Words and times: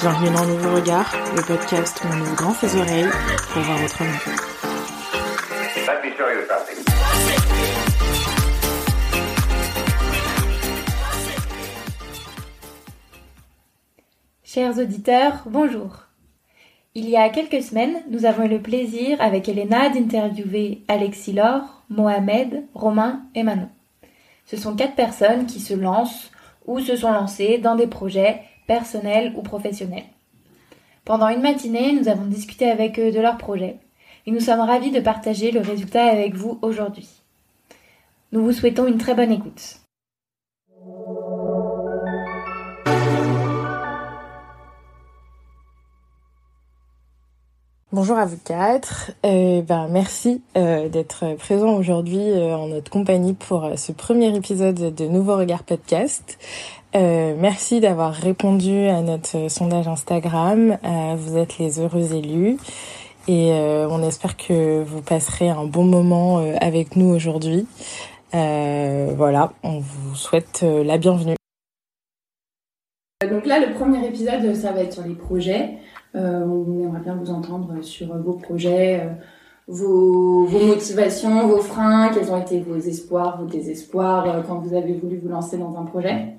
Bienvenue 0.00 0.30
dans 0.34 0.46
Nouveau 0.46 0.76
Regard, 0.76 1.12
le 1.36 1.42
podcast 1.42 2.00
où 2.02 2.08
on 2.08 2.34
grand 2.34 2.54
ses 2.54 2.74
oreilles 2.74 3.10
pour 3.52 3.60
voir 3.60 3.84
autrement. 3.84 4.16
Chers 14.42 14.78
auditeurs, 14.78 15.42
bonjour. 15.44 16.04
Il 16.94 17.06
y 17.06 17.18
a 17.18 17.28
quelques 17.28 17.62
semaines, 17.62 18.02
nous 18.08 18.24
avons 18.24 18.44
eu 18.44 18.48
le 18.48 18.62
plaisir 18.62 19.20
avec 19.20 19.50
Elena 19.50 19.90
d'interviewer 19.90 20.82
Alexis 20.88 21.34
Laure, 21.34 21.82
Mohamed, 21.90 22.64
Romain 22.72 23.20
et 23.34 23.42
Manon. 23.42 23.68
Ce 24.46 24.56
sont 24.56 24.74
quatre 24.76 24.94
personnes 24.94 25.44
qui 25.44 25.60
se 25.60 25.74
lancent 25.74 26.30
ou 26.66 26.80
se 26.80 26.96
sont 26.96 27.12
lancées 27.12 27.58
dans 27.58 27.74
des 27.74 27.86
projets 27.86 28.40
personnels 28.70 29.32
ou 29.36 29.42
professionnels. 29.42 30.04
Pendant 31.04 31.26
une 31.28 31.40
matinée, 31.40 31.92
nous 31.92 32.06
avons 32.06 32.26
discuté 32.26 32.70
avec 32.70 33.00
eux 33.00 33.10
de 33.10 33.18
leurs 33.18 33.36
projets 33.36 33.78
et 34.26 34.30
nous 34.30 34.38
sommes 34.38 34.60
ravis 34.60 34.92
de 34.92 35.00
partager 35.00 35.50
le 35.50 35.58
résultat 35.58 36.04
avec 36.04 36.36
vous 36.36 36.60
aujourd'hui. 36.62 37.08
Nous 38.30 38.44
vous 38.44 38.52
souhaitons 38.52 38.86
une 38.86 38.98
très 38.98 39.16
bonne 39.16 39.32
écoute. 39.32 39.80
Bonjour 47.92 48.18
à 48.18 48.24
vous 48.24 48.38
quatre. 48.44 49.10
Euh, 49.26 49.62
ben, 49.62 49.88
merci 49.90 50.42
euh, 50.56 50.88
d'être 50.88 51.34
présent 51.38 51.74
aujourd'hui 51.74 52.20
euh, 52.20 52.54
en 52.54 52.68
notre 52.68 52.88
compagnie 52.88 53.34
pour 53.34 53.68
ce 53.76 53.90
premier 53.90 54.32
épisode 54.36 54.94
de 54.94 55.04
Nouveau 55.06 55.36
Regard 55.36 55.64
Podcast. 55.64 56.38
Euh, 56.96 57.36
merci 57.38 57.78
d'avoir 57.78 58.12
répondu 58.12 58.86
à 58.88 59.00
notre 59.00 59.36
euh, 59.36 59.48
sondage 59.48 59.86
Instagram. 59.86 60.76
Euh, 60.84 61.14
vous 61.16 61.36
êtes 61.36 61.58
les 61.58 61.78
heureux 61.78 62.14
élus 62.14 62.56
et 63.28 63.52
on 63.52 64.02
espère 64.02 64.36
que 64.36 64.82
vous 64.82 65.02
passerez 65.02 65.50
un 65.50 65.64
bon 65.64 65.84
moment 65.84 66.38
avec 66.60 66.96
nous 66.96 67.14
aujourd'hui. 67.14 67.64
Voilà, 68.32 69.52
on 69.62 69.78
vous 69.78 70.16
souhaite 70.16 70.62
la 70.62 70.98
bienvenue. 70.98 71.36
Donc 73.30 73.46
là, 73.46 73.64
le 73.64 73.72
premier 73.74 74.04
épisode, 74.04 74.52
ça 74.56 74.72
va 74.72 74.80
être 74.80 74.94
sur 74.94 75.04
les 75.04 75.14
projets. 75.14 75.78
On 76.14 76.82
aimerait 76.82 77.02
bien 77.04 77.14
vous 77.14 77.30
entendre 77.30 77.80
sur 77.82 78.16
vos 78.16 78.32
projets, 78.32 79.06
vos, 79.68 80.48
motivations, 80.48 81.46
vos 81.46 81.60
freins, 81.60 82.08
quels 82.12 82.32
ont 82.32 82.40
été 82.40 82.58
vos 82.60 82.78
espoirs, 82.78 83.40
vos 83.40 83.46
désespoirs 83.46 84.42
quand 84.48 84.58
vous 84.58 84.74
avez 84.74 84.94
voulu 84.94 85.18
vous 85.18 85.28
lancer 85.28 85.56
dans 85.56 85.76
un 85.76 85.84
projet. 85.84 86.34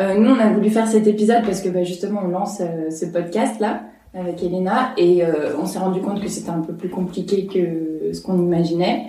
Euh, 0.00 0.14
nous, 0.18 0.30
on 0.30 0.38
a 0.38 0.50
voulu 0.50 0.70
faire 0.70 0.86
cet 0.86 1.06
épisode 1.06 1.42
parce 1.44 1.60
que 1.60 1.68
bah, 1.68 1.84
justement, 1.84 2.22
on 2.24 2.28
lance 2.28 2.60
euh, 2.60 2.90
ce 2.90 3.06
podcast-là 3.06 3.82
avec 4.14 4.42
Elena 4.42 4.92
et 4.96 5.24
euh, 5.24 5.56
on 5.60 5.66
s'est 5.66 5.78
rendu 5.78 6.00
compte 6.00 6.20
que 6.20 6.28
c'était 6.28 6.50
un 6.50 6.60
peu 6.60 6.72
plus 6.72 6.88
compliqué 6.88 7.46
que 7.46 8.12
ce 8.12 8.20
qu'on 8.22 8.38
imaginait. 8.38 9.06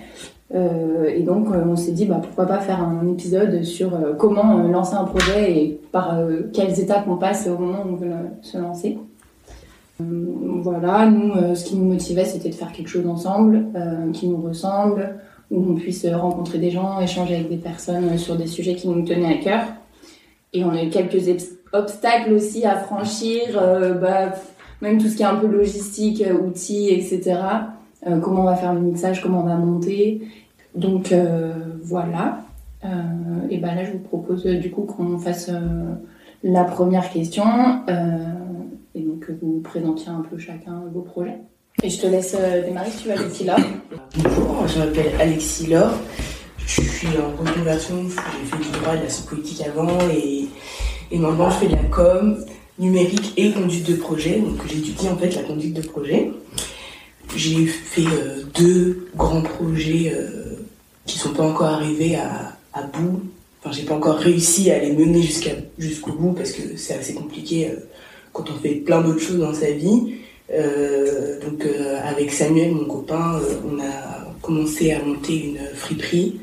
Et 0.54 1.22
donc, 1.22 1.46
on 1.50 1.76
s'est 1.76 1.92
dit, 1.92 2.04
bah, 2.04 2.20
pourquoi 2.22 2.44
pas 2.44 2.58
faire 2.58 2.78
un 2.82 3.08
épisode 3.08 3.62
sur 3.62 3.98
comment 4.18 4.58
lancer 4.58 4.94
un 4.96 5.04
projet 5.04 5.50
et 5.50 5.80
par 5.92 6.14
quelles 6.52 6.78
étapes 6.78 7.06
on 7.08 7.16
passe 7.16 7.46
au 7.48 7.56
moment 7.56 7.78
où 7.86 7.92
on 7.94 7.96
veut 7.96 8.10
se 8.42 8.58
lancer. 8.58 8.98
Voilà, 9.98 11.06
nous, 11.06 11.54
ce 11.54 11.64
qui 11.64 11.74
nous 11.74 11.86
motivait, 11.86 12.26
c'était 12.26 12.50
de 12.50 12.54
faire 12.54 12.70
quelque 12.70 12.90
chose 12.90 13.06
ensemble, 13.06 13.64
qui 14.12 14.28
nous 14.28 14.42
ressemble, 14.42 15.14
où 15.50 15.70
on 15.70 15.74
puisse 15.74 16.04
rencontrer 16.04 16.58
des 16.58 16.70
gens, 16.70 17.00
échanger 17.00 17.36
avec 17.36 17.48
des 17.48 17.56
personnes 17.56 18.18
sur 18.18 18.36
des 18.36 18.46
sujets 18.46 18.74
qui 18.74 18.88
nous 18.88 19.06
tenaient 19.06 19.38
à 19.38 19.42
cœur. 19.42 19.62
Et 20.52 20.64
on 20.64 20.70
a 20.70 20.82
eu 20.82 20.90
quelques 20.90 21.28
obstacles 21.72 22.32
aussi 22.32 22.64
à 22.66 22.76
franchir, 22.76 23.56
euh, 23.56 23.94
bah, 23.94 24.32
même 24.82 24.98
tout 24.98 25.08
ce 25.08 25.16
qui 25.16 25.22
est 25.22 25.26
un 25.26 25.36
peu 25.36 25.46
logistique, 25.46 26.22
euh, 26.22 26.34
outils, 26.34 26.90
etc. 26.90 27.40
Euh, 28.06 28.18
comment 28.18 28.42
on 28.42 28.46
va 28.46 28.56
faire 28.56 28.74
le 28.74 28.80
mixage, 28.80 29.22
comment 29.22 29.40
on 29.40 29.46
va 29.46 29.56
monter. 29.56 30.22
Donc 30.74 31.14
voilà. 31.82 32.38
Et 33.50 33.58
ben 33.58 33.74
là, 33.74 33.84
je 33.84 33.92
vous 33.92 33.98
propose 33.98 34.44
du 34.44 34.70
coup 34.70 34.82
qu'on 34.82 35.18
fasse 35.18 35.50
la 36.42 36.64
première 36.64 37.10
question. 37.10 37.44
Et 38.94 39.02
donc 39.02 39.20
que 39.20 39.32
vous 39.40 39.60
présentiez 39.60 40.08
un 40.08 40.22
peu 40.22 40.38
chacun 40.38 40.82
vos 40.92 41.02
projets. 41.02 41.38
Et 41.82 41.90
je 41.90 42.00
te 42.00 42.06
laisse 42.06 42.34
démarrer 42.64 42.90
si 42.90 43.02
tu 43.02 43.08
vas 43.08 43.14
Alexis 43.14 43.44
là. 43.44 43.56
Bonjour, 44.16 44.66
je 44.66 44.78
m'appelle 44.78 45.12
Alexis 45.20 45.66
Laure. 45.66 45.92
Je 46.66 46.82
suis 46.82 47.08
en 47.18 47.36
reconversion, 47.36 48.08
j'ai 48.08 48.56
fait 48.56 48.62
du 48.62 48.78
droit 48.78 48.94
et 48.94 48.98
de 48.98 49.02
la 49.02 49.28
politique 49.28 49.62
avant 49.66 49.98
et, 50.10 50.48
maintenant 51.18 51.50
je 51.50 51.56
fais 51.56 51.66
de 51.66 51.72
la 51.72 51.84
com, 51.84 52.44
numérique 52.78 53.32
et 53.36 53.52
conduite 53.52 53.90
de 53.90 53.96
projet. 53.96 54.38
Donc 54.38 54.60
j'étudie 54.66 55.08
en 55.08 55.16
fait 55.16 55.34
la 55.34 55.42
conduite 55.42 55.74
de 55.74 55.82
projet. 55.82 56.30
J'ai 57.36 57.66
fait 57.66 58.06
euh, 58.06 58.42
deux 58.54 59.08
grands 59.16 59.42
projets 59.42 60.12
euh, 60.14 60.56
qui 61.06 61.18
sont 61.18 61.30
pas 61.30 61.44
encore 61.44 61.68
arrivés 61.68 62.16
à, 62.16 62.56
à 62.72 62.82
bout. 62.82 63.22
Enfin, 63.60 63.74
j'ai 63.74 63.84
pas 63.84 63.94
encore 63.94 64.16
réussi 64.16 64.70
à 64.70 64.78
les 64.78 64.92
mener 64.92 65.22
jusqu'à 65.22 65.52
jusqu'au 65.78 66.12
bout 66.12 66.32
parce 66.32 66.52
que 66.52 66.76
c'est 66.76 66.94
assez 66.94 67.14
compliqué 67.14 67.70
euh, 67.70 67.76
quand 68.32 68.44
on 68.50 68.54
fait 68.60 68.76
plein 68.76 69.00
d'autres 69.00 69.20
choses 69.20 69.40
dans 69.40 69.54
sa 69.54 69.70
vie. 69.70 70.14
Euh, 70.52 71.40
donc 71.40 71.66
avec 72.04 72.30
Samuel, 72.30 72.72
mon 72.72 72.84
copain, 72.84 73.40
on 73.64 73.80
a 73.80 74.21
commencé 74.42 74.92
à 74.92 75.02
monter 75.02 75.46
une 75.46 75.60
friperie. 75.74 76.40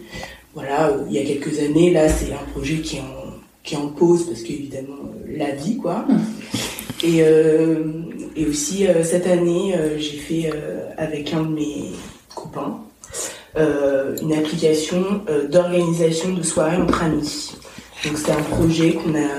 Voilà, 0.54 0.90
euh, 0.90 1.04
il 1.10 1.14
y 1.14 1.20
a 1.20 1.24
quelques 1.24 1.60
années. 1.60 1.92
Là, 1.92 2.10
c'est 2.10 2.34
un 2.34 2.52
projet 2.54 2.78
qui 2.78 2.98
est 2.98 3.02
en, 3.02 3.38
qui 3.64 3.76
est 3.76 3.78
en 3.78 3.88
pause 3.88 4.26
parce 4.26 4.42
qu'évidemment, 4.42 4.98
euh, 5.04 5.38
la 5.38 5.52
vie, 5.52 5.78
quoi. 5.78 6.06
Et, 7.02 7.22
euh, 7.22 7.86
et 8.36 8.46
aussi, 8.46 8.86
cette 9.04 9.26
année, 9.26 9.74
j'ai 9.98 10.18
fait 10.18 10.52
avec 10.98 11.34
un 11.34 11.44
de 11.44 11.54
mes 11.54 11.92
copains 12.36 12.82
une 13.56 14.34
application 14.34 15.22
d'organisation 15.50 16.34
de 16.34 16.44
soirées 16.44 16.76
entre 16.76 17.02
amis. 17.04 17.56
Donc 18.04 18.18
c'est 18.18 18.34
un 18.34 18.42
projet 18.42 18.96
qu'on 18.96 19.16
a 19.16 19.30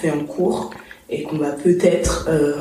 fait 0.00 0.10
en 0.12 0.24
cours 0.24 0.70
et 1.10 1.22
qu'on 1.22 1.38
va 1.38 1.50
peut-être 1.50 2.26
euh, 2.28 2.54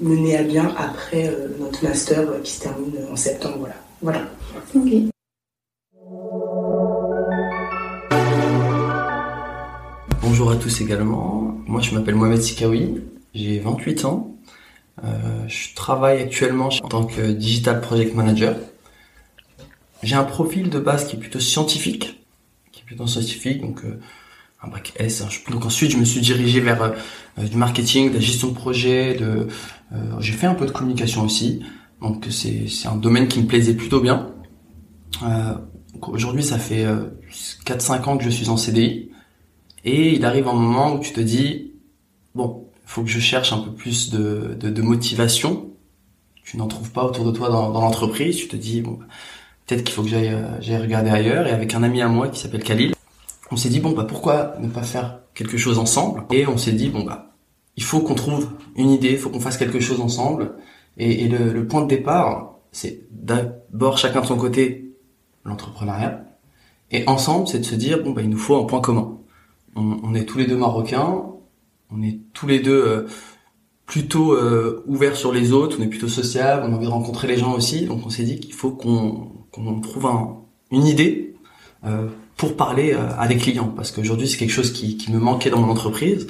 mener 0.00 0.36
à 0.36 0.42
bien 0.42 0.74
après 0.76 1.28
euh, 1.28 1.48
notre 1.58 1.84
master 1.84 2.20
euh, 2.20 2.40
qui 2.42 2.52
se 2.52 2.62
termine 2.62 2.94
en 3.10 3.16
septembre. 3.16 3.56
Voilà. 3.60 3.74
Voilà. 4.02 4.22
Ok. 4.74 4.88
Bonjour 10.22 10.50
à 10.50 10.56
tous 10.56 10.80
également. 10.80 11.56
Moi, 11.66 11.80
je 11.80 11.94
m'appelle 11.94 12.14
Mohamed 12.14 12.40
Sikawi. 12.40 13.00
J'ai 13.34 13.58
28 13.60 14.04
ans. 14.04 14.34
Euh, 15.04 15.44
je 15.48 15.74
travaille 15.74 16.20
actuellement 16.22 16.68
en 16.82 16.88
tant 16.88 17.04
que 17.04 17.30
Digital 17.32 17.80
Project 17.80 18.14
Manager. 18.14 18.56
J'ai 20.02 20.14
un 20.16 20.24
profil 20.24 20.70
de 20.70 20.78
base 20.78 21.06
qui 21.06 21.16
est 21.16 21.18
plutôt 21.18 21.40
scientifique, 21.40 22.20
qui 22.72 22.82
est 22.82 22.84
plutôt 22.84 23.06
scientifique, 23.06 23.60
donc 23.60 23.84
euh, 23.84 24.00
un 24.62 24.68
bac 24.68 24.92
S. 24.96 25.22
hein. 25.22 25.28
Donc 25.50 25.64
ensuite, 25.66 25.90
je 25.92 25.96
me 25.98 26.04
suis 26.04 26.20
dirigé 26.20 26.60
vers 26.60 26.82
euh, 26.82 27.42
du 27.44 27.56
marketing, 27.56 28.10
de 28.10 28.14
la 28.14 28.20
gestion 28.20 28.48
de 28.48 28.54
projet. 28.54 29.14
De, 29.14 29.48
euh, 29.92 29.96
j'ai 30.20 30.32
fait 30.32 30.46
un 30.46 30.54
peu 30.54 30.66
de 30.66 30.70
communication 30.72 31.22
aussi. 31.24 31.62
Donc 32.00 32.26
c'est 32.30 32.68
c'est 32.68 32.88
un 32.88 32.96
domaine 32.96 33.28
qui 33.28 33.40
me 33.42 33.46
plaisait 33.46 33.74
plutôt 33.74 34.00
bien. 34.00 34.32
Euh, 35.22 35.54
Aujourd'hui, 36.02 36.42
ça 36.42 36.58
fait 36.58 36.84
euh, 36.84 37.06
4-5 37.66 38.04
ans 38.04 38.18
que 38.18 38.24
je 38.24 38.30
suis 38.30 38.48
en 38.48 38.56
CDI. 38.56 39.10
Et 39.84 40.14
il 40.14 40.24
arrive 40.24 40.48
un 40.48 40.52
moment 40.52 40.94
où 40.94 41.00
tu 41.00 41.12
te 41.12 41.20
dis, 41.20 41.72
bon, 42.34 42.68
faut 42.84 43.02
que 43.02 43.08
je 43.08 43.20
cherche 43.20 43.52
un 43.52 43.58
peu 43.58 43.72
plus 43.72 44.10
de, 44.10 44.56
de, 44.58 44.70
de 44.70 44.82
motivation. 44.82 45.70
Tu 46.44 46.56
n'en 46.56 46.66
trouves 46.66 46.90
pas 46.90 47.04
autour 47.04 47.24
de 47.24 47.32
toi 47.32 47.48
dans, 47.48 47.70
dans 47.70 47.80
l'entreprise. 47.80 48.36
Tu 48.36 48.48
te 48.48 48.56
dis, 48.56 48.80
bon, 48.80 48.98
peut-être 49.66 49.84
qu'il 49.84 49.94
faut 49.94 50.02
que 50.02 50.08
j'aille, 50.08 50.28
euh, 50.28 50.60
j'aille 50.60 50.80
regarder 50.80 51.10
ailleurs. 51.10 51.46
Et 51.46 51.50
avec 51.50 51.74
un 51.74 51.82
ami 51.82 52.00
à 52.00 52.08
moi 52.08 52.28
qui 52.28 52.40
s'appelle 52.40 52.62
Khalil, 52.62 52.94
on 53.50 53.56
s'est 53.56 53.68
dit, 53.68 53.80
bon, 53.80 53.92
bah, 53.92 54.04
pourquoi 54.04 54.54
ne 54.60 54.68
pas 54.68 54.82
faire 54.82 55.20
quelque 55.34 55.56
chose 55.56 55.78
ensemble? 55.78 56.24
Et 56.30 56.46
on 56.46 56.58
s'est 56.58 56.72
dit, 56.72 56.90
bon, 56.90 57.02
bah, 57.02 57.34
il 57.76 57.82
faut 57.82 58.00
qu'on 58.00 58.14
trouve 58.14 58.50
une 58.76 58.90
idée, 58.90 59.12
il 59.12 59.18
faut 59.18 59.30
qu'on 59.30 59.40
fasse 59.40 59.56
quelque 59.56 59.80
chose 59.80 60.00
ensemble. 60.00 60.54
Et, 60.98 61.24
et 61.24 61.28
le, 61.28 61.52
le 61.52 61.66
point 61.66 61.82
de 61.82 61.88
départ, 61.88 62.58
c'est 62.72 63.00
d'abord 63.10 63.98
chacun 63.98 64.20
de 64.20 64.26
son 64.26 64.36
côté 64.36 64.92
l'entrepreneuriat. 65.44 66.24
Et 66.90 67.06
ensemble, 67.06 67.48
c'est 67.48 67.60
de 67.60 67.64
se 67.64 67.74
dire, 67.74 68.02
bon, 68.02 68.10
bah, 68.12 68.22
il 68.22 68.30
nous 68.30 68.38
faut 68.38 68.56
un 68.56 68.64
point 68.64 68.80
commun. 68.80 69.18
On, 69.76 69.98
on 70.02 70.14
est 70.14 70.24
tous 70.24 70.38
les 70.38 70.46
deux 70.46 70.56
marocains, 70.56 71.24
on 71.90 72.02
est 72.02 72.18
tous 72.32 72.46
les 72.46 72.60
deux 72.60 72.82
euh, 72.86 73.06
plutôt 73.86 74.32
euh, 74.34 74.82
ouverts 74.86 75.16
sur 75.16 75.32
les 75.32 75.52
autres, 75.52 75.76
on 75.78 75.82
est 75.82 75.88
plutôt 75.88 76.08
sociables, 76.08 76.64
on 76.66 76.72
a 76.72 76.76
envie 76.76 76.86
de 76.86 76.90
rencontrer 76.90 77.28
les 77.28 77.38
gens 77.38 77.54
aussi, 77.54 77.86
donc 77.86 78.04
on 78.04 78.10
s'est 78.10 78.24
dit 78.24 78.38
qu'il 78.40 78.52
faut 78.54 78.70
qu'on 78.72 79.32
qu'on 79.50 79.80
trouve 79.80 80.06
un- 80.06 80.36
une 80.70 80.84
idée 80.86 81.34
euh, 81.84 82.08
pour 82.36 82.54
parler 82.56 82.92
euh, 82.92 83.08
à 83.18 83.26
des 83.28 83.36
clients, 83.36 83.68
parce 83.68 83.90
qu'aujourd'hui 83.90 84.28
c'est 84.28 84.36
quelque 84.36 84.50
chose 84.50 84.72
qui, 84.72 84.98
qui 84.98 85.10
me 85.10 85.18
manquait 85.18 85.48
dans 85.48 85.60
mon 85.60 85.70
entreprise, 85.70 86.26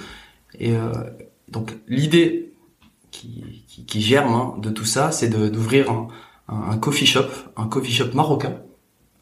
et 0.58 0.72
euh, 0.76 0.92
donc 1.48 1.76
l'idée 1.88 2.52
qui, 3.10 3.57
qui, 3.78 3.84
qui 3.84 4.02
germe 4.02 4.34
hein, 4.34 4.54
de 4.58 4.70
tout 4.70 4.84
ça, 4.84 5.10
c'est 5.12 5.28
d'ouvrir 5.28 5.90
un, 5.90 6.08
un, 6.48 6.78
coffee 6.78 7.06
shop, 7.06 7.26
un 7.56 7.66
coffee 7.66 7.92
shop 7.92 8.14
marocain, 8.14 8.56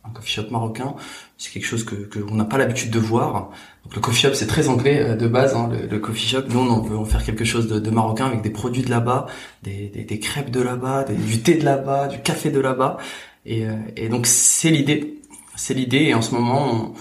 un 0.05 0.11
coffee 0.11 0.33
shop 0.35 0.51
marocain, 0.51 0.95
c'est 1.37 1.53
quelque 1.53 1.67
chose 1.67 1.85
que 1.85 1.95
qu'on 1.95 2.35
n'a 2.35 2.45
pas 2.45 2.59
l'habitude 2.59 2.91
de 2.91 2.99
voir. 2.99 3.51
Donc 3.85 3.95
le 3.95 4.01
coffee 4.01 4.23
shop 4.23 4.35
c'est 4.35 4.47
très 4.47 4.69
anglais 4.69 5.01
euh, 5.01 5.17
de 5.17 5.27
base, 5.27 5.55
hein, 5.55 5.69
le, 5.71 5.87
le, 5.87 5.99
coffee 5.99 6.27
shop. 6.27 6.43
Nous 6.49 6.59
on 6.61 6.81
veut 6.81 6.97
en 6.97 7.05
faire 7.05 7.25
quelque 7.25 7.45
chose 7.45 7.67
de, 7.69 7.79
de 7.79 7.91
marocain 7.91 8.27
avec 8.27 8.43
des 8.43 8.51
produits 8.51 8.83
de 8.83 8.91
là-bas, 8.91 9.27
des, 9.63 9.89
des, 9.89 10.05
des, 10.05 10.21
crêpes 10.21 10.51
de 10.51 10.61
là-bas, 10.61 11.05
du 11.05 11.43
thé 11.43 11.57
de 11.57 11.65
là-bas, 11.65 12.09
du 12.09 12.21
café 12.21 12.51
de 12.51 12.61
là-bas. 12.61 12.99
Et, 13.45 13.67
euh, 13.67 13.77
et 13.97 14.09
donc 14.09 14.27
c'est 14.27 14.71
l'idée, 14.71 15.21
c'est 15.57 15.75
l'idée. 15.75 16.05
Et 16.05 16.15
en 16.15 16.23
ce 16.23 16.35
moment 16.35 16.95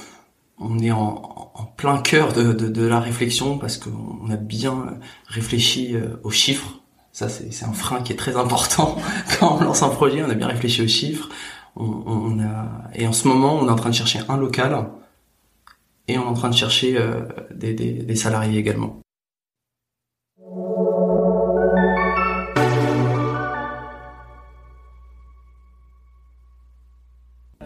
on, 0.60 0.72
on 0.74 0.80
est 0.80 0.92
en, 0.92 1.52
en, 1.54 1.66
plein 1.78 1.98
cœur 1.98 2.34
de, 2.34 2.54
de, 2.54 2.68
de 2.70 2.86
la 2.86 3.00
réflexion 3.00 3.58
parce 3.58 3.78
qu'on 3.78 4.30
a 4.30 4.38
bien 4.38 4.98
réfléchi 5.28 5.96
euh, 5.96 6.18
aux 6.24 6.32
chiffres. 6.32 6.80
Ça 7.16 7.30
c'est 7.30 7.64
un 7.64 7.72
frein 7.72 8.02
qui 8.02 8.12
est 8.12 8.18
très 8.18 8.36
important 8.36 8.98
quand 9.40 9.58
on 9.58 9.64
lance 9.64 9.84
un 9.84 9.88
projet. 9.88 10.22
On 10.22 10.30
a 10.30 10.34
bien 10.34 10.48
réfléchi 10.48 10.82
aux 10.82 10.88
chiffres 10.88 11.30
on, 11.78 12.04
on, 12.06 12.40
a 12.42 12.90
et 12.94 13.08
en 13.08 13.14
ce 13.14 13.30
moment 13.30 13.56
on 13.56 13.70
est 13.70 13.72
en 13.72 13.76
train 13.78 13.90
de 13.90 13.96
chercher 13.96 14.20
un 14.28 14.36
local 14.36 14.90
et 16.10 16.18
on 16.18 16.24
est 16.24 16.28
en 16.28 16.34
train 16.34 16.50
de 16.50 16.56
chercher 16.56 16.98
euh, 16.98 17.22
des, 17.54 17.74
des, 17.74 17.94
des 17.94 18.16
salariés 18.18 18.60
également. 18.60 19.00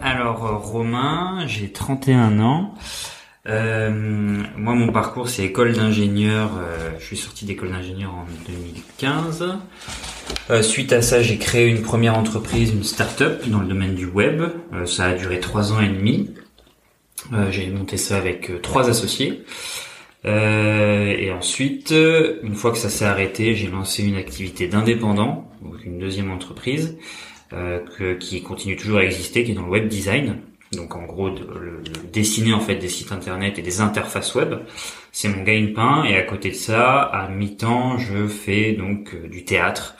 Alors 0.00 0.46
euh, 0.46 0.56
Romain, 0.58 1.44
j'ai 1.48 1.72
31 1.72 2.38
ans. 2.38 2.74
Euh, 3.48 3.90
moi, 4.56 4.74
mon 4.74 4.92
parcours, 4.92 5.28
c'est 5.28 5.44
école 5.44 5.72
d'ingénieur. 5.72 6.50
Euh, 6.58 6.90
je 6.98 7.04
suis 7.04 7.16
sorti 7.16 7.44
d'école 7.46 7.70
d'ingénieur 7.70 8.14
en 8.14 8.26
2015. 8.46 9.58
Euh, 10.50 10.62
suite 10.62 10.92
à 10.92 11.02
ça, 11.02 11.22
j'ai 11.22 11.38
créé 11.38 11.68
une 11.68 11.82
première 11.82 12.18
entreprise, 12.18 12.72
une 12.72 12.84
start-up 12.84 13.46
dans 13.48 13.60
le 13.60 13.66
domaine 13.68 13.94
du 13.94 14.06
web. 14.06 14.42
Euh, 14.72 14.84
ça 14.84 15.06
a 15.06 15.14
duré 15.14 15.40
trois 15.40 15.72
ans 15.72 15.80
et 15.80 15.88
demi. 15.88 16.30
Euh, 17.32 17.50
j'ai 17.50 17.68
monté 17.68 17.96
ça 17.96 18.16
avec 18.16 18.60
trois 18.62 18.88
associés. 18.90 19.44
et 20.24 21.30
ensuite, 21.32 21.92
une 21.92 22.54
fois 22.54 22.72
que 22.72 22.78
ça 22.78 22.90
s'est 22.90 23.06
arrêté, 23.06 23.54
j'ai 23.54 23.68
lancé 23.68 24.04
une 24.04 24.16
activité 24.16 24.66
d'indépendant, 24.66 25.50
donc 25.62 25.84
une 25.84 25.98
deuxième 25.98 26.30
entreprise, 26.30 26.98
que, 27.50 28.14
qui 28.14 28.42
continue 28.42 28.76
toujours 28.76 28.98
à 28.98 29.04
exister, 29.04 29.44
qui 29.44 29.52
est 29.52 29.54
dans 29.54 29.64
le 29.64 29.70
web 29.70 29.88
design. 29.88 30.36
Donc 30.72 30.94
en 30.94 31.04
gros, 31.04 31.30
de, 31.30 31.40
le, 31.40 31.82
dessiner 32.12 32.52
en 32.52 32.60
fait 32.60 32.76
des 32.76 32.88
sites 32.88 33.10
internet 33.12 33.58
et 33.58 33.62
des 33.62 33.80
interfaces 33.80 34.34
web, 34.34 34.54
c'est 35.10 35.28
mon 35.28 35.42
gagne-pain. 35.42 36.04
Et 36.04 36.16
à 36.16 36.22
côté 36.22 36.50
de 36.50 36.54
ça, 36.54 37.00
à 37.00 37.28
mi-temps, 37.28 37.98
je 37.98 38.26
fais 38.28 38.72
donc 38.72 39.14
du 39.28 39.44
théâtre 39.44 39.96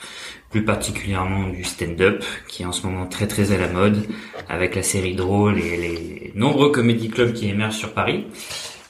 plus 0.51 0.63
particulièrement 0.63 1.47
du 1.49 1.63
stand-up, 1.63 2.23
qui 2.47 2.63
est 2.63 2.65
en 2.65 2.73
ce 2.73 2.85
moment 2.85 3.07
très 3.07 3.25
très 3.25 3.53
à 3.53 3.57
la 3.57 3.69
mode, 3.69 4.05
avec 4.49 4.75
la 4.75 4.83
série 4.83 5.15
drôle 5.15 5.57
et 5.59 5.77
les 5.77 6.33
nombreux 6.35 6.71
comédie 6.71 7.09
clubs 7.09 7.33
qui 7.33 7.47
émergent 7.47 7.77
sur 7.77 7.93
Paris. 7.93 8.25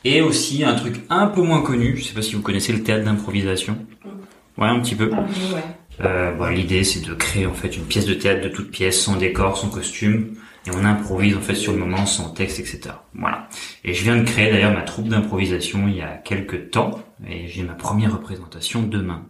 Et 0.04 0.22
aussi 0.22 0.64
un 0.64 0.74
truc 0.74 0.96
un 1.10 1.28
peu 1.28 1.42
moins 1.42 1.62
connu, 1.62 1.96
je 1.98 2.04
sais 2.04 2.16
pas 2.16 2.24
si 2.24 2.36
vous 2.36 2.42
connaissez 2.42 2.74
le 2.74 2.82
théâtre 2.82 3.06
d'improvisation. 3.06 3.78
Ouais, 4.58 4.68
un 4.68 4.80
petit 4.80 4.96
peu. 4.96 5.12
Euh, 6.04 6.32
bon, 6.34 6.48
L'idée 6.48 6.84
c'est 6.84 7.06
de 7.08 7.14
créer 7.14 7.46
en 7.46 7.54
fait 7.54 7.78
une 7.78 7.86
pièce 7.86 8.08
de 8.08 8.16
théâtre 8.16 8.42
de 8.42 8.50
toute 8.50 8.72
pièce, 8.72 9.00
sans 9.00 9.16
décor, 9.16 9.58
sans 9.58 9.70
costume, 9.70 10.34
et 10.66 10.72
on 10.72 10.86
improvise 10.86 11.36
en 11.36 11.42
fait 11.42 11.56
sur 11.56 11.74
le 11.74 11.80
moment, 11.80 12.06
sans 12.06 12.30
texte, 12.30 12.60
etc. 12.60 12.96
Voilà. 13.16 13.48
Et 13.84 13.94
je 13.94 14.04
viens 14.04 14.18
de 14.18 14.24
créer 14.24 14.52
d'ailleurs 14.52 14.74
ma 14.74 14.84
troupe 14.84 15.08
d'improvisation 15.08 15.88
il 15.88 15.96
y 15.96 16.02
a 16.02 16.18
quelques 16.18 16.72
temps, 16.72 17.00
et 17.28 17.48
j'ai 17.48 17.64
ma 17.64 17.74
première 17.74 18.14
représentation 18.14 18.84
demain. 18.84 19.26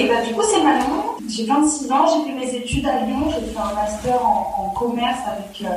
Et 0.00 0.06
bah 0.06 0.22
du 0.24 0.32
coup 0.32 0.42
c'est 0.42 0.62
Manon, 0.62 1.16
j'ai 1.28 1.44
26 1.44 1.90
ans, 1.90 2.06
j'ai 2.06 2.30
fait 2.30 2.38
mes 2.38 2.54
études 2.54 2.86
à 2.86 3.04
Lyon, 3.04 3.30
j'ai 3.30 3.52
fait 3.52 3.58
un 3.58 3.74
master 3.74 4.24
en, 4.24 4.72
commerce 4.76 5.18
avec 5.26 5.62
euh, 5.64 5.74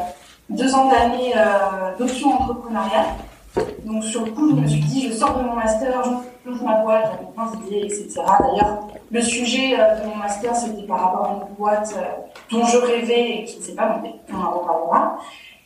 deux 0.49 0.71
ans 0.75 0.89
d'année 0.89 1.33
euh, 1.35 1.97
d'option 1.97 2.33
entrepreneuriale. 2.33 3.15
Donc 3.85 4.03
sur 4.03 4.25
le 4.25 4.31
coup 4.31 4.49
je 4.49 4.55
me 4.55 4.67
suis 4.67 4.81
dit 4.81 5.09
je 5.09 5.13
sors 5.13 5.37
de 5.37 5.43
mon 5.43 5.55
master, 5.55 6.03
je 6.03 6.49
monte 6.49 6.61
ma 6.61 6.81
boîte, 6.81 7.11
j'avais 7.11 7.31
plein 7.33 7.59
d'idées, 7.59 7.85
etc. 7.85 8.21
D'ailleurs 8.39 8.87
le 9.11 9.21
sujet 9.21 9.75
euh, 9.77 9.99
de 9.99 10.07
mon 10.07 10.15
master 10.15 10.55
c'était 10.55 10.83
par 10.83 11.01
rapport 11.01 11.25
à 11.25 11.33
une 11.33 11.55
boîte 11.55 11.93
euh, 11.97 12.01
dont 12.51 12.65
je 12.65 12.77
rêvais 12.77 13.39
et 13.39 13.43
qui 13.45 13.59
ne 13.59 13.63
s'est 13.63 13.75
pas 13.75 13.89
montée, 13.89 14.13
on 14.31 14.37
en 14.37 14.51
reparlera. 14.51 15.17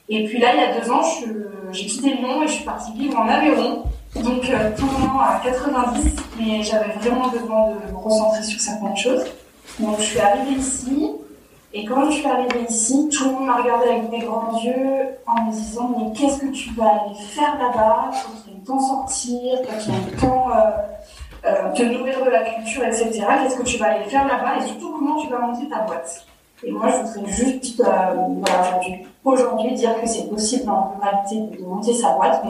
Et 0.10 0.26
puis 0.26 0.40
là 0.40 0.54
il 0.54 0.62
y 0.62 0.64
a 0.64 0.80
deux 0.80 0.92
ans 0.92 1.02
j'ai 1.72 1.86
quitté 1.86 2.16
Lyon 2.16 2.44
et 2.44 2.48
je 2.48 2.54
suis 2.54 2.66
partie 2.66 2.92
vivre 2.94 3.20
en 3.20 3.28
Aveyron 3.28 3.84
donc 4.16 4.50
euh, 4.50 4.72
tournant 4.78 5.20
à 5.20 5.42
90, 5.44 6.16
mais 6.40 6.64
j'avais 6.64 6.94
vraiment 6.94 7.28
besoin 7.28 7.72
de 7.72 7.92
me 7.92 7.98
recentrer 7.98 8.44
sur 8.44 8.60
certaines 8.60 8.96
choses. 8.96 9.26
Donc 9.80 10.00
je 10.00 10.04
suis 10.04 10.20
arrivée 10.20 10.58
ici, 10.58 11.12
et 11.77 11.83
quand 11.83 12.10
je 12.10 12.12
suis 12.18 12.25
arrivée 12.25 12.66
ici, 12.69 13.10
tout 13.10 13.25
le 13.25 13.31
monde 13.31 13.48
m'a 13.48 13.57
regardé 13.57 13.89
avec 13.89 14.10
des 14.10 14.19
grands 14.19 14.57
yeux 14.63 15.18
en 15.27 15.44
me 15.44 15.51
disant 15.51 15.92
mais 15.98 16.13
qu'est-ce 16.13 16.39
que 16.39 16.48
tu 16.48 16.69
vas 16.74 16.88
aller 16.88 17.16
faire 17.16 17.57
là-bas? 17.60 18.12
Toi 18.12 18.31
qui 18.45 18.51
aimes 18.51 18.63
tant 18.66 18.80
sortir, 18.80 19.62
toi 19.62 19.74
qui 19.75 19.89
aimes 19.89 20.18
tant 20.22 20.50
euh, 20.51 20.72
euh, 21.45 21.74
te 21.74 21.83
nourrir 21.83 22.24
de 22.24 22.30
la 22.30 22.44
culture, 22.44 22.86
etc. 22.86 23.25
Qu'est-ce 23.44 23.57
que 23.57 23.63
tu 23.63 23.77
vas 23.77 23.88
aller 23.88 24.06
faire 24.06 24.25
là-bas? 24.25 24.57
Et 24.57 24.68
surtout 24.69 24.94
comment 24.94 25.18
tu 25.18 25.27
vas 25.27 25.39
monter 25.39 25.68
ta 25.68 25.80
boîte? 25.80 26.25
Et 26.63 26.72
moi 26.72 26.88
je 26.88 27.19
voudrais 27.19 27.33
juste 27.33 27.81
euh, 27.81 28.16
aujourd'hui 29.25 29.74
dire 29.74 30.00
que 30.01 30.07
c'est 30.07 30.30
possible 30.30 30.69
en 30.69 30.95
réalité 31.01 31.57
de 31.57 31.62
monter 31.66 31.94
sa 31.94 32.12
boîte. 32.13 32.42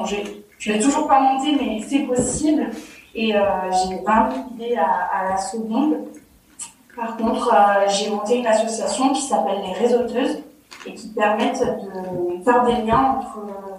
Je 0.60 0.72
l'ai 0.72 0.80
toujours 0.80 1.07
pas 1.07 1.19
monté, 1.19 1.57
mais 1.60 1.81
c'est 1.81 2.00
possible. 2.01 2.69
Et 3.16 3.36
euh, 3.36 3.42
j'ai 3.72 3.95
vraiment 3.95 4.30
l'idée 4.51 4.75
à, 4.75 5.19
à, 5.19 5.30
la 5.30 5.38
seconde. 5.38 5.95
Par 6.95 7.18
contre, 7.18 7.53
euh, 7.53 7.88
j'ai 7.89 8.09
monté 8.09 8.38
une 8.38 8.47
association 8.47 9.09
qui 9.09 9.21
s'appelle 9.21 9.62
les 9.65 9.74
réseauteuses 9.74 10.44
et 10.88 10.94
qui 10.94 11.09
permettent 11.09 11.62
de 11.62 12.44
faire 12.44 12.63
des 12.63 12.83
liens 12.83 13.18
entre 13.18 13.39
euh, 13.39 13.74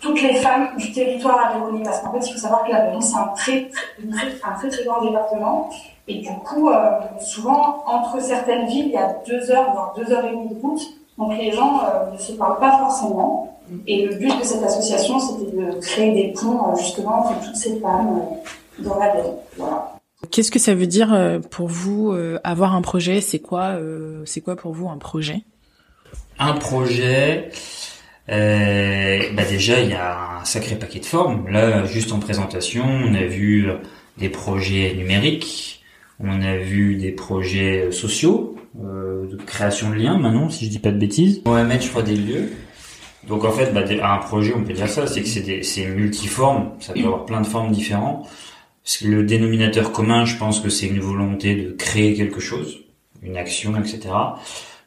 toutes 0.00 0.22
les 0.22 0.34
femmes 0.34 0.68
du 0.76 0.92
territoire 0.92 1.48
aveyronais. 1.48 1.82
Parce 1.82 2.00
qu'en 2.00 2.12
fait, 2.12 2.26
il 2.26 2.32
faut 2.32 2.38
savoir 2.38 2.64
que 2.64 2.70
l'Aveyron, 2.70 3.00
c'est 3.00 3.16
un 3.16 3.32
très, 3.34 3.70
très, 3.70 4.48
un 4.48 4.52
très, 4.56 4.68
très 4.68 4.84
grand 4.84 5.02
département. 5.02 5.70
Et 6.06 6.20
du 6.20 6.30
coup, 6.44 6.70
euh, 6.70 7.00
souvent, 7.20 7.82
entre 7.86 8.20
certaines 8.22 8.66
villes, 8.66 8.86
il 8.86 8.92
y 8.92 8.96
a 8.96 9.16
deux 9.26 9.50
heures, 9.50 9.72
voire 9.72 9.92
deux 9.96 10.12
heures 10.12 10.24
et 10.24 10.30
demie 10.30 10.54
de 10.54 10.60
route. 10.60 10.82
Donc 11.18 11.36
les 11.36 11.52
gens 11.52 11.82
ne 12.10 12.16
se 12.16 12.32
parlent 12.32 12.58
pas 12.58 12.78
forcément. 12.78 13.58
Et 13.86 14.06
le 14.06 14.14
but 14.16 14.38
de 14.38 14.42
cette 14.42 14.62
association, 14.62 15.18
c'était 15.18 15.52
de 15.54 15.72
créer 15.80 16.12
des 16.12 16.32
ponts 16.32 16.74
justement 16.76 17.20
entre 17.20 17.40
toutes 17.44 17.56
ces 17.56 17.78
femmes 17.78 18.22
dans 18.78 18.98
la 18.98 19.10
ville. 19.10 19.32
Voilà. 19.58 19.89
Qu'est-ce 20.30 20.50
que 20.50 20.58
ça 20.58 20.74
veut 20.74 20.86
dire 20.86 21.12
euh, 21.12 21.38
pour 21.38 21.68
vous 21.68 22.14
avoir 22.44 22.74
un 22.74 22.82
projet? 22.82 23.20
C'est 23.20 23.38
quoi, 23.40 23.78
c'est 24.24 24.40
quoi 24.40 24.56
pour 24.56 24.72
vous 24.72 24.88
un 24.88 24.98
projet? 24.98 25.42
Un 26.38 26.54
projet, 26.54 27.50
euh, 28.30 29.18
bah 29.34 29.44
déjà 29.44 29.80
il 29.80 29.90
y 29.90 29.94
a 29.94 30.40
un 30.40 30.44
sacré 30.44 30.74
paquet 30.76 31.00
de 31.00 31.04
formes. 31.04 31.48
Là, 31.48 31.84
juste 31.84 32.12
en 32.12 32.18
présentation, 32.18 32.84
on 32.84 33.14
a 33.14 33.24
vu 33.24 33.68
des 34.16 34.30
projets 34.30 34.94
numériques, 34.94 35.84
on 36.18 36.40
a 36.42 36.56
vu 36.56 36.96
des 36.96 37.12
projets 37.12 37.90
sociaux, 37.92 38.56
euh, 38.82 39.26
de 39.26 39.36
création 39.36 39.90
de 39.90 39.96
liens. 39.96 40.18
Maintenant, 40.18 40.48
si 40.48 40.66
je 40.66 40.70
dis 40.70 40.78
pas 40.78 40.92
de 40.92 40.98
bêtises, 40.98 41.42
on 41.44 41.52
va 41.52 41.64
mettre, 41.64 41.84
je 41.84 41.90
crois, 41.90 42.02
des 42.02 42.16
lieux. 42.16 42.50
Donc 43.28 43.44
en 43.44 43.52
fait, 43.52 43.72
bah, 43.72 43.82
un 44.02 44.18
projet, 44.18 44.54
on 44.56 44.64
peut 44.64 44.72
dire 44.72 44.88
ça, 44.88 45.06
c'est 45.06 45.22
que 45.22 45.28
c'est, 45.28 45.62
c'est 45.62 45.86
multiforme, 45.86 46.72
ça 46.80 46.94
peut 46.94 47.00
avoir 47.00 47.26
plein 47.26 47.42
de 47.42 47.46
formes 47.46 47.70
différentes. 47.70 48.26
Parce 48.90 48.98
que 48.98 49.06
le 49.06 49.22
dénominateur 49.22 49.92
commun, 49.92 50.24
je 50.24 50.36
pense 50.36 50.58
que 50.58 50.68
c'est 50.68 50.88
une 50.88 50.98
volonté 50.98 51.54
de 51.54 51.70
créer 51.70 52.12
quelque 52.14 52.40
chose, 52.40 52.80
une 53.22 53.36
action, 53.36 53.76
etc. 53.76 54.00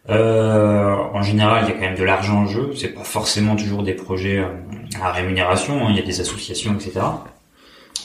Euh, 0.09 0.93
en 1.13 1.21
général, 1.21 1.63
il 1.63 1.69
y 1.69 1.71
a 1.71 1.75
quand 1.75 1.85
même 1.85 1.97
de 1.97 2.03
l'argent 2.03 2.39
en 2.39 2.45
jeu. 2.45 2.73
C'est 2.75 2.89
pas 2.89 3.05
forcément 3.05 3.55
toujours 3.55 3.81
des 3.81 3.93
projets 3.93 4.39
euh, 4.39 4.49
à 5.01 5.13
rémunération. 5.13 5.87
Hein. 5.87 5.91
Il 5.91 5.95
y 5.95 5.99
a 5.99 6.05
des 6.05 6.19
associations, 6.19 6.73
etc. 6.73 6.99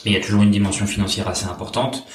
Mais 0.05 0.11
il 0.11 0.13
y 0.13 0.15
a 0.15 0.21
toujours 0.21 0.41
une 0.41 0.51
dimension 0.51 0.87
financière 0.87 1.27
assez 1.27 1.47
importante. 1.47 2.07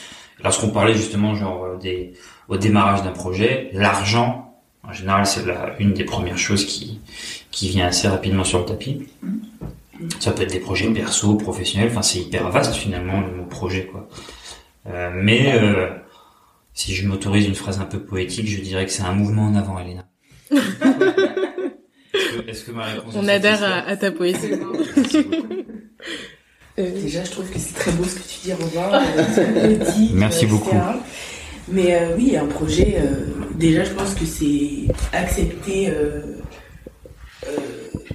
Lorsqu'on 0.42 0.70
parlait 0.70 0.94
justement 0.94 1.34
genre 1.34 1.66
euh, 1.66 2.12
au 2.48 2.56
démarrage 2.56 3.02
d'un 3.02 3.12
projet, 3.12 3.68
l'argent 3.74 4.44
en 4.86 4.92
général, 4.92 5.26
c'est 5.26 5.42
une 5.78 5.92
des 5.92 6.04
premières 6.04 6.38
choses 6.38 6.66
qui, 6.66 7.00
qui 7.50 7.68
vient 7.68 7.86
assez 7.86 8.08
rapidement 8.08 8.44
sur 8.44 8.60
le 8.60 8.64
tapis. 8.66 9.06
Ça 10.20 10.32
peut 10.32 10.42
être 10.42 10.52
des 10.52 10.60
projets 10.60 10.88
perso, 10.90 11.34
professionnels, 11.36 11.88
enfin 11.90 12.02
c'est 12.02 12.20
hyper 12.20 12.50
vaste 12.50 12.74
finalement 12.74 13.20
le 13.20 13.32
mot 13.34 13.46
projet 13.46 13.86
quoi. 13.86 14.08
Euh, 14.86 15.10
mais 15.14 15.52
euh, 15.54 15.88
si 16.74 16.94
je 16.94 17.06
m'autorise 17.06 17.46
une 17.46 17.54
phrase 17.54 17.80
un 17.80 17.84
peu 17.84 18.00
poétique, 18.00 18.48
je 18.48 18.60
dirais 18.60 18.84
que 18.84 18.92
c'est 18.92 19.02
un 19.02 19.12
mouvement 19.12 19.44
en 19.44 19.54
avant, 19.54 19.78
Elena. 19.78 20.06
est-ce 22.48 22.64
que, 22.64 22.72
ma 22.72 22.84
réponse 22.84 23.14
On 23.16 23.28
adhère 23.28 23.62
à, 23.64 23.96
ta 23.96 24.10
poésie. 24.10 24.52
Euh, 26.76 26.90
Déjà, 27.00 27.22
je 27.22 27.30
trouve 27.30 27.48
que 27.48 27.58
c'est 27.58 27.74
très 27.74 27.92
beau 27.92 28.02
ce 28.02 28.16
que 28.16 28.22
tu 28.22 28.40
dis, 28.42 28.52
Robin. 28.52 29.00
Euh, 29.16 29.76
Merci 30.12 30.46
beaucoup. 30.46 30.76
Mais 31.68 31.94
euh, 31.94 32.16
oui, 32.16 32.36
un 32.36 32.46
projet, 32.46 32.96
euh, 32.98 33.26
déjà, 33.54 33.84
je 33.84 33.92
pense 33.92 34.14
que 34.14 34.26
c'est 34.26 34.92
accepter 35.12 35.88
euh, 35.88 36.20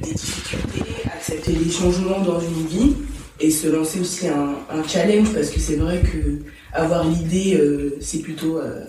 des 0.01 0.13
difficultés, 0.13 0.91
accepter 1.13 1.51
les 1.51 1.71
changements 1.71 2.19
dans 2.21 2.39
une 2.39 2.67
vie 2.67 2.95
et 3.39 3.51
se 3.51 3.67
lancer 3.67 3.99
aussi 3.99 4.27
un, 4.27 4.83
challenge 4.87 5.33
parce 5.33 5.49
que 5.49 5.59
c'est 5.59 5.75
vrai 5.75 6.01
que 6.01 6.39
avoir 6.73 7.07
l'idée, 7.07 7.55
euh, 7.55 7.97
c'est 8.01 8.19
plutôt 8.19 8.57
euh, 8.57 8.83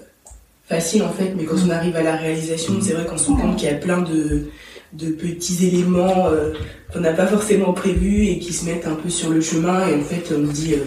facile 0.69 1.03
en 1.03 1.13
fait, 1.13 1.35
mais 1.37 1.45
quand 1.45 1.57
on 1.67 1.71
arrive 1.71 1.97
à 1.97 2.03
la 2.03 2.17
réalisation, 2.17 2.75
c'est 2.81 2.93
vrai 2.93 3.07
qu'on 3.07 3.19
se 3.19 3.29
rend 3.29 3.37
compte 3.37 3.57
qu'il 3.57 3.69
y 3.69 3.73
a 3.73 3.77
plein 3.77 4.03
de, 4.03 4.49
de 4.93 5.11
petits 5.11 5.67
éléments 5.67 6.29
euh, 6.29 6.53
qu'on 6.93 7.01
n'a 7.01 7.13
pas 7.13 7.27
forcément 7.27 7.73
prévus 7.73 8.27
et 8.27 8.39
qui 8.39 8.53
se 8.53 8.65
mettent 8.65 8.87
un 8.87 8.97
peu 8.97 9.09
sur 9.09 9.31
le 9.31 9.41
chemin 9.41 9.87
et 9.89 9.95
en 9.95 10.03
fait 10.03 10.33
on 10.37 10.43
dit 10.43 10.75
euh, 10.75 10.79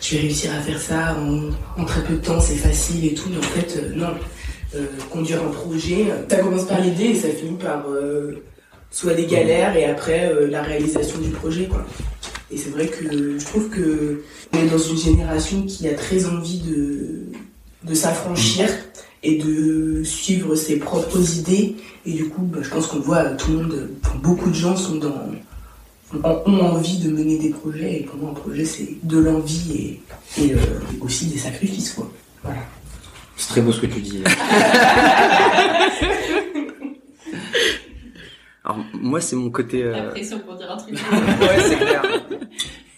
je 0.00 0.16
vais 0.16 0.22
réussir 0.22 0.52
à 0.52 0.60
faire 0.60 0.80
ça 0.80 1.16
en, 1.78 1.84
très 1.84 2.02
peu 2.02 2.14
de 2.14 2.20
temps, 2.20 2.40
c'est 2.40 2.56
facile 2.56 3.04
et 3.06 3.14
tout, 3.14 3.28
mais 3.30 3.38
en 3.38 3.42
fait 3.42 3.80
non. 3.94 4.14
Conduire 5.10 5.42
un 5.42 5.50
projet, 5.50 6.06
ça 6.30 6.38
commence 6.38 6.64
par 6.64 6.80
l'idée 6.80 7.04
et 7.04 7.14
ça 7.14 7.28
finit 7.28 7.58
par 7.58 7.84
soit 8.92 9.14
des 9.14 9.26
galères 9.26 9.76
et 9.76 9.86
après 9.86 10.30
euh, 10.32 10.46
la 10.48 10.62
réalisation 10.62 11.18
du 11.18 11.30
projet 11.30 11.66
quoi. 11.66 11.84
Et 12.52 12.58
c'est 12.58 12.70
vrai 12.70 12.86
que 12.86 13.38
je 13.38 13.44
trouve 13.44 13.68
que 13.70 14.22
on 14.52 14.58
est 14.58 14.68
dans 14.68 14.78
une 14.78 14.98
génération 14.98 15.62
qui 15.62 15.88
a 15.88 15.94
très 15.94 16.26
envie 16.26 16.60
de, 16.60 17.22
de 17.82 17.94
s'affranchir 17.94 18.68
et 19.22 19.38
de 19.38 20.02
suivre 20.04 20.54
ses 20.54 20.76
propres 20.78 21.38
idées. 21.38 21.76
Et 22.04 22.12
du 22.12 22.28
coup, 22.28 22.42
bah, 22.42 22.58
je 22.60 22.68
pense 22.68 22.86
qu'on 22.88 23.00
voit, 23.00 23.24
tout 23.30 23.52
le 23.52 23.56
monde, 23.58 23.90
enfin, 24.04 24.16
beaucoup 24.22 24.50
de 24.50 24.54
gens 24.54 24.76
sont 24.76 24.96
dans, 24.96 25.30
ont, 26.24 26.42
ont 26.44 26.60
envie 26.60 26.98
de 26.98 27.10
mener 27.10 27.38
des 27.38 27.48
projets. 27.50 28.00
Et 28.00 28.02
pour 28.02 28.16
moi, 28.18 28.30
un 28.30 28.34
projet, 28.34 28.66
c'est 28.66 28.88
de 29.02 29.18
l'envie 29.18 29.72
et, 30.36 30.42
et 30.42 30.52
euh, 30.52 30.58
aussi 31.00 31.26
des 31.26 31.38
sacrifices. 31.38 31.92
Quoi. 31.92 32.10
Voilà. 32.42 32.60
C'est 33.36 33.48
très 33.48 33.60
beau 33.62 33.72
ce 33.72 33.80
que 33.80 33.86
tu 33.86 34.00
dis. 34.00 34.22
Alors 38.72 38.84
moi 38.94 39.20
c'est 39.20 39.36
mon 39.36 39.50
côté. 39.50 39.82
La 39.82 39.88
euh, 39.98 40.10
pression 40.10 40.38
pour 40.40 40.54
dire 40.56 40.70
un 40.70 40.76
truc. 40.76 40.94
ouais, 41.40 41.60
c'est 41.60 41.76
clair. 41.76 42.02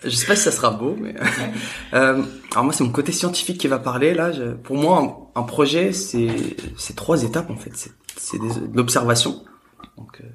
Je 0.04 0.10
sais 0.10 0.26
pas 0.26 0.36
si 0.36 0.42
ça 0.42 0.50
sera 0.52 0.70
beau, 0.70 0.96
mais 1.00 1.14
euh, 1.94 2.22
alors 2.52 2.64
moi 2.64 2.72
c'est 2.72 2.84
mon 2.84 2.90
côté 2.92 3.10
scientifique 3.12 3.58
qui 3.58 3.68
va 3.68 3.78
parler 3.78 4.12
là. 4.14 4.32
Je- 4.32 4.52
pour 4.54 4.76
moi, 4.76 5.30
un, 5.34 5.40
un 5.40 5.44
projet 5.44 5.92
c'est 5.92 6.28
c'est 6.76 6.94
trois 6.96 7.22
étapes 7.24 7.50
en 7.50 7.56
fait. 7.56 7.70
C'est 7.74 7.92
c'est 8.16 8.38
des- 8.38 8.48
de 8.68 8.76
l'observation. 8.76 9.42
Donc 9.96 10.20
euh, 10.22 10.26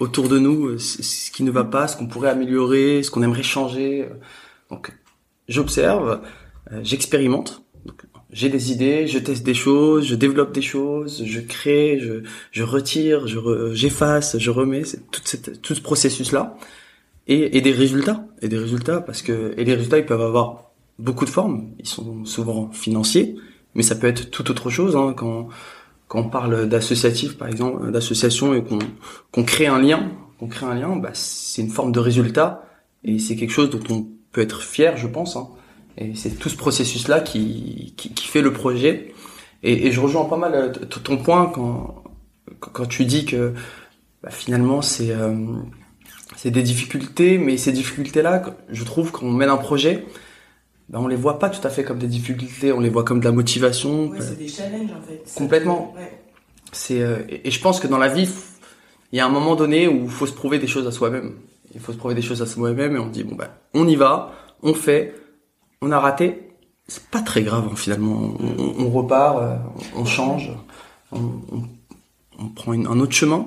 autour 0.00 0.28
de 0.28 0.38
nous, 0.38 0.66
euh, 0.68 0.78
ce 0.78 1.30
qui 1.30 1.42
ne 1.44 1.50
va 1.50 1.64
pas, 1.64 1.86
ce 1.88 1.96
qu'on 1.96 2.06
pourrait 2.08 2.30
améliorer, 2.30 3.02
ce 3.02 3.10
qu'on 3.10 3.22
aimerait 3.22 3.42
changer. 3.44 4.08
Donc 4.70 4.92
j'observe, 5.48 6.20
euh, 6.72 6.80
j'expérimente. 6.82 7.62
J'ai 8.38 8.50
des 8.50 8.72
idées, 8.72 9.06
je 9.06 9.18
teste 9.18 9.44
des 9.44 9.54
choses, 9.54 10.04
je 10.06 10.14
développe 10.14 10.52
des 10.52 10.62
choses, 10.62 11.24
je 11.24 11.40
crée, 11.40 11.98
je, 12.00 12.14
je 12.52 12.62
retire, 12.62 13.26
je 13.26 13.38
re- 13.38 13.72
j'efface, 13.72 14.36
je 14.38 14.50
remets, 14.50 14.82
tout, 15.12 15.22
cette, 15.24 15.62
tout 15.62 15.74
ce 15.74 15.80
processus 15.80 16.32
là 16.32 16.56
et, 17.26 17.56
et 17.56 17.60
des 17.60 17.72
résultats 17.72 18.26
et 18.42 18.48
des 18.48 18.58
résultats 18.58 19.00
parce 19.00 19.22
que 19.22 19.54
et 19.56 19.64
les 19.64 19.74
résultats 19.74 19.98
ils 19.98 20.06
peuvent 20.06 20.20
avoir 20.22 20.72
beaucoup 20.98 21.24
de 21.24 21.30
formes. 21.30 21.70
Ils 21.78 21.88
sont 21.88 22.24
souvent 22.24 22.70
financiers 22.72 23.36
mais 23.74 23.82
ça 23.82 23.94
peut 23.96 24.06
être 24.06 24.30
tout 24.30 24.50
autre 24.50 24.70
chose 24.70 24.96
hein, 24.96 25.14
quand 25.16 25.48
quand 26.08 26.20
on 26.20 26.28
parle 26.30 26.68
d'associatif 26.68 27.36
par 27.38 27.48
exemple 27.48 27.90
d'association 27.90 28.54
et 28.54 28.62
qu'on 28.64 28.78
qu'on 29.32 29.44
crée 29.44 29.66
un 29.66 29.80
lien 29.80 30.10
qu'on 30.38 30.48
crée 30.48 30.66
un 30.66 30.74
lien 30.74 30.96
bah 30.96 31.10
c'est 31.14 31.62
une 31.62 31.70
forme 31.70 31.92
de 31.92 32.00
résultat 32.00 32.64
et 33.04 33.18
c'est 33.18 33.36
quelque 33.36 33.50
chose 33.52 33.70
dont 33.70 33.82
on 33.90 34.06
peut 34.32 34.40
être 34.42 34.62
fier 34.62 34.96
je 34.96 35.06
pense 35.08 35.36
hein. 35.36 35.48
Et 35.98 36.14
c'est 36.14 36.30
tout 36.38 36.48
ce 36.48 36.56
processus 36.56 37.08
là 37.08 37.20
qui, 37.20 37.94
qui 37.96 38.12
qui 38.12 38.26
fait 38.28 38.42
le 38.42 38.52
projet 38.52 39.14
et, 39.62 39.86
et 39.86 39.92
je 39.92 40.00
rejoins 40.00 40.24
pas 40.26 40.36
mal 40.36 40.54
euh, 40.54 40.68
ton 40.70 41.16
point 41.16 41.46
quand 41.54 42.02
quand 42.60 42.86
tu 42.86 43.04
dis 43.04 43.24
que 43.24 43.54
bah, 44.22 44.30
finalement 44.30 44.82
c'est 44.82 45.10
euh, 45.10 45.34
c'est 46.36 46.50
des 46.50 46.62
difficultés, 46.62 47.38
mais 47.38 47.56
ces 47.56 47.72
difficultés-là, 47.72 48.42
je 48.70 48.84
trouve 48.84 49.10
qu'on 49.10 49.30
mène 49.30 49.48
un 49.48 49.56
projet, 49.56 50.04
ben 50.90 50.98
on 51.00 51.06
les 51.08 51.16
voit 51.16 51.38
pas 51.38 51.48
tout 51.48 51.66
à 51.66 51.70
fait 51.70 51.82
comme 51.82 51.98
des 51.98 52.08
difficultés, 52.08 52.72
on 52.72 52.80
les 52.80 52.90
voit 52.90 53.04
comme 53.04 53.20
de 53.20 53.24
la 53.24 53.32
motivation. 53.32 54.08
Ouais, 54.10 54.18
Euh, 54.18 54.22
c'est 54.22 54.36
des 54.38 54.48
challenges 54.48 54.90
en 54.90 55.00
fait. 55.06 55.22
Complètement. 55.34 55.94
ouais. 55.96 56.12
C'est 56.72 57.00
euh, 57.00 57.18
et 57.28 57.48
et 57.48 57.50
je 57.50 57.60
pense 57.60 57.80
que 57.80 57.86
dans 57.86 57.96
la 57.98 58.08
vie, 58.08 58.28
il 59.12 59.16
y 59.16 59.20
a 59.20 59.26
un 59.26 59.30
moment 59.30 59.54
donné 59.56 59.88
où 59.88 60.04
il 60.04 60.10
faut 60.10 60.26
se 60.26 60.32
prouver 60.34 60.58
des 60.58 60.66
choses 60.66 60.86
à 60.86 60.92
soi-même. 60.92 61.36
Il 61.74 61.80
faut 61.80 61.92
se 61.92 61.96
prouver 61.98 62.14
des 62.14 62.22
choses 62.22 62.42
à 62.42 62.46
soi-même 62.46 62.96
et 62.96 62.98
on 62.98 63.06
dit 63.08 63.24
bon 63.24 63.34
ben 63.36 63.48
on 63.72 63.88
y 63.88 63.96
va, 63.96 64.32
on 64.62 64.74
fait, 64.74 65.14
on 65.82 65.90
a 65.92 65.98
raté, 66.00 66.48
c'est 66.88 67.04
pas 67.08 67.20
très 67.20 67.42
grave 67.42 67.68
hein, 67.70 67.76
finalement. 67.76 68.32
On, 68.78 68.90
repart, 68.90 69.38
euh, 69.40 69.56
on 69.96 70.04
change, 70.04 70.50
on, 71.12 71.18
on, 71.18 71.62
on 72.38 72.48
prend 72.48 72.72
une- 72.72 72.86
un 72.86 72.98
autre 73.00 73.12
chemin. 73.12 73.46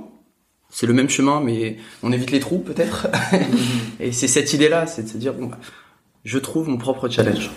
C'est 0.71 0.85
le 0.85 0.93
même 0.93 1.09
chemin, 1.09 1.39
mais 1.41 1.77
on 2.03 2.11
évite 2.11 2.29
les 2.31 2.39
trous 2.39 2.59
peut-être. 2.59 3.07
et 3.99 4.11
c'est 4.11 4.27
cette 4.27 4.53
idée-là, 4.53 4.85
c'est 4.85 5.03
de 5.03 5.07
se 5.07 5.17
dire 5.17 5.33
bon, 5.33 5.47
bah, 5.47 5.57
je 6.23 6.37
trouve 6.37 6.69
mon 6.69 6.77
propre 6.77 7.09
challenge. 7.09 7.49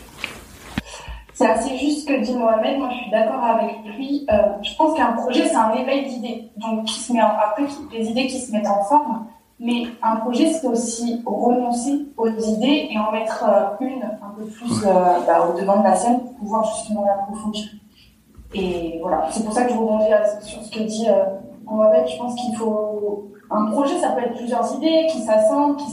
C'est 1.34 1.46
assez 1.46 1.76
juste 1.78 2.02
ce 2.02 2.06
que 2.06 2.24
dit 2.24 2.34
Mohamed, 2.34 2.78
moi 2.78 2.88
je 2.90 2.96
suis 3.02 3.10
d'accord 3.10 3.42
avec 3.44 3.74
lui. 3.96 4.26
Euh, 4.30 4.36
je 4.62 4.70
pense 4.76 4.96
qu'un 4.96 5.12
projet 5.12 5.46
c'est 5.48 5.54
un 5.56 5.72
éveil 5.74 6.06
d'idées, 6.08 6.44
donc 6.58 6.84
qui 6.86 7.00
se 7.00 7.12
met 7.12 7.20
en, 7.22 7.32
après 7.38 7.64
des 7.90 8.06
idées 8.06 8.26
qui 8.28 8.38
se 8.38 8.52
mettent 8.52 8.66
en 8.66 8.84
forme. 8.84 9.26
Mais 9.64 9.84
un 10.02 10.16
projet 10.16 10.52
c'est 10.52 10.66
aussi 10.66 11.22
renoncer 11.24 12.06
aux 12.16 12.26
idées 12.26 12.88
et 12.90 12.98
en 12.98 13.12
mettre 13.12 13.44
euh, 13.48 13.86
une 13.86 14.02
un 14.02 14.34
peu 14.36 14.44
plus 14.44 14.84
euh, 14.84 14.90
bah, 15.24 15.46
au 15.48 15.56
devant 15.56 15.78
de 15.78 15.84
la 15.84 15.94
scène 15.94 16.18
pour 16.18 16.34
pouvoir 16.34 16.64
justement 16.64 17.04
l'approfondir. 17.04 17.66
Et 18.54 18.98
voilà, 19.00 19.28
c'est 19.30 19.44
pour 19.44 19.54
ça 19.54 19.62
que 19.62 19.72
je 19.72 19.78
rebondis 19.78 20.06
sur 20.40 20.60
ce 20.62 20.68
que 20.68 20.82
dit 20.82 21.06
euh, 21.08 21.26
Mohamed. 21.64 22.08
Je 22.08 22.18
pense 22.18 22.34
qu'il 22.34 22.56
faut 22.56 23.30
un 23.52 23.66
projet, 23.66 23.96
ça 24.00 24.08
peut 24.10 24.22
être 24.22 24.34
plusieurs 24.34 24.74
idées 24.74 25.06
qui 25.12 25.20
s'assemblent, 25.20 25.76
qui 25.76 25.86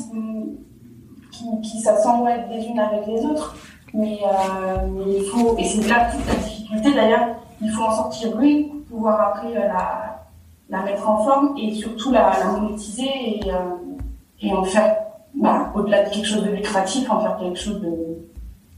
qui, 1.31 1.61
qui 1.61 1.79
s'assemblent 1.79 2.27
les 2.49 2.65
unes 2.65 2.79
avec 2.79 3.05
les 3.05 3.23
autres. 3.23 3.55
Mais, 3.93 4.19
il 5.07 5.23
faut, 5.25 5.55
et 5.57 5.63
c'est 5.63 5.87
là 5.87 6.09
toute 6.11 6.25
la 6.27 6.35
difficulté 6.35 6.93
d'ailleurs, 6.93 7.27
il 7.61 7.69
faut 7.69 7.83
en 7.83 7.91
sortir 7.91 8.39
une 8.39 8.69
pour 8.69 8.97
pouvoir 8.97 9.21
après 9.21 9.53
la, 9.53 10.18
la 10.69 10.83
mettre 10.83 11.07
en 11.09 11.23
forme 11.23 11.57
et 11.57 11.73
surtout 11.73 12.11
la, 12.11 12.31
monétiser 12.57 13.39
et, 13.39 13.51
euh, 13.51 13.75
et 14.41 14.53
en 14.53 14.63
faire, 14.63 14.95
bah, 15.33 15.71
au-delà 15.75 16.03
de 16.03 16.09
quelque 16.13 16.25
chose 16.27 16.43
de 16.43 16.51
lucratif, 16.51 17.09
en 17.09 17.19
faire 17.21 17.37
quelque 17.37 17.57
chose 17.59 17.81
de, 17.81 18.19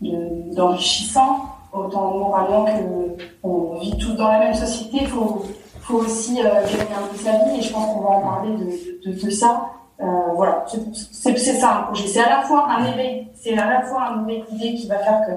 de- 0.02 0.56
d'enrichissant, 0.56 1.46
autant 1.74 2.12
moralement 2.18 2.66
que 2.66 3.24
on 3.44 3.78
vit 3.80 3.98
tous 3.98 4.14
dans 4.14 4.28
la 4.28 4.40
même 4.40 4.54
société, 4.54 5.00
il 5.02 5.08
faut, 5.08 5.44
faut 5.82 5.98
aussi 5.98 6.40
euh, 6.40 6.44
gagner 6.44 6.94
un 6.98 7.08
peu 7.12 7.18
sa 7.18 7.32
vie 7.32 7.60
et 7.60 7.62
je 7.62 7.72
pense 7.74 7.86
qu'on 7.94 8.02
va 8.02 8.10
en 8.10 8.22
parler 8.22 8.56
de, 8.56 9.12
de, 9.12 9.30
ça. 9.30 9.70
Euh, 10.02 10.06
voilà, 10.34 10.66
c'est 11.12 11.36
ça 11.38 11.78
un 11.78 11.82
projet. 11.84 12.08
C'est 12.08 12.22
à 12.22 12.30
la 12.30 12.42
fois 12.42 12.68
un 12.70 12.86
éveil, 12.86 13.28
c'est 13.36 13.58
à 13.58 13.70
la 13.70 13.82
fois 13.82 14.04
un 14.04 14.24
éveil 14.28 14.44
d'idées 14.50 14.76
qui 14.76 14.88
va 14.88 14.98
faire 14.98 15.22
que, 15.28 15.32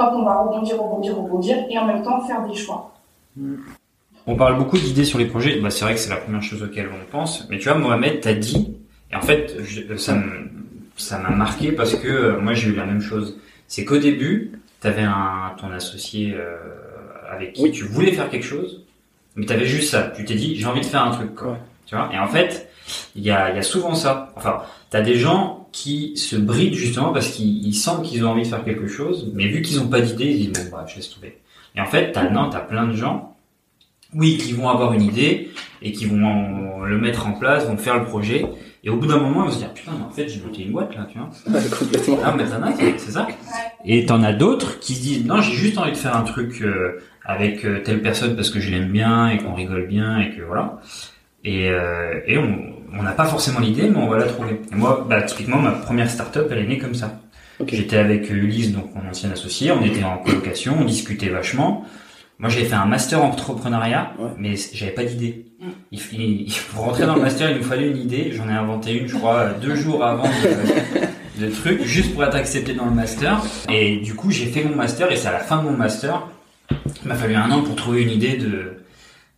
hop, 0.00 0.12
on 0.14 0.22
va 0.22 0.42
rebondir, 0.42 0.82
rebondir, 0.82 1.16
rebondir, 1.16 1.56
et 1.70 1.78
en 1.78 1.86
même 1.86 2.02
temps 2.02 2.20
faire 2.22 2.46
des 2.46 2.54
choix. 2.54 2.90
On 4.26 4.36
parle 4.36 4.56
beaucoup 4.56 4.78
d'idées 4.78 5.04
sur 5.04 5.18
les 5.18 5.26
projets. 5.26 5.58
Bah, 5.60 5.70
c'est 5.70 5.84
vrai 5.84 5.94
que 5.94 6.00
c'est 6.00 6.10
la 6.10 6.16
première 6.16 6.42
chose 6.42 6.62
auquel 6.62 6.88
on 6.88 7.10
pense. 7.10 7.48
Mais 7.50 7.58
tu 7.58 7.68
vois, 7.68 7.78
Mohamed, 7.78 8.20
t'as 8.20 8.34
dit, 8.34 8.76
et 9.10 9.16
en 9.16 9.20
fait, 9.20 9.56
je- 9.64 9.96
ça 9.96 10.14
me- 10.14 10.50
ça 10.96 11.18
m'a 11.18 11.30
marqué 11.30 11.72
parce 11.72 11.94
que 11.96 12.06
euh, 12.08 12.40
moi 12.40 12.52
j'ai 12.54 12.68
eu 12.70 12.74
la 12.74 12.84
même 12.86 13.00
chose. 13.00 13.38
C'est 13.66 13.84
qu'au 13.84 13.98
début, 13.98 14.52
t'avais 14.80 15.02
un 15.02 15.52
ton 15.58 15.70
associé 15.72 16.34
euh, 16.36 16.56
avec 17.30 17.54
qui 17.54 17.62
Oui. 17.62 17.72
tu 17.72 17.84
voulais 17.84 18.12
faire 18.12 18.28
quelque 18.30 18.44
chose, 18.46 18.84
mais 19.36 19.46
t'avais 19.46 19.64
juste 19.66 19.90
ça. 19.90 20.12
Tu 20.14 20.24
t'es 20.24 20.34
dit, 20.34 20.54
j'ai 20.56 20.66
envie 20.66 20.80
de 20.82 20.86
faire 20.86 21.02
un 21.02 21.10
truc, 21.10 21.34
quoi. 21.34 21.52
Ouais. 21.52 21.58
Tu 21.86 21.94
vois? 21.96 22.10
Et 22.12 22.18
en 22.18 22.28
fait, 22.28 22.68
il 23.16 23.22
y 23.22 23.30
a, 23.30 23.54
y 23.54 23.58
a 23.58 23.62
souvent 23.62 23.94
ça. 23.94 24.32
Enfin, 24.36 24.62
t'as 24.90 25.00
des 25.00 25.16
gens 25.16 25.68
qui 25.72 26.16
se 26.16 26.36
brident 26.36 26.74
justement 26.74 27.12
parce 27.12 27.30
qu'ils 27.30 27.66
ils 27.66 27.74
sentent 27.74 28.04
qu'ils 28.04 28.24
ont 28.26 28.30
envie 28.30 28.42
de 28.42 28.48
faire 28.48 28.64
quelque 28.64 28.86
chose, 28.86 29.30
mais 29.34 29.48
vu 29.48 29.62
qu'ils 29.62 29.80
ont 29.80 29.88
pas 29.88 30.00
d'idée, 30.02 30.26
ils 30.26 30.52
disent 30.52 30.70
bon 30.70 30.76
bah 30.76 30.84
je 30.86 30.96
laisse 30.96 31.10
tomber. 31.10 31.38
Et 31.74 31.80
en 31.80 31.86
fait, 31.86 32.12
t'as 32.12 32.28
non, 32.28 32.50
t'as 32.50 32.60
plein 32.60 32.86
de 32.86 32.92
gens, 32.94 33.31
oui, 34.14 34.36
qui 34.38 34.52
vont 34.52 34.68
avoir 34.68 34.92
une 34.92 35.02
idée 35.02 35.50
et 35.82 35.92
qui 35.92 36.06
vont 36.06 36.24
en- 36.24 36.84
le 36.84 36.98
mettre 36.98 37.26
en 37.26 37.32
place, 37.32 37.66
vont 37.66 37.76
faire 37.76 37.98
le 37.98 38.04
projet, 38.04 38.44
et 38.84 38.90
au 38.90 38.96
bout 38.96 39.06
d'un 39.06 39.18
moment, 39.18 39.42
ils 39.44 39.46
vont 39.46 39.50
se 39.52 39.58
dire 39.58 39.72
putain, 39.72 39.92
mais 39.98 40.04
en 40.04 40.10
fait, 40.10 40.28
j'ai 40.28 40.40
monté 40.40 40.62
une 40.64 40.72
boîte 40.72 40.94
là, 40.96 41.06
tu 41.10 41.18
vois. 41.18 41.30
complètement. 41.78 42.18
Ah, 42.24 42.34
mais 42.36 42.44
t'en 42.44 42.62
as, 42.62 42.72
c'est 42.98 43.12
ça? 43.12 43.26
Et 43.84 44.04
t'en 44.06 44.22
as 44.22 44.32
d'autres 44.32 44.78
qui 44.80 44.94
se 44.94 45.00
disent 45.02 45.24
non, 45.24 45.40
j'ai 45.40 45.54
juste 45.54 45.78
envie 45.78 45.92
de 45.92 45.96
faire 45.96 46.16
un 46.16 46.22
truc 46.24 46.60
euh, 46.62 47.00
avec 47.24 47.64
euh, 47.64 47.80
telle 47.82 48.02
personne 48.02 48.34
parce 48.36 48.50
que 48.50 48.60
je 48.60 48.70
l'aime 48.70 48.88
bien 48.90 49.28
et 49.30 49.38
qu'on 49.38 49.54
rigole 49.54 49.86
bien 49.86 50.18
et 50.20 50.30
que 50.36 50.42
voilà. 50.42 50.80
Et, 51.44 51.68
euh, 51.70 52.20
et 52.26 52.38
on 52.38 52.58
on 52.94 53.02
n'a 53.02 53.12
pas 53.12 53.24
forcément 53.24 53.58
l'idée, 53.60 53.88
mais 53.88 53.96
on 53.96 54.06
va 54.08 54.18
la 54.18 54.26
trouver. 54.26 54.60
Et 54.70 54.74
moi, 54.76 55.06
bah, 55.08 55.22
typiquement, 55.22 55.56
ma 55.58 55.70
première 55.70 56.10
start-up, 56.10 56.48
elle 56.50 56.58
est 56.58 56.66
née 56.66 56.76
comme 56.76 56.94
ça. 56.94 57.18
J'étais 57.66 57.96
avec 57.96 58.30
euh, 58.30 58.34
Ulysse, 58.34 58.72
donc 58.72 58.94
mon 58.94 59.08
ancien 59.08 59.30
associé, 59.30 59.70
on 59.72 59.82
était 59.82 60.04
en 60.04 60.18
colocation, 60.18 60.76
on 60.78 60.84
discutait 60.84 61.30
vachement. 61.30 61.86
Moi, 62.38 62.48
j'avais 62.48 62.64
fait 62.64 62.74
un 62.74 62.86
master 62.86 63.22
en 63.22 63.28
entrepreneuriat, 63.28 64.14
Ouais. 64.18 64.30
mais 64.38 64.54
j'avais 64.72 64.90
pas 64.92 65.04
d'idée. 65.04 65.46
Il, 65.92 66.00
il- 66.12 66.52
pour 66.74 66.84
rentrer 66.84 67.06
dans 67.06 67.14
le 67.14 67.20
master, 67.22 67.50
il 67.50 67.58
nous 67.58 67.62
fallait 67.62 67.88
une 67.90 67.96
idée. 67.98 68.32
J'en 68.32 68.48
ai 68.48 68.52
inventé 68.52 68.94
une, 68.98 69.06
je 69.06 69.16
crois, 69.16 69.50
deux 69.50 69.76
jours 69.76 70.04
avant 70.04 70.24
de, 70.24 71.40
de 71.46 71.50
truc, 71.50 71.82
juste 71.84 72.12
pour 72.14 72.24
être 72.24 72.34
accepté 72.34 72.74
dans 72.74 72.86
le 72.86 72.90
master. 72.92 73.40
Et 73.70 73.98
du 73.98 74.14
coup, 74.14 74.30
j'ai 74.30 74.46
fait 74.46 74.64
mon 74.64 74.74
master, 74.74 75.10
et 75.12 75.16
c'est 75.16 75.28
à 75.28 75.32
la 75.32 75.38
fin 75.40 75.58
de 75.62 75.68
mon 75.68 75.76
master, 75.76 76.26
il 77.02 77.08
m'a 77.08 77.14
fallu 77.14 77.34
un 77.36 77.50
an 77.50 77.62
pour 77.62 77.76
trouver 77.76 78.02
une 78.02 78.10
idée 78.10 78.36
de, 78.36 78.82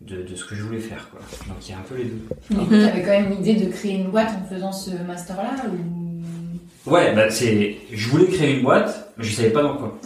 de, 0.01 0.23
de 0.23 0.35
ce 0.35 0.45
que 0.47 0.55
je 0.55 0.63
voulais 0.63 0.81
faire, 0.81 1.09
quoi. 1.11 1.21
Donc, 1.49 1.57
il 1.69 1.73
y 1.73 1.75
a 1.75 1.79
un 1.79 1.83
peu 1.83 1.97
les 1.97 2.05
deux. 2.05 2.23
Du 2.51 2.57
coup, 2.57 2.71
t'avais 2.71 3.03
quand 3.03 3.11
même 3.11 3.31
l'idée 3.31 3.55
de 3.55 3.71
créer 3.71 3.97
une 3.97 4.11
boîte 4.11 4.31
en 4.43 4.49
faisant 4.55 4.73
ce 4.73 4.91
master-là 5.07 5.51
ou... 5.69 6.91
Ouais, 6.91 7.15
bah, 7.15 7.31
c'est, 7.31 7.77
je 7.93 8.09
voulais 8.09 8.27
créer 8.27 8.57
une 8.57 8.63
boîte, 8.63 9.13
mais 9.19 9.25
je 9.25 9.33
savais 9.35 9.51
pas 9.51 9.63
dans 9.63 9.77
quoi. 9.77 9.99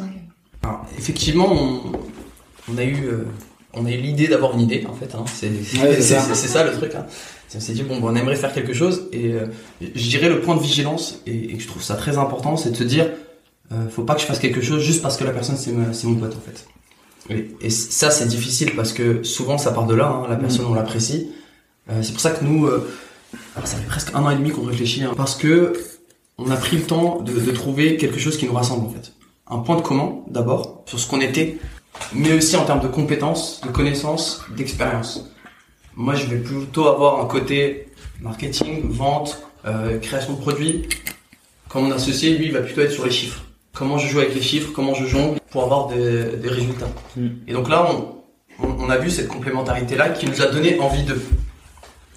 Alors, 0.62 0.86
effectivement, 0.96 1.48
on, 1.52 1.92
on 2.72 2.78
a 2.78 2.84
eu, 2.84 3.04
euh, 3.06 3.24
on 3.74 3.86
a 3.86 3.90
eu 3.90 3.96
l'idée 3.96 4.28
d'avoir 4.28 4.54
une 4.54 4.60
idée 4.60 4.84
en 4.88 4.94
fait. 4.94 5.14
Hein. 5.14 5.24
C'est 5.26 5.48
Ouais, 5.80 6.00
ça. 6.00 6.64
le 6.64 6.72
truc. 6.72 6.94
Hein. 6.94 7.06
On 7.54 7.60
s'est 7.60 7.72
dit 7.72 7.82
bon, 7.82 7.98
bon, 7.98 8.08
on 8.10 8.14
aimerait 8.14 8.36
faire 8.36 8.52
quelque 8.52 8.74
chose 8.74 9.08
et 9.12 9.32
euh, 9.32 9.46
je 9.80 10.08
dirais 10.08 10.28
le 10.28 10.40
point 10.40 10.54
de 10.54 10.60
vigilance 10.60 11.22
et, 11.26 11.52
et 11.52 11.54
que 11.56 11.62
je 11.62 11.68
trouve 11.68 11.82
ça 11.82 11.94
très 11.94 12.18
important, 12.18 12.56
c'est 12.58 12.70
de 12.70 12.76
se 12.76 12.84
dire, 12.84 13.06
euh, 13.72 13.88
faut 13.88 14.02
pas 14.04 14.14
que 14.14 14.20
je 14.20 14.26
fasse 14.26 14.38
quelque 14.38 14.60
chose 14.60 14.82
juste 14.82 15.00
parce 15.00 15.16
que 15.16 15.24
la 15.24 15.30
personne 15.30 15.56
c'est 15.56 15.72
mon 16.06 16.14
pote 16.16 16.34
en 16.36 16.40
fait. 16.40 16.66
Et, 17.34 17.50
et 17.62 17.70
ça 17.70 18.10
c'est 18.10 18.26
difficile 18.26 18.72
parce 18.76 18.92
que 18.92 19.22
souvent 19.22 19.56
ça 19.58 19.70
part 19.72 19.86
de 19.86 19.94
là. 19.94 20.08
hein, 20.08 20.26
la 20.28 20.36
personne 20.36 20.66
on 20.66 20.74
l'apprécie. 20.74 21.30
Euh, 21.90 22.00
c'est 22.02 22.12
pour 22.12 22.20
ça 22.20 22.30
que 22.32 22.44
nous, 22.44 22.66
euh, 22.66 22.86
alors, 23.56 23.66
ça 23.66 23.76
fait 23.78 23.86
presque 23.86 24.10
un 24.14 24.22
an 24.24 24.30
et 24.30 24.36
demi 24.36 24.50
qu'on 24.50 24.64
réfléchit 24.64 25.02
hein, 25.04 25.14
parce 25.16 25.34
que 25.34 25.72
on 26.36 26.50
a 26.50 26.56
pris 26.56 26.76
le 26.76 26.82
temps 26.82 27.20
de, 27.20 27.32
de 27.32 27.50
trouver 27.50 27.96
quelque 27.96 28.18
chose 28.20 28.36
qui 28.36 28.44
nous 28.46 28.52
rassemble 28.52 28.86
en 28.86 28.90
fait. 28.90 29.12
Un 29.50 29.58
point 29.60 29.76
de 29.76 29.80
commun 29.82 30.16
d'abord 30.28 30.82
sur 30.86 30.98
ce 31.00 31.08
qu'on 31.08 31.20
était, 31.22 31.56
mais 32.14 32.32
aussi 32.32 32.56
en 32.56 32.64
termes 32.64 32.80
de 32.80 32.88
compétences, 32.88 33.60
de 33.62 33.68
connaissances, 33.68 34.44
d'expérience. 34.56 35.24
Moi, 35.94 36.14
je 36.14 36.26
vais 36.26 36.38
plutôt 36.38 36.86
avoir 36.86 37.20
un 37.20 37.26
côté 37.26 37.88
marketing, 38.20 38.88
vente, 38.88 39.42
euh, 39.66 39.98
création 39.98 40.34
de 40.34 40.40
produits. 40.40 40.88
Quand 41.68 41.82
mon 41.82 41.92
associé, 41.92 42.36
lui, 42.36 42.46
il 42.46 42.52
va 42.52 42.60
plutôt 42.60 42.80
être 42.80 42.92
sur 42.92 43.04
les 43.04 43.10
chiffres. 43.10 43.42
Comment 43.74 43.98
je 43.98 44.08
joue 44.08 44.18
avec 44.20 44.34
les 44.34 44.42
chiffres, 44.42 44.70
comment 44.74 44.94
je 44.94 45.06
jongle 45.06 45.38
pour 45.50 45.64
avoir 45.64 45.88
des, 45.88 46.36
des 46.36 46.48
résultats. 46.48 46.88
Mm. 47.16 47.28
Et 47.46 47.52
donc 47.52 47.68
là, 47.68 47.88
on, 47.90 48.64
on, 48.64 48.86
on 48.86 48.90
a 48.90 48.96
vu 48.96 49.10
cette 49.10 49.28
complémentarité-là 49.28 50.10
qui 50.10 50.26
nous 50.26 50.40
a 50.42 50.46
donné 50.46 50.78
envie 50.80 51.04
de. 51.04 51.20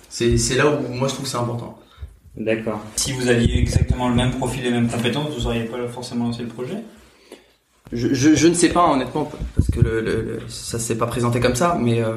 C'est 0.10 0.38
c'est 0.38 0.56
là 0.56 0.68
où 0.68 0.94
moi 0.94 1.08
je 1.08 1.14
trouve 1.14 1.26
que 1.26 1.32
c'est 1.32 1.38
important. 1.38 1.78
D'accord. 2.36 2.80
Si 2.96 3.12
vous 3.14 3.28
aviez 3.28 3.60
exactement 3.60 4.10
le 4.10 4.16
même 4.16 4.32
profil 4.32 4.62
et 4.62 4.66
les 4.66 4.72
mêmes 4.72 4.90
compétences, 4.90 5.34
vous 5.38 5.48
auriez 5.48 5.66
pas 5.66 5.86
forcément 5.88 6.26
lancé 6.26 6.44
le 6.44 6.50
projet? 6.50 6.78
Je, 7.94 8.48
ne 8.48 8.54
sais 8.54 8.70
pas 8.70 8.90
honnêtement 8.90 9.30
parce 9.56 9.70
que 9.70 9.82
le, 9.82 10.02
le, 10.02 10.40
ça 10.48 10.80
s'est 10.80 10.98
pas 10.98 11.08
présenté 11.08 11.42
comme 11.42 11.56
ça, 11.56 11.78
mais 11.80 12.02
euh, 12.02 12.16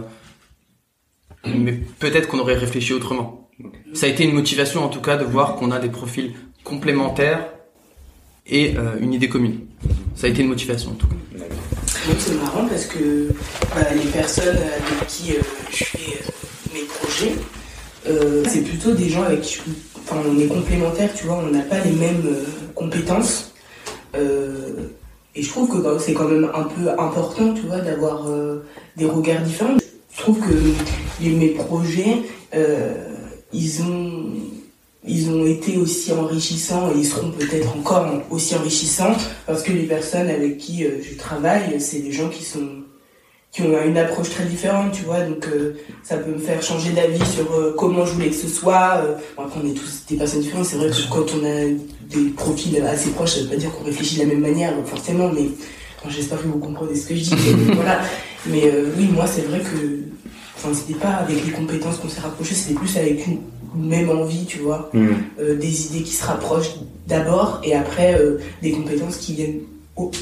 mais 1.47 1.73
peut-être 1.73 2.28
qu'on 2.28 2.38
aurait 2.38 2.54
réfléchi 2.54 2.93
autrement. 2.93 3.50
Ça 3.93 4.07
a 4.07 4.09
été 4.09 4.25
une 4.25 4.35
motivation 4.35 4.85
en 4.85 4.88
tout 4.88 5.00
cas 5.00 5.16
de 5.16 5.25
voir 5.25 5.57
qu'on 5.57 5.73
a 5.73 5.81
des 5.81 5.88
profils 5.88 6.33
complémentaires 6.62 7.49
et 8.47 8.76
euh, 8.76 8.97
une 9.00 9.12
idée 9.12 9.28
commune. 9.28 9.66
Ça 10.14 10.28
a 10.28 10.31
été 10.31 10.43
une 10.43 10.49
motivation 10.49 10.93
en 10.93 10.95
tout 10.95 11.09
cas. 11.09 11.16
Donc 11.37 12.16
c'est 12.19 12.35
marrant 12.35 12.66
parce 12.69 12.87
que 12.87 13.31
bah, 13.75 13.83
les 13.95 14.11
personnes 14.11 14.57
avec 14.57 15.07
qui 15.09 15.33
euh, 15.33 15.40
je 15.73 15.85
fais 15.85 16.21
mes 16.73 16.85
projets, 16.85 17.35
c'est 18.49 18.62
plutôt 18.62 18.93
des 18.93 19.09
gens 19.09 19.25
avec 19.25 19.40
qui 19.40 19.59
on 20.12 20.38
est 20.38 20.47
complémentaires, 20.47 21.12
tu 21.14 21.25
vois, 21.25 21.38
on 21.38 21.50
n'a 21.50 21.62
pas 21.62 21.81
les 21.81 21.93
mêmes 21.93 22.23
compétences. 22.75 23.54
Et 25.37 25.43
je 25.43 25.49
trouve 25.49 25.69
que 25.69 25.99
c'est 25.99 26.14
quand 26.14 26.29
même 26.29 26.50
un 26.55 26.64
peu 26.64 26.91
important, 26.99 27.53
tu 27.55 27.62
vois, 27.62 27.81
d'avoir 27.81 28.29
euh, 28.29 28.64
des 28.97 29.05
regards 29.05 29.43
différents. 29.43 29.76
Je 30.12 30.21
trouve 30.21 30.38
que 30.38 31.25
mes 31.25 31.49
projets, 31.49 32.23
euh, 32.55 33.09
ils 33.53 33.83
ont 33.83 34.26
ils 35.07 35.29
ont 35.31 35.45
été 35.45 35.76
aussi 35.76 36.12
enrichissants 36.12 36.91
et 36.91 36.99
ils 36.99 37.05
seront 37.05 37.31
peut-être 37.31 37.76
encore 37.76 38.09
aussi 38.31 38.55
enrichissants 38.55 39.14
parce 39.47 39.62
que 39.62 39.73
les 39.73 39.83
personnes 39.83 40.31
avec 40.31 40.57
qui 40.57 40.85
euh, 40.85 41.03
je 41.03 41.14
travaille, 41.17 41.79
c'est 41.79 41.99
des 41.99 42.12
gens 42.12 42.31
qui 42.31 42.43
sont 42.43 42.84
qui 43.55 43.63
ont 43.63 43.83
une 43.85 43.97
approche 43.97 44.31
très 44.31 44.45
différente, 44.45 44.93
tu 44.93 45.05
vois. 45.05 45.21
Donc 45.21 45.47
euh, 45.47 45.75
ça 46.03 46.17
peut 46.17 46.33
me 46.33 46.39
faire 46.39 46.61
changer 46.61 46.91
d'avis 46.91 47.25
sur 47.25 47.53
euh, 47.53 47.75
comment 47.79 48.05
je 48.05 48.13
voulais 48.13 48.29
que 48.29 48.35
ce 48.35 48.49
soit. 48.49 49.01
Euh, 49.05 49.15
bon, 49.37 49.45
après, 49.45 49.61
on 49.63 49.69
est 49.69 49.75
tous 49.75 50.05
des 50.09 50.17
personnes 50.17 50.41
différentes. 50.41 50.67
C'est 50.67 50.77
vrai 50.77 50.91
que 50.91 51.09
quand 51.09 51.25
on 51.41 51.45
a 51.45 51.65
des 52.11 52.31
profils 52.31 52.77
assez 52.83 53.11
proches, 53.11 53.37
ça 53.37 53.43
veut 53.43 53.49
pas 53.49 53.57
dire 53.57 53.71
qu'on 53.71 53.85
réfléchit 53.85 54.17
de 54.17 54.23
la 54.23 54.27
même 54.27 54.41
manière, 54.41 54.73
forcément. 54.85 55.31
Mais 55.33 55.47
enfin, 55.99 56.11
j'espère 56.11 56.43
que 56.43 56.49
vous 56.49 56.59
comprenez 56.59 56.97
ce 56.97 57.07
que 57.07 57.15
je 57.15 57.23
dis. 57.23 57.35
mais 57.67 57.75
voilà. 57.77 58.01
Mais 58.47 58.65
euh, 58.65 58.91
oui, 58.99 59.09
moi, 59.13 59.27
c'est 59.27 59.43
vrai 59.43 59.61
que 59.61 60.01
enfin, 60.57 60.75
c'était 60.75 60.99
pas 60.99 61.11
avec 61.11 61.45
les 61.45 61.53
compétences 61.53 61.99
qu'on 61.99 62.09
s'est 62.09 62.21
rapproché, 62.21 62.55
c'était 62.55 62.75
plus 62.75 62.97
avec 62.97 63.27
une 63.27 63.38
même 63.77 64.11
envie, 64.11 64.45
tu 64.45 64.59
vois 64.59 64.90
euh, 64.95 65.57
des 65.57 65.87
idées 65.87 66.03
qui 66.03 66.12
se 66.12 66.25
rapprochent 66.25 66.75
d'abord 67.07 67.61
et 67.64 67.75
après 67.75 68.14
euh, 68.14 68.38
des 68.62 68.71
compétences 68.71 69.17
qui 69.17 69.35
viennent 69.35 69.61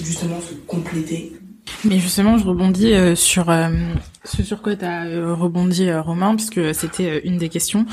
justement 0.05 0.41
se 0.41 0.55
compléter. 0.67 1.33
Mais 1.85 1.99
justement, 1.99 2.39
je 2.39 2.45
rebondis 2.47 2.93
euh, 2.93 3.15
sur 3.15 3.51
euh, 3.51 3.69
ce 4.25 4.43
sur 4.43 4.63
quoi 4.63 4.77
tu 4.77 4.85
as 4.85 5.05
rebondi, 5.35 5.89
euh, 5.89 6.01
Romain, 6.03 6.35
puisque 6.35 6.75
c'était 6.75 7.09
euh, 7.11 7.21
une 7.25 7.39
des 7.39 7.49
questions. 7.49 7.87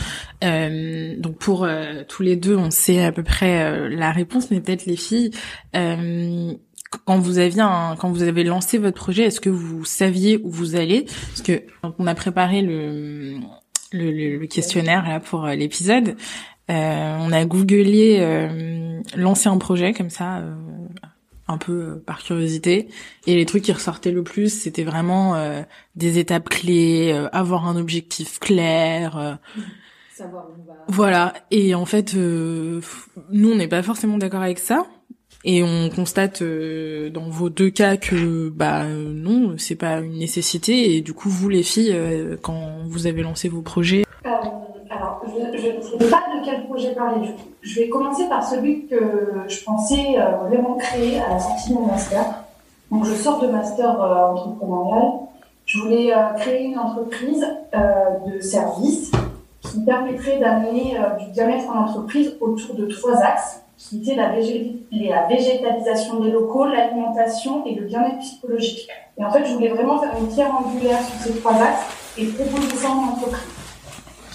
Euh, 0.44 1.16
donc 1.18 1.38
pour 1.38 1.64
euh, 1.64 2.04
tous 2.08 2.24
les 2.24 2.36
deux, 2.36 2.56
on 2.56 2.72
sait 2.72 3.04
à 3.04 3.12
peu 3.12 3.24
près 3.24 3.64
euh, 3.64 3.90
la 3.90 4.12
réponse, 4.12 4.50
mais 4.52 4.60
peut-être 4.62 4.86
les 4.86 4.96
filles. 4.98 5.32
euh, 5.76 6.54
quand 7.06 7.20
vous 7.20 7.38
aviez 7.38 7.62
un, 7.62 7.96
quand 8.00 8.10
vous 8.12 8.24
avez 8.24 8.44
lancé 8.44 8.80
votre 8.80 8.98
projet, 8.98 9.24
est-ce 9.26 9.40
que 9.40 9.50
vous 9.52 9.86
saviez 9.86 10.40
où 10.44 10.50
vous 10.50 10.76
allez? 10.76 11.06
Parce 11.06 11.44
que 11.44 11.62
on 12.00 12.08
a 12.08 12.16
préparé 12.16 12.62
le 12.64 13.36
le, 13.92 14.38
le- 14.40 14.48
questionnaire 14.48 15.08
là 15.08 15.20
pour 15.20 15.46
euh, 15.46 15.54
l'épisode, 15.56 16.16
euh, 16.72 17.18
on 17.20 17.32
a 17.32 17.46
googlé 17.46 18.18
euh, 18.20 19.02
lancer 19.16 19.50
un 19.50 19.58
projet 19.58 19.94
comme 19.94 20.10
ça, 20.10 20.40
euh, 20.40 20.56
un 21.50 21.58
peu 21.58 21.72
euh, 21.74 22.04
par 22.06 22.24
curiosité. 22.24 22.88
Et 23.28 23.36
les 23.36 23.46
trucs 23.46 23.64
qui 23.64 23.74
ressortaient 23.74 24.12
le 24.12 24.24
plus, 24.24 24.50
c'était 24.62 24.84
vraiment 24.86 25.36
euh, 25.36 25.62
des 25.96 26.18
étapes 26.20 26.48
clés, 26.50 27.12
euh, 27.14 27.28
avoir 27.34 27.68
un 27.68 27.76
objectif 27.76 28.40
clair. 28.40 29.18
euh, 29.18 29.34
Savoir 30.16 30.46
où 30.50 30.54
on 30.62 30.66
va. 30.68 30.78
voilà. 30.88 31.34
Et 31.52 31.76
en 31.76 31.86
fait, 31.86 32.14
euh, 32.16 32.80
nous, 33.32 33.52
on 33.52 33.56
n'est 33.56 33.68
pas 33.68 33.84
forcément 33.84 34.18
d'accord 34.18 34.42
avec 34.44 34.60
ça. 34.60 34.86
Et 35.46 35.64
on 35.64 35.90
constate 35.90 36.42
euh, 36.42 37.10
dans 37.10 37.30
vos 37.30 37.50
deux 37.50 37.70
cas 37.70 37.96
que 37.96 38.50
bah 38.50 38.86
non, 38.88 39.56
c'est 39.58 39.76
pas 39.78 40.00
une 40.02 40.18
nécessité. 40.18 40.96
Et 40.96 41.02
du 41.02 41.14
coup, 41.14 41.30
vous 41.30 41.48
les 41.48 41.64
filles, 41.64 41.94
euh, 41.94 42.36
quand 42.42 42.80
vous 42.88 43.08
avez 43.08 43.22
lancé 43.22 43.48
vos 43.48 43.62
projets, 43.62 44.04
alors, 44.90 45.22
je 45.24 45.58
je 45.58 45.68
ne 45.68 45.82
sais 45.82 46.10
pas 46.10 46.24
de 46.34 46.44
quel 46.44 46.66
projet 46.66 46.96
parler 46.96 47.28
coup. 47.28 47.34
Je 47.62 47.82
vais 47.82 47.90
commencer 47.90 48.28
par 48.28 48.44
celui 48.44 48.88
que 48.88 49.44
je 49.48 49.64
pensais 49.64 50.16
euh, 50.18 50.32
vraiment 50.48 50.76
créer 50.76 51.20
à 51.20 51.34
la 51.34 51.40
sortie 51.40 51.70
de 51.70 51.76
mon 51.76 51.86
master. 51.86 52.24
Donc, 52.92 53.06
je 53.06 53.14
sors 53.14 53.40
de 53.40 53.48
master 53.48 54.02
euh, 54.02 54.34
entrepreneurial. 54.34 55.12
Je 55.66 55.80
voulais 55.80 56.12
euh, 56.12 56.34
créer 56.38 56.66
une 56.66 56.80
entreprise 56.80 57.46
de 58.26 58.40
services 58.40 59.12
qui 59.62 59.86
permettrait 59.86 60.40
d'amener 60.40 60.98
du 61.20 61.32
bien-être 61.32 61.70
en 61.70 61.84
entreprise 61.84 62.36
autour 62.42 62.74
de 62.74 62.88
trois 62.88 63.22
axes, 63.22 63.62
qui 63.78 64.02
étaient 64.02 64.16
la, 64.16 64.32
la 64.32 65.28
végétalisation 65.28 66.22
des 66.22 66.32
locaux, 66.32 66.66
l'alimentation 66.66 67.64
et 67.66 67.76
le 67.76 67.86
bien-être 67.86 68.18
psychologique. 68.20 68.88
Et 69.20 69.24
en 69.24 69.30
fait, 69.30 69.46
je 69.46 69.54
voulais 69.54 69.70
vraiment 69.70 70.00
faire 70.00 70.14
une 70.20 70.28
pierre 70.28 70.56
angulaire 70.56 71.00
sur 71.02 71.20
ces 71.20 71.40
trois 71.40 71.54
axes 71.54 71.86
et 72.18 72.26
proposer 72.26 72.76
ça 72.76 72.90
en 72.90 73.10
entreprise. 73.10 73.59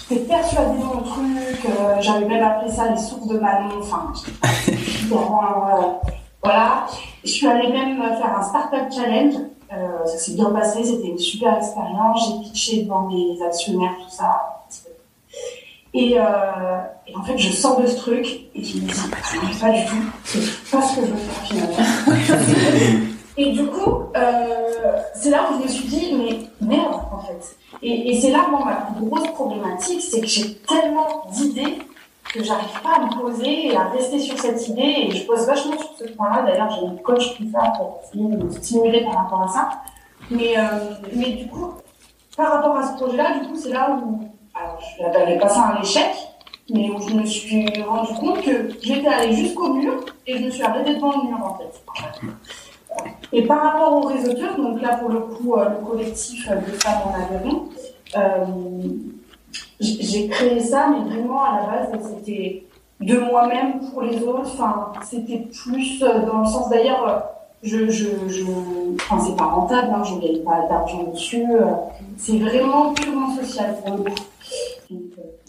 J'étais 0.09 0.25
persuadée 0.25 0.77
de 0.77 0.83
mon 0.83 1.01
truc, 1.01 1.65
euh, 1.65 1.95
j'avais 1.99 2.25
même 2.25 2.43
appelé 2.43 2.71
ça 2.71 2.89
les 2.89 2.97
sources 2.97 3.27
de 3.27 3.39
Manon, 3.39 3.79
enfin, 3.81 4.13
euh, 4.43 6.07
voilà. 6.43 6.85
Je 7.23 7.29
suis 7.29 7.47
allée 7.47 7.71
même 7.71 7.97
faire 7.97 8.37
un 8.37 8.43
startup 8.43 8.91
challenge, 8.93 9.33
euh, 9.73 10.05
ça 10.05 10.17
s'est 10.17 10.33
bien 10.33 10.51
passé, 10.51 10.83
c'était 10.83 11.07
une 11.07 11.17
super 11.17 11.57
expérience, 11.57 12.27
j'ai 12.27 12.43
pitché 12.43 12.83
devant 12.83 13.09
des 13.09 13.41
actionnaires, 13.43 13.95
tout 14.03 14.15
ça. 14.15 14.67
Et, 15.93 16.19
euh, 16.19 16.23
et 17.07 17.15
en 17.15 17.23
fait, 17.23 17.37
je 17.37 17.51
sors 17.51 17.81
de 17.81 17.87
ce 17.87 17.95
truc 17.95 18.25
et 18.53 18.63
je 18.63 18.77
me 18.77 18.81
dis, 18.81 18.93
ah, 18.95 19.15
pas 19.59 19.71
du 19.71 19.85
tout, 19.85 20.03
c'est 20.23 20.69
pas 20.69 20.81
ce 20.83 20.95
que 20.97 21.01
je 21.07 21.11
veux 21.11 21.17
faire 21.17 21.43
finalement. 21.47 23.05
Et 23.37 23.51
du 23.51 23.65
coup, 23.67 24.03
euh, 24.15 24.97
c'est 25.13 25.29
là 25.29 25.49
où 25.49 25.59
je 25.59 25.63
me 25.63 25.67
suis 25.67 25.87
dit, 25.87 26.13
mais 26.15 26.67
merde, 26.67 27.01
en 27.11 27.19
fait. 27.19 27.57
Et, 27.81 28.19
c'est 28.19 28.31
là, 28.31 28.47
moi, 28.49 28.63
ma 28.63 28.95
plus 28.95 29.05
grosse 29.05 29.27
problématique, 29.31 30.01
c'est 30.01 30.21
que 30.21 30.27
j'ai 30.27 30.55
tellement 30.55 31.25
d'idées 31.31 31.79
que 32.33 32.43
j'arrive 32.43 32.81
pas 32.81 32.95
à 32.95 32.99
me 33.05 33.21
poser 33.21 33.67
et 33.67 33.75
à 33.75 33.89
rester 33.89 34.19
sur 34.19 34.37
cette 34.37 34.67
idée. 34.69 35.07
Et 35.07 35.11
je 35.11 35.25
pose 35.25 35.45
vachement 35.45 35.77
sur 35.77 35.91
ce 35.97 36.13
point-là. 36.13 36.43
D'ailleurs, 36.43 36.69
j'ai 36.71 36.85
une 36.85 37.01
coach 37.01 37.35
qui 37.35 37.43
fait 37.43 37.57
pour 37.77 37.99
essayer 38.03 38.23
me 38.23 38.49
stimuler 38.49 39.03
par 39.03 39.23
rapport 39.23 39.41
à 39.43 39.47
ça. 39.47 39.69
Mais, 40.31 40.57
euh, 40.57 40.61
mais 41.13 41.31
du 41.31 41.47
coup, 41.47 41.73
par 42.37 42.53
rapport 42.53 42.77
à 42.77 42.87
ce 42.87 42.93
projet-là, 42.97 43.39
du 43.39 43.47
coup, 43.47 43.55
c'est 43.55 43.69
là 43.69 43.99
où, 44.01 44.21
alors, 44.53 44.79
je 44.97 45.03
n'appellerais 45.03 45.37
pas 45.37 45.49
ça 45.49 45.75
un 45.77 45.81
échec, 45.81 46.09
mais 46.69 46.89
où 46.89 46.99
je 47.07 47.13
me 47.13 47.25
suis 47.25 47.67
rendu 47.83 48.13
compte 48.13 48.41
que 48.41 48.69
j'étais 48.81 49.07
allée 49.07 49.33
jusqu'au 49.33 49.73
mur 49.73 49.93
et 50.25 50.37
je 50.37 50.45
me 50.45 50.49
suis 50.49 50.63
arrêtée 50.63 50.95
devant 50.95 51.11
le 51.11 51.29
mur, 51.29 51.37
en 51.43 51.57
fait. 51.57 51.83
Et 53.33 53.43
par 53.43 53.61
rapport 53.61 53.93
aux 53.97 54.07
réseauteurs, 54.07 54.55
donc 54.57 54.81
là 54.81 54.95
pour 54.95 55.09
le 55.09 55.19
coup 55.19 55.55
euh, 55.55 55.69
le 55.69 55.85
collectif 55.85 56.49
euh, 56.49 56.55
de 56.55 56.71
femmes 56.71 57.01
en 57.05 57.35
Aveyron, 57.35 57.63
euh, 58.17 58.45
j'ai 59.79 60.27
créé 60.29 60.59
ça, 60.61 60.87
mais 60.89 61.09
vraiment 61.09 61.43
à 61.43 61.59
la 61.59 61.65
base 61.65 62.01
c'était 62.17 62.63
de 63.01 63.19
moi-même 63.19 63.79
pour 63.91 64.03
les 64.03 64.21
autres. 64.23 64.51
Enfin, 64.53 64.93
c'était 65.03 65.47
plus 65.63 66.01
euh, 66.01 66.25
dans 66.25 66.39
le 66.39 66.45
sens 66.45 66.69
d'ailleurs, 66.69 67.31
je, 67.61 67.83
enfin 68.95 69.19
c'est 69.25 69.35
pas 69.35 69.45
rentable, 69.45 69.91
hein, 69.93 70.03
je 70.03 70.15
gagne 70.15 70.43
pas 70.43 70.67
d'argent 70.69 71.03
dessus. 71.11 71.45
c'est 72.17 72.37
vraiment 72.37 72.93
purement 72.93 73.35
social 73.35 73.75
pour 73.83 73.97
le 73.97 74.03
coup. 74.03 75.01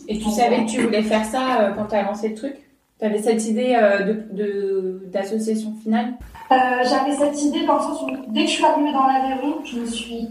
Et 0.09 0.18
tu 0.18 0.30
savais 0.30 0.64
que 0.64 0.70
tu 0.70 0.82
voulais 0.82 1.02
faire 1.02 1.24
ça 1.24 1.72
quand 1.76 1.87
tu 1.87 1.94
as 1.94 2.02
lancé 2.02 2.30
le 2.30 2.35
truc? 2.35 2.65
Tu 2.98 3.04
avais 3.04 3.20
cette 3.20 3.44
idée 3.46 3.76
euh, 3.78 4.02
de, 4.04 4.12
de, 4.32 5.02
d'association 5.12 5.74
finale? 5.82 6.14
Euh, 6.50 6.54
j'avais 6.85 7.14
cette 7.14 7.42
idée 7.42 7.66
dans 7.66 7.74
le 7.76 7.80
sens 7.82 8.02
où 8.02 8.06
dès 8.28 8.42
que 8.44 8.46
je 8.50 8.54
suis 8.54 8.64
arrivée 8.64 8.92
dans 8.92 9.06
l'Aveyron, 9.06 9.56
je 9.64 9.80
me 9.80 9.87
suis, 9.87 10.28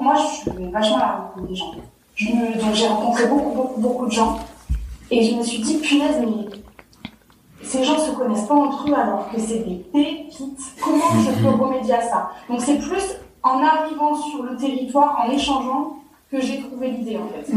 moi 0.00 0.14
je 0.16 0.34
suis 0.50 0.50
vachement 0.72 0.96
à 0.96 1.00
la 1.00 1.12
rencontre 1.12 1.46
des 1.48 1.54
gens. 1.54 1.72
Je 2.16 2.26
me- 2.32 2.60
donc 2.60 2.74
j'ai 2.74 2.86
rencontré 2.88 3.26
beaucoup, 3.28 3.54
beaucoup, 3.54 3.80
beaucoup 3.80 4.06
de 4.06 4.10
gens 4.12 4.38
et 5.10 5.22
je 5.22 5.36
me 5.36 5.42
suis 5.42 5.60
dit 5.62 5.76
punaise 5.78 6.16
mais 6.20 6.48
ces 7.62 7.84
gens 7.84 7.98
se 7.98 8.10
connaissent 8.12 8.46
pas 8.46 8.54
entre 8.54 8.88
eux 8.90 8.94
alors 8.94 9.30
que 9.30 9.38
c'est 9.38 9.58
des 9.60 9.76
pépites. 9.92 10.58
Comment 10.82 11.04
je 11.20 11.42
peux 11.42 11.48
remédier 11.50 11.94
à 11.94 12.00
ça? 12.02 12.30
Donc 12.48 12.60
c'est 12.62 12.78
plus 12.78 13.14
en 13.44 13.62
arrivant 13.62 14.14
sur 14.16 14.42
le 14.42 14.56
territoire, 14.56 15.24
en 15.24 15.30
échangeant, 15.30 15.98
que 16.30 16.40
j'ai 16.40 16.60
trouvé 16.60 16.90
l'idée 16.90 17.16
en 17.18 17.28
fait. 17.28 17.52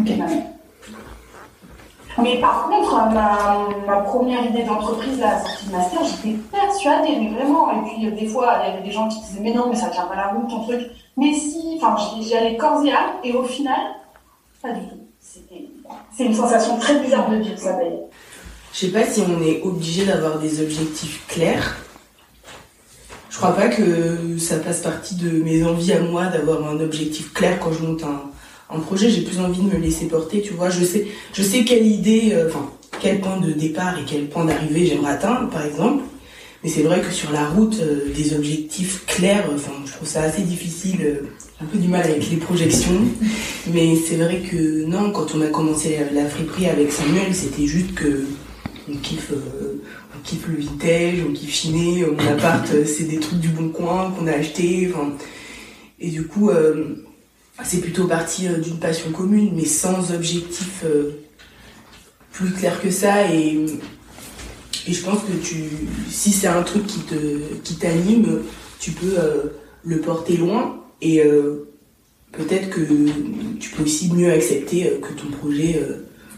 Mais 2.18 2.40
par 2.40 2.68
contre, 2.68 2.94
ma, 3.14 3.68
ma 3.88 4.02
première 4.02 4.46
idée 4.46 4.64
d'entreprise, 4.64 5.20
la 5.20 5.40
sortie 5.40 5.68
de 5.68 5.72
master, 5.72 6.02
j'étais 6.04 6.38
persuadée, 6.52 7.18
mais 7.20 7.30
vraiment. 7.30 7.72
Et 7.72 7.90
puis, 7.90 8.08
euh, 8.08 8.12
des 8.12 8.28
fois, 8.28 8.60
il 8.62 8.70
y 8.70 8.74
avait 8.74 8.84
des 8.84 8.92
gens 8.92 9.08
qui 9.08 9.20
disaient, 9.22 9.40
mais 9.42 9.54
non, 9.54 9.70
mais 9.70 9.76
ça 9.76 9.90
tient 9.90 10.06
pas 10.06 10.16
la 10.16 10.28
route, 10.28 10.50
ton 10.50 10.64
truc. 10.64 10.82
Mais 11.18 11.34
si, 11.34 11.80
enfin, 11.82 11.96
j'y 12.22 12.36
allais 12.36 12.58
corps 12.58 12.84
et 12.86 12.92
âme, 12.92 13.12
et 13.24 13.34
au 13.34 13.44
final, 13.44 13.80
pas 14.62 14.72
du 14.72 14.82
tout. 14.88 14.98
C'est 16.16 16.26
une 16.26 16.34
sensation 16.34 16.78
très 16.78 17.00
bizarre 17.00 17.30
de 17.30 17.38
dire 17.38 17.58
ça, 17.58 17.74
d'ailleurs. 17.74 18.10
Je 18.74 18.80
sais 18.80 18.92
pas 18.92 19.04
si 19.04 19.22
on 19.22 19.42
est 19.42 19.62
obligé 19.64 20.06
d'avoir 20.06 20.40
des 20.40 20.62
objectifs 20.62 21.26
clairs. 21.28 21.78
Je 23.30 23.38
crois 23.38 23.54
pas 23.54 23.70
que 23.70 24.38
ça 24.38 24.60
fasse 24.60 24.82
partie 24.82 25.16
de 25.16 25.44
mes 25.44 25.64
envies 25.64 25.94
à 25.94 26.00
moi 26.00 26.28
d'avoir 26.28 26.68
un 26.68 26.80
objectif 26.80 27.34
clair 27.34 27.60
quand 27.60 27.72
je 27.72 27.84
monte 27.84 28.04
un, 28.04 28.31
un 28.74 28.80
projet. 28.80 29.10
J'ai 29.10 29.22
plus 29.22 29.40
envie 29.40 29.62
de 29.62 29.68
me 29.76 29.78
laisser 29.80 30.06
porter, 30.06 30.42
tu 30.42 30.54
vois. 30.54 30.70
Je 30.70 30.84
sais, 30.84 31.08
je 31.34 31.42
sais 31.44 31.64
quelle 31.64 31.86
idée, 31.86 32.32
euh, 32.34 32.48
enfin, 32.48 32.70
quel 33.00 33.20
point 33.20 33.40
de 33.40 33.52
départ 33.52 33.98
et 34.00 34.04
quel 34.06 34.28
point 34.28 34.46
d'arrivée 34.46 34.86
j'aimerais 34.86 35.12
atteindre, 35.14 35.50
par 35.50 35.66
exemple. 35.66 36.04
Mais 36.64 36.70
c'est 36.70 36.84
vrai 36.84 37.02
que 37.02 37.12
sur 37.12 37.32
la 37.32 37.48
route, 37.48 37.78
euh, 37.82 38.14
des 38.16 38.36
objectifs 38.36 39.06
clairs, 39.08 39.46
enfin, 39.54 39.72
je 39.86 39.92
trouve 39.94 40.08
ça 40.08 40.22
assez 40.22 40.44
difficile. 40.44 41.02
euh, 41.02 41.28
un 41.62 41.66
peu 41.66 41.78
du 41.78 41.88
mal 41.88 42.04
avec 42.04 42.30
les 42.30 42.38
projections. 42.38 43.02
Mais 43.72 43.96
c'est 43.96 44.16
vrai 44.16 44.40
que 44.40 44.86
non, 44.86 45.12
quand 45.12 45.36
on 45.36 45.42
a 45.42 45.48
commencé 45.48 45.98
la 46.14 46.26
friperie 46.28 46.68
avec 46.68 46.92
Samuel, 46.92 47.34
c'était 47.36 47.68
juste 47.68 47.94
que 47.94 48.26
on 48.90 48.96
kiffe, 48.98 49.32
euh, 49.32 49.82
on 50.18 50.22
kiffe 50.24 50.48
le 50.48 50.60
vintage, 50.64 51.24
on 51.30 51.32
kiffe 51.34 51.54
chiner, 51.54 52.02
euh, 52.04 52.12
mon 52.18 52.28
appart, 52.32 52.68
euh, 52.74 52.84
c'est 52.86 53.04
des 53.04 53.20
trucs 53.20 53.40
du 53.40 53.50
bon 53.50 53.70
coin 53.70 54.12
qu'on 54.18 54.26
a 54.28 54.32
acheté. 54.32 54.92
enfin, 54.92 55.14
Et 56.00 56.10
du 56.10 56.24
coup, 56.26 56.50
euh, 56.50 56.96
c'est 57.64 57.80
plutôt 57.82 58.08
parti 58.08 58.48
euh, 58.48 58.58
d'une 58.58 58.78
passion 58.80 59.12
commune, 59.12 59.52
mais 59.56 59.66
sans 59.66 60.12
objectif 60.14 60.84
euh, 60.86 61.12
plus 62.32 62.52
clair 62.52 62.82
que 62.82 62.90
ça. 62.90 63.32
Et, 63.34 63.66
et 64.88 64.94
je 64.94 65.04
pense 65.04 65.20
que 65.24 65.34
tu, 65.44 65.64
si 66.10 66.32
c'est 66.32 66.48
un 66.48 66.64
truc 66.64 66.86
qui 66.88 67.00
te, 67.02 67.16
qui 67.64 67.76
t'anime, 67.76 68.40
tu 68.80 68.92
peux 68.92 69.14
euh, 69.18 69.44
le 69.84 70.00
porter 70.00 70.38
loin. 70.38 70.78
Et 71.04 71.24
peut-être 72.32 72.70
que 72.70 72.82
tu 73.60 73.72
peux 73.72 73.82
aussi 73.82 74.14
mieux 74.14 74.32
accepter 74.32 75.00
que 75.02 75.14
ton 75.20 75.32
projet, 75.36 75.82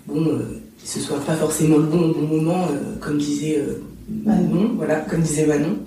bon, 0.08 0.40
ce 0.82 1.02
soit 1.02 1.20
pas 1.20 1.36
forcément 1.36 1.76
le 1.80 1.84
bon 1.84 2.12
au 2.12 2.14
bon 2.14 2.28
moment, 2.38 2.70
comme 3.02 3.18
disait 3.18 3.62
Manon, 4.10 4.72
voilà, 4.78 5.02
comme 5.02 5.20
disait 5.20 5.46
Manon. 5.48 5.80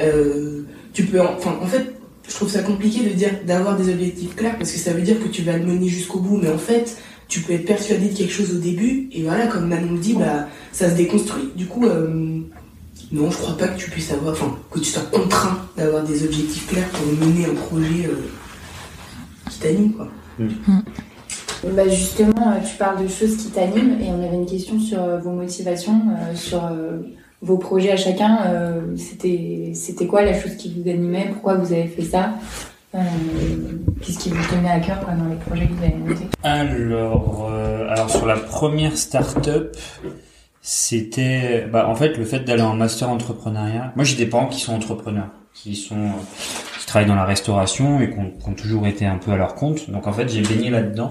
Euh, 0.00 0.62
tu 0.94 1.04
peux, 1.04 1.20
en- 1.20 1.34
enfin, 1.34 1.58
en 1.60 1.66
fait, 1.66 1.97
je 2.28 2.34
trouve 2.34 2.50
ça 2.50 2.62
compliqué 2.62 3.08
de 3.08 3.14
dire 3.14 3.30
d'avoir 3.46 3.76
des 3.76 3.92
objectifs 3.92 4.36
clairs 4.36 4.56
parce 4.58 4.70
que 4.70 4.78
ça 4.78 4.92
veut 4.92 5.02
dire 5.02 5.18
que 5.18 5.28
tu 5.28 5.42
vas 5.42 5.56
le 5.56 5.64
mener 5.64 5.88
jusqu'au 5.88 6.20
bout, 6.20 6.36
mais 6.36 6.50
en 6.50 6.58
fait, 6.58 6.96
tu 7.26 7.40
peux 7.40 7.54
être 7.54 7.66
persuadé 7.66 8.08
de 8.08 8.16
quelque 8.16 8.32
chose 8.32 8.54
au 8.54 8.58
début 8.58 9.08
et 9.12 9.22
voilà, 9.22 9.46
comme 9.46 9.66
Manon 9.66 9.92
le 9.92 9.98
dit, 9.98 10.14
bah, 10.14 10.46
ça 10.72 10.90
se 10.90 10.94
déconstruit. 10.94 11.50
Du 11.56 11.66
coup, 11.66 11.86
euh, 11.86 12.40
non, 13.12 13.30
je 13.30 13.36
crois 13.36 13.56
pas 13.56 13.68
que 13.68 13.78
tu 13.78 13.90
puisses 13.90 14.12
avoir, 14.12 14.32
enfin, 14.32 14.56
que 14.70 14.78
tu 14.78 14.86
sois 14.86 15.02
contraint 15.02 15.58
d'avoir 15.76 16.04
des 16.04 16.24
objectifs 16.24 16.68
clairs 16.68 16.88
pour 16.90 17.06
mener 17.06 17.46
un 17.46 17.54
projet 17.54 18.06
euh, 18.06 18.28
qui 19.50 19.58
t'anime, 19.58 19.92
quoi. 19.92 20.08
Bah 21.64 21.88
justement, 21.88 22.52
euh, 22.52 22.60
tu 22.64 22.76
parles 22.76 23.02
de 23.02 23.08
choses 23.08 23.36
qui 23.36 23.48
t'animent 23.48 24.00
et 24.00 24.10
on 24.10 24.22
avait 24.22 24.36
une 24.36 24.46
question 24.46 24.78
sur 24.78 25.00
vos 25.18 25.32
motivations, 25.32 26.00
euh, 26.10 26.34
sur 26.34 26.64
euh, 26.64 26.98
vos 27.42 27.58
projets 27.58 27.92
à 27.92 27.96
chacun. 27.96 28.40
euh, 28.46 28.96
C'était 28.96 30.06
quoi 30.06 30.22
la 30.24 30.38
chose 30.38 30.56
qui 30.56 30.74
vous 30.74 30.88
animait? 30.88 31.28
Pourquoi 31.32 31.54
vous 31.54 31.72
avez 31.72 31.86
fait 31.86 32.02
ça? 32.02 32.34
Euh, 32.94 32.98
Qu'est-ce 34.00 34.18
qui 34.18 34.30
vous 34.30 34.44
tenait 34.48 34.70
à 34.70 34.80
cœur 34.80 35.00
quoi, 35.00 35.12
dans 35.14 35.26
les 35.26 35.36
projets 35.36 35.66
que 35.66 35.72
vous 35.72 35.84
avez 35.84 35.94
montés? 35.94 36.26
Alors, 36.42 37.48
euh, 37.50 37.88
alors 37.90 38.10
sur 38.10 38.26
la 38.26 38.36
première 38.36 38.96
start-up, 38.96 39.76
c'était, 40.62 41.66
bah, 41.70 41.88
en 41.88 41.94
fait, 41.94 42.16
le 42.16 42.24
fait 42.24 42.40
d'aller 42.40 42.62
en 42.62 42.74
master 42.74 43.10
entrepreneuriat. 43.10 43.92
Moi, 43.94 44.04
j'ai 44.04 44.16
des 44.16 44.26
parents 44.26 44.46
qui 44.46 44.60
sont 44.60 44.74
entrepreneurs, 44.74 45.28
qui 45.54 45.76
sont, 45.76 46.12
qui 46.80 46.86
travaillent 46.86 47.08
dans 47.08 47.14
la 47.14 47.24
restauration 47.24 48.00
et 48.00 48.10
qui 48.10 48.18
ont, 48.18 48.54
toujours 48.54 48.86
été 48.86 49.06
un 49.06 49.18
peu 49.18 49.32
à 49.32 49.36
leur 49.36 49.54
compte. 49.54 49.90
Donc, 49.90 50.06
en 50.06 50.12
fait, 50.12 50.28
j'ai 50.28 50.42
baigné 50.42 50.70
là-dedans. 50.70 51.10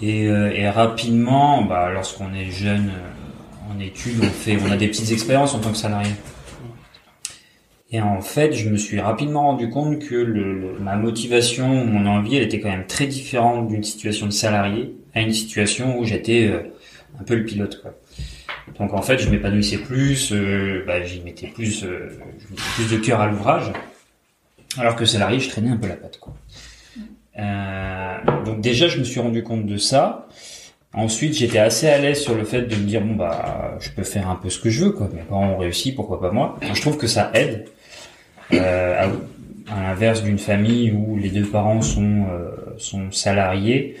Et, 0.00 0.24
et 0.24 0.68
rapidement, 0.68 1.62
bah, 1.62 1.90
lorsqu'on 1.92 2.34
est 2.34 2.50
jeune 2.50 2.90
en 3.74 3.80
études, 3.80 4.18
on 4.22 4.26
fait, 4.26 4.56
a 4.70 4.76
des 4.76 4.88
petites 4.88 5.12
expériences 5.12 5.54
en 5.54 5.60
tant 5.60 5.70
que 5.70 5.76
salarié. 5.76 6.12
Et 7.90 8.00
en 8.00 8.22
fait, 8.22 8.52
je 8.52 8.70
me 8.70 8.76
suis 8.76 9.00
rapidement 9.00 9.42
rendu 9.42 9.68
compte 9.68 9.98
que 9.98 10.78
ma 10.80 10.96
motivation, 10.96 11.84
mon 11.84 12.06
envie, 12.06 12.36
elle 12.36 12.42
était 12.42 12.60
quand 12.60 12.70
même 12.70 12.86
très 12.86 13.06
différente 13.06 13.68
d'une 13.68 13.84
situation 13.84 14.26
de 14.26 14.32
salarié 14.32 14.94
à 15.14 15.20
une 15.20 15.32
situation 15.32 15.98
où 15.98 16.04
j'étais 16.04 16.46
euh, 16.46 16.72
un 17.20 17.24
peu 17.24 17.34
le 17.34 17.44
pilote. 17.44 17.84
Donc 18.78 18.94
en 18.94 19.02
fait, 19.02 19.18
je 19.18 19.28
m'épanouissais 19.28 19.76
plus, 19.76 20.32
euh, 20.32 20.84
bah, 20.86 21.02
j'y 21.02 21.20
mettais 21.20 21.48
plus, 21.48 21.84
euh, 21.84 22.18
mettais 22.50 22.62
plus 22.76 22.90
de 22.90 22.96
cœur 22.96 23.20
à 23.20 23.26
l'ouvrage, 23.26 23.70
alors 24.78 24.96
que 24.96 25.04
salarié, 25.04 25.38
je 25.38 25.50
traînais 25.50 25.70
un 25.70 25.76
peu 25.76 25.88
la 25.88 25.96
patte. 25.96 26.18
Donc 28.46 28.62
déjà, 28.62 28.88
je 28.88 28.98
me 28.98 29.04
suis 29.04 29.20
rendu 29.20 29.42
compte 29.42 29.66
de 29.66 29.76
ça. 29.76 30.28
Ensuite, 30.94 31.34
j'étais 31.34 31.58
assez 31.58 31.88
à 31.88 31.98
l'aise 31.98 32.20
sur 32.20 32.34
le 32.34 32.44
fait 32.44 32.62
de 32.62 32.76
me 32.76 32.82
dire 32.82 33.00
bon 33.00 33.14
bah, 33.14 33.76
je 33.80 33.90
peux 33.90 34.02
faire 34.02 34.28
un 34.28 34.34
peu 34.36 34.50
ce 34.50 34.58
que 34.58 34.68
je 34.68 34.84
veux 34.84 34.90
quoi. 34.90 35.08
Mes 35.14 35.22
parents 35.22 35.48
ont 35.48 35.56
réussi, 35.56 35.92
pourquoi 35.92 36.20
pas 36.20 36.30
moi. 36.30 36.58
Je 36.74 36.80
trouve 36.80 36.98
que 36.98 37.06
ça 37.06 37.30
aide. 37.34 37.66
Euh, 38.52 39.04
à, 39.04 39.08
l'inverse 39.74 40.22
d'une 40.22 40.38
famille 40.38 40.90
où 40.90 41.16
les 41.16 41.30
deux 41.30 41.46
parents 41.46 41.80
sont 41.80 42.26
euh, 42.30 42.50
sont 42.76 43.10
salariés, 43.10 43.96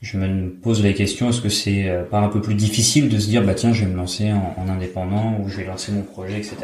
je 0.00 0.16
me 0.16 0.50
pose 0.50 0.82
la 0.82 0.92
question 0.94 1.28
est-ce 1.28 1.40
que 1.40 1.50
c'est 1.50 1.88
euh, 1.88 2.02
pas 2.02 2.18
un 2.18 2.28
peu 2.28 2.40
plus 2.40 2.54
difficile 2.54 3.08
de 3.08 3.18
se 3.18 3.28
dire 3.28 3.44
bah 3.44 3.54
tiens 3.54 3.72
je 3.72 3.84
vais 3.84 3.90
me 3.90 3.96
lancer 3.96 4.32
en, 4.32 4.56
en 4.56 4.68
indépendant 4.68 5.36
ou 5.38 5.48
je 5.48 5.58
vais 5.58 5.64
lancer 5.64 5.92
mon 5.92 6.02
projet 6.02 6.38
etc. 6.38 6.56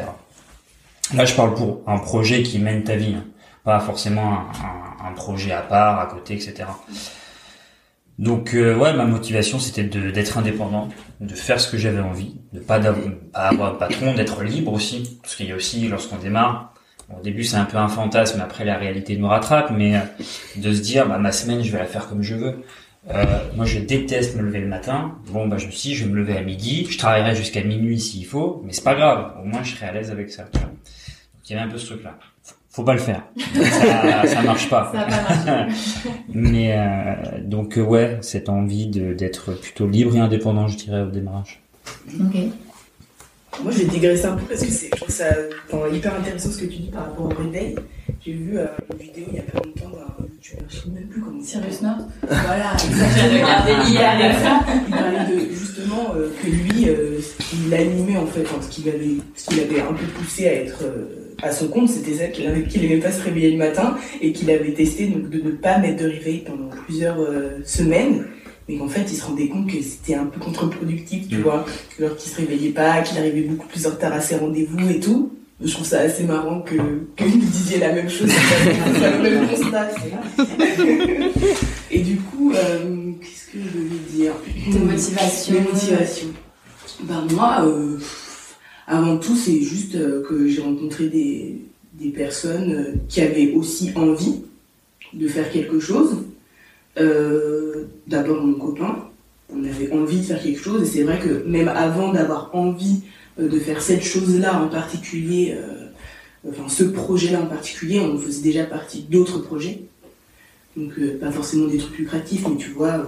Là 1.13 1.23
je 1.23 1.35
parle 1.35 1.53
pour 1.53 1.83
un 1.87 1.99
projet 1.99 2.43
qui 2.43 2.59
mène 2.59 2.83
ta 2.83 2.97
vie, 2.97 3.13
hein. 3.15 3.23
pas 3.63 3.79
forcément 3.79 4.39
un 5.05 5.13
projet 5.13 5.53
à 5.53 5.61
part 5.61 5.99
à 6.01 6.07
côté 6.07 6.33
etc. 6.33 6.65
Donc 8.19 8.53
euh, 8.55 8.75
ouais 8.75 8.93
ma 8.93 9.05
motivation 9.05 9.59
c'était 9.59 9.83
d'être 9.83 10.37
indépendant, 10.37 10.89
de 11.21 11.33
faire 11.35 11.59
ce 11.59 11.69
que 11.69 11.77
j'avais 11.77 11.99
envie, 12.01 12.35
de 12.53 12.59
pas, 12.59 12.79
d'avoir- 12.79 13.05
pas 13.31 13.39
avoir 13.47 13.73
de 13.73 13.77
patron, 13.77 14.13
d'être 14.15 14.43
libre 14.43 14.73
aussi 14.73 15.19
parce 15.21 15.35
qu'il 15.35 15.47
y 15.47 15.51
a 15.51 15.55
aussi 15.55 15.87
lorsqu'on 15.87 16.17
démarre 16.17 16.73
au 17.17 17.21
début, 17.23 17.45
c'est 17.45 17.55
un 17.55 17.63
peu 17.63 17.77
un 17.77 17.87
fantasme, 17.87 18.41
après 18.41 18.65
la 18.65 18.77
réalité 18.77 19.15
nous 19.15 19.27
rattrape, 19.29 19.71
mais 19.71 19.95
euh, 19.95 19.99
de 20.57 20.73
se 20.73 20.81
dire, 20.81 21.07
bah, 21.07 21.17
ma 21.17 21.31
semaine, 21.31 21.63
je 21.63 21.71
vais 21.71 21.77
la 21.77 21.85
faire 21.85 22.09
comme 22.09 22.21
je 22.21 22.35
veux. 22.35 22.65
Euh, 23.09 23.23
moi, 23.55 23.63
je 23.65 23.79
déteste 23.79 24.35
me 24.35 24.41
lever 24.41 24.59
le 24.59 24.67
matin. 24.67 25.15
Bon, 25.29 25.47
bah, 25.47 25.57
je 25.57 25.67
me 25.67 25.71
suis 25.71 25.95
je 25.95 26.03
vais 26.03 26.09
me 26.11 26.17
lever 26.17 26.35
à 26.37 26.41
midi, 26.41 26.85
je 26.89 26.97
travaillerai 26.97 27.33
jusqu'à 27.33 27.63
minuit 27.63 27.97
s'il 27.97 28.25
faut, 28.25 28.61
mais 28.65 28.73
c'est 28.73 28.83
pas 28.83 28.93
grave. 28.95 29.35
Au 29.41 29.45
moins, 29.45 29.63
je 29.63 29.73
serai 29.73 29.85
à 29.85 29.93
l'aise 29.93 30.11
avec 30.11 30.29
ça. 30.29 30.43
Donc, 30.51 30.63
il 31.49 31.53
y 31.53 31.55
avait 31.57 31.65
un 31.65 31.71
peu 31.71 31.77
ce 31.77 31.85
truc-là. 31.93 32.17
Faut- 32.43 32.55
Faut 32.77 32.83
pas 32.83 32.93
le 32.93 32.99
faire. 32.99 33.23
Ça, 33.55 34.27
ça 34.27 34.41
marche 34.43 34.69
pas. 34.69 34.93
Ça. 35.43 35.65
Mais 36.33 36.75
euh, 36.77 37.39
donc 37.43 37.75
euh, 37.79 37.81
ouais, 37.81 38.19
cette 38.21 38.49
envie 38.49 38.85
de- 38.85 39.13
d'être 39.13 39.51
plutôt 39.59 39.87
libre 39.87 40.15
et 40.15 40.19
indépendant, 40.19 40.67
je 40.67 40.77
dirais 40.77 41.01
au 41.01 41.09
démarrage. 41.09 41.59
Ok. 42.19 42.35
Moi, 43.63 43.71
je 43.71 43.79
vais 43.79 43.85
digresser 43.85 44.25
un 44.27 44.35
peu 44.35 44.43
parce 44.45 44.61
que 44.61 44.69
c'est, 44.71 44.89
je 44.93 44.95
trouve 44.95 45.09
ça 45.09 45.25
enfin, 45.73 45.87
hyper 45.91 46.13
intéressant 46.19 46.51
ce 46.51 46.57
que 46.59 46.65
tu 46.65 46.77
dis 46.77 46.91
par 46.91 47.05
rapport 47.05 47.25
au 47.25 47.29
réveil. 47.43 47.75
J'ai 48.23 48.33
vu 48.33 48.59
euh, 48.59 48.67
une 48.93 48.99
vidéo 48.99 49.25
il 49.31 49.35
y 49.37 49.39
a 49.39 49.41
pas 49.41 49.57
longtemps 49.65 49.97
d'un 49.97 50.25
youtubeur, 50.25 50.63
je 50.69 50.75
sais 50.75 50.89
même 50.93 51.07
plus 51.07 51.21
comment 51.21 51.39
c'est. 51.41 51.57
Cyrus 51.57 51.81
North 51.81 52.01
Voilà, 52.21 52.77
J'ai 52.77 53.37
regardé 53.39 53.71
hier. 53.89 54.35
il 54.87 54.91
parlait 54.93 55.25
de 55.35 55.39
justement 55.51 56.13
euh, 56.15 56.29
que 56.43 56.47
lui, 56.47 56.87
euh, 56.89 57.19
ce 57.21 57.43
qui 57.43 57.69
l'animait 57.71 58.17
en 58.17 58.27
fait, 58.27 58.43
enfin, 58.43 58.61
ce 58.61 58.69
qu'il 58.69 58.87
avait, 58.89 59.15
ce 59.35 59.45
qu'il 59.49 59.59
avait 59.61 59.81
un 59.81 59.93
peu 59.93 60.05
poussé 60.05 60.47
à 60.47 60.53
être 60.53 60.83
euh, 60.83 61.26
à 61.43 61.51
son 61.51 61.67
compte, 61.67 61.89
c'était 61.89 62.13
ça 62.13 62.27
qu'il 62.27 62.47
avait- 62.47 62.63
qu'il 62.63 62.83
aimait 62.85 62.97
pas 63.01 63.11
se 63.11 63.21
réveiller 63.23 63.51
le 63.51 63.57
matin 63.57 63.95
et 64.21 64.31
qu'il 64.33 64.49
avait 64.49 64.73
testé 64.73 65.07
donc 65.07 65.29
de 65.29 65.37
ne 65.41 65.51
pas 65.51 65.77
mettre 65.77 66.03
de 66.03 66.09
réveil 66.09 66.43
pendant 66.45 66.69
plusieurs 66.85 67.19
euh, 67.19 67.59
semaines. 67.65 68.25
Mais 68.69 68.75
qu'en 68.77 68.87
fait, 68.89 69.03
il 69.09 69.15
se 69.15 69.23
rendait 69.25 69.47
compte 69.47 69.67
que 69.71 69.81
c'était 69.81 70.15
un 70.15 70.25
peu 70.25 70.39
contre-productif, 70.41 71.27
tu 71.29 71.37
Mm. 71.37 71.41
vois, 71.41 71.65
que 71.97 72.03
alors 72.03 72.17
qu'il 72.17 72.29
se 72.31 72.35
réveillait 72.37 72.71
pas, 72.71 73.01
qu'il 73.01 73.17
arrivait 73.17 73.41
beaucoup 73.41 73.67
plus 73.67 73.85
en 73.87 73.91
retard 73.91 74.11
à 74.13 74.19
ses 74.19 74.35
rendez-vous 74.35 74.89
et 74.89 74.99
tout. 74.99 75.31
Je 75.63 75.71
trouve 75.73 75.87
ça 75.87 76.01
assez 76.01 76.23
marrant 76.23 76.61
que, 76.61 76.75
que 77.15 77.23
vous 77.23 77.37
disiez 77.37 77.79
la 77.79 77.91
même 77.93 78.09
chose, 78.09 78.29
le 79.23 79.29
même 79.29 79.47
constat. 79.47 79.89
c'est- 79.95 80.43
Et 81.91 81.99
du 81.99 82.17
coup, 82.17 82.51
euh, 82.53 83.11
qu'est-ce 83.21 83.51
que 83.53 83.57
je 83.63 83.79
devais 83.79 83.99
dire? 84.13 84.33
Tes 84.71 84.79
motivations. 84.79 85.53
Mes 85.53 85.61
motivations. 85.61 86.27
Ben 87.03 87.25
moi, 87.31 87.63
euh, 87.65 87.97
avant 88.87 89.17
tout, 89.17 89.35
c'est 89.35 89.61
juste 89.61 89.95
euh, 89.95 90.23
que 90.23 90.47
j'ai 90.47 90.61
rencontré 90.61 91.09
des, 91.09 91.61
des 91.93 92.09
personnes 92.09 92.71
euh, 92.71 92.93
qui 93.09 93.21
avaient 93.21 93.51
aussi 93.51 93.91
envie 93.95 94.41
de 95.13 95.27
faire 95.27 95.51
quelque 95.51 95.79
chose. 95.79 96.23
Euh, 96.97 97.83
D'abord 98.07 98.41
mon 98.41 98.53
copain, 98.53 99.09
on 99.53 99.63
avait 99.65 99.91
envie 99.91 100.19
de 100.19 100.23
faire 100.23 100.41
quelque 100.41 100.61
chose 100.61 100.81
et 100.83 100.85
c'est 100.85 101.03
vrai 101.03 101.19
que 101.19 101.43
même 101.45 101.67
avant 101.67 102.13
d'avoir 102.13 102.55
envie 102.55 103.01
de 103.37 103.59
faire 103.59 103.81
cette 103.81 104.01
chose-là 104.01 104.61
en 104.61 104.69
particulier, 104.69 105.55
enfin 106.47 106.67
ce 106.69 106.85
projet-là 106.85 107.41
en 107.41 107.45
particulier, 107.45 107.99
on 107.99 108.17
faisait 108.17 108.41
déjà 108.41 108.63
partie 108.63 109.01
d'autres 109.01 109.39
projets. 109.39 109.81
Donc 110.75 110.99
pas 111.19 111.31
forcément 111.31 111.67
des 111.67 111.77
trucs 111.77 111.97
lucratifs, 111.97 112.45
mais 112.49 112.55
tu 112.55 112.69
vois, 112.69 113.05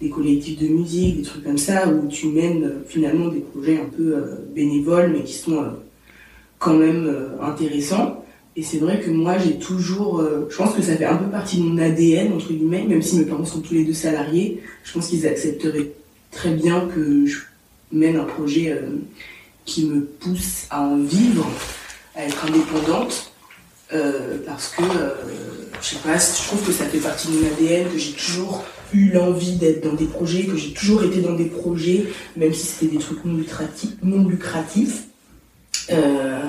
des 0.00 0.10
collectifs 0.10 0.58
de 0.58 0.68
musique, 0.68 1.18
des 1.18 1.22
trucs 1.22 1.44
comme 1.44 1.58
ça, 1.58 1.88
où 1.88 2.08
tu 2.08 2.28
mènes 2.28 2.64
euh, 2.64 2.84
finalement 2.86 3.28
des 3.28 3.40
projets 3.40 3.78
un 3.78 3.88
peu 3.88 4.16
euh, 4.16 4.36
bénévoles, 4.54 5.12
mais 5.12 5.24
qui 5.24 5.34
sont 5.34 5.62
euh, 5.62 5.68
quand 6.58 6.74
même 6.74 7.14
intéressants. 7.42 8.24
Et 8.56 8.62
c'est 8.62 8.78
vrai 8.78 9.00
que 9.00 9.10
moi, 9.10 9.36
j'ai 9.36 9.58
toujours, 9.58 10.24
je 10.48 10.56
pense 10.56 10.74
que 10.74 10.80
ça 10.80 10.96
fait 10.96 11.04
un 11.04 11.16
peu 11.16 11.28
partie 11.28 11.58
de 11.58 11.62
mon 11.64 11.76
ADN, 11.76 12.32
entre 12.32 12.52
guillemets, 12.52 12.84
même 12.84 13.02
si 13.02 13.16
mes 13.16 13.24
parents 13.26 13.44
sont 13.44 13.60
tous 13.60 13.74
les 13.74 13.84
deux 13.84 13.92
salariés, 13.92 14.62
je 14.84 14.92
pense 14.92 15.08
qu'ils 15.08 15.26
accepteraient 15.26 15.90
très 16.30 16.54
bien 16.54 16.86
que 16.86 17.26
je 17.26 17.40
mène 17.92 18.16
un 18.16 18.24
projet 18.24 18.78
qui 19.66 19.86
me 19.86 20.02
pousse 20.02 20.66
à 20.70 20.80
en 20.82 21.02
vivre, 21.02 21.46
à 22.14 22.24
être 22.24 22.46
indépendante, 22.46 23.32
parce 24.46 24.68
que, 24.68 24.84
je 25.82 25.86
sais 25.86 25.96
pas, 25.96 26.16
je 26.16 26.46
trouve 26.46 26.64
que 26.64 26.72
ça 26.72 26.84
fait 26.86 26.98
partie 26.98 27.28
de 27.28 27.32
mon 27.32 27.46
ADN, 27.46 27.90
que 27.92 27.98
j'ai 27.98 28.12
toujours 28.12 28.64
l'envie 28.94 29.56
d'être 29.56 29.84
dans 29.84 29.94
des 29.94 30.06
projets, 30.06 30.44
que 30.44 30.56
j'ai 30.56 30.72
toujours 30.72 31.02
été 31.04 31.20
dans 31.20 31.34
des 31.34 31.46
projets, 31.46 32.04
même 32.36 32.52
si 32.52 32.66
c'était 32.66 32.92
des 32.92 32.98
trucs 32.98 33.24
non 33.24 33.34
lucratifs. 33.34 33.96
Non 34.02 34.28
lucratifs. 34.28 35.04
Euh, 35.90 36.48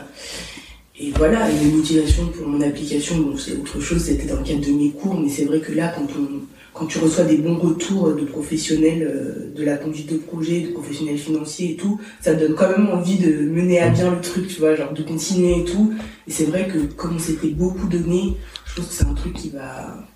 et 0.97 1.11
voilà, 1.17 1.51
et 1.51 1.59
les 1.59 1.71
motivations 1.71 2.27
pour 2.27 2.47
mon 2.47 2.61
application, 2.61 3.17
bon, 3.17 3.35
c'est 3.35 3.53
autre 3.57 3.81
chose, 3.81 4.01
c'était 4.01 4.27
dans 4.27 4.37
le 4.37 4.43
cadre 4.43 4.65
de 4.65 4.71
mes 4.71 4.91
cours, 4.91 5.19
mais 5.19 5.29
c'est 5.29 5.43
vrai 5.43 5.59
que 5.59 5.73
là, 5.73 5.93
quand, 5.93 6.07
on, 6.17 6.45
quand 6.73 6.85
tu 6.85 6.99
reçois 6.99 7.25
des 7.25 7.35
bons 7.35 7.57
retours 7.57 8.13
de 8.13 8.23
professionnels 8.23 9.03
euh, 9.03 9.53
de 9.53 9.63
la 9.65 9.75
conduite 9.75 10.09
de 10.09 10.17
projet, 10.17 10.61
de 10.61 10.71
professionnels 10.71 11.17
financiers 11.17 11.71
et 11.71 11.75
tout, 11.75 11.99
ça 12.21 12.33
donne 12.33 12.55
quand 12.55 12.69
même 12.69 12.87
envie 12.87 13.17
de 13.17 13.29
mener 13.29 13.79
à 13.79 13.89
bien 13.89 14.09
le 14.09 14.21
truc, 14.21 14.47
tu 14.47 14.59
vois, 14.59 14.75
genre 14.75 14.93
de 14.93 15.03
continuer 15.03 15.59
et 15.59 15.65
tout. 15.65 15.93
Et 16.29 16.31
c'est 16.31 16.45
vrai 16.45 16.65
que 16.67 16.77
comme 16.93 17.15
on 17.15 17.19
s'était 17.19 17.49
beaucoup 17.49 17.87
donné, 17.87 18.37
je 18.65 18.75
pense 18.75 18.87
que 18.87 18.93
c'est 18.93 19.05
un 19.05 19.15
truc 19.15 19.33
qui 19.33 19.49
va, 19.49 20.07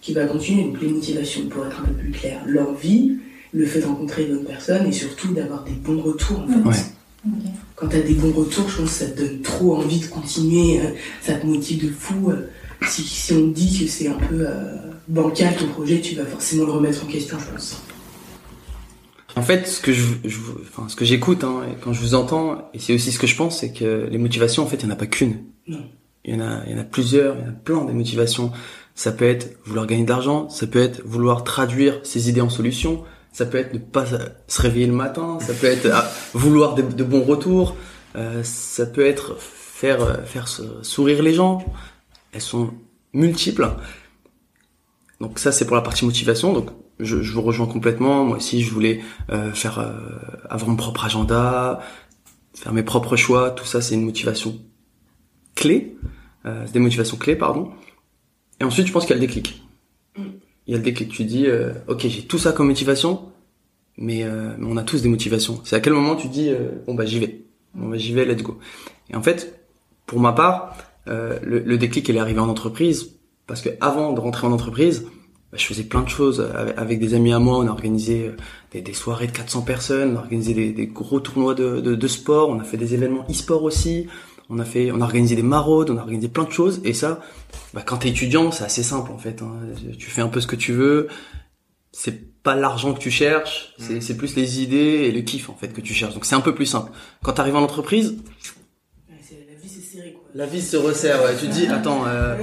qui 0.00 0.12
va 0.12 0.26
continuer. 0.26 0.64
Donc 0.64 0.80
les 0.80 0.88
motivations, 0.88 1.46
pour 1.48 1.66
être 1.66 1.80
un 1.80 1.84
peu 1.84 1.92
plus 1.92 2.10
clair, 2.10 2.42
l'envie, 2.46 3.18
le 3.52 3.66
fait 3.66 3.80
de 3.80 3.86
rencontrer 3.86 4.26
d'autres 4.26 4.46
personnes 4.46 4.86
et 4.86 4.92
surtout 4.92 5.32
d'avoir 5.32 5.64
des 5.64 5.72
bons 5.72 6.00
retours 6.00 6.40
en 6.40 6.48
fait. 6.48 6.68
Ouais. 6.68 7.32
Quand 7.74 7.88
t'as 7.88 8.00
des 8.00 8.14
bons 8.14 8.32
retours, 8.32 8.68
je 8.68 8.78
pense 8.78 8.90
que 8.98 9.04
ça 9.04 9.10
te 9.10 9.20
donne 9.20 9.40
trop 9.42 9.76
envie 9.76 10.00
de 10.00 10.06
continuer, 10.06 10.80
euh, 10.80 10.90
ça 11.22 11.34
te 11.34 11.46
motive 11.46 11.86
de 11.86 11.90
fou. 11.92 12.30
euh. 12.30 12.48
Si, 12.86 13.02
si 13.02 13.32
on 13.32 13.50
te 13.50 13.54
dit 13.56 13.80
que 13.80 13.90
c'est 13.90 14.06
un 14.06 14.14
peu 14.14 14.46
euh, 14.46 14.76
bancal 15.08 15.56
ton 15.56 15.66
projet, 15.66 16.00
tu 16.00 16.14
vas 16.14 16.24
forcément 16.24 16.64
le 16.64 16.72
remettre 16.72 17.04
en 17.04 17.08
question, 17.08 17.36
je 17.38 17.52
pense. 17.52 17.82
En 19.36 19.42
fait, 19.42 19.66
ce 19.66 19.80
que 19.80 19.92
je, 19.92 20.04
je 20.24 20.38
enfin, 20.62 20.88
ce 20.88 20.96
que 20.96 21.04
j'écoute, 21.04 21.44
hein, 21.44 21.62
et 21.70 21.76
quand 21.80 21.92
je 21.92 22.00
vous 22.00 22.14
entends, 22.14 22.70
et 22.74 22.78
c'est 22.78 22.94
aussi 22.94 23.12
ce 23.12 23.18
que 23.18 23.26
je 23.26 23.36
pense, 23.36 23.60
c'est 23.60 23.72
que 23.72 24.08
les 24.10 24.18
motivations, 24.18 24.62
en 24.62 24.66
fait, 24.66 24.76
il 24.76 24.86
n'y 24.86 24.92
en 24.92 24.94
a 24.94 24.98
pas 24.98 25.06
qu'une. 25.06 25.38
Non. 25.66 25.84
Il 26.24 26.34
y 26.34 26.36
en 26.36 26.40
a, 26.40 26.62
il 26.66 26.72
y 26.72 26.74
en 26.74 26.78
a 26.78 26.84
plusieurs, 26.84 27.36
il 27.36 27.40
y 27.40 27.44
en 27.44 27.48
a 27.48 27.52
plein 27.52 27.84
des 27.84 27.92
motivations. 27.92 28.52
Ça 28.98 29.12
peut 29.12 29.28
être 29.28 29.56
vouloir 29.64 29.86
gagner 29.86 30.02
de 30.02 30.08
l'argent, 30.08 30.48
ça 30.48 30.66
peut 30.66 30.80
être 30.80 31.02
vouloir 31.04 31.44
traduire 31.44 32.00
ses 32.02 32.28
idées 32.28 32.40
en 32.40 32.50
solutions, 32.50 33.04
ça 33.30 33.46
peut 33.46 33.58
être 33.58 33.72
ne 33.72 33.78
pas 33.78 34.04
se 34.04 34.60
réveiller 34.60 34.88
le 34.88 34.92
matin, 34.92 35.38
ça 35.40 35.54
peut 35.54 35.68
être 35.68 35.88
ah, 35.92 36.10
vouloir 36.34 36.74
de, 36.74 37.04
bons 37.04 37.22
retours, 37.22 37.76
euh, 38.16 38.42
ça 38.42 38.86
peut 38.86 39.06
être 39.06 39.36
faire 39.38 40.02
euh, 40.02 40.16
faire 40.24 40.48
sourire 40.48 41.22
les 41.22 41.32
gens. 41.32 41.64
Elles 42.32 42.40
sont 42.40 42.70
multiples. 43.12 43.70
Donc 45.20 45.38
ça 45.38 45.52
c'est 45.52 45.64
pour 45.64 45.76
la 45.76 45.82
partie 45.82 46.04
motivation. 46.04 46.52
Donc 46.52 46.70
je, 46.98 47.22
je 47.22 47.32
vous 47.32 47.42
rejoins 47.42 47.68
complètement. 47.68 48.24
Moi 48.24 48.38
aussi 48.38 48.62
je 48.64 48.74
voulais 48.74 49.00
euh, 49.30 49.52
faire 49.52 49.78
euh, 49.78 49.92
avoir 50.50 50.70
mon 50.70 50.76
propre 50.76 51.04
agenda, 51.04 51.78
faire 52.52 52.72
mes 52.72 52.82
propres 52.82 53.14
choix. 53.14 53.52
Tout 53.52 53.64
ça 53.64 53.80
c'est 53.80 53.94
une 53.94 54.04
motivation 54.04 54.58
clé, 55.54 55.96
euh, 56.46 56.66
des 56.66 56.80
motivations 56.80 57.16
clés 57.16 57.36
pardon. 57.36 57.70
Et 58.60 58.64
ensuite 58.64 58.86
je 58.86 58.92
pense 58.92 59.04
qu'il 59.04 59.10
y 59.14 59.18
a 59.18 59.20
le 59.20 59.26
déclic. 59.26 59.62
Il 60.16 60.72
y 60.72 60.74
a 60.74 60.78
le 60.78 60.82
déclic. 60.82 61.10
Tu 61.10 61.24
dis 61.24 61.46
euh, 61.46 61.72
ok 61.88 62.06
j'ai 62.08 62.22
tout 62.22 62.38
ça 62.38 62.52
comme 62.52 62.66
motivation, 62.68 63.32
mais, 63.96 64.24
euh, 64.24 64.54
mais 64.58 64.66
on 64.68 64.76
a 64.76 64.82
tous 64.82 65.02
des 65.02 65.08
motivations. 65.08 65.60
C'est 65.64 65.76
à 65.76 65.80
quel 65.80 65.92
moment 65.92 66.16
tu 66.16 66.28
dis 66.28 66.48
euh, 66.50 66.70
bon 66.86 66.94
bah 66.94 67.04
j'y 67.06 67.18
vais, 67.18 67.44
bon 67.74 67.88
bah 67.88 67.96
j'y 67.98 68.12
vais 68.12 68.24
let's 68.24 68.42
go. 68.42 68.58
Et 69.10 69.16
en 69.16 69.22
fait 69.22 69.60
pour 70.06 70.20
ma 70.20 70.32
part 70.32 70.76
euh, 71.08 71.38
le, 71.42 71.60
le 71.60 71.78
déclic 71.78 72.08
il 72.08 72.16
est 72.16 72.20
arrivé 72.20 72.40
en 72.40 72.48
entreprise 72.48 73.14
parce 73.46 73.62
que 73.62 73.70
avant 73.80 74.12
de 74.12 74.20
rentrer 74.20 74.46
en 74.46 74.52
entreprise 74.52 75.06
bah, 75.50 75.56
je 75.58 75.64
faisais 75.64 75.84
plein 75.84 76.02
de 76.02 76.08
choses 76.08 76.40
avec, 76.54 76.76
avec 76.76 77.00
des 77.00 77.14
amis 77.14 77.32
à 77.32 77.38
moi. 77.38 77.58
On 77.58 77.66
a 77.66 77.70
organisé 77.70 78.28
euh, 78.28 78.36
des, 78.72 78.82
des 78.82 78.92
soirées 78.92 79.26
de 79.26 79.32
400 79.32 79.62
personnes, 79.62 80.12
on 80.12 80.16
a 80.16 80.20
organisé 80.20 80.52
des, 80.52 80.72
des 80.72 80.86
gros 80.86 81.20
tournois 81.20 81.54
de, 81.54 81.80
de, 81.80 81.94
de 81.94 82.08
sport, 82.08 82.50
on 82.50 82.60
a 82.60 82.64
fait 82.64 82.76
des 82.76 82.94
événements 82.94 83.24
e-sport 83.30 83.62
aussi. 83.62 84.06
On 84.50 84.58
a 84.58 84.64
fait, 84.64 84.90
on 84.92 85.00
a 85.00 85.04
organisé 85.04 85.36
des 85.36 85.42
maraudes, 85.42 85.90
on 85.90 85.98
a 85.98 86.00
organisé 86.00 86.28
plein 86.28 86.44
de 86.44 86.50
choses. 86.52 86.80
Et 86.84 86.94
ça, 86.94 87.20
bah, 87.74 87.82
quand 87.84 87.98
t'es 87.98 88.08
étudiant, 88.08 88.50
c'est 88.50 88.64
assez 88.64 88.82
simple 88.82 89.10
en 89.12 89.18
fait. 89.18 89.42
hein. 89.42 89.52
Tu 89.98 90.08
fais 90.10 90.22
un 90.22 90.28
peu 90.28 90.40
ce 90.40 90.46
que 90.46 90.56
tu 90.56 90.72
veux. 90.72 91.08
C'est 91.92 92.42
pas 92.42 92.54
l'argent 92.54 92.94
que 92.94 92.98
tu 93.00 93.10
cherches, 93.10 93.74
c'est 93.78 94.00
c'est 94.00 94.16
plus 94.16 94.36
les 94.36 94.62
idées 94.62 94.76
et 95.06 95.12
le 95.12 95.20
kiff 95.22 95.50
en 95.50 95.54
fait 95.54 95.68
que 95.72 95.80
tu 95.80 95.92
cherches. 95.94 96.14
Donc 96.14 96.24
c'est 96.24 96.34
un 96.36 96.40
peu 96.40 96.54
plus 96.54 96.66
simple. 96.66 96.92
Quand 97.22 97.32
t'arrives 97.32 97.56
en 97.56 97.62
entreprise, 97.62 98.16
la 99.10 99.56
vie 99.56 99.68
c'est 99.68 99.96
serré 99.96 100.12
quoi. 100.12 100.22
la 100.34 100.46
vie 100.46 100.62
se 100.62 100.76
resserre. 100.76 101.22
Ouais. 101.24 101.36
Tu 101.38 101.46
te 101.48 101.52
dis 101.52 101.66
attends, 101.70 102.04
euh... 102.06 102.36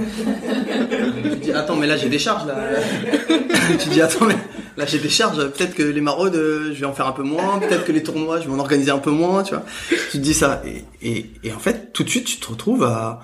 tu 1.32 1.36
dis 1.38 1.52
attends 1.52 1.76
mais 1.76 1.86
là 1.86 1.96
j'ai 1.96 2.08
des 2.08 2.18
charges 2.18 2.46
là. 2.46 2.56
tu 3.70 3.76
te 3.78 3.90
dis 3.90 4.00
attends 4.02 4.26
mais 4.26 4.36
là 4.76 4.86
j'ai 4.86 4.98
des 4.98 5.08
charges. 5.08 5.36
Peut-être 5.36 5.74
que 5.74 5.82
les 5.82 6.00
maraudes 6.00 6.36
euh, 6.36 6.72
je 6.74 6.80
vais 6.80 6.86
en 6.86 6.92
faire 6.92 7.06
un 7.06 7.12
peu 7.12 7.22
moins. 7.22 7.58
Peut-être 7.58 7.84
que 7.84 7.92
les 7.92 8.02
tournois 8.02 8.40
je 8.40 8.46
vais 8.46 8.52
en 8.52 8.58
organiser 8.58 8.90
un 8.90 8.98
peu 8.98 9.10
moins. 9.10 9.42
Tu 9.42 9.54
vois. 9.54 9.64
Tu 9.88 9.96
te 9.96 10.16
dis 10.18 10.34
ça 10.34 10.62
et, 10.64 10.84
et, 11.02 11.30
et 11.44 11.52
en 11.52 11.58
fait 11.58 11.92
tout 11.92 12.04
de 12.04 12.08
suite 12.08 12.26
tu 12.26 12.38
te 12.38 12.48
retrouves 12.48 12.84
à, 12.84 13.20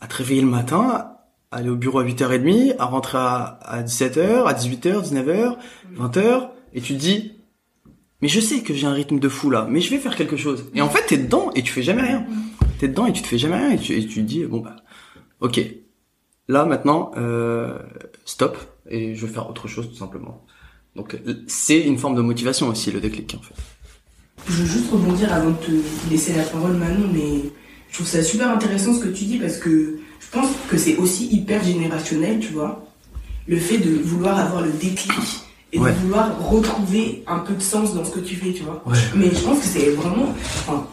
à 0.00 0.06
te 0.06 0.16
réveiller 0.16 0.42
le 0.42 0.48
matin, 0.48 1.12
à 1.50 1.56
aller 1.56 1.68
au 1.70 1.76
bureau 1.76 2.00
à 2.00 2.04
8h30, 2.04 2.76
à 2.78 2.84
rentrer 2.86 3.18
à, 3.18 3.58
à 3.62 3.82
17h, 3.82 4.44
à 4.44 4.52
18h, 4.52 5.08
19h, 5.08 5.56
20h 5.96 6.48
et 6.74 6.80
tu 6.80 6.94
te 6.94 6.98
dis 6.98 7.32
mais 8.20 8.28
je 8.28 8.40
sais 8.40 8.60
que 8.60 8.72
j'ai 8.72 8.86
un 8.86 8.92
rythme 8.92 9.18
de 9.18 9.28
fou 9.28 9.50
là, 9.50 9.66
mais 9.68 9.82
je 9.82 9.90
vais 9.90 9.98
faire 9.98 10.16
quelque 10.16 10.36
chose. 10.36 10.70
Et 10.74 10.80
en 10.80 10.88
fait 10.88 11.04
t'es 11.06 11.18
dedans 11.18 11.50
et 11.54 11.62
tu 11.62 11.72
fais 11.72 11.82
jamais 11.82 12.02
rien 12.02 12.24
t'es 12.78 12.88
dedans 12.88 13.06
et 13.06 13.12
tu 13.12 13.22
te 13.22 13.28
fais 13.28 13.38
jamais 13.38 13.56
rien 13.56 13.70
et 13.70 13.78
tu, 13.78 13.92
et 13.92 14.06
tu 14.06 14.20
te 14.20 14.26
dis 14.26 14.44
bon 14.44 14.60
bah 14.60 14.76
ok 15.40 15.60
là 16.48 16.64
maintenant 16.64 17.12
euh, 17.16 17.78
stop 18.24 18.58
et 18.88 19.14
je 19.14 19.26
vais 19.26 19.32
faire 19.32 19.48
autre 19.48 19.68
chose 19.68 19.88
tout 19.88 19.96
simplement 19.96 20.44
donc 20.96 21.16
c'est 21.46 21.80
une 21.80 21.98
forme 21.98 22.14
de 22.14 22.22
motivation 22.22 22.68
aussi 22.68 22.90
le 22.92 23.00
déclic 23.00 23.34
en 23.38 23.42
fait 23.42 23.54
Je 24.48 24.52
veux 24.62 24.66
juste 24.66 24.90
rebondir 24.90 25.32
avant 25.32 25.50
de 25.50 25.56
te 25.56 25.70
laisser 26.10 26.34
la 26.34 26.44
parole 26.44 26.72
Manon, 26.76 27.08
mais 27.12 27.40
je 27.90 27.94
trouve 27.94 28.06
ça 28.06 28.22
super 28.22 28.50
intéressant 28.50 28.94
ce 28.94 29.00
que 29.00 29.08
tu 29.08 29.24
dis 29.24 29.38
parce 29.38 29.56
que 29.58 29.98
je 30.20 30.26
pense 30.40 30.48
que 30.68 30.76
c'est 30.76 30.96
aussi 30.96 31.26
hyper 31.30 31.62
générationnel, 31.62 32.40
tu 32.40 32.52
vois. 32.52 32.84
Le 33.46 33.56
fait 33.58 33.78
de 33.78 33.90
vouloir 34.02 34.38
avoir 34.38 34.62
le 34.62 34.70
déclic 34.72 35.12
et 35.72 35.78
Ouais. 35.78 35.92
de 35.92 35.96
vouloir 35.98 36.48
retrouver 36.50 37.22
un 37.26 37.38
peu 37.40 37.54
de 37.54 37.60
sens 37.62 37.94
dans 37.94 38.04
ce 38.04 38.10
que 38.10 38.20
tu 38.20 38.34
fais, 38.36 38.52
tu 38.52 38.62
vois. 38.64 38.82
Ouais. 38.86 38.96
Mais 39.16 39.30
je 39.30 39.38
pense 39.40 39.60
que 39.60 39.66
c'est 39.66 39.90
vraiment... 39.90 40.28
Enfin, 40.66 40.86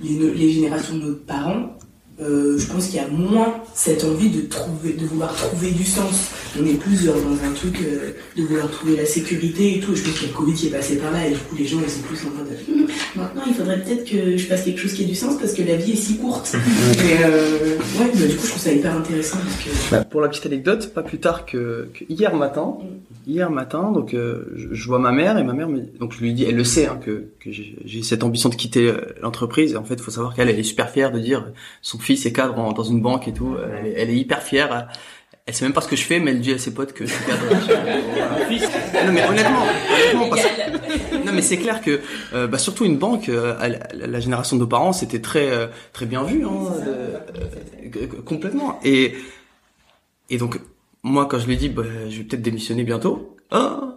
les, 0.00 0.14
les 0.34 0.52
générations 0.52 0.96
de 0.98 1.02
nos 1.04 1.14
parents, 1.14 1.76
euh, 2.20 2.58
je 2.58 2.66
pense 2.66 2.86
qu'il 2.86 2.96
y 2.96 2.98
a 2.98 3.08
moins 3.08 3.54
cette 3.74 4.04
envie 4.04 4.28
de 4.28 4.42
trouver, 4.42 4.92
de 4.92 5.06
vouloir 5.06 5.34
trouver 5.34 5.70
du 5.70 5.84
sens. 5.84 6.30
On 6.60 6.66
est 6.66 6.74
plus 6.74 7.06
dans 7.06 7.12
un 7.12 7.52
truc 7.54 7.78
euh, 7.82 8.10
de 8.36 8.42
vouloir 8.42 8.70
trouver 8.70 8.96
la 8.96 9.06
sécurité 9.06 9.76
et 9.76 9.80
tout. 9.80 9.94
Je 9.94 10.02
pense 10.02 10.14
qu'il 10.14 10.22
y 10.22 10.24
a 10.26 10.28
le 10.32 10.36
Covid 10.36 10.54
qui 10.54 10.66
est 10.66 10.70
passé 10.70 10.96
par 10.96 11.10
là 11.12 11.26
et 11.26 11.30
du 11.30 11.38
coup 11.38 11.56
les 11.56 11.66
gens 11.66 11.78
ils 11.82 11.90
sont 11.90 12.02
plus 12.02 12.18
en 12.26 12.30
mode 12.36 12.50
Hum, 12.68 12.86
maintenant 13.16 13.42
il 13.46 13.54
faudrait 13.54 13.80
peut-être 13.82 14.04
que 14.04 14.36
je 14.36 14.46
fasse 14.46 14.64
quelque 14.64 14.78
chose 14.78 14.92
qui 14.92 15.02
ait 15.02 15.06
du 15.06 15.14
sens 15.14 15.38
parce 15.38 15.54
que 15.54 15.62
la 15.62 15.76
vie 15.76 15.92
est 15.92 15.96
si 15.96 16.18
courte. 16.18 16.54
Mais 17.04 17.24
euh, 17.24 17.76
ouais, 17.98 18.10
bah, 18.14 18.26
du 18.26 18.36
coup 18.36 18.44
je 18.44 18.50
trouve 18.50 18.62
ça 18.62 18.72
hyper 18.72 18.94
intéressant 18.96 19.38
parce 19.38 19.56
que 19.56 19.90
Bah, 19.90 20.04
pour 20.04 20.20
la 20.20 20.28
petite 20.28 20.46
anecdote 20.46 20.92
pas 20.92 21.02
plus 21.02 21.18
tard 21.18 21.46
que, 21.46 21.88
que 21.94 22.04
hier 22.08 22.34
matin 22.34 22.74
hier 23.26 23.50
matin 23.50 23.92
donc 23.92 24.14
euh, 24.14 24.44
je, 24.54 24.86
vois 24.86 24.98
ma 24.98 25.12
mère 25.12 25.38
et 25.38 25.44
ma 25.44 25.52
mère 25.52 25.68
me, 25.68 25.80
donc 25.98 26.12
je 26.12 26.20
lui 26.20 26.32
dis 26.32 26.44
elle 26.44 26.56
le 26.56 26.64
sait 26.64 26.86
hein, 26.86 26.98
que, 27.04 27.26
que 27.38 27.50
j'ai 27.50 28.02
cette 28.02 28.24
ambition 28.24 28.48
de 28.48 28.54
quitter 28.54 28.92
l'entreprise 29.22 29.72
et 29.72 29.76
en 29.76 29.84
fait 29.84 29.94
il 29.94 30.02
faut 30.02 30.10
savoir 30.10 30.34
qu'elle 30.34 30.48
elle 30.48 30.58
est 30.58 30.64
super 30.64 30.90
fière 30.90 31.12
de 31.12 31.18
dire 31.18 31.46
son 31.82 31.98
fils 31.98 32.09
est 32.12 32.32
cadre 32.32 32.58
en- 32.58 32.72
dans 32.72 32.82
une 32.84 33.00
banque 33.00 33.28
et 33.28 33.32
tout 33.32 33.56
elle 33.78 33.86
est, 33.86 33.94
elle 33.96 34.10
est 34.10 34.16
hyper 34.16 34.42
fière. 34.42 34.88
Elle 35.46 35.54
sait 35.54 35.64
même 35.64 35.72
pas 35.72 35.80
ce 35.80 35.88
que 35.88 35.96
je 35.96 36.04
fais 36.04 36.20
mais 36.20 36.30
elle 36.32 36.40
dit 36.40 36.52
à 36.52 36.58
ses 36.58 36.72
potes 36.72 36.92
que 36.92 37.06
je 37.06 37.12
suis 37.12 37.24
cadre. 37.24 37.42
Non 39.06 39.12
mais 39.12 39.26
honnêtement, 39.26 39.62
honnêtement 39.94 40.28
parce 40.28 40.42
que- 40.42 41.16
non 41.26 41.32
mais 41.32 41.42
c'est 41.42 41.56
clair 41.56 41.80
que 41.80 42.00
euh, 42.34 42.46
bah, 42.46 42.58
surtout 42.58 42.84
une 42.84 42.98
banque 42.98 43.28
euh, 43.28 43.54
la, 43.94 44.20
génération 44.20 44.56
de 44.56 44.60
nos 44.62 44.66
parents 44.66 44.92
c'était 44.92 45.20
très 45.20 45.50
euh, 45.50 45.66
très 45.92 46.06
bien 46.06 46.22
vu 46.22 46.44
hein, 46.44 46.50
de- 46.84 47.98
euh, 47.98 48.06
complètement. 48.24 48.78
Et 48.84 49.14
et 50.28 50.36
donc 50.38 50.60
moi 51.02 51.26
quand 51.26 51.38
je 51.38 51.46
lui 51.46 51.54
ai 51.54 51.56
dit 51.56 51.68
bah, 51.68 51.82
je 52.08 52.18
vais 52.18 52.24
peut-être 52.24 52.42
démissionner 52.42 52.84
bientôt 52.84 53.36
ah 53.50 53.96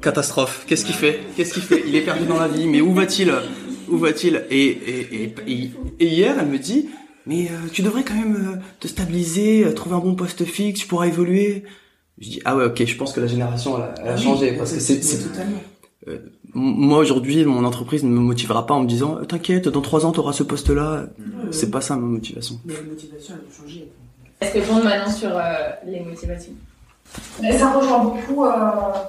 catastrophe. 0.00 0.64
Qu'est-ce 0.66 0.84
qu'il 0.84 0.94
fait? 0.96 1.20
Qu'est-ce 1.36 1.54
qu'il 1.54 1.62
fait? 1.62 1.82
Il 1.86 1.94
est 1.94 2.00
perdu 2.02 2.24
dans 2.26 2.38
la 2.38 2.48
vie. 2.48 2.66
Mais 2.66 2.80
où 2.80 2.92
va-t-il? 2.92 3.32
Où 3.88 3.96
va-il 3.98 4.44
et, 4.50 4.64
et, 4.66 5.22
et, 5.24 5.34
et, 5.46 5.70
et 6.00 6.06
hier, 6.06 6.34
elle 6.40 6.46
me 6.46 6.58
dit, 6.58 6.88
mais 7.26 7.48
euh, 7.48 7.68
tu 7.72 7.82
devrais 7.82 8.04
quand 8.04 8.14
même 8.14 8.36
euh, 8.36 8.60
te 8.80 8.88
stabiliser, 8.88 9.64
euh, 9.64 9.72
trouver 9.72 9.96
un 9.96 10.00
bon 10.00 10.14
poste 10.14 10.44
fixe, 10.44 10.80
tu 10.80 10.86
pourras 10.86 11.06
évoluer. 11.06 11.64
Je 12.18 12.28
dis 12.30 12.40
ah 12.44 12.56
ouais 12.56 12.66
ok, 12.66 12.84
je 12.84 12.96
pense 12.96 13.12
que 13.12 13.20
la 13.20 13.26
génération 13.26 13.76
elle 13.78 13.82
a, 13.84 13.94
elle 14.02 14.08
a 14.08 14.12
Ah 14.12 14.14
oui, 14.16 14.22
changé 14.22 14.52
parce 14.52 14.72
que 14.72 14.80
c'est 14.80 15.00
totalement. 15.00 15.58
euh, 16.08 16.18
moi 16.54 16.98
aujourd'hui 16.98 17.44
mon 17.44 17.64
entreprise 17.64 18.04
ne 18.04 18.10
me 18.10 18.20
motivera 18.20 18.66
pas 18.66 18.74
en 18.74 18.82
me 18.82 18.86
disant 18.88 19.16
t'inquiète 19.24 19.68
dans 19.68 19.80
trois 19.80 20.04
ans 20.06 20.12
tu 20.12 20.20
auras 20.20 20.32
ce 20.32 20.42
poste 20.42 20.70
là. 20.70 21.06
C'est 21.50 21.70
pas 21.70 21.80
ça 21.80 21.96
ma 21.96 22.06
motivation. 22.06 22.56
Mais 22.64 22.74
la 22.74 22.82
motivation, 22.82 23.34
elle 23.36 23.48
a 23.50 23.62
changé. 23.62 23.88
Est-ce 24.40 24.52
que 24.54 24.58
répondre 24.58 24.84
maintenant 24.84 25.10
sur 25.12 25.30
euh, 25.36 25.42
les 25.86 26.00
motivations? 26.00 26.52
Mais 27.42 27.58
ça 27.58 27.72
rejoint 27.72 28.04
beaucoup, 28.04 28.44
euh, 28.44 28.50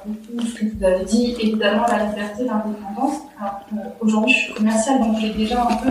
beaucoup 0.05 0.45
ce 0.45 0.59
que 0.59 0.65
vous 0.77 0.83
avez 0.83 1.05
dit, 1.05 1.35
évidemment 1.39 1.85
la 1.87 2.05
liberté, 2.09 2.43
l'indépendance. 2.43 3.19
Alors, 3.39 3.59
euh, 3.73 3.77
Aujourd'hui, 4.01 4.33
je 4.33 4.39
suis 4.45 4.53
commerciale, 4.53 4.99
donc 4.99 5.17
j'ai 5.21 5.33
déjà 5.33 5.63
un 5.63 5.75
peu, 5.77 5.89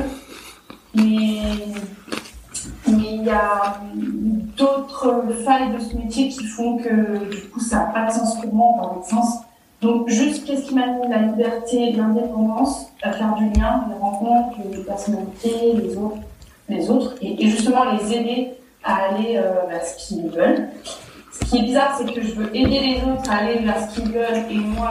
mais 0.94 1.40
il 3.22 3.26
y 3.26 3.30
a 3.30 3.80
d'autres 4.56 5.22
failles 5.44 5.72
de 5.72 5.78
ce 5.78 5.94
métier 5.94 6.28
qui 6.28 6.44
font 6.44 6.78
que 6.78 7.30
du 7.30 7.42
coup 7.50 7.60
ça 7.60 7.76
n'a 7.76 7.84
pas 7.86 8.06
de 8.06 8.12
sens 8.12 8.40
pour 8.40 8.52
moi 8.52 8.74
dans 8.80 8.94
l'autre 8.94 9.08
sens. 9.08 9.38
Donc 9.80 10.08
juste 10.08 10.44
qu'est-ce 10.44 10.66
qui 10.66 10.74
m'a 10.74 10.86
mis 10.86 11.08
la 11.08 11.18
liberté, 11.18 11.92
l'indépendance, 11.92 12.88
à 13.02 13.12
faire 13.12 13.34
du 13.34 13.44
lien, 13.50 13.84
les 13.88 13.94
rencontres, 13.94 14.58
les 14.70 14.82
personnalités, 14.82 15.72
les 15.74 15.96
autres, 15.96 16.18
les 16.68 16.90
autres, 16.90 17.14
et, 17.22 17.46
justement 17.48 17.84
les 17.92 18.12
aider 18.12 18.54
à 18.82 18.96
aller 19.04 19.36
euh, 19.36 19.66
vers 19.68 19.84
ce 19.84 20.08
qu'ils 20.08 20.28
veulent. 20.28 20.68
Ce 21.32 21.44
qui 21.44 21.58
est 21.58 21.62
bizarre, 21.62 21.96
c'est 21.96 22.12
que 22.12 22.20
je 22.20 22.34
veux 22.34 22.56
aider 22.56 22.80
les 22.80 22.96
autres 22.96 23.30
à 23.30 23.36
aller 23.36 23.60
vers 23.60 23.88
ce 23.88 23.94
qu'ils 23.94 24.12
veulent 24.12 24.50
et 24.50 24.58
moi, 24.58 24.88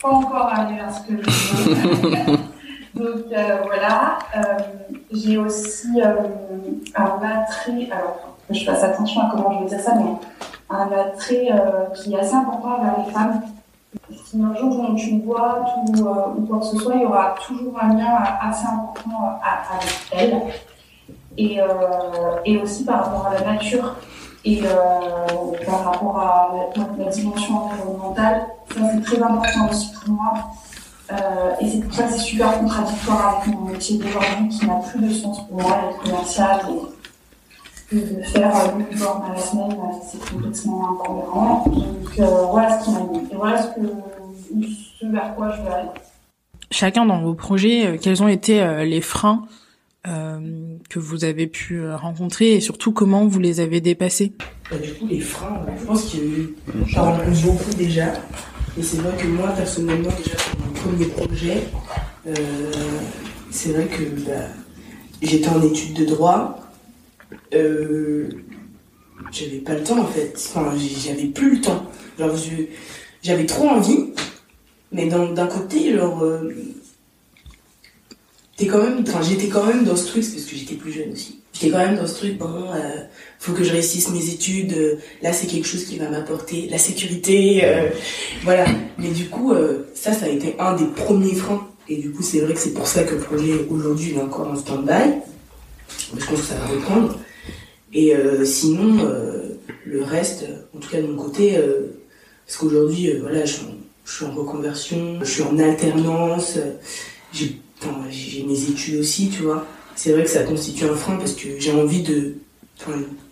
pas 0.00 0.08
encore 0.08 0.48
aller 0.54 0.76
vers 0.76 0.94
ce 0.94 1.00
que 1.02 1.22
je 1.22 1.70
veux. 1.70 2.38
Donc 2.94 3.24
euh, 3.32 3.58
voilà, 3.66 4.18
Euh, 4.36 4.40
j'ai 5.12 5.36
aussi 5.36 6.00
euh, 6.00 6.14
un 6.94 7.04
attrait, 7.04 7.88
alors 7.90 8.36
je 8.50 8.64
fasse 8.64 8.82
attention 8.82 9.20
à 9.22 9.30
comment 9.30 9.52
je 9.52 9.64
vais 9.64 9.70
dire 9.70 9.80
ça, 9.80 9.94
mais 9.94 10.10
un 10.70 10.88
attrait 10.92 11.50
qui 11.94 12.14
est 12.14 12.18
assez 12.18 12.34
important 12.34 12.82
vers 12.82 13.04
les 13.04 13.12
femmes. 13.12 13.42
Si 14.10 14.40
un 14.40 14.54
jour 14.54 14.94
tu 14.96 15.14
me 15.14 15.24
vois 15.24 15.64
ou, 15.86 16.46
quoi 16.46 16.58
que 16.58 16.66
ce 16.66 16.78
soit, 16.78 16.94
il 16.96 17.02
y 17.02 17.06
aura 17.06 17.34
toujours 17.46 17.78
un 17.80 17.94
lien 17.94 18.16
assez 18.40 18.66
important 18.66 19.38
avec 19.42 19.88
elles. 20.12 20.42
Et, 21.36 21.60
aussi 22.58 22.84
par 22.84 23.04
rapport 23.04 23.26
à 23.26 23.34
la 23.34 23.52
nature 23.52 23.96
et 24.44 24.62
par 25.66 25.84
rapport 25.84 26.18
à 26.18 26.50
la, 26.76 27.04
la 27.04 27.10
dimension 27.10 27.66
environnementale, 27.66 28.46
ça 28.72 28.80
c'est 28.92 29.02
très 29.02 29.22
important 29.22 29.68
aussi 29.70 29.92
pour 29.92 30.14
moi. 30.14 30.32
Euh, 31.12 31.52
et 31.60 31.68
c'est 31.68 31.80
pour 31.80 31.92
ça 31.92 32.04
que 32.04 32.12
c'est 32.14 32.18
super 32.18 32.58
contradictoire 32.58 33.42
avec 33.42 33.54
mon 33.54 33.66
métier 33.66 33.98
d'aujourd'hui 33.98 34.48
qui 34.48 34.66
n'a 34.66 34.74
plus 34.76 35.00
de 35.06 35.12
sens 35.12 35.46
pour 35.46 35.60
moi, 35.60 35.80
d'être 35.82 36.02
commercial 36.02 36.60
et, 37.92 37.96
de 37.96 38.22
faire 38.22 38.56
euh, 38.56 38.68
le 38.78 38.98
board 38.98 39.22
management, 39.28 39.70
euh, 39.70 39.96
c'est 40.10 40.32
complètement 40.32 40.90
incohérent. 40.92 41.64
Donc 41.66 42.18
euh, 42.18 42.46
voilà 42.50 42.80
ce 42.80 42.84
qui 42.84 42.90
m'a 42.92 43.00
mis. 43.00 43.18
Et 43.18 43.36
voilà 43.36 43.62
ce, 43.62 43.68
que, 43.68 43.86
ce 45.00 45.06
vers 45.12 45.34
quoi 45.34 45.52
je 45.54 45.62
veux 45.62 45.68
aller. 45.68 45.88
Chacun 46.70 47.04
dans 47.04 47.20
vos 47.20 47.34
projets, 47.34 47.86
euh, 47.86 47.98
quels 48.00 48.22
ont 48.22 48.28
été 48.28 48.84
les 48.86 49.02
freins 49.02 49.46
euh, 50.06 50.38
que 50.88 50.98
vous 50.98 51.24
avez 51.24 51.46
pu 51.46 51.86
rencontrer 51.92 52.54
et 52.54 52.60
surtout 52.60 52.92
comment 52.92 53.26
vous 53.26 53.38
les 53.38 53.60
avez 53.60 53.82
dépassés? 53.82 54.32
Bah, 54.70 54.78
du 54.78 54.92
coup, 54.94 55.06
les 55.06 55.20
freins, 55.20 55.60
je 55.78 55.84
pense 55.84 56.04
qu'il 56.06 56.20
y 56.20 56.22
a 56.22 56.26
eu, 56.26 56.54
j'en 56.86 57.04
rencontre 57.04 57.42
beaucoup 57.42 57.74
déjà. 57.76 58.06
Et 58.76 58.82
c'est 58.82 58.96
vrai 58.98 59.16
que 59.16 59.26
moi, 59.26 59.50
personnellement, 59.50 60.10
déjà 60.16 60.36
pour 60.36 60.60
mon 60.66 60.72
premier 60.72 61.06
projet, 61.06 61.62
euh, 62.26 62.32
c'est 63.50 63.70
vrai 63.70 63.86
que 63.86 64.02
bah, 64.22 64.48
j'étais 65.22 65.48
en 65.48 65.62
études 65.62 65.94
de 65.94 66.04
droit. 66.04 66.60
Euh, 67.54 68.28
j'avais 69.30 69.58
pas 69.58 69.74
le 69.74 69.84
temps 69.84 70.00
en 70.00 70.06
fait. 70.06 70.34
Enfin, 70.36 70.72
j'avais 70.76 71.26
plus 71.26 71.56
le 71.56 71.60
temps. 71.60 71.86
Genre, 72.18 72.34
j'avais 73.22 73.46
trop 73.46 73.68
envie, 73.68 74.12
mais 74.92 75.06
d'un 75.06 75.46
côté, 75.46 75.94
genre, 75.94 76.24
euh, 76.24 76.52
quand 78.66 78.82
même, 78.82 79.04
enfin, 79.06 79.22
j'étais 79.22 79.48
quand 79.48 79.64
même 79.64 79.84
dans 79.84 79.96
ce 79.96 80.06
truc, 80.08 80.24
parce 80.24 80.44
que 80.44 80.56
j'étais 80.56 80.74
plus 80.74 80.92
jeune 80.92 81.12
aussi. 81.12 81.40
J'étais 81.52 81.70
quand 81.70 81.78
même 81.78 81.96
dans 81.96 82.06
ce 82.06 82.14
truc, 82.14 82.38
bon, 82.38 82.72
euh, 82.72 83.04
faut 83.44 83.52
que 83.52 83.62
je 83.62 83.72
réussisse 83.72 84.08
mes 84.10 84.30
études. 84.30 84.72
euh, 84.72 84.94
là, 85.22 85.32
c'est 85.34 85.46
quelque 85.46 85.66
chose 85.66 85.84
qui 85.84 85.98
va 85.98 86.08
m'apporter 86.08 86.66
la 86.70 86.78
sécurité, 86.78 87.60
euh, 87.64 87.90
voilà. 88.42 88.64
Mais 88.96 89.08
du 89.10 89.28
coup, 89.28 89.52
euh, 89.52 89.86
ça, 89.94 90.14
ça 90.14 90.24
a 90.26 90.28
été 90.28 90.56
un 90.58 90.74
des 90.74 90.86
premiers 90.86 91.34
freins. 91.34 91.66
Et 91.86 91.96
du 91.96 92.10
coup, 92.10 92.22
c'est 92.22 92.40
vrai 92.40 92.54
que 92.54 92.60
c'est 92.60 92.72
pour 92.72 92.86
ça 92.86 93.04
que 93.04 93.14
le 93.14 93.20
projet 93.20 93.52
aujourd'hui 93.68 94.14
est 94.14 94.20
encore 94.22 94.48
en 94.48 94.56
stand-by. 94.56 95.20
Je 96.18 96.24
pense 96.24 96.40
que 96.40 96.46
ça 96.46 96.54
va 96.54 96.66
reprendre. 96.68 97.18
Et 97.92 98.14
sinon, 98.44 99.06
le 99.84 100.02
reste, 100.02 100.46
en 100.74 100.78
tout 100.80 100.88
cas 100.88 101.00
de 101.02 101.06
mon 101.06 101.22
côté, 101.22 101.56
parce 102.46 102.56
qu'aujourd'hui, 102.56 103.12
voilà, 103.20 103.44
je, 103.44 103.52
suis 104.06 104.24
en- 104.24 104.34
reconversion, 104.34 105.18
je 105.20 105.30
suis 105.30 105.42
en 105.42 105.58
alternance, 105.58 106.58
j'ai 107.32 108.42
mes 108.48 108.62
études 108.70 108.96
aussi, 109.00 109.28
tu 109.28 109.42
vois. 109.42 109.66
C'est 109.94 110.12
vrai 110.12 110.24
que 110.24 110.30
ça 110.30 110.42
constitue 110.42 110.84
un 110.86 110.96
frein 110.96 111.16
parce 111.16 111.34
que 111.34 111.48
j'ai 111.58 111.72
envie 111.72 112.02
de. 112.02 112.36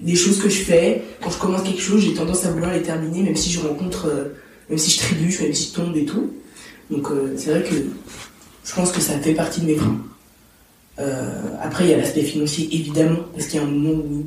Des 0.00 0.14
choses 0.14 0.40
que 0.40 0.48
je 0.48 0.62
fais, 0.62 1.02
quand 1.22 1.30
je 1.30 1.38
commence 1.38 1.62
quelque 1.62 1.80
chose, 1.82 2.00
j'ai 2.00 2.14
tendance 2.14 2.44
à 2.46 2.50
vouloir 2.50 2.72
les 2.72 2.82
terminer, 2.82 3.22
même 3.22 3.36
si 3.36 3.50
je 3.50 3.60
rencontre, 3.60 4.06
euh, 4.06 4.24
même 4.70 4.78
si 4.78 4.90
je 4.92 4.98
trébuche, 5.00 5.40
même 5.40 5.52
si 5.52 5.68
je 5.70 5.74
tombe 5.74 5.96
et 5.96 6.04
tout. 6.04 6.32
Donc 6.90 7.10
euh, 7.10 7.34
c'est 7.36 7.50
vrai 7.50 7.62
que 7.62 7.74
je 7.74 8.74
pense 8.74 8.92
que 8.92 9.00
ça 9.00 9.18
fait 9.18 9.34
partie 9.34 9.60
de 9.60 9.66
mes 9.66 9.76
freins. 9.76 10.00
Euh, 10.98 11.32
après, 11.60 11.84
il 11.84 11.90
y 11.90 11.94
a 11.94 11.98
l'aspect 11.98 12.22
financier, 12.22 12.68
évidemment, 12.72 13.20
parce 13.34 13.46
qu'il 13.46 13.58
y 13.60 13.62
a 13.62 13.66
un 13.66 13.70
moment 13.70 13.98
où 14.02 14.26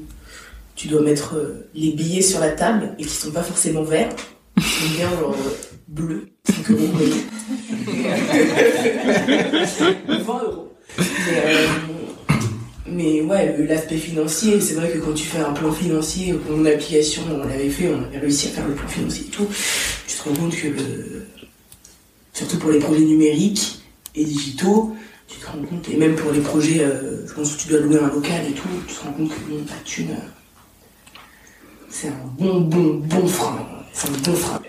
tu 0.75 0.87
dois 0.89 1.01
mettre 1.01 1.35
les 1.73 1.91
billets 1.91 2.21
sur 2.21 2.39
la 2.39 2.49
table 2.51 2.93
et 2.99 3.03
qui 3.03 3.09
sont 3.09 3.31
pas 3.31 3.43
forcément 3.43 3.83
verts, 3.83 4.13
sont 4.59 4.89
bien 4.95 5.09
genre 5.19 5.35
bleus, 5.87 6.27
5 6.47 6.71
euros. 6.71 6.89
mais- 6.99 7.05
20 10.23 10.43
euros. 10.43 10.71
Mais 12.87 13.21
ouais, 13.21 13.55
l'aspect 13.67 13.97
financier, 13.97 14.61
c'est 14.61 14.75
vrai 14.75 14.91
que 14.91 14.99
quand 14.99 15.13
tu 15.13 15.25
fais 15.25 15.39
un 15.39 15.53
plan 15.53 15.71
financier, 15.71 16.35
mon 16.49 16.65
application, 16.65 17.23
on 17.31 17.47
l'avait 17.47 17.69
fait, 17.69 17.89
on 17.89 18.03
avait 18.03 18.19
réussi 18.19 18.47
à 18.47 18.51
faire 18.51 18.67
le 18.67 18.75
plan 18.75 18.87
financier 18.87 19.25
et 19.27 19.29
tout, 19.29 19.47
tu 20.07 20.15
te 20.15 20.23
rends 20.23 20.35
compte 20.35 20.55
que 20.55 20.67
surtout 22.33 22.57
pour 22.57 22.71
les 22.71 22.79
projets 22.79 23.03
numériques 23.05 23.79
et 24.13 24.23
digitaux, 24.23 24.95
tu 25.27 25.39
te 25.39 25.47
rends 25.47 25.63
compte, 25.63 25.89
et 25.89 25.97
même 25.97 26.15
pour 26.15 26.31
les 26.31 26.41
projets, 26.41 26.81
euh, 26.81 27.25
je 27.27 27.33
pense 27.33 27.55
que 27.55 27.61
tu 27.63 27.69
dois 27.69 27.79
louer 27.79 27.97
un 27.97 28.09
local 28.09 28.45
et 28.47 28.53
tout, 28.53 28.67
tu 28.87 28.93
te 28.93 29.03
rends 29.03 29.13
compte 29.13 29.29
que 29.29 29.39
bon, 29.49 29.57
de 29.57 29.83
thune, 29.83 30.11
euh, 30.11 30.29
c'est 31.89 32.09
un 32.09 32.25
bon, 32.37 32.61
bon, 32.61 33.01
bon 33.03 33.27
frein. 33.27 33.65
C'est 33.93 34.09
un 34.09 34.11
bon 34.11 34.35
frein. 34.35 34.61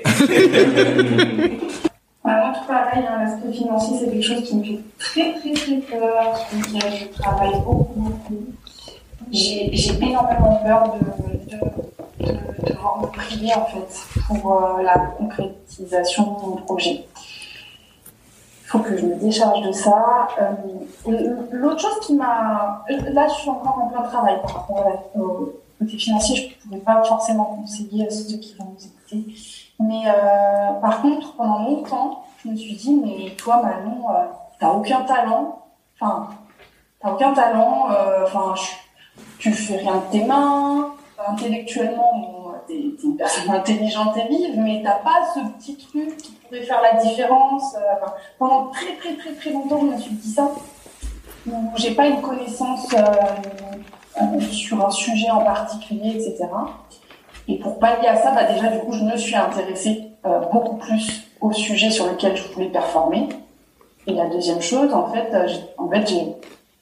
Moi, 2.26 2.52
tout 2.58 2.66
pareil, 2.66 3.04
hein, 3.08 3.22
l'aspect 3.22 3.52
financier, 3.52 3.98
c'est 4.00 4.10
quelque 4.10 4.22
chose 4.22 4.42
qui 4.42 4.56
me 4.56 4.64
fait 4.64 4.80
très, 4.98 5.34
très, 5.38 5.52
très 5.52 5.76
peur, 5.76 6.36
sur 6.36 6.58
lequel 6.58 6.92
je 6.92 7.22
travaille 7.22 7.54
beaucoup, 7.64 8.00
beaucoup. 8.00 8.46
J'ai 9.30 9.72
énormément 10.02 10.56
peur 10.56 10.94
de, 10.94 11.04
de, 11.54 12.26
de, 12.26 12.72
me 12.72 13.06
priver, 13.12 13.54
en 13.54 13.66
fait, 13.66 14.18
pour 14.26 14.52
euh, 14.54 14.82
la 14.82 14.98
concrétisation 15.18 16.24
de 16.24 16.46
mon 16.46 16.56
projet. 16.56 17.06
Il 18.64 18.68
faut 18.70 18.80
que 18.80 18.96
je 18.96 19.06
me 19.06 19.14
décharge 19.14 19.62
de 19.62 19.70
ça. 19.70 20.26
Euh, 20.40 21.12
L'autre 21.52 21.80
chose 21.80 22.00
qui 22.02 22.14
m'a... 22.14 22.84
Là, 22.88 23.28
je 23.28 23.34
suis 23.34 23.50
encore 23.50 23.82
en 23.84 23.86
plein 23.86 24.02
travail 24.02 24.42
par 24.42 24.52
rapport 24.54 25.10
au 25.14 25.52
côté 25.78 25.96
financier. 25.96 26.36
Je 26.36 26.74
ne 26.74 26.80
pourrais 26.80 26.94
pas 26.94 27.04
forcément 27.04 27.44
conseiller 27.44 28.08
à 28.08 28.10
ceux 28.10 28.36
qui 28.36 28.56
vont 28.58 28.64
nous 28.64 28.84
écouter. 28.84 29.32
Mais 29.78 30.02
euh, 30.06 30.72
par 30.80 31.02
contre, 31.02 31.34
pendant 31.36 31.58
longtemps, 31.64 32.24
je 32.44 32.50
me 32.50 32.56
suis 32.56 32.74
dit, 32.74 32.94
mais 32.94 33.30
toi, 33.36 33.60
Manon, 33.62 34.08
euh, 34.10 34.24
t'as 34.58 34.70
aucun 34.70 35.02
talent. 35.02 35.62
Enfin, 36.00 36.28
t'as 37.00 37.10
aucun 37.12 37.32
talent. 37.32 37.88
euh, 37.90 38.24
Enfin, 38.24 38.54
tu 39.38 39.52
fais 39.52 39.76
rien 39.76 39.96
de 39.96 40.12
tes 40.12 40.24
mains. 40.24 40.92
Intellectuellement, 41.28 42.52
t'es 42.66 42.78
une 43.02 43.16
personne 43.16 43.50
intelligente 43.50 44.16
et 44.16 44.28
vive, 44.28 44.58
mais 44.60 44.82
t'as 44.84 44.96
pas 44.96 45.22
ce 45.34 45.40
petit 45.56 45.76
truc 45.76 46.16
qui 46.18 46.32
pourrait 46.32 46.62
faire 46.62 46.80
la 46.82 47.00
différence. 47.02 47.74
pendant 48.38 48.66
très 48.70 48.96
très 48.96 49.16
très 49.16 49.32
très 49.32 49.50
longtemps, 49.50 49.80
je 49.80 49.86
me 49.86 49.98
suis 49.98 50.14
dit 50.14 50.30
ça. 50.30 50.50
J'ai 51.76 51.94
pas 51.94 52.06
une 52.06 52.20
connaissance 52.20 52.86
sur 54.50 54.84
un 54.86 54.90
sujet 54.90 55.30
en 55.30 55.40
particulier, 55.44 56.10
etc. 56.16 56.48
Et 57.48 57.58
pour 57.58 57.78
pallier 57.78 58.08
à 58.08 58.16
ça, 58.16 58.32
bah 58.32 58.44
déjà, 58.44 58.68
du 58.68 58.78
coup, 58.80 58.92
je 58.92 59.04
me 59.04 59.16
suis 59.16 59.34
intéressée 59.36 60.10
euh, 60.24 60.40
beaucoup 60.52 60.76
plus 60.76 61.22
au 61.40 61.52
sujet 61.52 61.90
sur 61.90 62.06
lequel 62.06 62.36
je 62.36 62.42
voulais 62.52 62.68
performer. 62.68 63.28
Et 64.06 64.12
la 64.12 64.26
deuxième 64.28 64.60
chose, 64.60 64.92
en 64.92 65.06
fait, 65.12 65.32
euh, 65.34 65.46
en 65.78 65.88
fait, 65.88 66.12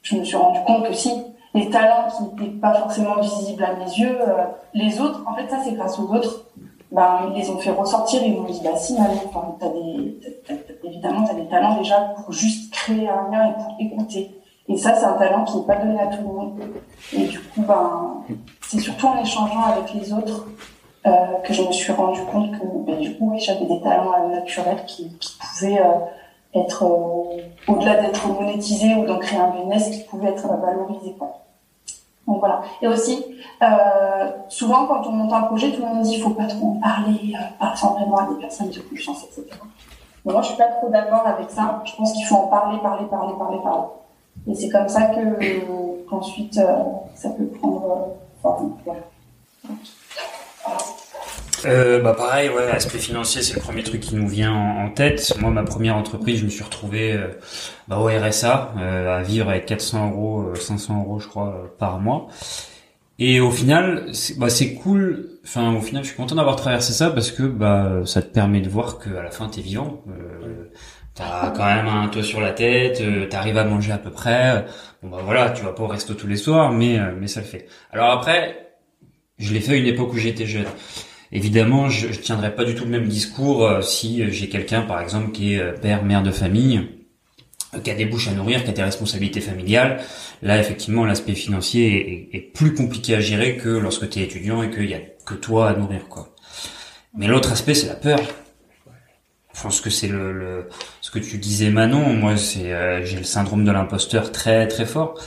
je 0.01 0.15
me 0.15 0.23
suis 0.23 0.35
rendu 0.35 0.59
compte 0.65 0.87
que 0.87 0.93
si 0.93 1.11
les 1.53 1.69
talents 1.69 2.07
qui 2.09 2.23
n'étaient 2.43 2.57
pas 2.59 2.73
forcément 2.73 3.19
visibles 3.21 3.63
à 3.63 3.73
mes 3.75 3.85
yeux, 3.97 4.17
euh, 4.21 4.43
les 4.73 4.99
autres, 4.99 5.21
en 5.27 5.35
fait, 5.35 5.47
ça, 5.49 5.57
c'est 5.63 5.73
grâce 5.73 5.99
aux 5.99 6.13
autres. 6.13 6.45
ben, 6.91 7.29
ils 7.33 7.41
les 7.41 7.49
ont 7.49 7.57
fait 7.57 7.71
ressortir, 7.71 8.23
ils 8.23 8.33
m'ont 8.35 8.43
dit, 8.43 8.61
bah 8.63 8.75
si, 8.77 8.95
t'as 8.95 9.67
des, 9.69 10.19
t'as- 10.47 10.53
t'as- 10.55 10.87
évidemment, 10.87 11.23
tu 11.25 11.31
as 11.31 11.33
des 11.35 11.47
talents 11.47 11.77
déjà 11.77 12.13
pour 12.15 12.31
juste 12.31 12.71
créer 12.73 13.09
un 13.09 13.29
lien 13.31 13.49
et 13.49 13.53
pour 13.53 13.75
écouter. 13.79 14.31
Et 14.67 14.77
ça, 14.77 14.95
c'est 14.95 15.05
un 15.05 15.13
talent 15.13 15.43
qui 15.43 15.57
n'est 15.57 15.65
pas 15.65 15.75
donné 15.75 15.99
à 15.99 16.07
tout 16.07 16.21
le 16.21 16.33
monde. 16.33 16.59
Et 17.13 17.25
du 17.25 17.39
coup, 17.39 17.61
ben, 17.61 18.23
c'est 18.61 18.79
surtout 18.79 19.07
en 19.07 19.21
échangeant 19.21 19.63
avec 19.63 19.93
les 19.93 20.11
autres 20.11 20.47
euh, 21.05 21.11
que 21.43 21.53
je 21.53 21.61
me 21.61 21.71
suis 21.71 21.91
rendu 21.91 22.19
compte 22.31 22.51
que, 22.51 22.65
ben, 22.85 22.99
du 22.99 23.15
coup, 23.15 23.31
oui, 23.31 23.39
j'avais 23.39 23.65
des 23.65 23.79
talents 23.81 24.11
euh, 24.13 24.35
naturels 24.35 24.83
qui, 24.87 25.15
pouvaient 25.39 25.79
euh, 25.79 26.59
être, 26.59 26.83
au-delà 27.67 28.01
d'être 28.01 28.27
monétisés 28.27 28.95
ou 28.95 29.05
d'en 29.05 29.19
créer 29.19 29.39
un 29.39 29.51
business, 29.51 29.89
qui 29.91 30.03
pouvaient 30.05 30.29
être 30.29 30.47
valorisés. 30.47 31.15
Donc 32.27 32.39
voilà. 32.39 32.63
Et 32.81 32.87
aussi, 32.87 33.23
souvent, 34.47 34.87
quand 34.87 35.05
on 35.05 35.11
monte 35.11 35.33
un 35.33 35.41
projet, 35.41 35.71
tout 35.73 35.81
le 35.81 35.87
monde 35.87 36.01
dit 36.01 36.13
qu'il 36.13 36.23
faut 36.23 36.31
pas 36.31 36.47
trop 36.47 36.69
en 36.69 36.79
parler, 36.79 37.35
sans 37.75 37.93
vraiment 37.93 38.17
à 38.17 38.27
des 38.33 38.39
personnes 38.39 38.71
de 38.71 38.79
confiance, 38.79 39.25
etc. 39.25 39.45
Mais 40.25 40.33
moi, 40.33 40.41
je 40.41 40.47
suis 40.47 40.57
pas 40.57 40.69
trop 40.69 40.89
d'accord 40.89 41.27
avec 41.27 41.51
ça. 41.51 41.83
Je 41.85 41.95
pense 41.95 42.13
qu'il 42.13 42.25
faut 42.25 42.35
en 42.35 42.47
parler, 42.47 42.79
parler, 42.79 43.05
parler, 43.05 43.33
parler, 43.37 43.59
parler. 43.61 43.83
Et 44.47 44.55
c'est 44.55 44.69
comme 44.69 44.87
ça 44.87 45.07
que 45.07 46.05
qu'ensuite 46.07 46.57
euh, 46.57 46.83
ça 47.15 47.29
peut 47.29 47.45
prendre 47.47 47.83
euh, 47.85 48.41
forme. 48.41 48.77
Euh, 51.65 51.99
bah 51.99 52.13
pareil, 52.13 52.49
ouais, 52.49 52.69
aspect 52.69 52.99
financier, 52.99 53.41
c'est 53.41 53.55
le 53.55 53.61
premier 53.61 53.81
truc 53.81 54.01
qui 54.01 54.15
nous 54.15 54.27
vient 54.27 54.53
en, 54.53 54.89
tête. 54.89 55.35
Moi, 55.39 55.49
ma 55.49 55.63
première 55.63 55.95
entreprise, 55.95 56.39
je 56.39 56.45
me 56.45 56.49
suis 56.49 56.63
retrouvé 56.63 57.13
euh, 57.13 57.29
bah, 57.87 57.97
au 57.97 58.05
RSA, 58.05 58.73
euh, 58.77 59.17
à 59.17 59.23
vivre 59.23 59.49
avec 59.49 59.65
400 59.65 60.11
euros, 60.11 60.41
euh, 60.41 60.55
500 60.55 61.01
euros, 61.01 61.19
je 61.19 61.27
crois, 61.27 61.73
par 61.79 61.99
mois. 61.99 62.27
Et 63.17 63.39
au 63.39 63.49
final, 63.49 64.09
c'est 64.13 64.37
bah, 64.37 64.49
c'est 64.49 64.75
cool. 64.75 65.29
Enfin, 65.43 65.73
au 65.73 65.81
final, 65.81 66.03
je 66.03 66.09
suis 66.09 66.17
content 66.17 66.35
d'avoir 66.35 66.55
traversé 66.55 66.93
ça 66.93 67.09
parce 67.09 67.31
que 67.31 67.43
bah 67.43 68.01
ça 68.05 68.21
te 68.21 68.27
permet 68.27 68.61
de 68.61 68.69
voir 68.69 68.99
que 68.99 69.09
à 69.15 69.23
la 69.23 69.31
fin, 69.31 69.47
t'es 69.47 69.61
vivant. 69.61 70.03
Euh, 71.19 71.23
T'as 71.23 71.49
quand 71.51 71.65
même 71.65 71.87
un 71.87 72.07
toit 72.09 72.23
sur 72.23 72.41
la 72.41 72.51
tête, 72.51 72.99
euh, 73.01 73.25
t'arrives 73.27 73.57
à 73.57 73.63
manger 73.63 73.91
à 73.93 73.97
peu 73.97 74.11
près. 74.11 74.65
Bon 75.01 75.09
bah 75.09 75.19
voilà, 75.23 75.49
tu 75.51 75.63
vas 75.63 75.71
pas 75.71 75.83
au 75.83 75.87
resto 75.87 76.13
tous 76.13 76.27
les 76.27 76.35
soirs, 76.37 76.71
mais 76.71 76.99
euh, 76.99 77.11
mais 77.19 77.27
ça 77.27 77.39
le 77.41 77.45
fait. 77.45 77.67
Alors 77.91 78.11
après, 78.11 78.69
je 79.39 79.53
l'ai 79.53 79.61
fait 79.61 79.73
à 79.73 79.75
une 79.77 79.85
époque 79.87 80.13
où 80.13 80.17
j'étais 80.17 80.45
jeune. 80.45 80.65
Évidemment, 81.31 81.89
je, 81.89 82.11
je 82.11 82.19
tiendrai 82.19 82.53
pas 82.55 82.65
du 82.65 82.75
tout 82.75 82.83
le 82.85 82.91
même 82.91 83.07
discours 83.07 83.65
euh, 83.65 83.81
si 83.81 84.21
euh, 84.23 84.27
j'ai 84.29 84.49
quelqu'un, 84.49 84.81
par 84.81 85.01
exemple, 85.01 85.31
qui 85.31 85.55
est 85.55 85.59
euh, 85.59 85.71
père, 85.73 86.03
mère 86.03 86.21
de 86.23 86.31
famille, 86.31 86.87
euh, 87.75 87.79
qui 87.79 87.91
a 87.91 87.95
des 87.95 88.05
bouches 88.05 88.27
à 88.27 88.31
nourrir, 88.31 88.63
qui 88.63 88.69
a 88.69 88.73
des 88.73 88.83
responsabilités 88.83 89.41
familiales. 89.41 89.99
Là, 90.41 90.59
effectivement, 90.59 91.05
l'aspect 91.05 91.33
financier 91.35 92.29
est, 92.31 92.35
est- 92.35 92.37
est 92.37 92.41
plus 92.41 92.73
compliqué 92.73 93.15
à 93.15 93.19
gérer 93.21 93.57
que 93.57 93.69
lorsque 93.69 94.09
tu 94.09 94.19
es 94.19 94.23
étudiant 94.23 94.63
et 94.63 94.69
qu'il 94.69 94.89
y 94.89 94.93
a 94.95 94.99
que 95.25 95.33
toi 95.35 95.69
à 95.69 95.73
nourrir, 95.75 96.07
quoi. 96.09 96.35
Mais 97.17 97.27
l'autre 97.27 97.51
aspect, 97.53 97.73
c'est 97.73 97.87
la 97.87 97.95
peur. 97.95 98.19
Je 99.55 99.61
pense 99.61 99.79
que 99.81 99.89
c'est 99.89 100.07
le, 100.09 100.33
le- 100.33 100.69
ce 101.01 101.09
que 101.11 101.19
tu 101.19 101.37
disais, 101.37 101.69
Manon. 101.69 102.13
Moi, 102.13 102.35
c'est 102.37 102.73
euh, 102.73 103.03
j'ai 103.05 103.17
le 103.17 103.23
syndrome 103.23 103.63
de 103.63 103.71
l'imposteur 103.71 104.31
très 104.31 104.67
très 104.67 104.85
fort. 104.85 105.19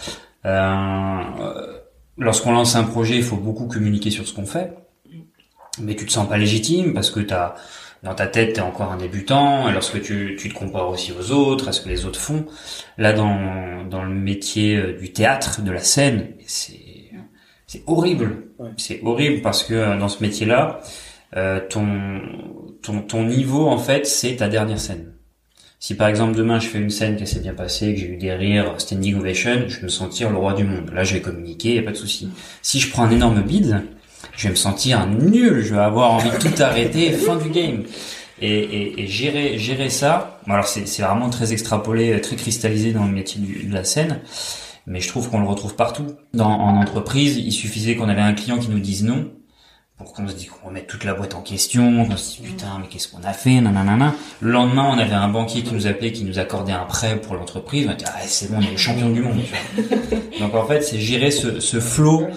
Euh, 0.45 1.21
euh, 1.41 1.75
Lorsqu'on 2.21 2.51
lance 2.53 2.75
un 2.75 2.83
projet, 2.83 3.15
il 3.17 3.23
faut 3.23 3.37
beaucoup 3.37 3.67
communiquer 3.69 4.11
sur 4.11 4.27
ce 4.27 4.35
qu'on 4.35 4.47
fait 4.47 4.73
mais 5.81 5.95
tu 5.95 6.05
te 6.07 6.11
sens 6.11 6.29
pas 6.29 6.37
légitime 6.39 6.93
parce 6.93 7.13
que 7.13 7.21
t'as 7.21 7.55
dans 8.03 8.13
ta 8.17 8.27
tête 8.27 8.55
t'es 8.55 8.61
encore 8.61 8.91
un 8.91 8.97
débutant 8.97 9.69
et 9.69 9.73
lorsque 9.73 10.03
tu, 10.03 10.35
tu 10.37 10.49
te 10.49 10.55
compares 10.55 10.89
aussi 10.89 11.13
aux 11.13 11.31
autres 11.31 11.69
à 11.69 11.73
ce 11.73 11.81
que 11.83 11.89
les 11.89 12.05
autres 12.05 12.19
font 12.19 12.47
là 12.97 13.13
dans 13.13 13.85
dans 13.85 14.03
le 14.03 14.13
métier 14.13 14.75
euh, 14.77 14.99
du 14.99 15.13
théâtre 15.13 15.63
de 15.63 15.71
la 15.71 15.81
scène 15.81 16.33
c'est 16.47 16.81
c'est 17.69 17.85
horrible 17.87 18.45
Ouais. 18.59 18.71
c'est 18.77 19.01
horrible 19.05 19.41
parce 19.41 19.63
que 19.63 19.75
euh, 19.75 19.97
dans 19.97 20.09
ce 20.09 20.21
métier 20.21 20.45
là 21.33 21.61
ton 21.61 22.21
ton 22.83 23.03
ton 23.03 23.25
niveau 23.25 23.67
en 23.67 23.79
fait 23.79 24.07
c'est 24.07 24.37
ta 24.37 24.49
dernière 24.49 24.81
scène 24.81 25.13
si 25.81 25.95
par 25.95 26.09
exemple 26.09 26.37
demain 26.37 26.59
je 26.59 26.67
fais 26.67 26.79
une 26.79 26.91
scène 26.91 27.17
qui 27.17 27.27
s'est 27.27 27.39
bien 27.39 27.55
passée, 27.55 27.95
que 27.95 28.01
j'ai 28.01 28.09
eu 28.09 28.17
des 28.17 28.33
rires, 28.33 28.75
standing 28.79 29.15
ovation, 29.17 29.69
je 29.69 29.77
vais 29.77 29.83
me 29.85 29.89
sentir 29.89 30.31
le 30.31 30.37
roi 30.37 30.55
du 30.55 30.65
monde. 30.65 30.91
Là, 30.93 31.05
je 31.05 31.15
vais 31.15 31.21
communiquer, 31.21 31.77
y 31.77 31.79
a 31.79 31.83
pas 31.83 31.93
de 31.93 31.97
souci. 31.97 32.29
Si 32.63 32.81
je 32.81 32.91
prends 32.91 33.05
un 33.05 33.11
énorme 33.11 33.43
bide, 33.43 33.85
je 34.37 34.45
vais 34.45 34.51
me 34.51 34.57
sentir 34.57 35.07
nul, 35.07 35.63
je 35.63 35.75
vais 35.75 35.81
avoir 35.81 36.13
envie 36.13 36.31
de 36.31 36.37
tout 36.37 36.61
arrêter, 36.61 37.13
fin 37.13 37.37
du 37.37 37.51
game. 37.51 37.85
Et, 38.41 38.59
et, 38.59 39.03
et 39.03 39.07
gérer, 39.07 39.59
gérer 39.59 39.91
ça, 39.91 40.41
alors 40.49 40.67
c'est, 40.67 40.87
c'est 40.87 41.03
vraiment 41.03 41.31
très 41.31 41.53
extrapolé, 41.53 42.21
très 42.21 42.37
cristallisé 42.37 42.93
dans 42.93 43.05
le 43.05 43.13
métier 43.13 43.41
de 43.41 43.73
la 43.73 43.85
scène, 43.85 44.21
mais 44.87 45.01
je 45.01 45.09
trouve 45.09 45.29
qu'on 45.29 45.41
le 45.41 45.47
retrouve 45.47 45.75
partout. 45.75 46.07
Dans, 46.35 46.51
en 46.51 46.77
entreprise, 46.77 47.37
il 47.37 47.53
suffisait 47.53 47.95
qu'on 47.97 48.09
avait 48.09 48.21
un 48.21 48.35
client 48.35 48.59
qui 48.59 48.69
nous 48.69 48.79
dise 48.79 49.05
non, 49.05 49.31
pour 49.99 50.13
qu'on 50.13 50.29
se 50.29 50.35
dise 50.35 50.49
qu'on 50.49 50.69
remette 50.69 50.87
toute 50.87 51.05
la 51.05 51.13
boîte 51.13 51.35
en 51.35 51.43
question, 51.43 52.07
qu'on 52.07 52.17
se 52.17 52.37
dise 52.37 52.51
putain 52.51 52.79
mais 52.81 52.87
qu'est-ce 52.87 53.09
qu'on 53.09 53.23
a 53.25 53.33
fait, 53.33 53.61
nanana. 53.61 54.15
Le 54.41 54.53
lendemain, 54.53 54.89
on 54.95 54.99
avait 54.99 55.15
un 55.15 55.29
banquier 55.29 55.63
qui 55.63 55.75
nous 55.75 55.89
appelait, 55.89 56.13
qui 56.13 56.25
nous 56.25 56.39
accordait 56.39 56.73
un 56.73 56.85
prêt 56.85 57.21
pour 57.21 57.35
l'entreprise, 57.35 57.87
on 57.89 57.93
était 57.93 58.05
ah 58.07 58.21
c'est 58.25 58.51
bon, 58.51 58.59
on 58.59 58.63
est 58.63 58.71
les 58.71 58.77
champions 58.77 59.11
du 59.11 59.23
monde. 59.23 59.41
Donc 60.41 60.55
en 60.55 60.65
fait, 60.67 60.83
c'est 60.83 61.01
gérer 61.01 61.33
ce, 61.33 61.59
ce 61.59 61.81
flot 61.81 62.29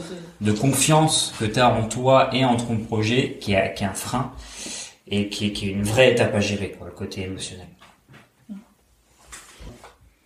de 0.42 0.52
confiance 0.52 1.34
que 1.40 1.46
tu 1.46 1.60
as 1.60 1.72
en 1.72 1.88
toi 1.88 2.30
et 2.34 2.44
en 2.44 2.58
ton 2.58 2.78
projet 2.78 3.38
qui 3.40 3.54
est, 3.54 3.76
qui 3.76 3.84
est 3.84 3.88
un 3.88 3.94
frein 3.94 4.32
et 5.08 5.30
qui 5.30 5.48
est, 5.48 5.52
qui 5.52 5.70
est 5.70 5.72
une 5.72 5.84
vraie 5.84 6.12
étape 6.12 6.34
à 6.34 6.40
gérer, 6.40 6.72
quoi, 6.72 6.88
le 6.88 6.94
côté 6.94 7.22
émotionnel. 7.22 7.68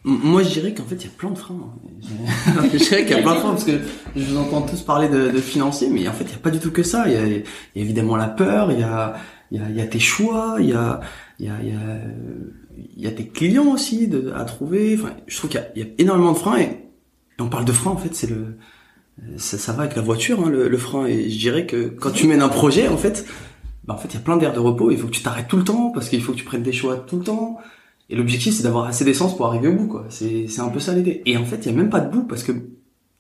Moi, 0.08 0.44
je 0.44 0.50
dirais 0.50 0.74
qu'en 0.76 0.84
fait, 0.84 0.96
il 0.96 1.06
y 1.06 1.08
a 1.08 1.14
plein 1.18 1.32
de 1.32 1.38
freins. 1.38 1.58
hein. 1.60 2.64
je 2.72 2.78
dirais 2.78 3.06
qu'il 3.06 3.18
y 3.18 3.20
a 3.20 3.24
plein 3.24 3.34
de 3.34 3.40
freins 3.40 3.52
parce 3.52 3.64
que 3.64 3.80
je 4.16 4.24
vous 4.24 4.38
entends 4.38 4.62
tous 4.62 4.82
parler 4.82 5.10
de, 5.10 5.32
de 5.32 5.42
mais 5.92 6.08
en 6.08 6.14
fait, 6.14 6.26
il 6.26 6.30
n'y 6.30 6.36
a 6.36 6.38
pas 6.38 6.52
du 6.52 6.60
tout 6.60 6.70
que 6.72 6.84
ça. 6.84 7.06
Il 7.08 7.14
y 7.14 7.18
a, 7.18 7.28
y 7.28 7.40
a 7.40 7.42
évidemment 7.76 8.16
la 8.16 8.28
peur, 8.28 8.72
il 8.72 8.80
y 8.80 8.84
a, 8.84 9.16
y 9.52 9.58
a, 9.58 9.68
y 9.70 9.82
a 9.82 9.88
tes 9.88 10.00
choix, 10.00 10.58
il 10.60 10.70
y 10.70 10.74
a, 10.74 11.00
y 11.40 11.48
a, 11.48 11.54
y 12.96 13.08
a, 13.08 13.12
tes 13.12 13.28
clients 13.28 13.72
aussi 13.74 14.08
à 14.36 14.44
trouver. 14.46 14.96
Enfin, 15.00 15.14
je 15.26 15.36
trouve 15.38 15.50
qu'il 15.50 15.64
y 15.76 15.82
a, 15.82 15.86
énormément 15.98 16.34
de 16.34 16.38
freins 16.38 16.60
et, 16.60 16.64
et 16.64 17.42
on 17.42 17.50
parle 17.50 17.66
de 17.66 17.72
freins, 17.72 17.92
en 17.92 17.98
fait, 17.98 18.14
c'est 18.14 18.30
le, 18.30 18.58
ça, 19.38 19.58
ça 19.58 19.74
va 19.74 19.84
avec 19.84 19.96
la 19.96 20.04
voiture, 20.04 20.46
hein, 20.46 20.50
le, 20.50 20.68
le 20.68 20.78
frein. 20.78 21.08
Et 21.08 21.32
je 21.32 21.40
dirais 21.40 21.66
que 21.66 21.88
quand 21.88 22.12
tu 22.12 22.28
mènes 22.28 22.44
un 22.44 22.50
projet, 22.50 22.88
en 22.90 22.98
fait, 22.98 23.26
bah, 23.86 23.96
en 23.96 23.98
fait, 23.98 24.10
il 24.10 24.14
y 24.16 24.18
a 24.18 24.22
plein 24.22 24.38
d'aires 24.38 24.54
de 24.54 24.60
repos. 24.60 24.92
Il 24.92 24.98
faut 24.98 25.08
que 25.08 25.14
tu 25.14 25.24
t'arrêtes 25.24 25.48
tout 25.48 25.58
le 25.58 25.64
temps 25.64 25.90
parce 25.92 26.10
qu'il 26.10 26.22
faut 26.22 26.32
que 26.34 26.38
tu 26.38 26.46
prennes 26.46 26.64
des 26.64 26.74
choix 26.74 26.98
tout 26.98 27.18
le 27.18 27.24
temps. 27.24 27.58
Et 28.10 28.16
l'objectif, 28.16 28.54
c'est 28.54 28.64
d'avoir 28.64 28.86
assez 28.86 29.04
d'essence 29.04 29.36
pour 29.36 29.48
arriver 29.48 29.68
au 29.68 29.74
bout, 29.74 29.88
quoi. 29.88 30.06
C'est, 30.10 30.48
c'est 30.48 30.62
un 30.62 30.70
peu 30.70 30.80
ça 30.80 30.94
l'idée. 30.94 31.22
Et 31.26 31.38
en 31.38 31.46
fait, 31.46 31.58
il 31.58 31.66
y 31.66 31.70
a 31.70 31.78
même 31.78 31.90
pas 31.90 32.00
de 32.00 32.12
bout 32.12 32.24
parce 32.24 32.44
que 32.44 32.52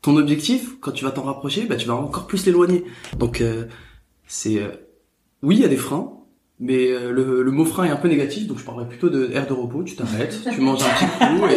ton 0.02 0.16
objectif, 0.18 0.80
quand 0.80 0.92
tu 0.92 1.04
vas 1.04 1.12
t'en 1.12 1.24
rapprocher, 1.24 1.66
bah, 1.66 1.76
tu 1.76 1.88
vas 1.88 1.96
encore 1.96 2.28
plus 2.28 2.46
l'éloigner. 2.46 2.84
Donc, 3.18 3.42
euh, 3.42 3.66
c'est, 4.28 4.60
euh, 4.60 4.70
oui, 5.42 5.56
il 5.56 5.62
y 5.62 5.66
a 5.66 5.68
des 5.70 5.78
freins, 5.78 6.12
mais 6.60 6.92
euh, 6.92 7.12
le, 7.12 7.42
le 7.42 7.52
mot 7.52 7.66
frein 7.66 7.86
est 7.86 7.90
un 7.90 7.96
peu 7.96 8.08
négatif, 8.08 8.48
donc 8.48 8.60
je 8.60 8.64
parlerais 8.64 8.88
plutôt 8.88 9.10
de 9.10 9.32
aire 9.34 9.48
de 9.48 9.54
repos. 9.54 9.84
Tu 9.84 9.96
t'arrêtes, 9.96 10.40
tu 10.54 10.62
manges 10.62 10.84
un 10.84 10.90
petit 10.90 11.40
coup 11.40 11.46
et, 11.48 11.54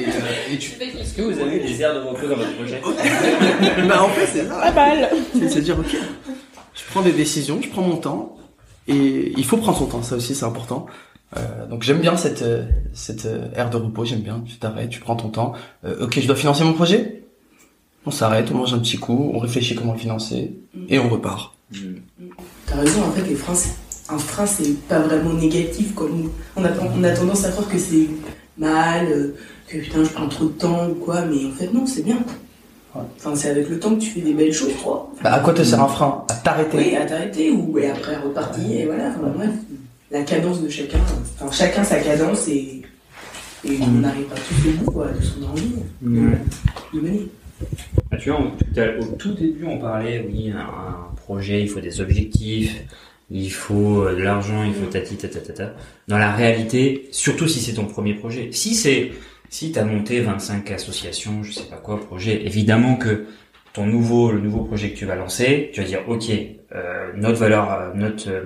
et, 0.00 0.06
euh, 0.06 0.52
et 0.52 0.58
tu. 0.58 0.70
Est-ce 0.80 1.14
que 1.14 1.22
vous 1.22 1.38
avez 1.40 1.58
des 1.58 1.82
aires 1.82 1.94
de 1.94 2.08
repos 2.08 2.28
dans 2.28 2.36
votre 2.36 2.54
projet 2.54 2.80
bah, 3.88 4.04
en 4.04 4.08
fait, 4.08 4.26
c'est 4.26 4.46
ça. 4.46 4.54
Pas 4.54 4.72
mal. 4.72 5.10
C'est 5.34 5.48
se 5.48 5.58
dire, 5.58 5.78
ok, 5.78 5.96
je 6.74 6.82
prends 6.90 7.02
des 7.02 7.12
décisions, 7.12 7.60
je 7.60 7.68
prends 7.68 7.82
mon 7.82 7.96
temps, 7.96 8.36
et 8.88 9.32
il 9.36 9.44
faut 9.44 9.56
prendre 9.56 9.78
son 9.78 9.86
temps, 9.86 10.02
ça 10.02 10.16
aussi 10.16 10.34
c'est 10.34 10.44
important. 10.46 10.86
Euh, 11.36 11.66
donc 11.66 11.82
j'aime 11.82 11.98
bien 12.00 12.16
cette 12.16 12.42
euh, 12.42 12.62
cette 12.94 13.26
euh, 13.26 13.48
ère 13.54 13.68
de 13.70 13.76
repos, 13.76 14.04
j'aime 14.04 14.20
bien. 14.20 14.42
Tu 14.46 14.56
t'arrêtes, 14.56 14.90
tu 14.90 15.00
prends 15.00 15.16
ton 15.16 15.28
temps. 15.28 15.52
Euh, 15.84 16.04
ok, 16.04 16.20
je 16.20 16.26
dois 16.26 16.36
financer 16.36 16.62
mon 16.64 16.72
projet? 16.72 17.22
On 18.06 18.12
s'arrête, 18.12 18.50
on 18.52 18.58
mange 18.58 18.72
un 18.72 18.78
petit 18.78 18.98
coup, 18.98 19.32
on 19.34 19.38
réfléchit 19.40 19.74
comment 19.74 19.92
le 19.94 19.98
financer, 19.98 20.54
et 20.88 20.98
on 21.00 21.08
repart. 21.08 21.52
T'as 22.66 22.76
raison, 22.76 23.02
en 23.02 23.10
fait, 23.10 23.22
les 23.28 23.34
freins, 23.34 23.56
c'est- 23.56 23.74
un 24.08 24.18
frein, 24.18 24.46
c'est 24.46 24.74
pas 24.86 25.00
vraiment 25.00 25.32
négatif. 25.32 25.92
Comme 25.96 26.30
on 26.54 26.64
a, 26.64 26.68
on 26.96 27.02
a 27.02 27.10
tendance 27.10 27.44
à 27.44 27.50
croire 27.50 27.68
que 27.68 27.78
c'est 27.78 28.06
mal, 28.56 29.06
euh, 29.10 29.34
que 29.66 29.78
putain, 29.78 30.04
je 30.04 30.10
prends 30.10 30.28
trop 30.28 30.44
de 30.44 30.50
temps 30.50 30.88
ou 30.88 30.94
quoi, 30.94 31.22
mais 31.22 31.44
en 31.46 31.50
fait, 31.50 31.72
non, 31.72 31.84
c'est 31.86 32.02
bien. 32.04 32.18
Enfin, 32.94 33.34
c'est 33.34 33.50
avec 33.50 33.68
le 33.68 33.80
temps 33.80 33.94
que 33.96 34.00
tu 34.00 34.10
fais 34.10 34.20
des 34.20 34.32
belles 34.32 34.52
choses, 34.52 34.72
quoi. 34.82 35.10
Bah, 35.24 35.32
à 35.34 35.40
quoi 35.40 35.52
te 35.52 35.62
sert 35.64 35.82
un 35.82 35.88
frein? 35.88 36.24
À 36.30 36.34
t'arrêter? 36.34 36.76
Oui, 36.78 36.94
à 36.94 37.04
t'arrêter 37.04 37.50
ou 37.50 37.76
et 37.76 37.90
après 37.90 38.16
repartir, 38.16 38.70
et 38.70 38.86
voilà. 38.86 39.08
Enfin, 39.08 39.32
bref, 39.36 39.50
la 40.10 40.22
cadence 40.22 40.62
de 40.62 40.68
chacun, 40.68 40.98
enfin, 41.40 41.50
chacun 41.50 41.84
sa 41.84 41.98
cadence 42.00 42.48
et, 42.48 42.82
et 43.64 43.78
on 43.80 44.04
arrivera 44.04 44.36
tous 44.36 44.68
au 44.68 44.72
bout, 44.84 44.90
quoi, 44.92 45.08
de 45.08 45.20
ce 45.22 45.32
qu'on 45.34 45.46
a 45.46 45.50
envie. 45.50 45.72
De, 46.02 46.10
de 46.94 47.00
mener. 47.00 47.28
Ah, 48.12 48.16
tu 48.16 48.30
vois, 48.30 48.40
on- 48.40 49.00
au 49.02 49.16
tout 49.16 49.32
début, 49.34 49.64
on 49.66 49.78
parlait, 49.78 50.24
oui, 50.28 50.50
un, 50.50 50.58
un 50.60 51.14
projet, 51.16 51.62
il 51.62 51.68
faut 51.68 51.80
des 51.80 52.00
objectifs, 52.00 52.84
il 53.30 53.50
faut 53.50 54.02
euh, 54.02 54.14
de 54.14 54.22
l'argent, 54.22 54.62
il 54.64 54.74
faut 54.74 54.86
tati 54.86 55.16
tata 55.16 55.40
tata. 55.40 55.74
Dans 56.06 56.18
la 56.18 56.32
réalité, 56.32 57.08
surtout 57.10 57.48
si 57.48 57.60
c'est 57.60 57.72
ton 57.74 57.86
premier 57.86 58.14
projet, 58.14 58.50
si 58.52 58.74
c'est, 58.74 59.12
si 59.48 59.72
t'as 59.72 59.84
monté 59.84 60.20
25 60.20 60.70
associations, 60.70 61.42
je 61.42 61.52
sais 61.52 61.64
pas 61.64 61.76
quoi, 61.76 61.98
projet, 62.00 62.44
évidemment 62.46 62.96
que 62.96 63.24
ton 63.72 63.86
nouveau, 63.86 64.30
le 64.30 64.40
nouveau 64.40 64.64
projet 64.64 64.90
que 64.90 64.96
tu 64.96 65.06
vas 65.06 65.16
lancer, 65.16 65.70
tu 65.72 65.80
vas 65.80 65.86
dire, 65.86 66.00
ok, 66.08 66.24
euh, 66.74 67.10
notre 67.16 67.38
valeur, 67.38 67.72
euh, 67.72 67.92
notre 67.94 68.28
euh, 68.30 68.42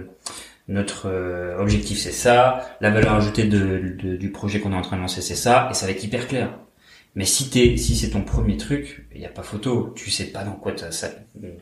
notre 0.71 1.09
euh, 1.11 1.59
objectif 1.59 1.99
c'est 1.99 2.13
ça, 2.13 2.77
la 2.81 2.91
valeur 2.91 3.13
ajoutée 3.15 3.45
de, 3.45 3.97
de- 4.03 4.17
du 4.17 4.31
projet 4.31 4.61
qu'on 4.61 4.73
est 4.73 4.77
en 4.77 4.81
train 4.83 4.97
de 4.97 5.03
lancer 5.03 5.21
c'est 5.21 5.35
ça, 5.35 5.69
et 5.71 5.75
ça 5.75 5.85
va 5.87 5.93
être 5.93 6.03
hyper 6.03 6.27
clair. 6.27 6.49
Mais 7.17 7.25
si 7.25 7.51
t'es, 7.51 7.77
si 7.77 7.97
c'est 7.97 8.11
ton 8.11 8.23
premier 8.23 8.57
truc, 8.57 9.05
il 9.13 9.21
y 9.21 9.27
a 9.27 9.31
pas 9.31 9.43
photo. 9.43 9.93
Tu 9.97 10.13
sais 10.13 10.27
pas 10.27 10.45
dans 10.45 10.53
quoi 10.53 10.73
ça, 10.93 11.09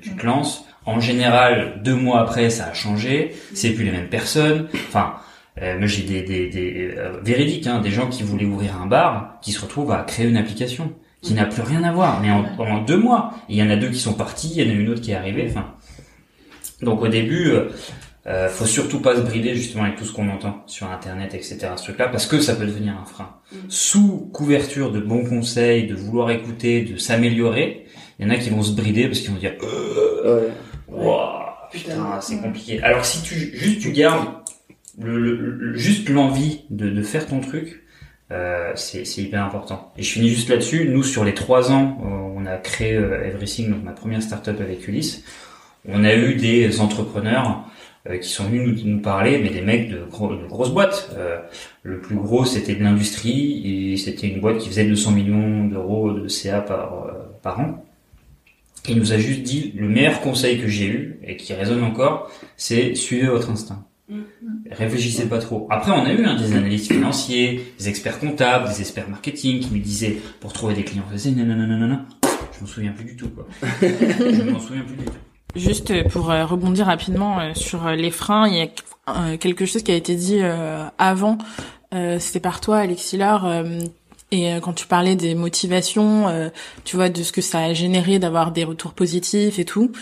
tu 0.03 0.15
te 0.15 0.27
lances. 0.27 0.67
En 0.85 1.01
général, 1.01 1.81
deux 1.83 1.95
mois 1.95 2.21
après, 2.21 2.51
ça 2.51 2.67
a 2.67 2.75
changé. 2.75 3.33
C'est 3.55 3.71
plus 3.71 3.85
les 3.85 3.91
mêmes 3.91 4.11
personnes. 4.11 4.69
Enfin, 4.75 5.15
euh, 5.63 5.79
j'ai 5.87 6.03
des, 6.03 6.23
des, 6.23 6.49
des 6.51 6.95
euh, 6.99 7.19
véridiques, 7.23 7.67
hein, 7.67 7.81
des 7.81 7.91
gens 7.91 8.09
qui 8.09 8.23
voulaient 8.25 8.45
ouvrir 8.45 8.77
un 8.79 8.85
bar, 8.85 9.39
qui 9.41 9.53
se 9.53 9.63
retrouvent 9.63 9.91
à 9.93 10.03
créer 10.03 10.27
une 10.29 10.37
application 10.37 10.93
qui 11.23 11.33
n'a 11.33 11.47
plus 11.47 11.63
rien 11.63 11.83
à 11.83 11.93
voir. 11.93 12.21
Mais 12.21 12.31
en, 12.31 12.45
en 12.59 12.83
deux 12.83 12.99
mois, 12.99 13.33
il 13.49 13.57
y 13.57 13.63
en 13.63 13.71
a 13.71 13.77
deux 13.77 13.89
qui 13.89 13.99
sont 14.01 14.13
partis, 14.13 14.53
il 14.55 14.63
y 14.63 14.67
en 14.67 14.71
a 14.71 14.75
une 14.79 14.91
autre 14.91 15.01
qui 15.01 15.13
est 15.13 15.17
arrivée. 15.17 15.47
Enfin, 15.49 15.75
donc 16.83 17.01
au 17.01 17.09
début, 17.09 17.53
euh, 18.27 18.49
faut 18.49 18.67
surtout 18.67 19.01
pas 19.01 19.17
se 19.17 19.21
brider 19.23 19.55
justement 19.55 19.85
avec 19.85 19.97
tout 19.97 20.05
ce 20.05 20.13
qu'on 20.13 20.29
entend 20.29 20.63
sur 20.67 20.91
Internet, 20.91 21.35
etc. 21.35 21.59
Ce 21.77 21.85
truc-là, 21.85 22.09
parce 22.09 22.27
que 22.27 22.41
ça 22.41 22.55
peut 22.57 22.67
devenir 22.67 22.95
un 23.01 23.05
frein. 23.07 23.31
Sous 23.69 24.29
couverture 24.33 24.91
de 24.93 25.01
bons 25.01 25.25
conseils, 25.25 25.87
de 25.87 25.95
vouloir 25.95 26.31
écouter, 26.31 26.83
de 26.83 26.97
s'améliorer, 26.99 27.87
il 28.19 28.27
y 28.27 28.29
en 28.29 28.33
a 28.35 28.37
qui 28.37 28.51
vont 28.51 28.63
se 28.63 28.73
brider 28.73 29.07
parce 29.07 29.21
qu'ils 29.21 29.31
vont 29.31 29.39
dire 29.39 29.55
euh, 29.63 30.49
Ouah, 30.89 31.69
putain, 31.73 32.21
c'est 32.21 32.39
compliqué. 32.41 32.83
Alors 32.83 33.05
si 33.05 33.23
tu 33.23 33.35
juste 33.57 33.81
tu 33.81 33.93
gardes 33.93 34.27
le, 35.01 35.19
le- 35.21 35.37
le- 35.53 35.77
juste 35.79 36.09
l'envie 36.09 36.63
de, 36.71 36.89
de 36.91 37.03
faire 37.03 37.27
ton 37.27 37.41
truc, 37.41 37.85
euh, 38.33 38.73
c'est 38.75 39.05
c'est 39.07 39.23
hyper 39.23 39.43
important. 39.45 39.93
Et 39.97 40.03
je 40.03 40.11
finis 40.11 40.29
juste 40.29 40.49
là-dessus. 40.51 40.89
Nous, 40.89 41.03
sur 41.05 41.25
les 41.25 41.35
trois 41.35 41.71
ans, 41.71 41.99
euh, 42.03 42.07
on 42.37 42.45
a 42.47 42.57
créé 42.57 42.95
euh, 42.95 43.25
Everything, 43.25 43.71
donc 43.71 43.85
ma 43.85 43.93
première 43.93 44.21
startup 44.23 44.61
avec 44.61 44.87
Ulysse. 44.89 45.23
On 45.89 46.05
a 46.05 46.15
eu 46.15 46.35
des 46.35 46.81
entrepreneurs 46.81 47.65
qui 48.23 48.29
sont 48.29 48.45
venus 48.45 48.85
nous, 48.85 48.91
nous 48.97 49.01
parler, 49.01 49.39
mais 49.43 49.51
des 49.51 49.61
mecs 49.63 49.91
de, 49.91 50.05
gros- 50.11 50.35
de 50.35 50.47
grosses 50.47 50.71
boîtes. 50.73 51.11
Euh, 51.17 51.39
le 51.83 52.01
plus 52.01 52.17
gros, 52.17 52.45
c'était 52.45 52.75
de 52.75 52.83
l'industrie, 52.83 53.93
et 53.93 53.97
c'était 53.97 54.29
une 54.29 54.41
boîte 54.41 54.59
qui 54.59 54.69
faisait 54.69 54.85
200 54.85 55.11
millions 55.13 55.65
d'euros 55.67 56.13
de 56.13 56.29
CA 56.29 56.61
par, 56.61 57.05
euh, 57.07 57.13
par 57.43 57.61
an. 57.61 57.85
Il 58.89 58.97
nous 58.99 59.13
a 59.13 59.19
juste 59.19 59.43
dit, 59.43 59.73
le 59.77 59.89
meilleur 59.89 60.21
conseil 60.21 60.59
que 60.61 60.69
j'ai 60.69 60.87
eu, 60.87 61.19
et 61.23 61.37
qui 61.37 61.53
résonne 61.53 61.83
encore, 61.83 62.31
c'est 62.57 62.95
suivez 62.95 63.27
votre 63.27 63.51
instinct. 63.51 63.85
Réfléchissez 64.71 65.27
pas 65.27 65.39
trop. 65.39 65.67
Après, 65.69 65.93
on 65.93 66.05
a 66.07 66.13
eu 66.13 66.25
hein, 66.25 66.35
des 66.37 66.55
analystes 66.57 66.91
financiers, 66.91 67.61
des 67.79 67.89
experts 67.91 68.19
comptables, 68.19 68.67
des 68.69 68.81
experts 68.81 69.09
marketing 69.11 69.61
qui 69.61 69.71
nous 69.75 69.81
disaient, 69.81 70.17
pour 70.41 70.55
trouver 70.55 70.73
des 70.75 70.85
clients, 70.85 71.05
faisait 71.13 71.31
nanana, 71.33 72.07
je 72.57 72.61
m'en 72.63 72.67
souviens 72.67 72.93
plus 72.93 73.05
du 73.05 73.17
tout, 73.17 73.29
quoi. 73.29 73.47
je 73.83 74.51
m'en 74.51 74.59
souviens 74.61 74.83
plus 74.83 74.97
du 74.97 75.05
tout. 75.05 75.13
Juste 75.57 75.91
euh, 75.91 76.05
pour 76.05 76.31
euh, 76.31 76.45
rebondir 76.45 76.87
rapidement 76.87 77.41
euh, 77.41 77.55
sur 77.55 77.89
les 77.89 78.11
freins, 78.11 78.49
il 78.49 78.57
y 78.57 78.61
a 78.61 79.37
quelque 79.39 79.65
chose 79.65 79.83
qui 79.83 79.91
a 79.91 79.95
été 79.95 80.15
dit 80.17 80.43
avant, 80.99 81.39
c'était 82.19 82.41
par 82.41 82.61
toi 82.61 82.77
Alexis 82.77 83.17
Laure, 83.17 83.51
et 84.31 84.51
quand 84.61 84.75
tu 84.75 84.87
parlais 84.87 85.17
des 85.17 85.35
motivations, 85.35 86.51
tu 86.85 86.97
vois, 86.97 87.09
de 87.09 87.23
ce 87.23 87.33
que 87.33 87.41
ça 87.41 87.61
a 87.61 87.73
généré 87.73 88.19
d'avoir 88.19 88.53
des 88.53 88.65
retours 88.65 88.93
positifs 88.93 89.59
et 89.59 89.65
tout, 89.65 89.93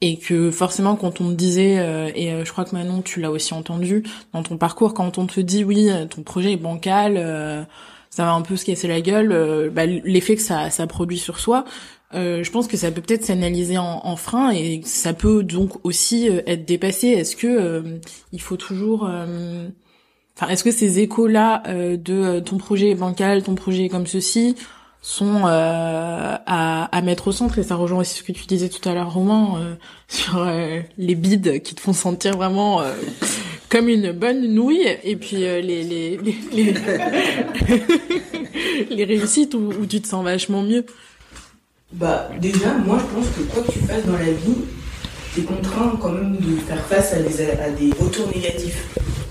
et 0.00 0.16
que 0.16 0.52
forcément 0.52 0.94
quand 0.94 1.20
on 1.20 1.30
te 1.30 1.34
disait, 1.34 2.12
et 2.14 2.44
je 2.44 2.52
crois 2.52 2.64
que 2.64 2.76
Manon 2.76 3.02
tu 3.02 3.20
l'as 3.20 3.32
aussi 3.32 3.52
entendu 3.52 4.04
dans 4.32 4.44
ton 4.44 4.58
parcours, 4.58 4.94
quand 4.94 5.18
on 5.18 5.26
te 5.26 5.40
dit 5.40 5.64
oui, 5.64 5.90
ton 6.08 6.22
projet 6.22 6.52
est 6.52 6.56
bancal, 6.56 7.66
ça 8.10 8.24
va 8.24 8.30
un 8.30 8.42
peu 8.42 8.54
se 8.54 8.64
casser 8.64 8.86
la 8.86 9.00
gueule, 9.00 9.72
bah, 9.74 9.86
l'effet 9.86 10.36
que 10.36 10.42
ça, 10.42 10.70
ça 10.70 10.86
produit 10.86 11.18
sur 11.18 11.40
soi, 11.40 11.64
euh, 12.14 12.42
je 12.42 12.50
pense 12.50 12.68
que 12.68 12.76
ça 12.76 12.90
peut 12.90 13.00
peut-être 13.00 13.24
s'analyser 13.24 13.78
en, 13.78 14.00
en 14.04 14.16
frein 14.16 14.50
et 14.50 14.80
ça 14.84 15.12
peut 15.12 15.42
donc 15.42 15.84
aussi 15.84 16.28
euh, 16.28 16.42
être 16.46 16.64
dépassé. 16.64 17.08
Est-ce 17.08 17.36
que 17.36 17.46
euh, 17.46 17.82
il 18.32 18.40
faut 18.40 18.56
toujours, 18.56 19.06
euh, 19.08 19.68
enfin, 20.36 20.48
est-ce 20.50 20.64
que 20.64 20.70
ces 20.70 20.98
échos-là 21.00 21.62
euh, 21.66 21.96
de 21.96 22.40
ton 22.40 22.58
projet 22.58 22.90
est 22.90 22.94
bancal, 22.94 23.42
ton 23.42 23.54
projet 23.54 23.88
comme 23.88 24.06
ceci, 24.06 24.56
sont 25.00 25.42
à, 25.44 26.84
à 26.84 27.02
mettre 27.02 27.28
au 27.28 27.32
centre? 27.32 27.58
Et 27.58 27.64
ça 27.64 27.74
rejoint 27.74 28.00
aussi 28.00 28.18
ce 28.18 28.22
que 28.22 28.32
tu 28.32 28.46
disais 28.46 28.68
tout 28.68 28.88
à 28.88 28.94
l'heure, 28.94 29.12
Romain, 29.12 29.76
sur 30.08 30.46
les 30.96 31.14
bides 31.16 31.60
qui 31.62 31.74
te 31.74 31.80
font 31.80 31.92
sentir 31.92 32.36
vraiment 32.36 32.82
comme 33.72 33.88
une 33.88 34.12
bonne 34.12 34.46
nouille 34.48 34.86
et 35.02 35.16
puis 35.16 35.44
euh, 35.44 35.62
les 35.62 35.82
les 35.82 36.18
les, 36.18 36.34
les, 36.52 36.74
les 38.90 39.04
réussites 39.04 39.54
où, 39.54 39.72
où 39.80 39.86
tu 39.86 40.02
te 40.02 40.06
sens 40.06 40.22
vachement 40.22 40.62
mieux. 40.62 40.84
Bah, 41.92 42.30
déjà, 42.40 42.74
moi, 42.84 42.98
je 42.98 43.14
pense 43.14 43.26
que 43.36 43.42
quoi 43.52 43.62
que 43.62 43.72
tu 43.72 43.80
fasses 43.80 44.04
dans 44.06 44.12
la 44.18 44.24
vie, 44.32 44.56
t'es 45.34 45.42
contraint 45.42 45.98
quand 46.00 46.12
même 46.12 46.36
de 46.36 46.56
faire 46.66 46.84
face 46.86 47.12
à 47.12 47.20
des, 47.20 47.42
à 47.42 47.70
des 47.70 47.90
retours 48.02 48.28
négatifs. 48.34 48.86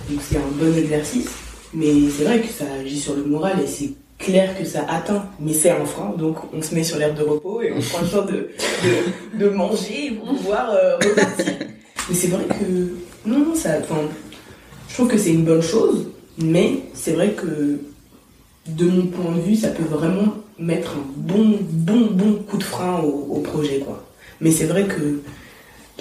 Donc, 0.09 0.19
c'est 0.27 0.37
un 0.37 0.51
bon 0.59 0.75
exercice. 0.77 1.29
Mais 1.73 1.93
c'est 2.15 2.23
vrai 2.25 2.41
que 2.41 2.47
ça 2.47 2.65
agit 2.79 2.99
sur 2.99 3.15
le 3.15 3.23
moral 3.23 3.59
et 3.63 3.67
c'est 3.67 3.91
clair 4.19 4.57
que 4.57 4.65
ça 4.65 4.85
atteint. 4.89 5.25
Mais 5.39 5.53
c'est 5.53 5.71
un 5.71 5.83
donc 6.17 6.37
on 6.53 6.61
se 6.61 6.75
met 6.75 6.83
sur 6.83 6.97
l'herbe 6.97 7.17
de 7.17 7.23
repos 7.23 7.61
et 7.61 7.71
on 7.71 7.79
prend 7.79 8.01
le 8.01 8.07
temps 8.07 8.25
de, 8.25 8.49
de, 8.83 9.39
de 9.45 9.49
manger 9.49 10.11
pour 10.11 10.35
pouvoir 10.35 10.69
euh, 10.71 10.95
repartir. 10.97 11.53
Mais 12.09 12.15
c'est 12.15 12.27
vrai 12.27 12.43
que. 12.45 12.93
Non, 13.25 13.39
non, 13.39 13.55
ça. 13.55 13.77
Enfin, 13.81 14.01
je 14.89 14.93
trouve 14.93 15.07
que 15.07 15.17
c'est 15.17 15.31
une 15.31 15.45
bonne 15.45 15.61
chose, 15.61 16.07
mais 16.37 16.79
c'est 16.93 17.13
vrai 17.13 17.31
que 17.31 17.79
de 18.67 18.85
mon 18.85 19.07
point 19.07 19.35
de 19.35 19.41
vue, 19.41 19.55
ça 19.55 19.69
peut 19.69 19.83
vraiment 19.83 20.33
mettre 20.61 20.91
un 20.91 21.03
bon, 21.15 21.59
bon, 21.61 22.07
bon 22.11 22.33
coup 22.43 22.57
de 22.57 22.63
frein 22.63 22.99
au, 22.99 23.39
projet, 23.39 23.79
quoi. 23.79 24.05
Mais 24.39 24.51
c'est 24.51 24.65
vrai 24.65 24.85
que 24.85 25.21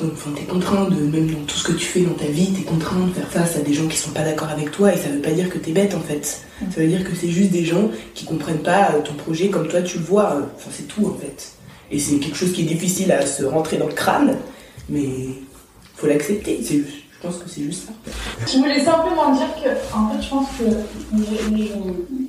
enfin, 0.03 0.31
t'es 0.35 0.45
contraint 0.45 0.85
de, 0.89 0.97
même 0.97 1.31
dans 1.31 1.45
tout 1.47 1.57
ce 1.57 1.65
que 1.65 1.73
tu 1.73 1.87
fais 1.87 2.01
dans 2.01 2.15
ta 2.15 2.27
vie, 2.27 2.53
t'es 2.53 2.63
contraint 2.63 3.07
de 3.07 3.13
faire 3.13 3.29
face 3.29 3.57
à 3.57 3.61
des 3.61 3.73
gens 3.73 3.87
qui 3.89 3.97
sont 3.97 4.11
pas 4.11 4.23
d'accord 4.23 4.49
avec 4.49 4.71
toi 4.71 4.93
et 4.95 4.97
ça 4.97 5.09
veut 5.09 5.21
pas 5.21 5.33
dire 5.33 5.51
que 5.51 5.59
t'es 5.59 5.73
bête 5.73 5.95
en 5.95 6.01
fait. 6.01 6.25
Ça 6.25 6.81
veut 6.81 6.87
dire 6.87 7.05
que 7.05 7.15
c'est 7.15 7.31
juste 7.31 7.51
des 7.51 7.65
gens 7.65 7.91
qui 8.15 8.25
comprennent 8.25 8.63
pas 8.63 8.93
euh, 8.93 9.03
ton 9.03 9.15
projet 9.15 9.49
comme 9.49 9.69
toi 9.69 9.83
tu 9.83 9.99
le 9.99 10.05
vois. 10.05 10.37
Enfin, 10.57 10.71
c'est 10.71 10.89
tout 10.89 11.07
en 11.07 11.15
fait. 11.15 11.53
Et 11.91 11.99
c'est 11.99 12.17
quelque 12.17 12.37
chose 12.37 12.53
qui 12.53 12.63
est 12.63 12.67
difficile 12.67 13.11
à 13.13 13.27
se 13.27 13.45
rentrer 13.45 13.77
dans 13.77 13.89
le 13.89 13.93
crâne, 13.93 14.37
mais 14.89 15.09
faut 15.97 16.07
l'accepter. 16.07 16.61
Je 16.63 17.27
pense 17.27 17.37
que 17.37 17.51
c'est 17.51 17.63
juste 17.63 17.87
ça. 17.87 17.93
Je 18.47 18.59
voulais 18.59 18.83
simplement 18.83 19.35
dire 19.35 19.49
que, 19.63 19.69
en 19.95 20.09
fait, 20.09 20.23
je 20.23 20.31
pense 20.31 20.47
que 20.59 20.65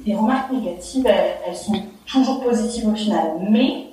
les, 0.06 0.16
remarques 0.16 0.52
négatives, 0.52 1.08
elles 1.08 1.56
sont 1.56 1.82
toujours 2.12 2.42
positives 2.44 2.88
au 2.88 2.96
final. 2.96 3.32
Mais 3.50 3.88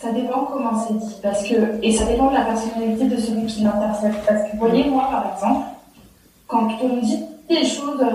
ça 0.00 0.10
dépend 0.12 0.40
comment 0.50 0.78
c'est 0.86 0.94
dit. 0.94 1.14
Parce 1.22 1.42
que, 1.48 1.54
et 1.82 1.92
ça 1.92 2.04
dépend 2.06 2.28
de 2.30 2.34
la 2.34 2.42
personnalité 2.42 3.04
de 3.06 3.16
celui 3.16 3.46
qui 3.46 3.62
l'intercepte. 3.62 4.18
Parce 4.26 4.42
que, 4.44 4.52
vous 4.56 4.66
voyez, 4.66 4.84
moi, 4.90 5.08
par 5.10 5.34
exemple, 5.34 5.66
quand 6.48 6.68
on 6.82 6.96
dit 6.98 7.20
des 7.48 7.64
choses 7.64 8.00
euh, 8.00 8.06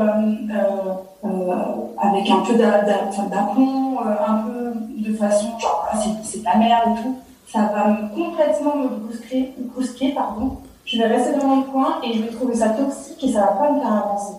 euh, 0.51 0.93
euh, 1.25 1.63
avec 1.99 2.29
un 2.29 2.39
peu 2.39 2.53
d'aplomb, 2.55 3.99
un 3.99 4.37
peu 4.43 4.73
de 4.97 5.13
façon 5.15 5.47
ah, 5.91 5.97
c'est- 6.23 6.39
de 6.39 6.45
la 6.45 6.55
merde 6.57 6.97
et 6.97 7.01
tout, 7.03 7.15
ça 7.47 7.59
va 7.73 7.87
me, 7.87 8.07
complètement 8.15 8.75
me 8.75 8.87
brusquer, 8.87 9.53
brusquer 9.57 10.09
pardon. 10.13 10.57
Je 10.85 10.97
vais 10.97 11.05
rester 11.07 11.37
dans 11.37 11.47
mon 11.47 11.61
coin 11.63 11.95
et 12.03 12.13
je 12.13 12.23
vais 12.23 12.29
trouver 12.29 12.55
ça 12.55 12.69
toxique 12.69 13.21
et 13.23 13.31
ça 13.31 13.41
va 13.41 13.47
pas 13.47 13.71
me 13.71 13.79
faire 13.81 13.93
avancer. 13.93 14.33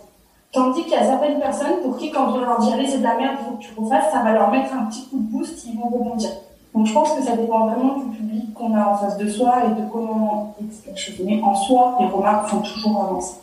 Tandis 0.53 0.83
qu'il 0.85 0.93
y 0.93 0.97
a 0.97 1.05
certaines 1.05 1.41
personnes 1.41 1.81
pour 1.83 1.99
qui, 1.99 2.11
quand 2.11 2.33
on 2.33 2.41
leur 2.41 2.59
dit 2.59 2.73
allez, 2.73 2.87
c'est 2.87 2.99
de 2.99 3.03
la 3.03 3.17
merde, 3.17 3.37
il 3.41 3.45
faut 3.45 3.53
que 3.57 3.63
tu 3.63 3.71
refasses, 3.77 4.11
ça 4.13 4.23
va 4.23 4.33
leur 4.33 4.51
mettre 4.51 4.73
un 4.73 4.85
petit 4.85 5.07
coup 5.09 5.19
de 5.19 5.31
boost, 5.31 5.65
ils 5.67 5.79
vont 5.79 5.89
rebondir. 5.89 6.31
Donc 6.75 6.87
je 6.87 6.93
pense 6.93 7.13
que 7.13 7.23
ça 7.23 7.37
dépend 7.37 7.67
vraiment 7.67 7.99
du 7.99 8.17
public 8.17 8.55
qu'on 8.55 8.75
a 8.75 8.87
en 8.87 8.97
face 8.97 9.19
de 9.19 9.29
soi 9.29 9.57
et 9.67 9.81
de 9.81 9.87
comment 9.91 10.55
on 10.59 10.65
dit 10.65 10.81
quelque 10.85 10.99
chose. 10.99 11.17
Mais 11.25 11.41
en 11.43 11.55
soi, 11.55 11.97
les 12.01 12.07
remarques 12.07 12.49
font 12.49 12.61
toujours 12.61 13.03
avancer. 13.03 13.35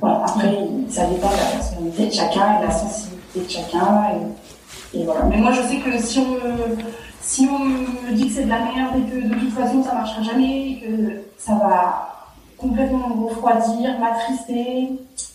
Voilà. 0.00 0.22
Après, 0.24 0.66
ça 0.88 1.06
dépend 1.06 1.28
de 1.28 1.36
la 1.36 1.56
personnalité 1.56 2.06
de 2.06 2.12
chacun 2.12 2.56
et 2.56 2.62
de 2.62 2.66
la 2.66 2.70
sensibilité 2.70 3.40
de 3.40 3.48
chacun. 3.48 4.04
Et, 4.94 4.98
et 4.98 5.04
voilà. 5.04 5.24
Mais 5.24 5.38
moi, 5.38 5.52
je 5.52 5.62
sais 5.62 5.78
que 5.78 5.98
si 5.98 6.20
on 6.20 6.30
me, 6.30 6.76
si 7.20 7.48
on 7.50 7.58
me 7.58 8.12
dit 8.12 8.28
que 8.28 8.34
c'est 8.34 8.44
de 8.44 8.50
la 8.50 8.60
merde 8.60 8.96
et 8.96 9.10
que 9.10 9.28
de 9.28 9.34
toute 9.34 9.52
façon 9.52 9.82
ça 9.82 9.94
marchera 9.94 10.22
jamais, 10.22 10.70
et 10.70 10.80
que 10.80 11.22
ça 11.36 11.54
va 11.54 12.17
complètement 12.58 13.08
me 13.08 13.26
refroidir, 13.28 13.98
m'attrister. 13.98 14.90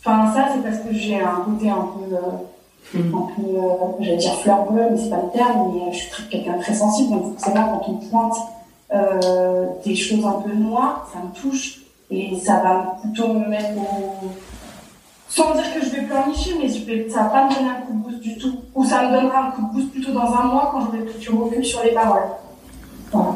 Enfin, 0.06 0.32
ça, 0.34 0.50
c'est 0.54 0.62
parce 0.64 0.80
que 0.80 0.94
j'ai 0.94 1.20
un 1.20 1.42
côté 1.46 1.70
un 1.70 1.88
peu, 1.96 2.16
euh, 2.16 3.00
un 3.00 3.28
peu, 3.36 3.48
euh, 3.58 3.88
j'allais 4.00 4.18
dire 4.18 4.36
fleur 4.40 4.70
bleue, 4.72 4.88
mais 4.92 4.98
c'est 4.98 5.10
pas 5.10 5.22
le 5.24 5.32
terme, 5.32 5.72
mais 5.74 5.92
je 5.94 5.98
suis 5.98 6.10
très- 6.12 6.24
quelqu'un 6.30 6.58
de 6.58 6.62
très 6.62 6.74
sensible, 6.74 7.12
donc 7.12 7.40
forcément, 7.40 7.68
quand 7.80 7.92
on 7.92 7.94
pointe 8.10 8.36
euh, 8.94 9.66
des 9.86 9.96
choses 9.96 10.24
un 10.26 10.34
peu 10.42 10.54
noires, 10.54 11.10
ça 11.12 11.20
me 11.20 11.34
touche, 11.34 11.82
et 12.12 12.38
ça 12.40 12.58
va 12.62 12.96
plutôt 13.02 13.34
me 13.34 13.48
mettre 13.48 13.70
au... 13.78 14.28
Sans 15.30 15.56
dire 15.56 15.74
que 15.74 15.84
je 15.84 15.90
vais 15.90 16.02
pleurnicher, 16.04 16.52
mais 16.62 16.70
je 16.70 16.86
vais- 16.86 17.10
ça 17.10 17.24
va 17.24 17.30
pas 17.30 17.46
me 17.50 17.56
donner 17.56 17.70
un 17.70 17.82
coup 17.82 17.94
de 17.94 17.98
boost 18.04 18.20
du 18.20 18.38
tout. 18.38 18.54
Ou 18.76 18.84
ça 18.86 19.02
me 19.08 19.14
donnera 19.16 19.48
un 19.48 19.52
coup 19.52 19.62
de 19.64 19.74
boost 19.74 19.92
plutôt 19.92 20.12
dans 20.12 20.32
un 20.32 20.44
mois 20.44 20.70
quand 20.72 20.82
j'aurai 20.82 21.00
pris 21.06 21.18
du 21.18 21.30
recul 21.32 21.66
sur 21.66 21.82
les 21.84 21.92
paroles. 21.92 22.22
Voilà. 23.12 23.34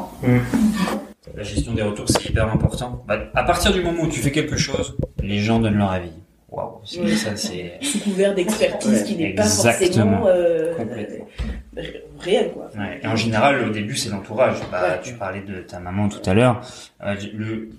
La 1.35 1.43
gestion 1.43 1.73
des 1.73 1.81
retours, 1.83 2.05
c'est 2.09 2.29
hyper 2.29 2.51
important. 2.51 3.03
Bah, 3.07 3.19
à 3.35 3.43
partir 3.43 3.71
du 3.73 3.81
moment 3.81 4.03
où 4.03 4.07
tu 4.09 4.19
fais 4.19 4.31
quelque 4.31 4.57
chose, 4.57 4.97
les 5.21 5.39
gens 5.39 5.59
donnent 5.59 5.77
leur 5.77 5.91
avis. 5.91 6.11
Waouh, 6.49 6.79
c'est- 6.85 7.07
ça 7.15 7.35
c'est 7.35 7.73
Sous 7.81 7.99
couvert 7.99 8.33
d'expertise 8.33 9.01
Ouais, 9.01 9.03
qui 9.03 9.15
n'est 9.17 9.33
pas 9.35 9.43
forcément 9.43 10.23
euh, 10.27 10.73
Complètement. 10.75 11.27
ré- 11.75 12.03
réel, 12.19 12.51
quoi. 12.53 12.69
Ouais. 12.77 12.99
Et 13.03 13.07
en 13.07 13.15
général, 13.17 13.67
au 13.67 13.69
début, 13.71 13.95
c'est 13.97 14.09
l'entourage. 14.09 14.55
Bah. 14.71 14.97
Tu 15.03 15.13
parlais 15.13 15.41
de 15.41 15.59
ta 15.59 15.79
maman 15.79 16.07
tout 16.09 16.27
à 16.27 16.33
l'heure. 16.33 16.61
Euh, 17.03 17.15
le, 17.33 17.69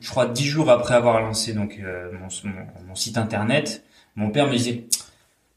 je 0.00 0.10
crois 0.10 0.26
dix 0.26 0.44
jours 0.46 0.70
après 0.70 0.94
avoir 0.94 1.20
lancé 1.22 1.52
donc 1.54 1.78
euh, 1.82 2.10
mon, 2.12 2.28
mon, 2.50 2.56
mon 2.88 2.94
site 2.94 3.16
internet, 3.18 3.82
mon 4.14 4.30
père 4.30 4.46
me 4.46 4.52
disait 4.52 4.84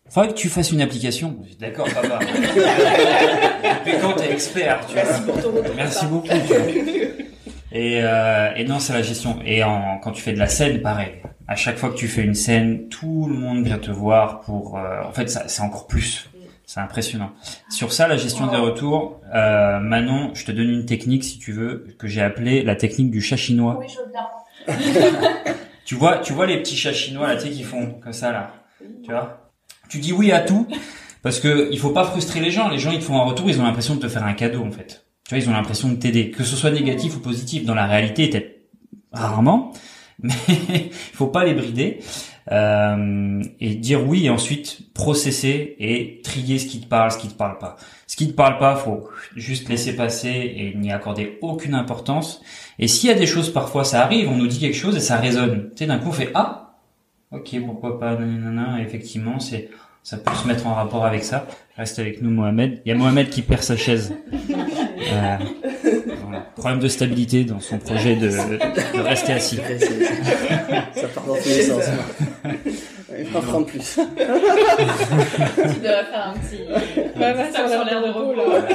Faudrait 0.10 0.30
que 0.30 0.34
tu 0.38 0.50
fasses 0.50 0.72
une 0.72 0.82
application. 0.82 1.36
D'accord, 1.60 1.88
papa. 1.94 2.20
Depuis 3.86 3.98
quand 4.02 4.14
t'es 4.14 4.32
expert, 4.32 4.80
tu 4.88 4.94
vois. 4.94 5.04
Merci 5.04 5.22
pour 5.24 5.42
ton 5.42 5.52
retour. 5.52 5.74
Merci 5.76 6.06
beaucoup. 6.06 6.28
tu 6.28 6.36
vois. 6.54 7.05
Et, 7.76 8.00
euh, 8.02 8.54
et 8.56 8.64
non, 8.64 8.80
c'est 8.80 8.94
la 8.94 9.02
gestion. 9.02 9.38
Et 9.46 9.62
en, 9.64 10.00
quand 10.02 10.12
tu 10.12 10.22
fais 10.22 10.32
de 10.32 10.40
la 10.40 10.48
scène, 10.48 10.82
pareil. 10.82 11.12
À 11.48 11.56
chaque 11.56 11.78
fois 11.78 11.90
que 11.90 11.96
tu 11.96 12.08
fais 12.08 12.24
une 12.24 12.34
scène, 12.34 12.88
tout 12.88 13.28
le 13.28 13.36
monde 13.36 13.66
vient 13.66 13.78
te 13.78 13.92
voir 13.92 14.40
pour. 14.42 14.78
euh, 14.78 15.04
en 15.04 15.12
fait, 15.12 15.30
c'est 15.30 15.62
encore 15.62 15.86
plus. 15.86 16.30
C'est 16.66 16.80
impressionnant. 16.80 17.32
Sur 17.70 17.92
ça, 17.92 18.08
la 18.08 18.16
gestion 18.18 18.48
des 18.48 18.56
retours, 18.58 19.20
euh, 19.36 19.80
Manon, 19.80 20.32
je 20.34 20.46
te 20.46 20.52
donne 20.52 20.70
une 20.70 20.86
technique 20.86 21.24
si 21.26 21.38
tu 21.38 21.52
veux 21.52 21.86
que 22.00 22.08
j'ai 22.08 22.22
appelée 22.22 22.64
la 22.64 22.76
technique 22.76 23.12
du 23.12 23.22
chat 23.22 23.36
chinois. 23.38 23.78
Oui, 23.80 23.88
je 23.90 24.00
veux 24.00 24.12
bien. 24.12 25.54
Tu 25.86 25.94
vois, 25.94 26.18
tu 26.18 26.34
vois 26.34 26.48
les 26.48 26.58
petits 26.58 26.76
chats 26.76 26.94
chinois 26.94 27.28
là, 27.28 27.36
tu 27.36 27.44
sais, 27.44 27.50
qui 27.52 27.62
font 27.62 28.00
comme 28.02 28.12
ça 28.12 28.32
là. 28.32 28.54
Tu 29.04 29.12
vois? 29.12 29.52
Tu 29.88 30.00
dis 30.00 30.14
oui 30.14 30.32
à 30.32 30.40
tout 30.40 30.68
parce 31.22 31.40
que 31.40 31.70
il 31.72 31.78
faut 31.78 31.92
pas 31.92 32.06
frustrer 32.06 32.40
les 32.40 32.50
gens. 32.50 32.70
Les 32.70 32.80
gens 32.80 32.90
ils 32.90 32.98
te 32.98 33.04
font 33.04 33.22
un 33.22 33.24
retour, 33.24 33.48
ils 33.48 33.62
ont 33.62 33.64
l'impression 33.64 33.94
de 33.94 34.00
te 34.00 34.08
faire 34.08 34.24
un 34.24 34.34
cadeau 34.34 34.64
en 34.66 34.72
fait. 34.72 35.05
Tu 35.28 35.34
vois, 35.34 35.44
ils 35.44 35.50
ont 35.50 35.54
l'impression 35.54 35.90
de 35.90 35.96
t'aider, 35.96 36.30
que 36.30 36.44
ce 36.44 36.56
soit 36.56 36.72
négatif 36.72 37.16
ou 37.18 37.20
positif. 37.20 37.66
Dans 37.66 37.74
la 37.74 37.88
réalité, 37.88 38.30
peut-être 38.30 38.62
rarement, 39.12 39.74
mais 40.22 40.32
il 40.70 40.92
faut 40.92 41.28
pas 41.28 41.44
les 41.46 41.56
brider 41.56 42.00
euh, 42.52 43.42
et 43.60 43.74
dire 43.74 44.08
oui 44.08 44.28
et 44.28 44.30
ensuite 44.30 44.94
processer 44.94 45.76
et 45.80 46.22
trier 46.24 46.60
ce 46.60 46.68
qui 46.68 46.80
te 46.80 46.86
parle, 46.86 47.12
ce 47.12 47.18
qui 47.18 47.28
te 47.28 47.34
parle 47.34 47.58
pas. 47.58 47.76
Ce 48.06 48.16
qui 48.16 48.28
te 48.28 48.34
parle 48.34 48.60
pas, 48.60 48.76
faut 48.76 49.10
juste 49.36 49.68
laisser 49.68 49.96
passer 49.96 50.54
et 50.56 50.78
n'y 50.78 50.92
accorder 50.92 51.40
aucune 51.42 51.74
importance. 51.74 52.42
Et 52.78 52.88
s'il 52.88 53.10
y 53.10 53.12
a 53.12 53.16
des 53.16 53.26
choses, 53.26 53.52
parfois 53.52 53.84
ça 53.84 54.04
arrive, 54.04 54.30
on 54.30 54.38
nous 54.38 54.48
dit 54.48 54.60
quelque 54.60 54.78
chose 54.78 54.96
et 54.96 55.00
ça 55.02 55.18
résonne. 55.18 55.70
Tu 55.72 55.80
sais, 55.80 55.86
d'un 55.88 55.98
coup 55.98 56.10
on 56.10 56.14
fait 56.14 56.30
ah, 56.36 56.76
ok, 57.32 57.58
pourquoi 57.66 58.00
pas, 58.00 58.16
nanana. 58.16 58.80
Effectivement, 58.80 59.40
c'est 59.40 59.70
ça 60.04 60.18
peut 60.18 60.36
se 60.36 60.48
mettre 60.48 60.68
en 60.68 60.76
rapport 60.76 61.04
avec 61.04 61.24
ça. 61.24 61.48
Reste 61.78 61.98
avec 61.98 62.22
nous, 62.22 62.30
Mohamed. 62.30 62.80
Il 62.86 62.90
y 62.90 62.92
a 62.92 62.96
Mohamed 62.96 63.30
qui 63.32 63.42
perd 63.42 63.64
sa 63.64 63.76
chaise. 63.76 64.14
Euh, 65.12 65.38
voilà. 66.24 66.40
Problème 66.56 66.80
de 66.80 66.88
stabilité 66.88 67.44
dans 67.44 67.60
son 67.60 67.78
projet 67.78 68.16
de, 68.16 68.28
de 68.30 69.02
rester 69.02 69.34
assis. 69.34 69.58
Ouais, 69.60 69.78
ça 70.96 71.08
part 71.10 71.26
dans 71.26 71.36
tous 71.36 71.50
les 71.50 71.62
sens. 71.64 71.84
Il 73.18 73.26
va 73.26 73.40
en 73.40 73.42
prendre 73.42 73.66
plus. 73.66 73.98
Tu 73.98 75.80
devrais 75.80 76.06
faire 76.06 76.28
un 76.28 76.34
petit. 76.34 76.62
Va, 77.16 77.34
va, 77.34 77.52
Ça, 77.52 77.68
sur 77.70 77.86
l'air 77.86 78.02
de 78.02 78.10
repos, 78.10 78.34
là. 78.34 78.68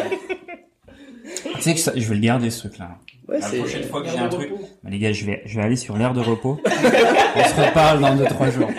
Tu 1.56 1.62
sais 1.62 1.74
que 1.74 1.80
ça, 1.80 1.92
je 1.94 2.08
vais 2.08 2.14
le 2.14 2.20
garder 2.20 2.50
ce 2.50 2.60
truc-là. 2.68 2.90
Ouais, 3.28 3.38
La 3.38 3.46
prochaine 3.48 3.84
fois 3.84 4.02
que 4.02 4.08
j'ai 4.08 4.18
un 4.18 4.28
truc, 4.28 4.50
bah, 4.82 4.90
les 4.90 4.98
gars, 4.98 5.12
je 5.12 5.24
vais, 5.24 5.42
je 5.46 5.56
vais 5.58 5.64
aller 5.64 5.76
sur 5.76 5.96
l'air 5.96 6.12
de 6.12 6.20
repos. 6.20 6.60
On 6.64 7.44
se 7.44 7.54
reparle 7.60 8.00
dans 8.00 8.14
deux 8.16 8.24
trois 8.24 8.50
jours. 8.50 8.70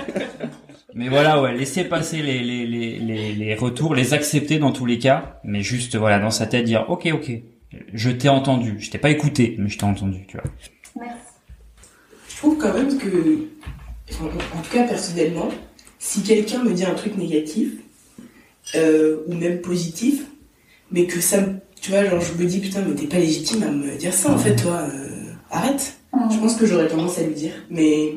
Mais 0.93 1.09
voilà, 1.09 1.41
ouais, 1.41 1.55
laissez 1.55 1.85
passer 1.85 2.21
les, 2.21 2.39
les, 2.43 2.65
les, 2.67 2.99
les, 2.99 3.33
les 3.33 3.55
retours, 3.55 3.95
les 3.95 4.13
accepter 4.13 4.59
dans 4.59 4.71
tous 4.71 4.85
les 4.85 4.99
cas, 4.99 5.39
mais 5.43 5.61
juste 5.61 5.95
voilà 5.95 6.19
dans 6.19 6.31
sa 6.31 6.45
tête 6.47 6.65
dire 6.65 6.85
ok 6.89 7.09
ok, 7.13 7.31
je 7.93 8.09
t'ai 8.09 8.29
entendu, 8.29 8.77
je 8.79 8.91
t'ai 8.91 8.97
pas 8.97 9.09
écouté, 9.09 9.55
mais 9.57 9.69
je 9.69 9.77
t'ai 9.77 9.85
entendu, 9.85 10.25
tu 10.27 10.37
vois. 10.37 10.45
Merci. 10.99 11.17
Je 12.29 12.37
trouve 12.37 12.57
quand 12.57 12.73
même 12.73 12.97
que, 12.97 13.47
en 14.19 14.61
tout 14.61 14.71
cas 14.71 14.83
personnellement, 14.83 15.49
si 15.99 16.23
quelqu'un 16.23 16.63
me 16.63 16.73
dit 16.73 16.83
un 16.83 16.95
truc 16.95 17.15
négatif, 17.17 17.69
euh, 18.75 19.23
ou 19.27 19.33
même 19.33 19.61
positif, 19.61 20.25
mais 20.91 21.05
que 21.05 21.19
ça. 21.19 21.37
Tu 21.81 21.91
vois, 21.91 22.05
genre 22.05 22.21
je 22.21 22.33
me 22.33 22.47
dis 22.47 22.59
putain, 22.59 22.81
mais 22.87 22.93
t'es 22.93 23.07
pas 23.07 23.17
légitime 23.17 23.63
à 23.63 23.71
me 23.71 23.95
dire 23.97 24.13
ça 24.13 24.31
en 24.31 24.37
fait, 24.37 24.55
toi, 24.55 24.87
euh, 24.93 25.31
arrête. 25.49 25.97
Je 26.31 26.37
pense 26.37 26.55
que 26.55 26.65
j'aurais 26.65 26.87
tendance 26.87 27.17
à 27.17 27.23
lui 27.23 27.33
dire, 27.33 27.53
mais 27.69 28.13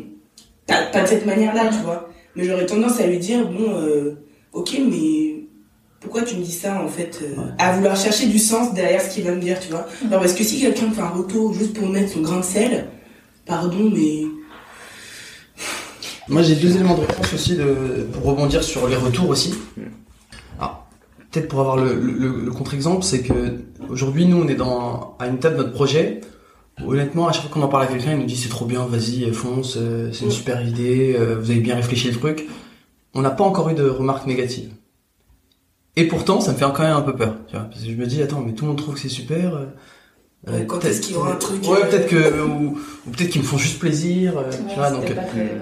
pas, 0.67 0.83
pas 0.87 1.03
de 1.03 1.07
cette 1.07 1.25
manière-là, 1.25 1.69
tu 1.69 1.79
vois. 1.85 2.11
Mais 2.37 2.45
j'aurais 2.45 2.67
tendance 2.67 2.99
à 3.01 3.07
lui 3.07 3.19
dire, 3.19 3.47
bon, 3.49 3.71
euh, 3.77 4.15
ok, 4.53 4.79
mais 4.91 5.45
pourquoi 6.01 6.23
tu 6.23 6.37
me 6.37 6.43
dis 6.43 6.53
ça 6.53 6.83
en 6.83 6.89
fait 6.89 7.21
euh, 7.23 7.43
À 7.59 7.73
vouloir 7.77 7.97
chercher 7.97 8.27
du 8.27 8.39
sens 8.39 8.75
derrière 8.75 9.01
ce 9.01 9.15
qu'il 9.15 9.25
va 9.25 9.33
me 9.35 9.41
dire, 9.41 9.59
tu 9.61 9.71
vois. 9.71 9.87
Alors 10.09 10.21
parce 10.21 10.35
que 10.35 10.45
si 10.45 10.61
quelqu'un 10.61 10.89
me 10.89 10.93
fait 10.95 11.01
un 11.01 11.09
retour 11.09 11.55
juste 11.55 11.75
pour 11.75 11.87
me 11.89 11.93
mettre 11.95 12.13
son 12.13 12.21
grain 12.23 12.41
de 12.41 12.45
sel, 12.45 12.89
pardon, 13.47 13.91
mais 13.95 14.23
Moi, 16.29 16.43
j'ai 16.43 16.55
deux 16.57 16.75
éléments 16.75 16.95
de 16.97 17.01
réponse 17.03 17.33
aussi 17.35 17.55
de, 17.57 18.07
pour 18.13 18.23
rebondir 18.25 18.63
sur 18.63 18.89
les 18.89 18.97
retours 18.97 19.29
aussi. 19.29 19.55
Alors, 20.59 20.87
peut-être 21.31 21.49
pour 21.49 21.61
avoir 21.61 21.77
le, 21.77 21.95
le- 21.95 22.41
le 22.45 22.51
contre-exemple, 22.51 23.03
c'est 23.05 23.21
que 23.23 23.59
aujourd'hui, 23.91 24.25
nous, 24.27 24.39
on 24.43 24.49
est 24.49 24.55
dans, 24.55 25.17
à 25.19 25.27
une 25.29 25.35
étape 25.37 25.53
de 25.53 25.59
notre 25.59 25.73
projet. 25.73 26.21
Honnêtement, 26.83 27.29
à 27.29 27.33
chaque 27.33 27.43
fois 27.43 27.51
qu'on 27.53 27.63
en 27.63 27.69
parle 27.69 27.85
à 27.85 27.87
quelqu'un, 27.87 28.13
il 28.13 28.19
nous 28.19 28.25
dit 28.27 28.37
c'est 28.37 28.49
trop 28.49 28.65
bien, 28.67 28.85
vas-y, 28.85 29.31
fonce, 29.33 29.75
euh, 29.77 30.11
c'est 30.13 30.25
une 30.25 30.31
super 30.31 30.67
idée, 30.67 31.15
euh, 31.17 31.37
vous 31.39 31.51
avez 31.51 31.61
bien 31.61 31.77
réfléchi 31.77 32.09
le 32.11 32.17
truc. 32.19 32.49
On 33.15 33.23
n'a 33.23 33.31
pas 33.31 33.45
encore 33.45 33.69
eu 33.71 33.75
de 33.75 33.89
remarques 33.89 34.27
négatives. 34.27 34.71
Et 35.97 36.09
pourtant, 36.09 36.41
ça 36.41 36.51
me 36.53 36.57
fait 36.57 36.65
quand 36.75 36.83
même 36.83 36.97
un 36.97 37.03
peu 37.03 37.15
peur, 37.15 37.37
tu 37.47 37.55
vois, 37.55 37.67
parce 37.67 37.81
que 37.83 37.89
je 37.91 37.95
me 37.95 38.07
dis 38.07 38.21
attends, 38.23 38.41
mais 38.41 38.53
tout 38.55 38.65
le 38.65 38.71
monde 38.71 38.79
trouve 38.79 38.95
que 38.95 39.01
c'est 39.01 39.09
super. 39.09 39.55
euh, 39.55 39.67
Ouais, 40.47 40.67
quand 40.67 40.79
peut-être- 40.79 40.91
est-ce 40.91 41.01
qu'il 41.01 41.15
y 41.15 41.17
aura 41.17 41.33
un 41.33 41.37
truc, 41.37 41.63
Ouais, 41.63 41.79
euh, 41.85 41.89
peut-être 41.89 42.07
que 42.09 42.43
ou, 42.43 42.77
ou 43.07 43.11
peut-être 43.11 43.31
qu'ils 43.31 43.41
me 43.41 43.47
font 43.47 43.57
juste 43.57 43.79
plaisir, 43.79 44.37
euh, 44.37 44.51
tu 44.69 44.75
vois. 44.75 44.91
Donc, 44.91 45.11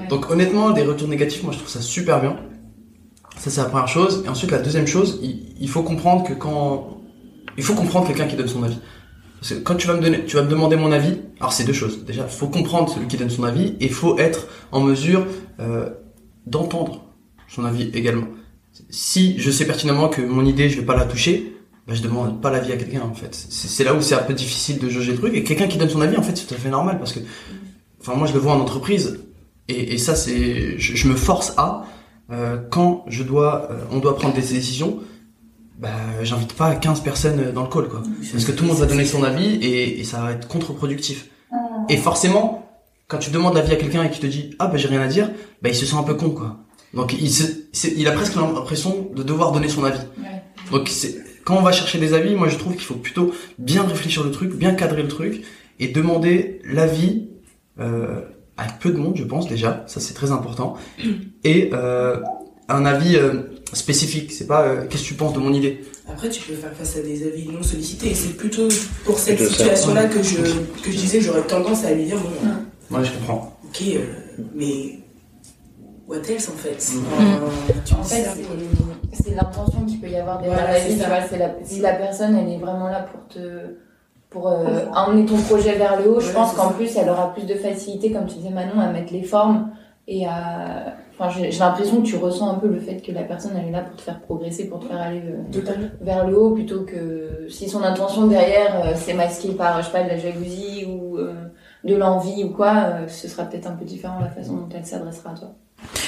donc 0.09 0.31
honnêtement, 0.31 0.71
des 0.71 0.83
retours 0.83 1.07
négatifs, 1.09 1.43
moi 1.45 1.53
je 1.53 1.59
trouve 1.59 1.71
ça 1.71 1.81
super 1.83 2.21
bien. 2.21 2.37
Ça 3.39 3.51
c'est 3.51 3.61
la 3.61 3.69
première 3.69 3.87
chose. 3.87 4.23
Et 4.25 4.29
ensuite 4.29 4.51
la 4.51 4.59
deuxième 4.59 4.87
chose, 4.89 5.21
il, 5.23 5.55
il 5.61 5.69
faut 5.69 5.83
comprendre 5.83 6.25
que 6.25 6.33
quand 6.33 7.01
il 7.59 7.63
faut 7.63 7.75
comprendre 7.75 8.07
quelqu'un 8.09 8.27
qui 8.27 8.35
donne 8.35 8.49
son 8.49 8.63
avis. 8.65 8.79
Parce 9.43 9.55
que 9.55 9.59
quand 9.59 9.75
tu 9.75 9.89
vas 9.89 9.95
me 9.95 10.01
donner, 10.01 10.25
tu 10.25 10.37
vas 10.37 10.45
me 10.45 10.49
demander 10.49 10.77
mon 10.77 10.93
avis. 10.93 11.19
Alors 11.41 11.53
c'est 11.53 11.65
deux 11.65 11.73
choses. 11.73 12.05
Déjà, 12.05 12.29
faut 12.29 12.47
comprendre 12.47 12.89
celui 12.89 13.09
qui 13.09 13.17
donne 13.17 13.29
son 13.29 13.43
avis 13.43 13.75
et 13.81 13.89
faut 13.89 14.17
être 14.17 14.47
en 14.71 14.79
mesure 14.79 15.27
euh, 15.59 15.91
d'entendre 16.47 17.03
son 17.49 17.65
avis 17.65 17.91
également. 17.93 18.29
Si 18.89 19.37
je 19.41 19.51
sais 19.51 19.67
pertinemment 19.67 20.09
que 20.09 20.23
mon 20.23 20.47
idée 20.47 20.69
je 20.69 20.79
vais 20.79 20.87
pas 20.87 20.95
la 20.95 21.07
toucher, 21.07 21.57
bah, 21.89 21.95
je 21.95 22.03
demande 22.03 22.41
pas 22.41 22.53
l'avis 22.53 22.71
à 22.71 22.77
quelqu'un 22.77 23.01
en 23.01 23.15
fait. 23.15 23.35
C'est 23.35 23.83
là 23.83 23.95
où 23.95 24.01
c'est 24.01 24.15
un 24.15 24.23
peu 24.23 24.33
difficile 24.33 24.79
de 24.79 24.89
jauger 24.89 25.11
le 25.11 25.19
truc. 25.19 25.35
Et 25.35 25.43
quelqu'un 25.43 25.67
qui 25.67 25.77
donne 25.77 25.91
son 25.91 26.03
avis, 26.03 26.17
en 26.17 26.23
fait, 26.23 26.37
c'est 26.37 26.47
tout 26.47 26.55
à 26.55 26.59
fait 26.59 26.71
normal 26.71 27.01
parce 27.01 27.13
que, 27.13 27.19
enfin 28.01 28.15
moi 28.15 28.29
je 28.29 28.35
le 28.35 28.39
vois 28.39 28.53
en 28.53 28.61
entreprise 28.61 29.25
et, 29.67 29.95
et 29.95 29.99
ça 29.99 30.15
c'est, 30.15 30.79
je, 30.79 30.95
je 30.95 31.09
me 31.09 31.17
force 31.17 31.53
à 31.57 31.85
euh, 32.31 32.59
quand 32.71 33.05
je 33.09 33.25
dois, 33.25 33.69
euh, 33.73 33.81
on 33.91 33.99
doit 33.99 34.15
prendre 34.15 34.35
des 34.35 34.41
décisions, 34.41 35.01
bah 35.79 35.89
j'invite 36.23 36.53
pas 36.55 36.75
15 36.75 37.01
personnes 37.01 37.53
dans 37.53 37.63
le 37.65 37.69
call 37.69 37.89
quoi. 37.89 38.03
Parce 38.33 38.45
que 38.45 38.53
tout 38.53 38.65
le 38.65 38.69
monde 38.71 38.79
va 38.79 38.87
donner 38.87 39.05
son 39.05 39.23
avis 39.25 39.55
et, 39.57 40.01
et 40.01 40.05
ça 40.05 40.21
va 40.21 40.33
être 40.33 40.47
contre-productif. 40.49 41.29
Et 41.89 41.97
forcément, 41.97 42.71
quand 43.09 43.19
tu 43.19 43.31
demandes 43.31 43.55
l'avis 43.55 43.73
à 43.73 43.77
quelqu'un 43.77 44.05
et 44.05 44.11
qu'il 44.11 44.21
te 44.21 44.27
dit 44.27 44.55
ah 44.59 44.67
bah 44.69 44.77
j'ai 44.77 44.89
rien 44.89 45.01
à 45.03 45.09
dire, 45.09 45.31
bah 45.63 45.69
il 45.71 45.75
se 45.75 45.85
sent 45.87 45.97
un 45.97 46.03
peu 46.05 46.15
con 46.15 46.31
quoi. 46.31 46.59
Donc 46.95 47.15
il, 47.19 47.31
se, 47.31 47.45
c'est- 47.73 47.95
il 47.97 48.07
a 48.07 48.13
presque 48.13 48.35
l'impression 48.37 49.09
de 49.15 49.23
devoir 49.23 49.53
donner 49.53 49.69
son 49.69 49.83
avis. 49.85 50.01
Donc 50.71 50.91
quand 51.45 51.57
on 51.57 51.63
va 51.63 51.73
chercher 51.73 51.99
des 51.99 52.15
avis, 52.15 52.35
moi 52.37 52.49
je 52.49 52.57
trouve 52.57 52.75
qu'il 52.75 52.85
faut 52.85 52.95
plutôt 52.95 53.33
bien 53.59 53.83
réfléchir 53.85 54.23
le 54.25 54.31
truc, 54.31 54.55
bien 54.55 54.75
cadrer 54.75 55.03
le 55.03 55.09
truc 55.09 55.43
et 55.81 55.89
demander 55.89 56.61
l'avis 56.65 57.29
euh, 57.81 58.21
à 58.57 58.65
peu 58.65 58.91
de 58.91 58.99
monde, 58.99 59.17
je 59.17 59.25
pense 59.25 59.49
déjà, 59.49 59.83
ça 59.89 59.99
c'est 59.99 60.13
très 60.15 60.31
important, 60.31 60.77
et 61.43 61.71
euh, 61.73 62.21
un 62.69 62.85
avis 62.85 63.17
euh, 63.17 63.45
spécifique. 63.73 64.33
C'est 64.33 64.47
pas 64.47 64.63
euh, 64.63 64.87
qu'est-ce 64.89 65.03
que 65.03 65.09
tu 65.09 65.15
penses 65.15 65.33
de 65.33 65.39
mon 65.39 65.53
idée? 65.53 65.85
Après, 66.11 66.29
tu 66.29 66.43
peux 66.43 66.55
faire 66.55 66.73
face 66.73 66.97
à 66.97 67.03
des 67.03 67.27
avis 67.27 67.49
non 67.49 67.63
sollicités. 67.63 68.11
Et 68.11 68.15
c'est 68.15 68.37
plutôt 68.37 68.69
pour 69.05 69.19
cette 69.19 69.41
situation-là 69.41 70.07
que 70.07 70.23
je, 70.23 70.37
que 70.83 70.91
je 70.91 70.97
disais 70.97 71.21
j'aurais 71.21 71.43
tendance 71.43 71.85
à 71.85 71.93
lui 71.93 72.05
dire 72.07 72.19
bon, 72.19 72.99
Ouais, 72.99 73.05
je 73.05 73.13
comprends. 73.13 73.57
ok, 73.65 73.83
euh, 73.89 74.01
mais 74.55 74.99
what 76.07 76.17
else 76.29 76.49
en 76.49 76.53
fait? 76.59 76.93
Mm. 76.95 76.99
Euh, 77.21 77.49
tu 77.85 77.95
En 77.95 78.03
fait, 78.03 78.25
c'est- 79.13 79.35
l'intention 79.35 79.85
qu'il 79.87 80.01
peut 80.01 80.09
y 80.09 80.17
avoir 80.17 80.39
derrière 80.41 80.59
Voilà, 80.59 80.73
la 80.79 80.85
vie. 81.49 81.65
si 81.65 81.81
la 81.81 81.93
personne, 81.95 82.37
elle 82.37 82.53
est 82.53 82.59
vraiment 82.59 82.89
là 82.89 83.01
pour 83.11 83.27
te, 83.29 83.39
pour 84.29 84.49
euh, 84.49 84.85
emmener 84.95 85.25
ton 85.27 85.37
projet 85.39 85.77
vers 85.77 85.99
le 86.01 86.11
haut, 86.11 86.21
je 86.21 86.27
Ouais, 86.29 86.33
pense 86.35 86.53
qu'en 86.55 86.71
plus, 86.73 86.95
elle 86.97 87.09
aura 87.09 87.33
plus 87.33 87.45
de 87.47 87.55
facilité, 87.55 88.11
comme 88.13 88.27
tu 88.27 88.37
disais 88.37 88.51
Manon, 88.51 88.81
à 88.81 88.91
mettre 88.93 89.13
les 89.13 89.23
formes 89.23 89.71
et 90.09 90.27
à. 90.27 90.97
Enfin, 91.19 91.31
j'ai 91.31 91.51
l'impression 91.59 92.01
que 92.03 92.07
tu 92.07 92.17
ressens 92.17 92.51
un 92.51 92.55
peu 92.55 92.69
le 92.69 92.81
fait 92.81 92.97
que 93.01 93.13
la 93.13 93.23
personne, 93.23 93.53
elle 93.57 93.69
est 93.69 93.71
là 93.71 93.83
pour 93.83 93.97
te 93.97 94.03
faire 94.03 94.21
progresser, 94.21 94.69
pour 94.69 94.81
te 94.81 94.87
faire 94.87 95.01
aller 95.01 95.23
euh, 95.25 95.43
vers 96.01 96.27
le 96.27 96.37
haut, 96.39 96.51
plutôt 96.53 96.83
que 96.83 97.47
si 97.49 97.69
son 97.69 97.83
intention 97.83 98.27
derrière, 98.27 98.83
euh, 98.87 98.93
c'est 98.97 99.15
masqué 99.15 99.51
par, 99.53 99.81
je 99.83 99.87
sais 99.87 99.93
pas, 99.93 100.03
de 100.05 100.09
la 100.09 100.19
jalousie 100.19 100.87
ou 100.89 101.19
euh, 101.19 101.35
de 101.85 101.95
l'envie 101.95 102.45
ou 102.45 102.51
quoi, 102.51 102.73
euh, 102.77 103.09
ce 103.09 103.29
sera 103.29 103.45
peut-être 103.45 103.67
un 103.67 103.73
peu 103.75 103.85
différent 103.85 104.19
la 104.21 104.31
façon 104.31 104.55
dont 104.57 104.69
elle 104.75 104.87
s'adressera 104.87 105.31
à 105.33 105.35
toi. 105.35 105.53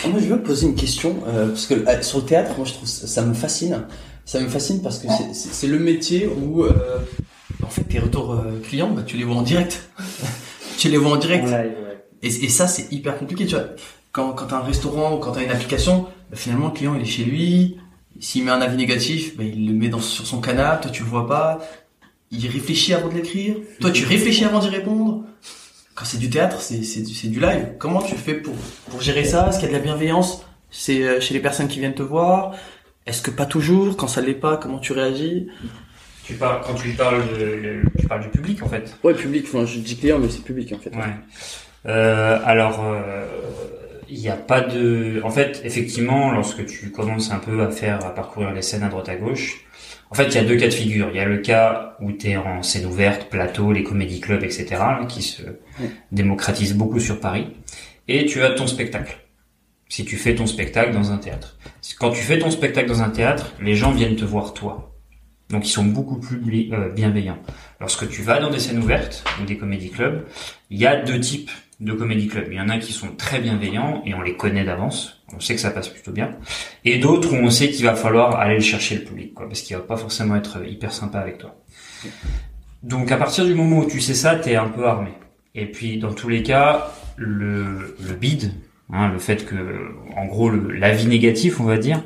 Ah, 0.05 0.09
Moi, 0.09 0.21
je 0.21 0.27
veux 0.27 0.43
poser 0.43 0.67
une 0.69 0.75
question 0.75 1.15
euh, 1.29 1.49
parce 1.49 1.67
que 1.67 1.75
euh, 1.75 2.03
sur 2.03 2.21
le 2.21 2.25
théâtre, 2.25 2.53
moi, 2.57 2.65
je 2.67 2.73
trouve 2.73 2.89
ça, 2.89 3.07
ça 3.07 3.23
me 3.23 3.35
fascine. 3.35 3.83
Ça 4.25 4.41
me 4.41 4.49
fascine 4.49 4.81
parce 4.81 4.99
que 5.01 5.09
c'est- 5.35 5.67
le 5.67 5.79
métier 5.79 6.27
où, 6.29 6.65
euh, 6.65 6.73
En 7.63 7.69
fait, 7.69 7.83
tes 7.85 7.99
retours 7.99 8.33
euh, 8.33 8.59
clients, 8.63 8.91
bah, 8.91 9.03
tu 9.07 9.17
les 9.19 9.25
vois 9.25 9.37
en 9.37 9.43
direct. 9.43 9.89
tu 10.79 10.89
les 10.89 10.97
vois 10.97 11.13
en 11.13 11.17
direct. 11.17 11.47
Et, 12.23 12.29
et 12.29 12.49
ça, 12.49 12.67
c'est 12.67 12.91
hyper 12.93 13.19
compliqué, 13.19 13.47
tu 13.47 13.55
vois. 13.55 13.65
Quand, 14.15 14.33
quand 14.33 14.47
t'as 14.47 14.59
un 14.59 14.63
restaurant 14.63 15.15
ou 15.15 15.19
quand 15.19 15.33
t'as 15.33 15.43
une 15.43 15.51
application, 15.51 16.07
bah, 16.31 16.37
finalement, 16.37 16.69
le 16.69 16.73
client, 16.73 16.95
il 16.95 17.03
est 17.03 17.05
chez 17.05 17.25
lui. 17.25 17.77
S'il 18.21 18.45
met 18.45 18.53
un 18.53 18.61
avis 18.61 18.77
négatif, 18.77 19.37
bah, 19.37 19.43
il 19.43 19.67
le 19.67 19.75
met 19.75 19.89
dans, 19.89 20.01
sur 20.01 20.25
son 20.27 20.41
canapé, 20.41 20.83
toi, 20.83 20.91
tu 20.93 21.03
le 21.03 21.09
vois 21.09 21.27
pas. 21.27 21.59
Il 22.31 22.47
réfléchit 22.49 22.95
avant 22.95 23.09
de 23.09 23.15
l'écrire. 23.15 23.57
Toi, 23.81 23.91
tu 23.91 24.05
réfléchis 24.07 24.45
avant 24.45 24.61
d'y 24.61 24.69
répondre. 24.69 25.25
Quand 25.97 26.05
c'est 26.05 26.19
du 26.19 26.31
théâtre, 26.31 26.61
c'est, 26.61 26.83
c'est, 26.85 27.03
du- 27.03 27.13
c'est 27.13 27.29
du 27.29 27.41
live. 27.41 27.73
Comment 27.79 28.03
tu 28.03 28.15
fais 28.15 28.35
pour, 28.35 28.55
pour 28.89 29.01
gérer 29.01 29.25
ça? 29.25 29.49
Est-ce 29.49 29.59
qu'il 29.59 29.67
y 29.67 29.71
a 29.71 29.75
de 29.75 29.79
la 29.79 29.85
bienveillance? 29.85 30.45
C'est 30.71 31.03
euh, 31.05 31.21
chez 31.21 31.35
les 31.35 31.41
personnes 31.41 31.69
qui 31.69 31.79
viennent 31.81 31.95
te 31.95 32.03
voir 32.03 32.53
Est-ce 33.07 33.21
que 33.23 33.31
pas 33.31 33.47
toujours? 33.47 33.97
Quand 33.97 34.09
ça 34.09 34.21
l'est 34.21 34.35
pas, 34.35 34.57
comment 34.57 34.79
tu 34.79 34.93
réagis? 34.93 35.47
Tu 36.25 36.35
parles 36.35 36.63
quand 36.67 36.75
tu 36.75 36.89
parles 36.95 37.23
de, 37.39 37.83
tu 37.99 38.07
parles 38.09 38.23
du 38.23 38.29
public 38.29 38.63
en 38.63 38.69
fait. 38.69 38.97
Ouais, 39.05 39.15
public, 39.15 39.45
enfin, 39.47 39.67
je 39.67 39.79
dis 39.79 39.97
client, 39.97 40.19
mais 40.19 40.31
c'est 40.31 40.43
public 40.43 40.73
en 40.73 40.79
fait. 40.79 40.91
Ouais. 40.97 41.03
Euh, 41.87 42.39
alors, 42.45 42.81
euh, 42.83 43.27
il 44.09 44.21
n'y 44.21 44.29
a 44.29 44.37
pas 44.37 44.61
de. 44.61 45.21
En 45.25 45.31
fait, 45.31 45.61
effectivement, 45.65 46.33
lorsque 46.33 46.67
tu 46.67 46.91
commences 46.91 47.31
un 47.31 47.39
peu 47.39 47.63
à 47.63 47.71
faire, 47.71 48.05
à 48.05 48.15
parcourir 48.15 48.53
les 48.53 48.63
scènes 48.63 48.83
à 48.83 48.89
droite 48.89 49.09
à 49.09 49.17
gauche, 49.17 49.65
en 50.11 50.15
fait, 50.15 50.29
il 50.29 50.35
y 50.35 50.39
a 50.39 50.45
deux 50.45 50.57
cas 50.57 50.67
de 50.67 50.73
figure. 50.73 51.09
Il 51.11 51.17
y 51.17 51.21
a 51.21 51.25
le 51.25 51.39
cas 51.39 51.97
où 52.01 52.13
tu 52.13 52.29
es 52.29 52.37
en 52.37 52.63
scène 52.63 52.87
ouverte, 52.87 53.31
plateau, 53.31 53.73
les 53.73 53.83
comédie 53.83 54.21
clubs, 54.21 54.45
etc., 54.45 54.67
là, 54.71 55.07
qui 55.09 55.23
se 55.23 55.43
démocratisent 56.13 56.75
beaucoup 56.75 57.01
sur 57.01 57.21
Paris. 57.21 57.49
Et 58.07 58.27
tu 58.27 58.43
as 58.43 58.51
ton 58.51 58.67
spectacle. 58.67 59.17
Si 59.89 60.05
tu 60.05 60.17
fais 60.17 60.35
ton 60.35 60.47
spectacle 60.47 60.93
dans 60.93 61.13
un 61.13 61.19
théâtre. 61.19 61.59
Quand 61.99 62.11
tu 62.11 62.23
fais 62.23 62.39
ton 62.39 62.51
spectacle 62.51 62.89
dans 62.89 63.03
un 63.03 63.11
théâtre, 63.11 63.55
les 63.61 63.75
gens 63.75 63.93
viennent 63.93 64.17
te 64.17 64.25
voir 64.25 64.55
toi. 64.55 64.95
Donc 65.51 65.67
ils 65.67 65.71
sont 65.71 65.85
beaucoup 65.85 66.19
plus 66.19 66.71
euh, 66.73 66.89
bienveillants. 66.91 67.39
Lorsque 67.81 68.09
tu 68.09 68.23
vas 68.23 68.41
dans 68.41 68.51
des 68.51 68.59
scènes 68.59 68.79
ouvertes 68.79 69.25
ou 69.41 69.45
des 69.45 69.57
comédie 69.57 69.91
clubs, 69.91 70.25
il 70.71 70.79
y 70.79 70.87
a 70.87 70.97
deux 70.97 71.21
types 71.21 71.51
de 71.81 71.93
comédie 71.93 72.29
clubs. 72.29 72.49
Il 72.51 72.57
y 72.57 72.61
en 72.61 72.69
a 72.69 72.79
qui 72.79 72.93
sont 72.93 73.15
très 73.17 73.41
bienveillants 73.41 74.03
et 74.05 74.15
on 74.15 74.23
les 74.23 74.37
connaît 74.37 74.65
d'avance. 74.65 75.23
On 75.35 75.41
sait 75.41 75.55
que 75.55 75.61
ça 75.61 75.71
passe 75.71 75.89
plutôt 75.89 76.13
bien. 76.13 76.31
Et 76.85 76.99
d'autres 76.99 77.33
où 77.33 77.37
on 77.37 77.51
sait 77.51 77.71
qu'il 77.71 77.85
va 77.85 77.95
falloir 77.95 78.37
aller 78.37 78.57
le 78.57 78.61
chercher 78.61 78.97
le 78.97 79.05
public, 79.05 79.35
quoi, 79.35 79.49
parce 79.49 79.63
qu'il 79.63 79.77
va 79.77 79.83
pas 79.83 79.97
forcément 79.97 80.37
être 80.37 80.65
hyper 80.67 80.93
sympa 80.93 81.19
avec 81.19 81.39
toi. 81.39 81.57
Donc 82.83 83.11
à 83.11 83.17
partir 83.17 83.45
du 83.45 83.55
moment 83.55 83.79
où 83.79 83.87
tu 83.87 84.01
sais 84.01 84.15
ça, 84.15 84.37
t'es 84.37 84.57
un 84.57 84.69
peu 84.69 84.87
armé. 84.87 85.11
Et 85.55 85.67
puis 85.67 85.99
dans 85.99 86.13
tous 86.13 86.29
les 86.29 86.43
cas, 86.43 86.93
le, 87.17 87.97
le 88.01 88.15
bid, 88.15 88.53
hein, 88.93 89.09
le 89.09 89.19
fait 89.19 89.45
que, 89.47 89.93
en 90.17 90.27
gros, 90.27 90.51
l'avis 90.51 91.07
négatif, 91.07 91.61
on 91.61 91.65
va 91.65 91.79
dire, 91.79 92.03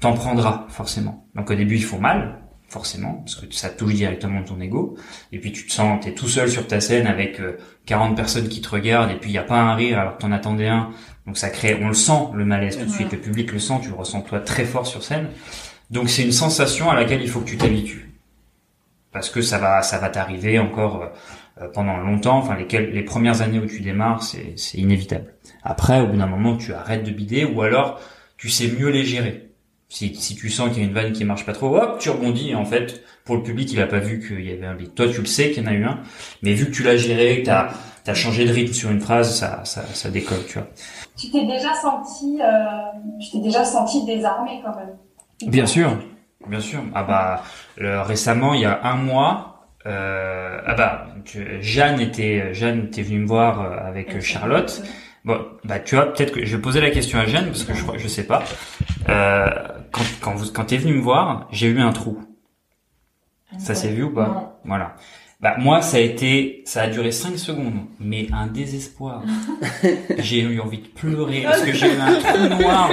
t'en 0.00 0.14
prendras 0.14 0.66
forcément. 0.68 1.26
Donc 1.34 1.50
au 1.50 1.54
début, 1.54 1.76
il 1.76 1.84
faut 1.84 1.98
mal, 1.98 2.41
forcément, 2.72 3.22
parce 3.24 3.36
que 3.36 3.54
ça 3.54 3.68
touche 3.68 3.94
directement 3.94 4.42
ton 4.42 4.60
ego. 4.60 4.96
Et 5.30 5.38
puis 5.38 5.52
tu 5.52 5.66
te 5.66 5.72
sens, 5.72 6.02
t'es 6.02 6.12
tout 6.12 6.26
seul 6.26 6.50
sur 6.50 6.66
ta 6.66 6.80
scène 6.80 7.06
avec 7.06 7.38
euh, 7.38 7.58
40 7.86 8.16
personnes 8.16 8.48
qui 8.48 8.62
te 8.62 8.68
regardent, 8.70 9.10
et 9.10 9.16
puis 9.16 9.30
il 9.30 9.34
y 9.34 9.38
a 9.38 9.42
pas 9.42 9.60
un 9.60 9.74
rire 9.74 9.98
alors 9.98 10.16
que 10.16 10.22
t'en 10.22 10.32
attendais 10.32 10.68
un. 10.68 10.90
Donc 11.26 11.36
ça 11.36 11.50
crée, 11.50 11.78
on 11.80 11.88
le 11.88 11.94
sent 11.94 12.30
le 12.34 12.44
malaise 12.44 12.78
tout 12.78 12.86
de 12.86 12.90
suite. 12.90 13.12
Le 13.12 13.18
public 13.18 13.52
le 13.52 13.58
sent, 13.58 13.74
tu 13.82 13.90
le 13.90 13.94
ressens 13.94 14.22
toi 14.22 14.40
très 14.40 14.64
fort 14.64 14.86
sur 14.86 15.04
scène. 15.04 15.28
Donc 15.90 16.08
c'est 16.08 16.22
une 16.22 16.32
sensation 16.32 16.90
à 16.90 16.94
laquelle 16.94 17.20
il 17.20 17.28
faut 17.28 17.40
que 17.40 17.48
tu 17.48 17.58
t'habitues, 17.58 18.10
parce 19.12 19.28
que 19.28 19.42
ça 19.42 19.58
va, 19.58 19.82
ça 19.82 19.98
va 19.98 20.08
t'arriver 20.08 20.58
encore 20.58 21.12
euh, 21.60 21.68
pendant 21.68 21.98
longtemps. 21.98 22.38
Enfin 22.38 22.56
les, 22.56 22.86
les 22.90 23.02
premières 23.02 23.42
années 23.42 23.58
où 23.58 23.66
tu 23.66 23.80
démarres, 23.80 24.22
c'est 24.22 24.54
c'est 24.56 24.78
inévitable. 24.78 25.34
Après, 25.62 26.00
au 26.00 26.06
bout 26.06 26.16
d'un 26.16 26.26
moment, 26.26 26.56
tu 26.56 26.72
arrêtes 26.72 27.04
de 27.04 27.10
bider, 27.10 27.44
ou 27.44 27.60
alors 27.60 28.00
tu 28.38 28.48
sais 28.48 28.68
mieux 28.68 28.88
les 28.88 29.04
gérer. 29.04 29.51
Si, 29.92 30.14
si 30.14 30.34
tu 30.36 30.48
sens 30.48 30.70
qu'il 30.70 30.78
y 30.82 30.86
a 30.86 30.88
une 30.88 30.94
vanne 30.94 31.12
qui 31.12 31.22
marche 31.26 31.44
pas 31.44 31.52
trop, 31.52 31.76
hop, 31.76 31.98
tu 31.98 32.08
rebondis. 32.08 32.48
Et 32.52 32.54
en 32.54 32.64
fait, 32.64 33.02
pour 33.26 33.36
le 33.36 33.42
public, 33.42 33.70
il 33.74 33.80
a 33.82 33.86
pas 33.86 33.98
vu 33.98 34.26
qu'il 34.26 34.40
y 34.42 34.50
avait 34.50 34.64
un. 34.64 34.74
Toi, 34.96 35.06
tu 35.12 35.20
le 35.20 35.26
sais 35.26 35.50
qu'il 35.50 35.62
y 35.62 35.66
en 35.66 35.70
a 35.70 35.74
eu 35.74 35.84
un, 35.84 36.00
mais 36.42 36.54
vu 36.54 36.64
que 36.66 36.70
tu 36.70 36.82
l'as 36.82 36.96
géré, 36.96 37.42
que 37.42 37.46
t'as 37.46 37.68
as 38.06 38.14
changé 38.14 38.46
de 38.46 38.52
rythme 38.52 38.72
sur 38.72 38.90
une 38.90 39.02
phrase, 39.02 39.38
ça, 39.38 39.60
ça, 39.64 39.82
ça 39.92 40.08
décolle, 40.08 40.38
tu 40.48 40.54
vois. 40.58 40.66
Tu 41.18 41.30
t'es 41.30 41.44
déjà 41.44 41.74
senti, 41.74 42.40
euh, 42.40 42.46
tu 43.20 43.32
t'es 43.32 43.40
déjà 43.40 43.66
senti 43.66 44.06
désarmé 44.06 44.62
quand 44.64 44.74
même. 44.74 44.96
Bien 45.50 45.66
sûr, 45.66 45.98
bien 46.48 46.60
sûr. 46.60 46.80
Ah 46.94 47.02
bah 47.04 47.42
le- 47.76 48.00
récemment, 48.00 48.54
il 48.54 48.62
y 48.62 48.64
a 48.64 48.80
un 48.84 48.96
mois, 48.96 49.66
euh, 49.84 50.58
ah 50.66 50.74
bah 50.74 51.06
tu- 51.26 51.58
Jeanne 51.62 52.00
était 52.00 52.54
Jeanne 52.54 52.86
était 52.86 53.02
venue 53.02 53.18
me 53.20 53.26
voir 53.26 53.60
euh, 53.60 53.76
avec 53.86 54.20
Charlotte. 54.22 54.82
Bon, 55.24 55.40
bah 55.64 55.78
tu 55.78 55.94
vois, 55.94 56.12
peut-être 56.12 56.32
que 56.32 56.44
je 56.44 56.56
vais 56.56 56.62
poser 56.62 56.80
la 56.80 56.90
question 56.90 57.18
à 57.18 57.26
Jeanne 57.26 57.46
parce 57.46 57.62
que 57.62 57.74
je 57.74 57.82
crois, 57.82 57.96
je 57.96 58.08
sais 58.08 58.26
pas. 58.26 58.42
Euh, 59.08 59.46
quand 59.92 60.02
quand 60.20 60.34
vous 60.34 60.50
quand 60.50 60.64
t'es 60.64 60.78
venu 60.78 60.94
me 60.94 61.00
voir, 61.00 61.48
j'ai 61.52 61.68
eu 61.68 61.80
un 61.80 61.92
trou. 61.92 62.20
Ça 63.58 63.74
s'est 63.74 63.90
vu 63.90 64.04
ou 64.04 64.10
pas 64.10 64.26
Non. 64.26 64.48
Voilà. 64.64 64.96
Bah 65.40 65.56
moi 65.58 65.82
ça 65.82 65.96
a 65.96 66.00
été 66.00 66.62
ça 66.66 66.82
a 66.82 66.86
duré 66.86 67.10
5 67.10 67.36
secondes 67.36 67.86
mais 68.00 68.26
un 68.32 68.46
désespoir. 68.46 69.22
j'ai 70.18 70.40
eu 70.40 70.60
envie 70.60 70.78
de 70.78 70.86
pleurer 70.88 71.42
parce 71.42 71.62
que 71.62 71.72
j'ai 71.72 71.92
eu 71.92 71.98
un 71.98 72.14
trou 72.14 72.62
noir 72.62 72.90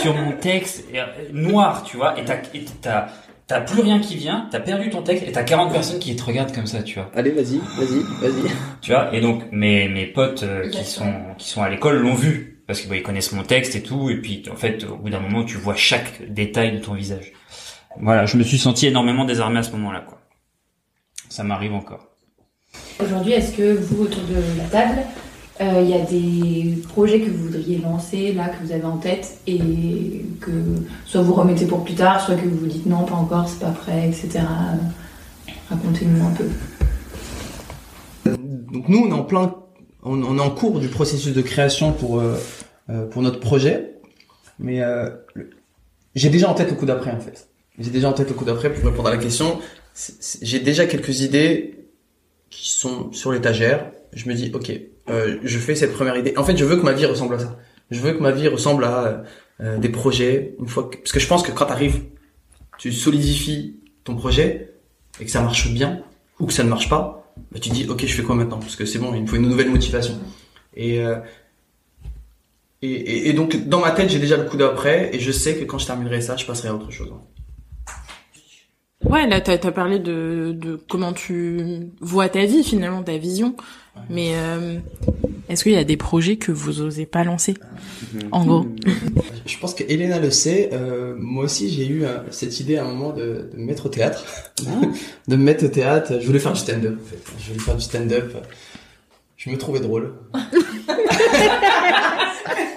sur 0.00 0.14
mon 0.14 0.32
texte 0.32 0.84
euh, 0.94 1.04
noir, 1.32 1.82
tu 1.84 1.96
vois, 1.96 2.18
et 2.18 2.24
t'as 2.24 2.36
et 2.54 2.64
t'as 2.80 3.08
t'as 3.46 3.60
plus 3.60 3.80
rien 3.80 4.00
qui 4.00 4.16
vient, 4.16 4.48
t'as 4.50 4.60
perdu 4.60 4.90
ton 4.90 5.02
texte 5.02 5.26
et 5.26 5.32
t'as 5.32 5.44
40 5.44 5.72
personnes 5.72 5.98
qui 5.98 6.14
te 6.16 6.24
regardent 6.24 6.54
comme 6.54 6.66
ça, 6.66 6.82
tu 6.82 6.98
vois. 6.98 7.10
Allez, 7.14 7.30
vas-y, 7.30 7.58
vas-y, 7.58 8.02
vas-y. 8.20 8.50
Tu 8.80 8.92
vois, 8.92 9.14
et 9.14 9.20
donc 9.20 9.44
mes 9.52 9.88
mes 9.88 10.06
potes 10.06 10.42
euh, 10.42 10.68
qui 10.68 10.84
sont 10.84 11.12
qui 11.38 11.48
sont 11.48 11.62
à 11.62 11.68
l'école 11.68 11.98
l'ont 11.98 12.14
vu 12.14 12.62
parce 12.66 12.80
qu'ils 12.80 13.02
connaissent 13.02 13.32
mon 13.32 13.44
texte 13.44 13.76
et 13.76 13.82
tout 13.82 14.10
et 14.10 14.16
puis 14.16 14.42
en 14.50 14.56
fait 14.56 14.84
au 14.84 14.96
bout 14.96 15.10
d'un 15.10 15.20
moment 15.20 15.44
tu 15.44 15.56
vois 15.56 15.76
chaque 15.76 16.32
détail 16.32 16.72
de 16.72 16.78
ton 16.78 16.94
visage. 16.94 17.32
Voilà, 17.98 18.26
je 18.26 18.36
me 18.36 18.42
suis 18.42 18.58
senti 18.58 18.86
énormément 18.86 19.24
désarmé 19.24 19.58
à 19.58 19.62
ce 19.62 19.70
moment-là 19.72 20.04
quoi. 20.06 20.20
Ça 21.28 21.44
m'arrive 21.44 21.74
encore. 21.74 22.08
Aujourd'hui, 23.00 23.32
est-ce 23.32 23.56
que 23.56 23.74
vous, 23.74 24.04
autour 24.04 24.22
de 24.22 24.58
la 24.58 24.64
table, 24.64 25.02
il 25.60 25.88
y 25.88 25.94
a 25.94 26.00
des 26.00 26.82
projets 26.88 27.20
que 27.20 27.30
vous 27.30 27.44
voudriez 27.44 27.78
lancer, 27.78 28.32
là, 28.32 28.48
que 28.48 28.64
vous 28.64 28.72
avez 28.72 28.84
en 28.84 28.98
tête, 28.98 29.38
et 29.46 29.58
que 30.40 30.50
soit 31.04 31.22
vous 31.22 31.34
remettez 31.34 31.66
pour 31.66 31.84
plus 31.84 31.94
tard, 31.94 32.20
soit 32.20 32.34
que 32.34 32.46
vous 32.46 32.58
vous 32.58 32.66
dites 32.66 32.86
non, 32.86 33.04
pas 33.04 33.14
encore, 33.14 33.48
c'est 33.48 33.60
pas 33.60 33.70
prêt, 33.70 34.08
etc. 34.08 34.44
Racontez-nous 35.70 36.24
un 36.24 36.30
peu. 36.30 36.44
Donc 38.72 38.88
nous, 38.88 38.98
on 38.98 39.08
est 39.08 39.12
en 39.12 39.24
plein, 39.24 39.54
on, 40.02 40.38
est 40.38 40.40
en 40.40 40.50
cours 40.50 40.80
du 40.80 40.88
processus 40.88 41.32
de 41.32 41.42
création 41.42 41.92
pour 41.92 42.20
euh, 42.20 42.36
euh, 42.90 43.06
pour 43.06 43.22
notre 43.22 43.40
projet, 43.40 43.94
mais 44.58 44.82
euh, 44.82 45.10
j'ai 46.14 46.30
déjà 46.30 46.48
en 46.48 46.54
tête 46.54 46.70
le 46.70 46.76
coup 46.76 46.86
d'après 46.86 47.10
en 47.10 47.20
fait. 47.20 47.48
J'ai 47.78 47.90
déjà 47.90 48.08
en 48.08 48.12
tête 48.12 48.28
le 48.28 48.34
coup 48.34 48.44
d'après 48.44 48.72
pour 48.72 48.84
répondre 48.84 49.08
à 49.08 49.10
la 49.10 49.18
question. 49.18 49.58
J'ai 50.42 50.60
déjà 50.60 50.86
quelques 50.86 51.20
idées 51.20 51.88
qui 52.50 52.70
sont 52.70 53.12
sur 53.12 53.32
l'étagère. 53.32 53.90
Je 54.12 54.28
me 54.28 54.34
dis, 54.34 54.50
ok, 54.54 54.72
euh, 55.08 55.38
je 55.42 55.58
fais 55.58 55.74
cette 55.74 55.92
première 55.92 56.16
idée. 56.16 56.34
En 56.36 56.44
fait, 56.44 56.56
je 56.56 56.64
veux 56.64 56.76
que 56.76 56.82
ma 56.82 56.92
vie 56.92 57.06
ressemble 57.06 57.34
à 57.34 57.38
ça. 57.38 57.58
Je 57.90 58.00
veux 58.00 58.12
que 58.12 58.22
ma 58.22 58.32
vie 58.32 58.48
ressemble 58.48 58.84
à 58.84 59.24
euh, 59.60 59.78
des 59.78 59.88
projets. 59.88 60.54
Une 60.58 60.68
fois 60.68 60.84
que... 60.84 60.96
parce 60.96 61.12
que 61.12 61.20
je 61.20 61.26
pense 61.26 61.42
que 61.42 61.52
quand 61.52 61.66
t'arrives, 61.66 62.02
tu 62.78 62.92
solidifies 62.92 63.76
ton 64.04 64.16
projet 64.16 64.74
et 65.20 65.24
que 65.24 65.30
ça 65.30 65.40
marche 65.40 65.68
bien 65.72 66.02
ou 66.38 66.46
que 66.46 66.52
ça 66.52 66.64
ne 66.64 66.68
marche 66.68 66.88
pas, 66.88 67.32
bah, 67.52 67.58
tu 67.60 67.70
dis 67.70 67.86
ok 67.88 68.04
je 68.06 68.14
fais 68.14 68.22
quoi 68.22 68.34
maintenant? 68.34 68.58
Parce 68.58 68.76
que 68.76 68.84
c'est 68.84 68.98
bon 68.98 69.14
il 69.14 69.22
me 69.22 69.26
faut 69.26 69.36
une 69.36 69.48
nouvelle 69.48 69.70
motivation 69.70 70.18
et, 70.74 71.00
euh, 71.04 71.16
et, 72.82 72.90
et, 72.90 73.28
et 73.30 73.32
donc 73.32 73.68
dans 73.68 73.80
ma 73.80 73.90
tête 73.90 74.10
j'ai 74.10 74.18
déjà 74.18 74.36
le 74.36 74.44
coup 74.44 74.56
d'après 74.56 75.10
et 75.14 75.20
je 75.20 75.32
sais 75.32 75.56
que 75.56 75.64
quand 75.64 75.78
je 75.78 75.86
terminerai 75.86 76.20
ça 76.20 76.36
je 76.36 76.44
passerai 76.44 76.68
à 76.68 76.74
autre 76.74 76.90
chose 76.90 77.12
Ouais, 79.04 79.26
là, 79.28 79.40
t'as 79.40 79.54
as 79.54 79.72
parlé 79.72 79.98
de, 79.98 80.52
de 80.56 80.76
comment 80.88 81.12
tu 81.12 81.90
vois 82.00 82.28
ta 82.28 82.44
vie, 82.46 82.64
finalement, 82.64 83.02
ta 83.02 83.18
vision. 83.18 83.54
Mais 84.10 84.32
euh, 84.34 84.78
est-ce 85.48 85.62
qu'il 85.62 85.72
y 85.72 85.76
a 85.76 85.84
des 85.84 85.96
projets 85.96 86.36
que 86.36 86.50
vous 86.50 86.80
osez 86.80 87.06
pas 87.06 87.22
lancer 87.22 87.54
En 88.32 88.44
gros? 88.44 88.66
je 89.46 89.58
pense 89.58 89.74
que 89.74 89.84
Elena 89.84 90.18
le 90.18 90.30
sait. 90.30 90.70
Euh, 90.72 91.14
moi 91.18 91.44
aussi 91.44 91.70
j'ai 91.70 91.86
eu 91.86 92.04
euh, 92.04 92.18
cette 92.30 92.58
idée 92.60 92.76
à 92.76 92.84
un 92.84 92.88
moment 92.88 93.12
de, 93.12 93.48
de 93.52 93.56
me 93.56 93.64
mettre 93.64 93.86
au 93.86 93.88
théâtre. 93.88 94.24
De 95.28 95.36
me 95.36 95.42
mettre 95.42 95.64
au 95.64 95.68
théâtre. 95.68 96.18
Je 96.20 96.26
voulais 96.26 96.38
faire 96.38 96.52
du 96.52 96.60
stand-up 96.60 96.98
en 97.00 97.06
fait. 97.08 97.18
Je 97.38 97.48
voulais 97.48 97.60
faire 97.60 97.76
du 97.76 97.82
stand-up. 97.82 98.36
Je 99.36 99.50
me 99.50 99.58
trouvais 99.58 99.80
drôle. 99.80 100.14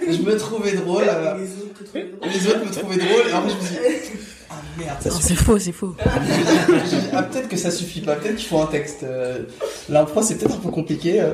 Je 0.08 0.22
me 0.24 0.36
trouvais 0.38 0.74
drôle 0.74 1.04
euh, 1.08 1.38
les 1.38 2.48
autres 2.48 2.66
me 2.66 2.72
trouvaient 2.72 2.98
drôle 2.98 3.28
et 3.30 3.32
après 3.32 3.50
je 3.52 3.56
me 3.56 3.62
suis 3.62 3.76
dit 3.76 4.20
ah 4.50 4.56
merde 4.78 4.98
ça 5.02 5.12
suffit 5.12 5.24
c'est 5.28 5.36
faux, 5.36 5.60
c'est 5.60 5.72
faux. 5.72 5.96
Dit, 5.98 6.96
ah, 7.14 7.24
peut-être 7.24 7.48
que 7.50 7.58
ça 7.58 7.72
suffit 7.72 8.02
pas, 8.02 8.16
peut-être 8.16 8.36
qu'il 8.38 8.48
faut 8.48 8.60
un 8.62 8.68
texte. 8.68 9.04
Euh, 9.04 9.44
L'impro, 9.90 10.22
c'est 10.22 10.36
peut-être 10.38 10.56
un 10.56 10.60
peu 10.60 10.70
compliqué. 10.72 11.22
euh, 11.22 11.34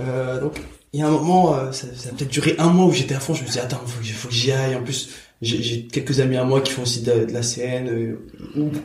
euh, 0.00 0.40
donc, 0.40 0.60
il 0.92 1.00
y 1.00 1.02
a 1.02 1.06
un 1.06 1.10
moment, 1.10 1.72
ça, 1.72 1.86
ça 1.94 2.08
a 2.08 2.12
peut-être 2.12 2.30
duré 2.30 2.56
un 2.58 2.68
mois 2.68 2.86
où 2.86 2.92
j'étais 2.92 3.14
à 3.14 3.20
fond. 3.20 3.34
Je 3.34 3.42
me 3.42 3.46
disais, 3.46 3.60
attends, 3.60 3.80
faut 3.86 4.00
que, 4.00 4.06
faut 4.08 4.28
que 4.28 4.34
j'y 4.34 4.50
aille. 4.50 4.74
En 4.74 4.82
plus, 4.82 5.10
j'ai 5.40 5.82
quelques 5.86 6.18
amis 6.18 6.36
à 6.36 6.44
moi 6.44 6.60
qui 6.60 6.72
font 6.72 6.82
aussi 6.82 7.02
de, 7.02 7.26
de 7.26 7.32
la 7.32 7.42
scène 7.42 8.16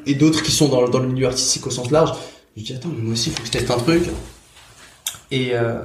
et 0.06 0.14
d'autres 0.14 0.44
qui 0.44 0.52
sont 0.52 0.68
dans, 0.70 0.88
dans 0.88 1.00
le 1.00 1.08
milieu 1.08 1.28
artistique 1.28 1.66
au 1.66 1.72
sens 1.72 1.90
large. 1.90 2.12
Je 2.56 2.62
me 2.62 2.66
dis, 2.68 2.74
attends, 2.74 2.90
mais 2.96 3.02
moi 3.02 3.14
aussi, 3.14 3.30
il 3.30 3.34
faut 3.36 3.42
que 3.42 3.48
je 3.48 3.52
teste 3.54 3.72
un 3.72 3.78
truc. 3.78 4.04
Et, 5.32 5.50
euh, 5.56 5.82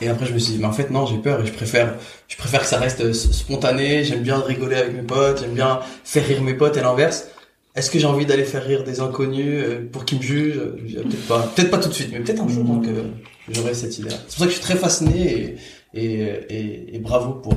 et 0.00 0.08
après, 0.08 0.26
je 0.26 0.32
me 0.32 0.38
suis 0.38 0.54
dit, 0.54 0.58
mais 0.58 0.66
en 0.66 0.72
fait, 0.72 0.90
non, 0.90 1.06
j'ai 1.06 1.18
peur 1.18 1.40
et 1.42 1.46
je 1.46 1.52
préfère, 1.52 1.94
je 2.28 2.36
préfère 2.36 2.60
que 2.60 2.66
ça 2.66 2.78
reste 2.78 3.00
euh, 3.02 3.12
spontané. 3.12 4.04
J'aime 4.04 4.22
bien 4.22 4.38
rigoler 4.38 4.76
avec 4.76 4.94
mes 4.94 5.02
potes, 5.02 5.40
j'aime 5.40 5.54
bien 5.54 5.80
faire 6.04 6.26
rire 6.26 6.42
mes 6.42 6.54
potes 6.54 6.76
et 6.76 6.80
l'inverse. 6.80 7.28
Est-ce 7.76 7.90
que 7.90 7.98
j'ai 7.98 8.06
envie 8.06 8.26
d'aller 8.26 8.44
faire 8.44 8.64
rire 8.64 8.82
des 8.82 9.00
inconnus 9.00 9.62
euh, 9.64 9.88
pour 9.92 10.04
qu'ils 10.04 10.18
me 10.18 10.22
jugent? 10.22 10.60
Ah, 10.60 11.02
Peut-être 11.02 11.26
pas, 11.28 11.52
peut-être 11.54 11.70
pas 11.70 11.78
tout 11.78 11.88
de 11.88 11.94
suite, 11.94 12.08
mais 12.12 12.20
peut-être 12.20 12.42
un 12.42 12.48
jour 12.48 12.64
donc, 12.64 12.86
euh, 12.86 13.04
j'aurai 13.48 13.74
cette 13.74 13.96
idée-là. 13.98 14.16
C'est 14.26 14.36
pour 14.36 14.38
ça 14.38 14.44
que 14.46 14.50
je 14.50 14.56
suis 14.56 14.64
très 14.64 14.76
fasciné 14.76 15.56
et, 15.94 16.02
et, 16.02 16.22
et, 16.48 16.96
et 16.96 16.98
bravo 16.98 17.34
pour, 17.34 17.54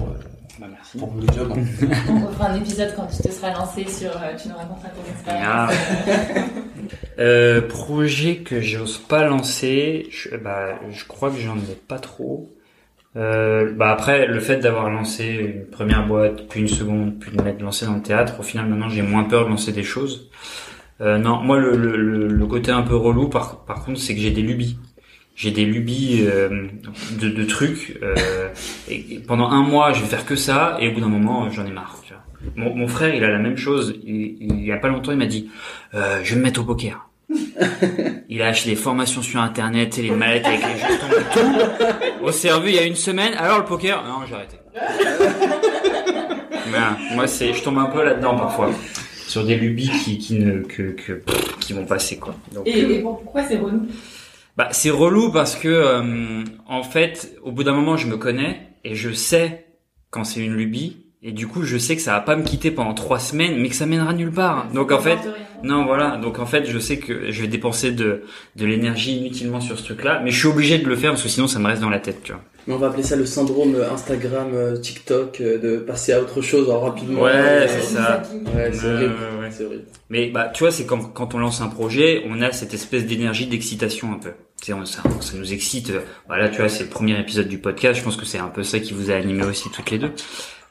euh, 0.62 0.99
pour 0.99 1.14
le 1.16 1.26
job. 1.34 1.54
hein. 1.56 1.95
On 2.10 2.28
refera 2.28 2.49
un 2.49 2.56
épisode 2.56 2.93
quand 2.95 3.08
tu 3.08 3.22
te 3.24 3.32
seras 3.32 3.54
lancé 3.54 3.86
sur 3.88 4.12
euh, 4.12 4.36
tu 4.41 4.47
nous 4.49 4.56
raconteras 4.56 4.89
ton 4.89 5.12
expérience. 5.12 5.45
Ah. 5.45 5.70
Euh, 7.20 7.62
projet 7.62 8.38
que 8.38 8.62
j'ose 8.62 8.97
pas 8.97 9.26
lancer, 9.26 10.08
je, 10.12 10.36
bah, 10.36 10.80
je 10.91 11.06
crois 11.06 11.30
que 11.30 11.38
j'en 11.38 11.56
ai 11.58 11.76
pas 11.88 11.99
trop. 11.99 12.49
Euh, 13.16 13.72
bah 13.76 13.91
après, 13.91 14.26
le 14.26 14.39
fait 14.39 14.58
d'avoir 14.58 14.89
lancé 14.89 15.26
une 15.56 15.66
première 15.68 16.08
boîte, 16.08 16.47
puis 16.49 16.62
une 16.62 16.68
seconde, 16.68 17.20
puis 17.20 17.32
de 17.36 17.41
m'être 17.43 17.62
lancé 17.62 17.86
dans 17.86 17.93
le 17.95 18.01
théâtre, 18.01 18.36
au 18.39 18.43
final 18.43 18.66
maintenant 18.68 18.89
j'ai 18.89 19.04
moins 19.04 19.24
peur 19.26 19.45
de 19.45 19.49
lancer 19.51 19.72
des 19.72 19.84
choses. 19.84 20.30
Euh, 21.01 21.18
non, 21.20 21.39
moi 21.41 21.60
le, 21.60 21.76
le 22.28 22.45
côté 22.47 22.72
un 22.72 22.82
peu 22.82 22.95
relou 22.95 23.28
par, 23.30 23.66
par 23.66 23.84
contre 23.86 23.99
c'est 23.99 24.16
que 24.16 24.22
j'ai 24.22 24.32
des 24.32 24.41
lubies. 24.41 24.78
J'ai 25.36 25.52
des 25.52 25.66
lubies 25.66 26.22
euh, 26.28 26.68
de, 27.20 27.30
de 27.30 27.44
trucs. 27.44 27.98
Euh, 28.04 28.50
et, 28.90 29.20
pendant 29.28 29.50
un 29.50 29.64
mois 29.64 29.92
je 29.94 30.02
vais 30.02 30.08
faire 30.08 30.26
que 30.26 30.36
ça 30.36 30.78
et 30.80 30.88
au 30.90 30.92
bout 30.94 31.02
d'un 31.02 31.08
moment 31.08 31.50
j'en 31.50 31.66
ai 31.66 31.72
marre. 31.72 31.98
Tu 32.06 32.14
vois. 32.14 32.22
Mon, 32.56 32.76
mon 32.76 32.88
frère 32.88 33.16
il 33.16 33.24
a 33.24 33.30
la 33.30 33.40
même 33.40 33.58
chose. 33.58 33.96
Il, 34.06 34.38
il 34.40 34.66
y 34.66 34.72
a 34.72 34.78
pas 34.78 34.90
longtemps 34.90 35.12
il 35.12 35.18
m'a 35.18 35.26
dit 35.26 35.50
euh, 35.96 36.20
je 36.24 36.34
vais 36.34 36.40
me 36.40 36.44
mettre 36.46 36.62
au 36.62 36.66
poker. 36.66 37.10
Il 38.30 38.42
a 38.42 38.48
acheté 38.48 38.72
des 38.72 38.76
formations 38.76 39.22
sur 39.24 39.40
internet 39.42 39.98
et 39.98 40.04
les 40.04 40.12
mallettes 40.12 40.46
avec 40.46 40.60
les 40.62 40.80
jetons 40.80 41.08
et 41.10 41.34
tout. 41.34 42.26
Au 42.26 42.32
servu 42.32 42.70
il 42.70 42.76
y 42.76 42.80
a 42.80 42.84
une 42.84 42.96
semaine. 42.96 43.34
Alors 43.36 43.58
le 43.60 43.66
poker, 43.66 44.04
non 44.04 44.26
j'ai 44.28 44.36
arrêté. 44.36 44.58
Voilà. 46.68 46.98
Moi 47.16 47.28
c'est, 47.28 47.54
je 47.54 47.64
tombe 47.64 47.78
un 47.80 47.86
peu 47.86 48.04
là-dedans 48.04 48.36
parfois 48.36 48.70
sur 49.28 49.44
des 49.46 49.56
lubies 49.56 49.90
qui, 50.04 50.18
qui 50.20 50.36
ne 50.36 50.60
que, 50.62 50.92
que 50.92 51.14
pff, 51.14 51.58
qui 51.60 51.74
vont 51.74 51.86
passer 51.86 52.18
quoi. 52.18 52.36
Donc, 52.54 52.68
Et, 52.68 52.80
et 52.98 53.02
bon, 53.02 53.16
pourquoi 53.16 53.44
c'est 53.44 53.58
relou? 53.58 53.88
Bah 54.58 54.70
c'est 54.72 54.89
relou 54.89 55.32
parce 55.32 55.56
que 55.56 55.68
euh, 55.68 56.43
en 56.68 56.84
fait 56.84 57.38
au 57.41 57.51
bout 57.51 57.64
d'un 57.64 57.74
moment 57.74 57.97
je 57.97 58.08
me 58.08 58.18
connais 58.18 58.68
et 58.84 58.95
je 58.95 59.12
sais 59.12 59.66
quand 60.10 60.24
c'est 60.24 60.41
une 60.41 60.54
lubie 60.54 61.08
et 61.22 61.32
du 61.32 61.47
coup 61.47 61.64
je 61.64 61.78
sais 61.78 61.95
que 61.95 62.01
ça 62.01 62.14
va 62.14 62.22
pas 62.22 62.36
me 62.36 62.43
quitter 62.43 62.72
pendant 62.72 62.93
trois 62.93 63.20
semaines 63.20 63.60
mais 63.60 63.70
que 63.70 63.76
ça 63.76 63.86
mènera 63.86 64.14
nulle 64.14 64.32
part. 64.32 64.68
Donc 64.72 64.91
en 64.91 64.99
fait 64.99 65.20
non, 65.64 65.86
voilà. 65.86 66.18
Donc 66.18 66.39
en 66.39 66.45
fait, 66.45 66.66
je 66.66 66.78
sais 66.78 66.97
que 66.97 67.32
je 67.32 67.41
vais 67.41 67.47
dépenser 67.47 67.91
de 67.91 68.24
de 68.56 68.66
l'énergie 68.66 69.18
inutilement 69.18 69.62
sur 69.62 69.80
ce 69.80 69.84
truc-là, 69.86 70.22
mais 70.24 70.30
je 70.30 70.38
suis 70.38 70.47
obligé 70.47 70.78
de 70.78 70.88
le 70.88 70.95
faire 70.95 71.12
parce 71.12 71.24
que 71.24 71.30
sinon 71.30 71.47
ça 71.47 71.60
me 71.60 71.68
reste 71.68 71.82
dans 71.82 71.89
la 71.89 71.99
tête, 71.99 72.22
tu 72.24 72.34
vois. 72.34 72.43
Mais 72.68 72.74
on 72.74 72.78
va 72.78 72.88
appeler 72.88 73.03
ça 73.03 73.16
le 73.16 73.26
syndrome 73.26 73.76
Instagram, 73.91 74.51
euh, 74.53 74.78
TikTok, 74.78 75.41
euh, 75.41 75.57
de 75.57 75.78
passer 75.78 76.14
à 76.14 76.22
autre 76.22 76.41
chose 76.41 76.70
en 76.70 76.80
rapidement. 76.80 77.22
Ouais, 77.24 77.32
Euh, 77.34 77.68
c'est 77.68 77.82
ça. 77.95 78.24
Ouais, 78.55 78.72
c'est 78.74 78.86
horrible. 78.88 79.14
ouais. 79.41 79.80
Mais 80.09 80.30
bah 80.30 80.49
tu 80.53 80.64
vois, 80.64 80.72
c'est 80.72 80.86
quand 80.86 80.99
quand 81.14 81.36
on 81.36 81.39
lance 81.39 81.59
un 81.61 81.68
projet, 81.68 82.24
on 82.30 82.41
a 82.41 82.51
cette 82.51 82.74
espèce 82.74 83.05
d'énergie 83.05 83.47
d'excitation 83.47 84.14
un 84.14 84.20
peu. 84.20 84.30
Tu 84.61 84.68
sais, 84.68 84.74
on- 84.74 84.86
ça, 84.86 85.01
ça 85.20 85.34
nous 85.38 85.51
excite. 85.51 85.89
euh, 85.89 85.99
Voilà, 86.28 86.47
tu 86.49 86.57
vois, 86.59 86.70
c'est 86.70 86.84
le 86.84 86.89
premier 86.89 87.20
épisode 87.20 87.47
du 87.49 87.57
podcast. 87.57 87.99
Je 87.99 88.03
pense 88.03 88.16
que 88.16 88.26
c'est 88.26 88.38
un 88.39 88.47
peu 88.47 88.64
ça 88.64 88.80
qui 88.80 88.93
vous 88.93 89.11
a 89.11 89.16
animé 89.16 89.43
aussi 89.45 89.70
toutes 89.70 89.91
les 89.91 89.97
deux. 89.97 90.11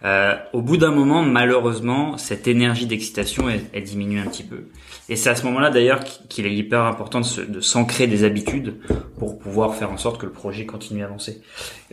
Euh, 0.04 0.34
au 0.52 0.62
bout 0.62 0.76
d'un 0.76 0.90
moment, 0.90 1.22
malheureusement, 1.22 2.18
cette 2.18 2.48
énergie 2.48 2.86
d'excitation, 2.86 3.48
elle, 3.48 3.64
elle 3.72 3.84
diminue 3.84 4.20
un 4.20 4.26
petit 4.26 4.42
peu. 4.42 4.68
Et 5.08 5.16
c'est 5.16 5.30
à 5.30 5.36
ce 5.36 5.44
moment-là, 5.44 5.70
d'ailleurs, 5.70 6.00
qu'il 6.04 6.46
est 6.46 6.54
hyper 6.54 6.82
important 6.82 7.20
de, 7.20 7.60
s'ancrer 7.60 8.06
des 8.06 8.24
habitudes 8.24 8.78
pour 9.18 9.38
pouvoir 9.38 9.74
faire 9.74 9.92
en 9.92 9.96
sorte 9.96 10.20
que 10.20 10.26
le 10.26 10.32
projet 10.32 10.66
continue 10.66 11.02
à 11.02 11.06
avancer. 11.06 11.42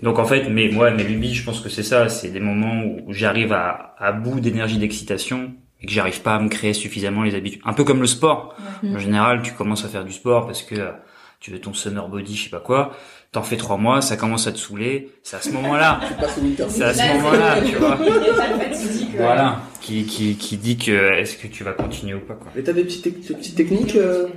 Donc, 0.02 0.18
en 0.18 0.26
fait, 0.26 0.50
mais 0.50 0.70
moi, 0.70 0.90
mes 0.92 1.04
lubies, 1.04 1.36
je 1.36 1.44
pense 1.44 1.62
que 1.62 1.70
c'est 1.70 1.84
ça. 1.84 2.10
C'est 2.10 2.30
des 2.30 2.40
moments 2.40 2.84
où 2.84 3.14
j'arrive 3.14 3.54
à, 3.54 3.96
à 4.00 4.12
bout 4.12 4.40
d'énergie 4.40 4.78
d'excitation 4.78 5.52
et 5.82 5.86
que 5.86 5.94
j'arrive 5.94 6.22
pas 6.22 6.36
à 6.36 6.40
me 6.40 6.50
créer 6.50 6.74
suffisamment 6.74 7.24
les 7.24 7.36
habitudes. 7.36 7.62
Un 7.64 7.74
peu 7.74 7.84
comme 7.84 8.02
le 8.02 8.08
sport. 8.08 8.56
En 8.84 9.00
général, 9.00 9.42
tu 9.42 9.54
commences 9.54 9.86
à 9.86 9.88
faire 9.88 10.04
du 10.04 10.14
sport 10.14 10.46
parce 10.46 10.64
que 10.64 10.76
euh, 10.76 10.92
tu 11.40 11.52
veux 11.52 11.60
ton 11.60 11.74
summer 11.74 12.08
body, 12.10 12.36
je 12.36 12.44
sais 12.46 12.50
pas 12.50 12.60
quoi. 12.60 12.92
T'en 13.32 13.44
fais 13.44 13.58
trois 13.58 13.78
mois, 13.78 14.02
ça 14.02 14.18
commence 14.18 14.48
à 14.48 14.52
te 14.52 14.58
saouler. 14.58 15.10
C'est 15.24 15.36
à 15.36 15.42
ce 15.42 15.52
moment-là. 15.52 16.00
C'est 16.70 16.84
à 16.84 16.94
ce 16.94 17.14
moment-là, 17.18 17.62
tu 17.62 17.76
vois. 17.76 17.98
Voilà. 19.18 19.62
Qui, 19.82 20.06
qui, 20.06 20.36
qui 20.36 20.58
dit 20.58 20.78
que 20.78 21.14
est-ce 21.14 21.36
que 21.38 21.48
tu 21.48 21.64
vas 21.64 21.74
continuer 21.74 22.14
ou 22.16 22.22
pas, 22.22 22.36
quoi. 22.36 22.52
Et 22.56 22.64
t'as 22.64 22.74
des 22.74 22.84
petites, 22.84 23.04
des 23.04 23.12
petites 23.36 23.56
techniques 23.56 23.96
euh, 23.98 24.28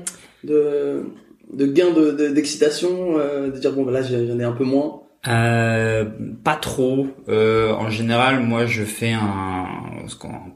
de, 0.45 1.05
de 1.53 1.66
gain 1.66 1.90
de, 1.93 2.11
de- 2.11 2.28
d'excitation, 2.28 3.16
euh, 3.18 3.49
de 3.51 3.59
dire 3.59 3.72
bon 3.72 3.84
bah 3.84 3.93
là 3.93 4.03
j'en 4.03 4.38
ai 4.38 4.45
un 4.45 4.53
peu 4.53 4.64
moins. 4.64 5.01
Euh, 5.28 6.05
pas 6.43 6.57
trop. 6.57 7.07
Euh, 7.28 7.72
en 7.74 7.90
général, 7.90 8.40
moi, 8.40 8.66
je 8.66 8.82
fais 8.82 9.12
un, 9.12 9.66
ce 10.09 10.16
qu'on- 10.16 10.53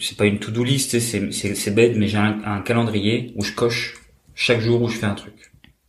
c'est 0.00 0.16
pas 0.16 0.24
une 0.24 0.38
to-do 0.38 0.64
list, 0.64 0.90
tu 0.90 1.00
sais, 1.00 1.06
c'est, 1.20 1.32
c'est, 1.32 1.54
c'est 1.54 1.70
bête, 1.72 1.92
mais 1.96 2.08
j'ai 2.08 2.16
un, 2.18 2.38
un 2.46 2.60
calendrier 2.62 3.32
où 3.36 3.44
je 3.44 3.52
coche 3.52 3.94
chaque 4.34 4.60
jour 4.60 4.80
où 4.82 4.88
je 4.88 4.96
fais 4.96 5.06
un 5.06 5.14
truc. 5.14 5.34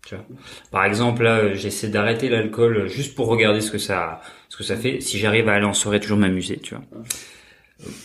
Tu 0.08 0.16
vois. 0.16 0.26
Par 0.72 0.86
exemple, 0.86 1.24
là, 1.24 1.54
j'essaie 1.54 1.90
d'arrêter 1.90 2.30
l'alcool 2.30 2.88
juste 2.88 3.14
pour 3.14 3.28
regarder 3.28 3.60
ce 3.60 3.72
que 3.72 3.78
ça, 3.78 4.22
ce 4.48 4.56
que 4.56 4.64
ça 4.64 4.78
fait. 4.78 5.02
Si 5.02 5.18
j'arrive 5.20 5.50
à 5.50 5.54
aller 5.56 5.66
en 5.66 5.74
soirée, 5.74 6.00
toujours 6.00 6.18
m'amuser, 6.18 6.58
tu 6.60 6.76
vois. 6.76 6.84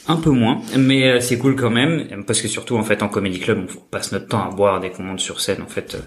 Un 0.06 0.16
peu 0.16 0.30
moins, 0.30 0.60
mais 0.76 1.08
euh, 1.08 1.20
c'est 1.20 1.38
cool 1.38 1.56
quand 1.56 1.70
même, 1.70 2.24
parce 2.26 2.42
que 2.42 2.48
surtout 2.48 2.76
en 2.76 2.82
fait 2.82 3.02
en 3.02 3.08
comédie 3.08 3.38
club, 3.40 3.66
on 3.74 3.80
passe 3.90 4.12
notre 4.12 4.26
temps 4.26 4.42
à 4.46 4.50
boire 4.50 4.80
dès 4.80 4.90
qu'on 4.90 5.02
monte 5.02 5.20
sur 5.20 5.40
scène 5.40 5.62
en 5.62 5.66
fait. 5.66 5.94
euh, 5.94 5.98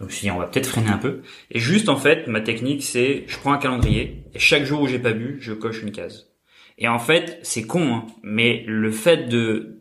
je 0.00 0.04
me 0.06 0.10
suis 0.10 0.26
dit 0.26 0.30
on 0.32 0.38
va 0.38 0.46
peut-être 0.46 0.66
freiner 0.66 0.88
un 0.88 0.98
peu. 0.98 1.20
Et 1.52 1.60
juste 1.60 1.88
en 1.88 1.96
fait, 1.96 2.26
ma 2.26 2.40
technique 2.40 2.82
c'est, 2.82 3.22
je 3.28 3.38
prends 3.38 3.52
un 3.52 3.58
calendrier 3.58 4.24
et 4.34 4.40
chaque 4.40 4.64
jour 4.64 4.80
où 4.82 4.88
j'ai 4.88 4.98
pas 4.98 5.12
bu, 5.12 5.36
je 5.40 5.52
coche 5.52 5.82
une 5.82 5.92
case. 5.92 6.30
Et 6.78 6.88
en 6.88 6.98
fait, 6.98 7.38
c'est 7.42 7.62
con, 7.62 7.94
hein, 7.94 8.06
mais 8.24 8.64
le 8.66 8.90
fait 8.90 9.28
de 9.28 9.76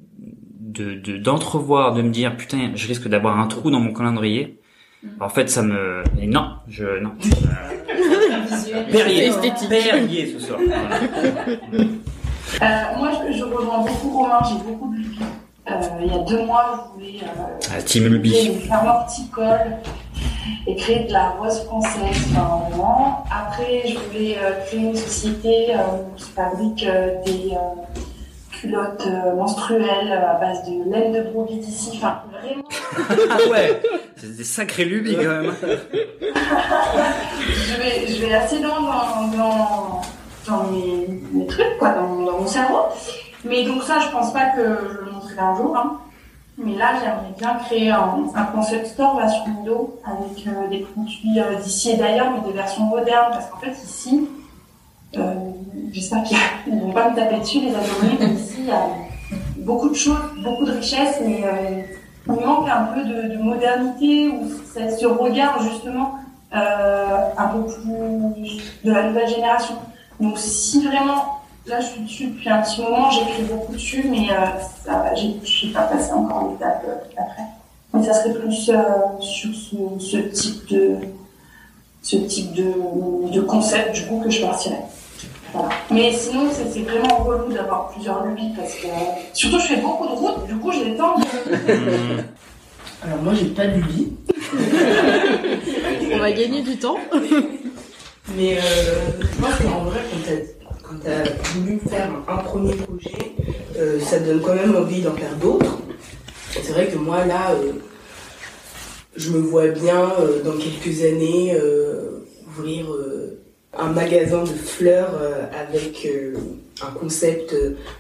de 0.60 0.94
de- 0.94 1.18
d'entrevoir, 1.18 1.94
de, 1.96 2.04
me 2.04 2.12
dire 2.12 2.38
putain, 2.38 2.74
je 2.76 2.88
risque 2.88 3.08
d'avoir 3.08 3.40
un 3.40 3.48
trou 3.48 3.72
dans 3.72 3.80
mon 3.80 3.94
calendrier. 3.94 4.60
En 5.20 5.30
fait, 5.30 5.50
ça 5.50 5.62
me 5.64 6.04
et 6.20 6.28
non, 6.28 6.52
je 6.68 7.00
non. 7.00 7.12
Perrier, 8.92 9.28
esthétique. 9.28 9.70
Perrier 9.70 10.34
ce 10.34 10.40
soir. 10.46 10.60
Euh, 12.62 12.66
moi, 12.98 13.12
je, 13.28 13.38
je 13.38 13.44
rejoins 13.44 13.80
beaucoup 13.80 14.18
Romain, 14.18 14.40
j'ai 14.48 14.56
beaucoup 14.64 14.92
de 14.94 14.98
lubies. 14.98 15.20
Euh, 15.70 15.74
il 16.04 16.08
y 16.12 16.16
a 16.16 16.20
deux 16.24 16.46
mois, 16.46 16.92
je 16.98 17.00
voulais 17.00 17.20
euh, 17.24 17.68
Ah, 17.76 17.82
Team 17.82 18.08
Luby. 18.08 18.32
faire 18.68 18.84
mon 18.84 19.06
petit 19.06 19.28
col 19.30 19.78
et 20.68 20.76
créer 20.76 21.06
de 21.08 21.14
la 21.14 21.30
rose 21.30 21.64
française. 21.66 22.28
Enfin, 22.36 22.62
vraiment. 22.70 23.24
Après, 23.32 23.84
je 23.88 23.98
voulais 23.98 24.38
euh, 24.38 24.52
créer 24.66 24.80
une 24.82 24.96
société 24.96 25.74
euh, 25.76 25.80
qui 26.18 26.30
fabrique 26.32 26.84
euh, 26.86 27.16
des 27.26 27.52
euh, 28.66 28.70
culottes 28.70 29.08
euh, 29.08 29.36
menstruelles 29.36 30.12
à 30.12 30.34
base 30.40 30.64
de 30.66 30.90
laine 30.92 31.12
de 31.14 31.22
brebis 31.32 31.58
d'ici. 31.60 31.92
Enfin, 31.96 32.22
vraiment. 32.32 32.64
Ah 33.30 33.38
ouais, 33.52 33.82
c'est 34.18 34.36
des 34.36 34.44
sacrés 34.44 34.86
lubies 34.86 35.16
quand 35.16 35.42
même. 35.42 35.54
je 37.50 37.76
vais, 37.82 38.08
je 38.08 38.26
vais 38.26 38.34
assez 38.34 38.60
loin 38.60 38.82
dans, 38.82 39.28
dans, 39.38 40.02
dans 40.48 40.64
mes, 40.72 41.08
mes 41.34 41.48
trucs, 41.48 41.78
quoi, 41.80 41.90
dans, 41.90 42.08
mon- 42.08 42.26
dans 42.26 42.38
mon 42.40 42.48
cerveau. 42.48 42.84
Mais 43.44 43.64
donc 43.64 43.84
ça, 43.84 44.00
je 44.00 44.10
pense 44.12 44.32
pas 44.34 44.46
que 44.56 44.64
je 44.64 45.06
le 45.06 45.12
montrerai 45.12 45.40
un 45.40 45.56
jour. 45.56 45.76
Hein. 45.78 45.98
Mais 46.58 46.76
là, 46.76 46.92
j'aimerais 47.00 47.34
bien 47.40 47.56
créer 47.66 47.90
un, 47.90 48.26
un 48.36 48.44
concept 48.44 48.86
store 48.88 49.20
là 49.20 49.28
sur 49.28 49.44
Indo 49.48 50.00
avec 50.06 50.46
euh, 50.48 50.68
des 50.70 50.80
produits 50.80 51.40
euh, 51.40 51.56
d'ici 51.56 51.92
et 51.92 51.98
d'ailleurs, 51.98 52.28
mais 52.32 52.48
de 52.48 52.56
version 52.56 52.84
moderne. 52.84 53.30
Parce 53.32 53.48
qu'en 53.48 53.58
fait, 53.58 53.72
ici, 53.84 54.28
euh, 55.18 55.34
j'espère 55.92 56.24
qu'ils 56.24 56.38
ne 56.76 56.82
vont 56.82 56.92
pas 56.92 57.10
me 57.10 57.16
taper 57.16 57.40
dessus, 57.40 57.60
les 57.62 57.70
abonnés, 57.76 58.18
mais 58.20 58.34
ici, 58.36 58.56
il 58.60 58.66
y 58.66 58.72
a 58.72 58.88
beaucoup 59.58 59.90
de 59.90 59.96
choses, 59.96 60.18
beaucoup 60.44 60.66
de 60.66 60.72
richesses, 60.72 61.20
mais 61.26 61.42
euh, 61.44 61.82
il 62.28 62.34
manque 62.46 62.70
un 62.70 62.84
peu 62.94 63.04
de, 63.04 63.34
de 63.36 63.38
modernité 63.42 64.30
ou 64.30 64.48
ce 64.74 65.06
regard 65.06 65.62
justement 65.62 66.16
euh, 66.56 67.18
un 67.38 67.48
peu 67.48 67.64
plus 67.64 68.58
de 68.84 68.92
la 68.92 69.04
nouvelle 69.10 69.28
génération. 69.28 69.76
Donc 70.20 70.38
si 70.38 70.86
vraiment, 70.86 71.40
là 71.66 71.80
je 71.80 71.86
suis 71.88 72.02
dessus 72.02 72.28
depuis 72.28 72.50
un 72.50 72.62
petit 72.62 72.82
moment, 72.82 73.10
j'écris 73.10 73.44
beaucoup 73.44 73.74
dessus, 73.74 74.06
mais 74.10 74.28
ça, 74.86 75.14
j'ai- 75.16 75.36
je 75.44 75.68
n'ai 75.68 75.74
pas 75.74 75.84
passé 75.84 76.12
encore 76.14 76.50
l'étape 76.52 76.86
d'après. 77.18 77.44
Mais 77.94 78.04
ça 78.04 78.14
serait 78.14 78.34
plus 78.34 78.54
sur 78.54 78.76
ce, 79.20 79.76
ce 80.00 80.18
type 80.18 80.70
de 80.70 80.96
ce 82.04 82.16
type 82.18 82.54
de, 82.54 83.32
de 83.32 83.42
concept 83.42 83.94
du 83.94 84.06
coup 84.08 84.20
que 84.24 84.30
je 84.30 84.44
partirais. 84.46 84.82
Voilà. 85.54 85.70
Mais 85.92 86.14
sinon, 86.14 86.50
c'est 86.52 86.82
vraiment 86.82 87.24
relou 87.24 87.52
d'avoir 87.52 87.90
plusieurs 87.90 88.26
lubies 88.26 88.54
parce 88.56 88.76
que 88.76 88.88
surtout 89.34 89.60
je 89.60 89.68
fais 89.68 89.82
beaucoup 89.82 90.08
de 90.08 90.14
routes, 90.14 90.48
du 90.48 90.56
coup 90.56 90.72
j'ai 90.72 90.92
le 90.92 90.98
temps 90.98 91.18
de. 91.18 91.26
Alors 93.04 93.22
moi 93.24 93.34
j'ai 93.34 93.48
pas 93.48 93.68
de 93.68 93.76
lubie, 93.76 94.14
On 96.14 96.18
va 96.20 96.32
gagner 96.32 96.62
du 96.62 96.78
temps. 96.78 96.98
mais 98.38 98.58
euh, 98.58 98.62
je 99.20 99.42
pense 99.42 99.56
qu'en 99.58 99.86
vrai 99.86 100.00
quand 100.84 100.96
t'as 101.04 101.24
voulu 101.56 101.80
faire 101.90 102.10
un, 102.28 102.38
premier 102.38 102.76
projet, 102.76 103.34
euh, 103.78 104.00
ça 104.00 104.20
te 104.20 104.26
donne 104.26 104.42
quand 104.42 104.56
même 104.56 104.76
envie 104.76 105.02
d'en 105.02 105.16
faire 105.16 105.36
d'autres. 105.36 105.80
C'est 106.52 106.74
vrai 106.74 106.88
que 106.88 106.98
moi 106.98 107.26
là, 107.26 107.52
euh, 107.52 107.74
je 109.16 109.30
me 109.32 109.40
vois 109.40 109.68
bien 109.68 110.12
euh, 110.20 110.42
dans 110.44 110.58
quelques 110.58 111.04
années 111.04 111.54
euh, 111.56 112.26
ouvrir 112.48 112.92
euh, 112.92 113.41
un 113.78 113.92
magasin 113.92 114.44
de 114.44 114.50
fleurs 114.50 115.14
euh, 115.22 115.46
avec 115.58 116.06
euh, 116.06 116.36
un 116.82 116.92
concept 116.92 117.56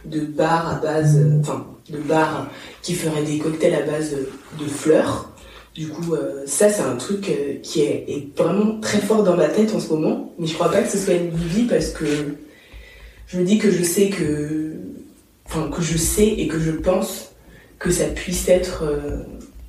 de 0.05 0.19
bar 0.21 0.69
à 0.69 0.75
base, 0.75 1.17
euh, 1.17 1.39
enfin 1.39 1.65
de 1.89 1.97
bar 1.97 2.49
qui 2.81 2.93
ferait 2.93 3.23
des 3.23 3.37
cocktails 3.37 3.75
à 3.75 3.83
base 3.83 4.15
de, 4.59 4.65
fleurs. 4.65 5.31
Du 5.73 5.87
coup, 5.87 6.15
ça 6.45 6.69
c'est 6.69 6.81
un 6.81 6.95
truc 6.97 7.31
qui 7.63 7.81
est, 7.81 8.27
vraiment 8.37 8.79
très 8.81 8.99
fort 8.99 9.23
dans 9.23 9.37
ma 9.37 9.47
tête 9.47 9.73
en 9.73 9.79
ce 9.79 9.89
moment, 9.89 10.33
mais 10.37 10.45
je 10.45 10.53
crois 10.53 10.69
pas 10.69 10.81
que 10.81 10.89
ce 10.89 10.97
soit 10.97 11.13
une 11.13 11.29
vie 11.29 11.63
parce 11.63 11.91
que 11.91 12.05
je 13.27 13.37
me 13.37 13.45
dis 13.45 13.57
que 13.57 13.71
je 13.71 13.81
sais 13.81 14.09
que, 14.09 14.73
enfin 15.45 15.69
que 15.69 15.81
je 15.81 15.97
sais 15.97 16.27
et 16.27 16.47
que 16.47 16.59
je 16.59 16.71
pense 16.71 17.31
que 17.79 17.89
ça 17.89 18.05
puisse 18.05 18.49
être 18.49 18.83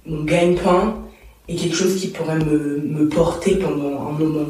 mon 0.05 0.25
gagne-pain 0.25 0.99
et 1.49 1.55
quelque 1.55 1.77
chose 1.77 2.01
qui 2.01 2.09
pourrait 2.09 2.39
me, 2.39 2.79
me 2.79 3.09
porter 3.09 3.57
pendant 3.57 4.09
un 4.09 4.13
moment. 4.13 4.49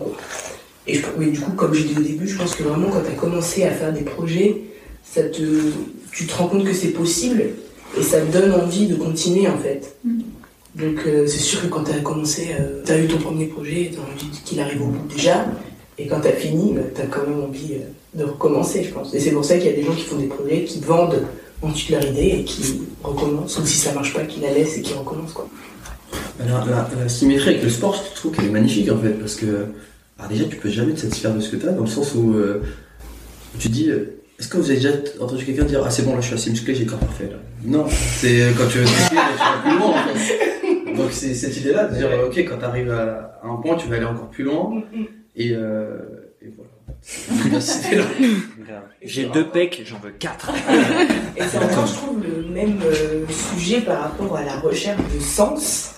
Et 0.86 0.94
je, 0.94 1.02
mais 1.18 1.26
du 1.26 1.40
coup, 1.40 1.52
comme 1.52 1.72
j'ai 1.74 1.84
dit 1.84 1.94
au 1.96 2.02
début, 2.02 2.26
je 2.28 2.36
pense 2.36 2.54
que 2.54 2.62
vraiment 2.64 2.88
quand 2.88 3.02
tu 3.02 3.10
as 3.12 3.14
commencé 3.20 3.64
à 3.64 3.70
faire 3.70 3.92
des 3.92 4.00
projets, 4.02 4.56
ça 5.04 5.22
te, 5.22 5.42
tu 6.12 6.26
te 6.26 6.34
rends 6.34 6.48
compte 6.48 6.64
que 6.64 6.72
c'est 6.72 6.88
possible 6.88 7.44
et 7.98 8.02
ça 8.02 8.20
te 8.20 8.32
donne 8.32 8.52
envie 8.52 8.86
de 8.86 8.96
continuer 8.96 9.46
en 9.48 9.58
fait. 9.58 9.94
Mm. 10.04 10.20
Donc 10.74 11.00
euh, 11.06 11.26
c'est 11.26 11.38
sûr 11.40 11.60
que 11.62 11.66
quand 11.68 11.84
tu 11.84 11.92
as 11.92 12.00
commencé, 12.00 12.48
tu 12.84 12.90
as 12.92 12.98
eu 12.98 13.06
ton 13.06 13.18
premier 13.18 13.46
projet, 13.46 13.90
tu 13.92 13.98
as 13.98 14.02
envie 14.02 14.30
qu'il 14.44 14.58
arrive 14.60 14.82
au 14.82 14.86
bout 14.86 15.06
déjà. 15.14 15.46
Et 15.98 16.06
quand 16.06 16.20
tu 16.20 16.28
as 16.28 16.32
fini, 16.32 16.74
tu 16.94 17.00
as 17.02 17.06
quand 17.06 17.26
même 17.28 17.42
envie 17.44 17.74
euh, 17.74 18.18
de 18.18 18.24
recommencer, 18.24 18.82
je 18.82 18.90
pense. 18.92 19.12
Et 19.14 19.20
c'est 19.20 19.30
pour 19.32 19.44
ça 19.44 19.56
qu'il 19.58 19.66
y 19.66 19.72
a 19.72 19.76
des 19.76 19.84
gens 19.84 19.92
qui 19.94 20.02
font 20.04 20.16
des 20.16 20.26
projets, 20.26 20.64
qui 20.64 20.80
vendent 20.80 21.22
ensuite 21.60 21.90
leur 21.90 22.04
idée 22.04 22.38
et 22.40 22.44
qui 22.44 22.80
recommencent. 23.04 23.58
Ou 23.58 23.66
si 23.66 23.76
ça 23.76 23.92
marche 23.92 24.14
pas, 24.14 24.22
qu'ils 24.22 24.42
la 24.42 24.52
laissent 24.52 24.78
et 24.78 24.82
qui 24.82 24.94
recommencent. 24.94 25.32
Quoi. 25.34 25.48
La, 26.40 26.46
la- 26.46 26.90
la 26.98 27.08
symétrie 27.08 27.50
avec 27.50 27.62
le 27.62 27.68
sport, 27.70 27.94
je 27.94 28.16
trouve 28.18 28.32
qu'elle 28.32 28.46
est 28.46 28.50
magnifique 28.50 28.90
en 28.90 28.98
fait, 28.98 29.10
parce 29.10 29.34
que 29.34 29.66
alors 30.22 30.32
déjà 30.32 30.44
tu 30.44 30.56
peux 30.56 30.68
jamais 30.68 30.92
te 30.92 31.00
satisfaire 31.00 31.34
de 31.34 31.40
ce 31.40 31.50
que 31.50 31.56
tu 31.56 31.68
as, 31.68 31.72
dans 31.72 31.82
le 31.82 31.88
sens 31.88 32.14
où 32.14 32.34
euh, 32.34 32.62
tu 33.58 33.68
dis, 33.68 33.90
euh, 33.90 34.20
est-ce 34.38 34.48
que 34.48 34.56
vous 34.56 34.70
avez 34.70 34.76
déjà 34.76 34.92
entendu 35.20 35.44
quelqu'un 35.44 35.64
dire, 35.64 35.82
ah 35.84 35.90
c'est 35.90 36.04
bon 36.04 36.14
là 36.14 36.20
je 36.20 36.26
suis 36.26 36.34
assez 36.34 36.50
musclé, 36.50 36.74
j'ai 36.74 36.84
le 36.84 36.90
corps 36.90 37.00
parfait 37.00 37.28
là 37.30 37.36
Non, 37.64 37.86
c'est 37.88 38.42
euh, 38.42 38.52
quand 38.56 38.68
tu 38.68 38.78
veux 38.78 38.84
te 38.84 38.90
muscler, 38.90 39.18
tu 39.18 39.38
vas 39.38 39.62
plus 39.62 39.78
loin 39.78 39.88
en 39.90 40.14
fait. 40.14 40.96
Donc 40.96 41.08
c'est 41.10 41.34
cette 41.34 41.56
idée-là 41.56 41.86
de 41.88 41.96
dire, 41.96 42.08
ok, 42.26 42.38
quand 42.38 42.58
tu 42.58 42.64
arrives 42.64 42.90
à, 42.90 43.40
à 43.42 43.48
un 43.48 43.56
point, 43.56 43.76
tu 43.76 43.88
vas 43.88 43.96
aller 43.96 44.04
encore 44.04 44.30
plus 44.30 44.44
loin, 44.44 44.82
et, 45.34 45.52
euh, 45.54 45.98
et 46.40 46.52
voilà. 46.56 46.70
J'ai 49.02 49.24
deux 49.24 49.48
pecs, 49.48 49.82
j'en 49.84 49.98
veux 49.98 50.12
quatre. 50.12 50.52
Et 51.36 51.42
c'est 51.42 51.58
encore, 51.58 51.86
je 51.86 51.94
trouve, 51.94 52.22
le 52.22 52.42
même 52.48 52.78
euh, 52.84 53.24
sujet 53.28 53.80
par 53.80 54.02
rapport 54.02 54.36
à 54.36 54.44
la 54.44 54.56
recherche 54.60 55.00
de 55.12 55.20
sens 55.20 55.94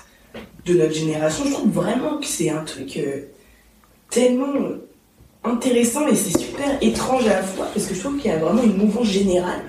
de 0.64 0.74
notre 0.74 0.94
génération. 0.94 1.44
Je 1.44 1.52
trouve 1.52 1.70
vraiment 1.70 2.18
que 2.18 2.26
c'est 2.26 2.48
un 2.48 2.64
truc 2.64 2.96
euh, 2.96 3.26
tellement 4.10 4.52
intéressant 5.42 6.06
et 6.06 6.14
c'est 6.14 6.38
super 6.38 6.78
étrange 6.80 7.26
à 7.26 7.34
la 7.34 7.42
fois 7.42 7.66
parce 7.66 7.86
que 7.86 7.94
je 7.94 8.00
trouve 8.00 8.16
qu'il 8.16 8.30
y 8.30 8.34
a 8.34 8.38
vraiment 8.38 8.62
une 8.62 8.76
mouvance 8.76 9.06
générale 9.06 9.62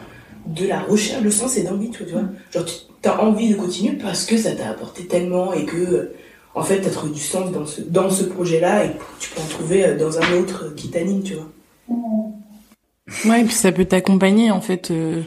de 0.46 0.68
la 0.68 0.80
recherche 0.82 1.24
de 1.24 1.30
sens 1.30 1.58
et 1.58 1.64
d'envie, 1.64 1.90
tu 1.90 2.04
vois. 2.06 2.22
Genre, 2.52 2.66
tu 2.66 3.10
as 3.10 3.22
envie 3.22 3.50
de 3.50 3.56
continuer 3.56 3.94
parce 3.94 4.26
que 4.26 4.38
ça 4.38 4.52
t'a 4.52 4.70
apporté 4.70 5.06
tellement 5.08 5.54
et 5.54 5.66
que, 5.66 5.76
euh, 5.76 6.16
en 6.54 6.64
fait, 6.64 6.82
tu 6.82 6.88
as 6.88 6.92
trouvé 6.92 7.12
du 7.12 7.20
sens 7.20 7.52
dans 7.52 7.66
ce, 7.66 7.82
dans 7.82 8.10
ce 8.10 8.24
projet-là 8.24 8.86
et 8.86 8.92
tu 9.20 9.32
peux 9.32 9.42
en 9.42 9.48
trouver 9.48 9.86
euh, 9.86 9.98
dans 9.98 10.20
un 10.20 10.34
autre 10.40 10.74
qui 10.76 10.90
t'anime, 10.90 11.24
tu 11.24 11.34
vois. 11.34 11.50
Ouais, 13.26 13.42
et 13.42 13.44
puis 13.44 13.54
ça 13.54 13.72
peut 13.72 13.86
t'accompagner 13.86 14.52
en 14.52 14.62
fait 14.62 14.92
euh, 14.92 15.22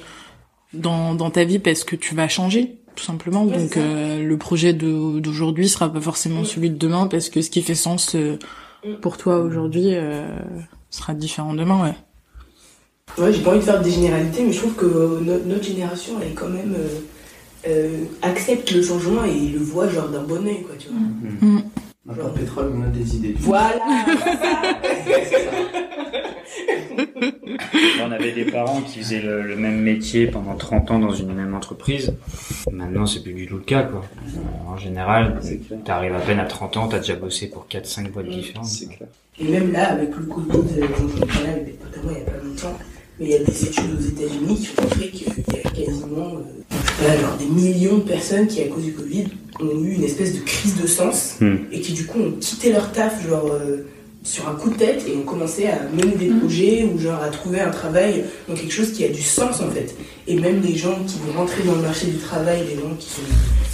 dans, 0.73 1.15
dans 1.15 1.31
ta 1.31 1.45
vie 1.45 1.59
parce 1.59 1.85
que 1.85 1.97
tu 1.97 2.15
vas 2.15 2.29
changer 2.29 2.79
tout 2.99 3.05
simplement. 3.05 3.45
Ouais, 3.45 3.57
Donc 3.57 3.77
euh, 3.77 4.23
le 4.23 4.37
projet 4.37 4.73
d'aujourd'hui 4.73 5.69
sera 5.69 5.93
pas 5.93 6.01
forcément 6.01 6.45
celui 6.45 6.71
de 6.71 6.77
demain 6.77 7.07
parce 7.07 7.31
que 7.31 7.43
ce 7.43 7.51
qui 7.51 7.63
fait 7.63 7.77
sens 7.77 8.17
euh. 8.17 8.39
Pour 9.01 9.17
toi 9.17 9.39
aujourd'hui 9.39 9.95
euh, 9.95 10.27
sera 10.91 11.15
différent 11.15 11.55
demain. 11.55 11.83
Ouais. 11.83 11.95
Ouais, 13.23 13.33
j'ai 13.33 13.43
pas 13.43 13.51
envie 13.51 13.61
de 13.61 13.65
faire 13.65 13.81
des 13.83 13.91
généralités, 13.91 14.45
mais 14.45 14.53
je 14.53 14.59
trouve 14.59 14.75
que 14.75 15.21
no- 15.23 15.41
notre 15.47 15.65
génération, 15.65 16.15
elle 16.21 16.29
est 16.29 16.35
quand 16.35 16.49
même 16.49 16.75
euh, 16.77 16.99
euh, 17.69 18.05
accepte 18.23 18.71
le 18.71 18.83
changement 18.83 19.25
et 19.25 19.49
le 19.49 19.59
voit 19.59 19.89
genre 19.89 20.09
d'un 20.09 20.23
bon 20.23 20.47
oeil, 20.47 20.63
quoi, 20.63 20.75
tu 20.79 20.89
vois. 20.89 20.99
On 22.07 22.13
n'a 22.13 22.17
pas 22.23 22.29
de 22.31 22.39
pétrole, 22.39 22.73
on 22.77 22.83
a 22.83 22.87
des 22.87 23.17
idées. 23.17 23.35
Voilà. 23.41 23.81
On 28.03 28.11
avait 28.13 28.33
des 28.33 28.45
parents 28.45 28.81
qui 28.81 29.01
faisaient 29.01 29.21
le, 29.21 29.43
le 29.43 29.57
même 29.57 29.81
métier 29.81 30.27
pendant 30.27 30.55
30 30.55 30.91
ans 30.91 30.99
dans 30.99 31.13
une 31.13 31.33
même 31.35 31.55
entreprise. 31.55 32.13
Maintenant, 32.71 33.07
c'est 33.07 33.23
plus 33.23 33.33
du 33.35 33.47
tout 33.47 33.57
le 33.57 33.63
cas, 33.63 33.83
quoi. 33.83 34.05
En 34.67 34.77
général, 34.77 35.41
t'arrives 35.85 36.15
à 36.15 36.21
peine 36.21 36.41
à 36.41 36.45
30 36.45 36.77
ans, 36.77 36.89
t'as 36.89 36.99
déjà 36.99 37.17
bossé 37.17 37.49
pour 37.49 37.67
4-5 37.71 38.11
boîtes 38.11 38.29
différentes. 38.29 38.67
C'est 38.67 38.87
clair. 38.87 39.09
Et 39.41 39.45
même 39.49 39.73
là, 39.73 39.93
avec 39.93 40.11
le 40.17 40.25
Covid, 40.25 40.49
euh, 40.79 40.87
j'en 40.99 41.27
parlais 41.27 41.49
avec 41.51 41.65
des 41.67 41.73
potes 41.73 41.97
à 41.99 42.03
moi 42.03 42.13
il 42.13 42.19
y 42.19 42.23
a 42.23 42.25
pas 42.25 42.45
longtemps, 42.45 42.79
mais 43.21 43.27
il 43.27 43.31
y 43.31 43.35
a 43.37 43.39
des 43.45 43.65
études 43.65 43.95
aux 43.97 44.03
États-Unis 44.03 44.57
qui 44.61 44.69
ont 44.77 44.83
montré 44.83 45.09
qu'il 45.11 45.29
y 45.29 45.31
a 45.31 45.71
quasiment 45.71 46.35
euh, 46.35 46.75
je 47.01 47.21
genre 47.23 47.37
des 47.37 47.47
millions 47.47 47.99
de 47.99 48.03
personnes 48.03 48.49
qui, 48.49 48.61
à 48.63 48.67
cause 48.67 48.83
du 48.85 48.93
Covid, 48.93 49.27
ont 49.61 49.81
eu 49.85 49.93
une 49.95 50.03
espèce 50.05 50.35
de 50.35 50.41
crise 50.41 50.81
de 50.81 50.87
sens 50.89 51.37
Hmm. 51.41 51.57
et 51.71 51.81
qui, 51.81 51.93
du 51.93 52.05
coup, 52.07 52.19
ont 52.19 52.33
quitté 52.41 52.73
leur 52.73 52.91
taf, 52.91 53.25
genre. 53.29 53.47
euh, 53.53 53.87
sur 54.23 54.49
un 54.49 54.55
coup 54.55 54.71
de 54.71 54.77
tête 54.77 55.05
et 55.09 55.17
ont 55.17 55.23
commencé 55.23 55.67
à 55.67 55.83
mener 55.95 56.17
des 56.17 56.29
projets 56.29 56.85
ou 56.85 56.99
genre 56.99 57.23
à 57.23 57.29
trouver 57.29 57.61
un 57.61 57.71
travail 57.71 58.25
dans 58.49 58.55
quelque 58.55 58.73
chose 58.73 58.93
qui 58.93 59.05
a 59.05 59.09
du 59.09 59.23
sens 59.23 59.61
en 59.61 59.71
fait. 59.71 59.95
Et 60.27 60.37
même 60.37 60.61
les 60.61 60.77
gens 60.77 60.99
qui 61.07 61.19
vont 61.19 61.39
rentrer 61.39 61.63
dans 61.65 61.75
le 61.75 61.83
marché 61.83 62.07
du 62.07 62.19
travail, 62.19 62.65
les 62.69 62.77
gens 62.77 62.95
qui, 62.99 63.09
sont, 63.09 63.23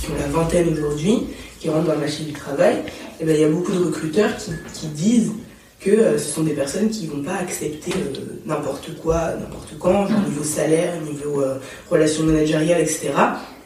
qui 0.00 0.10
ont 0.10 0.16
la 0.20 0.28
vingtaine 0.28 0.68
aujourd'hui, 0.72 1.24
qui 1.60 1.68
rentrent 1.68 1.86
dans 1.86 1.94
le 1.94 2.00
marché 2.00 2.24
du 2.24 2.32
travail, 2.32 2.76
et 3.20 3.24
ben 3.24 3.34
il 3.34 3.40
y 3.40 3.44
a 3.44 3.48
beaucoup 3.48 3.72
de 3.72 3.84
recruteurs 3.84 4.36
qui, 4.36 4.52
qui 4.72 4.86
disent 4.88 5.32
que 5.80 5.90
euh, 5.90 6.18
ce 6.18 6.32
sont 6.32 6.42
des 6.42 6.52
personnes 6.52 6.88
qui 6.88 7.06
vont 7.06 7.22
pas 7.22 7.34
accepter 7.34 7.92
euh, 7.92 8.40
n'importe 8.46 8.96
quoi, 9.02 9.34
n'importe 9.38 9.74
quand, 9.78 10.06
genre 10.06 10.20
niveau 10.20 10.44
salaire, 10.44 11.00
niveau 11.02 11.42
euh, 11.42 11.58
relations 11.90 12.24
managériales, 12.24 12.80
etc. 12.80 13.12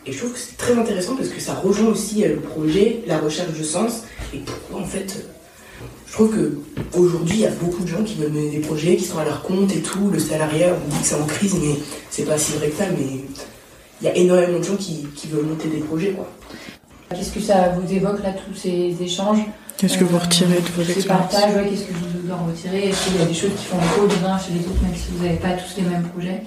Et 0.08 0.12
je 0.12 0.18
trouve 0.18 0.32
que 0.32 0.38
c'est 0.38 0.56
très 0.56 0.72
intéressant 0.72 1.16
parce 1.16 1.28
que 1.28 1.38
ça 1.38 1.52
rejoint 1.54 1.88
aussi 1.88 2.24
euh, 2.24 2.28
le 2.28 2.40
projet, 2.40 3.02
la 3.06 3.18
recherche 3.18 3.52
de 3.52 3.62
sens 3.62 4.04
et 4.34 4.38
pourquoi 4.38 4.80
en 4.80 4.86
fait. 4.86 5.26
Je 6.08 6.12
trouve 6.14 6.30
que 6.34 6.58
aujourd'hui 6.98 7.34
il 7.36 7.40
y 7.40 7.46
a 7.46 7.50
beaucoup 7.50 7.82
de 7.82 7.88
gens 7.88 8.02
qui 8.02 8.14
veulent 8.16 8.32
mener 8.32 8.50
des 8.50 8.60
projets, 8.60 8.96
qui 8.96 9.04
sont 9.04 9.18
à 9.18 9.24
leur 9.24 9.42
compte 9.42 9.70
et 9.74 9.82
tout. 9.82 10.10
Le 10.10 10.18
salariat, 10.18 10.68
on 10.74 10.88
dit 10.88 10.98
que 11.00 11.06
c'est 11.06 11.14
en 11.20 11.26
crise, 11.26 11.54
mais 11.60 11.74
c'est 12.10 12.24
pas 12.24 12.38
si 12.38 12.52
vrai 12.52 12.68
que 12.70 12.76
ça. 12.76 12.84
Mais 12.96 13.04
il 14.00 14.04
y 14.06 14.08
a 14.08 14.16
énormément 14.16 14.58
de 14.58 14.64
gens 14.64 14.76
qui, 14.76 15.06
qui 15.14 15.28
veulent 15.28 15.44
monter 15.46 15.68
des 15.68 15.78
projets, 15.80 16.12
quoi. 16.12 16.26
Qu'est-ce 17.14 17.32
que 17.32 17.40
ça 17.40 17.70
vous 17.70 17.90
évoque 17.92 18.22
là, 18.22 18.32
tous 18.32 18.54
ces 18.54 18.96
échanges? 19.00 19.38
Qu'est-ce 19.76 19.96
que 19.96 20.04
vous 20.04 20.16
Euh, 20.16 20.20
retirez 20.20 20.56
de 20.60 20.68
vos 20.76 20.82
Ces 20.82 20.92
expériences? 20.98 21.30
partages, 21.32 21.54
ouais, 21.54 21.68
qu'est-ce 21.70 21.84
que 21.84 21.92
vous 21.92 22.32
en 22.32 22.46
retirez? 22.50 22.88
Est-ce 22.88 23.04
qu'il 23.08 23.18
y 23.18 23.22
a 23.22 23.26
des 23.26 23.34
choses 23.34 23.50
qui 23.56 23.64
font 23.66 23.76
écho 23.78 24.06
les 24.06 24.26
uns 24.26 24.38
chez 24.38 24.52
les 24.52 24.60
autres, 24.66 24.82
même 24.82 24.94
si 24.94 25.08
vous 25.12 25.24
n'avez 25.24 25.38
pas 25.38 25.52
tous 25.52 25.76
les 25.76 25.82
mêmes 25.88 26.02
projets? 26.08 26.42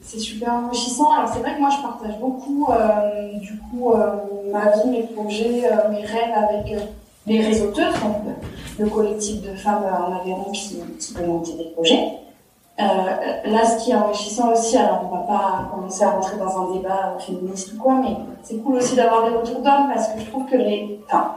C'est 0.00 0.18
super 0.20 0.52
enrichissant. 0.54 1.10
Alors 1.12 1.30
c'est 1.32 1.40
vrai 1.40 1.54
que 1.54 1.60
moi 1.60 1.70
je 1.70 1.82
partage 1.82 2.20
beaucoup 2.20 2.66
euh, 2.70 3.38
du 3.40 3.58
coup 3.58 3.92
euh, 3.94 4.52
ma 4.52 4.70
vie, 4.70 4.90
mes 4.90 5.02
projets, 5.14 5.64
euh, 5.64 5.90
mes 5.90 6.04
rêves 6.04 6.34
avec 6.36 6.72
euh, 6.72 6.84
les 7.26 7.40
réseauteuses, 7.40 7.94
donc 8.02 8.16
le, 8.78 8.84
le 8.84 8.90
collectif 8.90 9.42
de 9.42 9.54
femmes 9.54 9.84
en 9.84 10.20
Aveyron 10.20 10.50
qui, 10.52 10.78
qui 10.98 11.14
veut 11.14 11.26
monter 11.26 11.52
des 11.54 11.70
projets. 11.70 12.18
Euh, 12.80 12.82
là, 12.82 13.64
ce 13.64 13.84
qui 13.84 13.92
est 13.92 13.94
enrichissant 13.94 14.52
aussi, 14.52 14.76
alors 14.76 15.08
on 15.08 15.14
va 15.14 15.22
pas 15.22 15.70
commencer 15.72 16.02
à 16.02 16.10
rentrer 16.10 16.36
dans 16.38 16.58
un 16.58 16.74
débat 16.74 17.16
féministe 17.20 17.72
ou 17.74 17.78
quoi, 17.78 17.94
mais 18.02 18.16
c'est 18.42 18.56
cool 18.62 18.76
aussi 18.76 18.96
d'avoir 18.96 19.30
des 19.30 19.36
retours 19.36 19.60
d'hommes 19.60 19.90
parce 19.94 20.08
que 20.08 20.18
je 20.18 20.26
trouve 20.26 20.46
que 20.46 20.56
les, 20.56 21.00
enfin, 21.06 21.36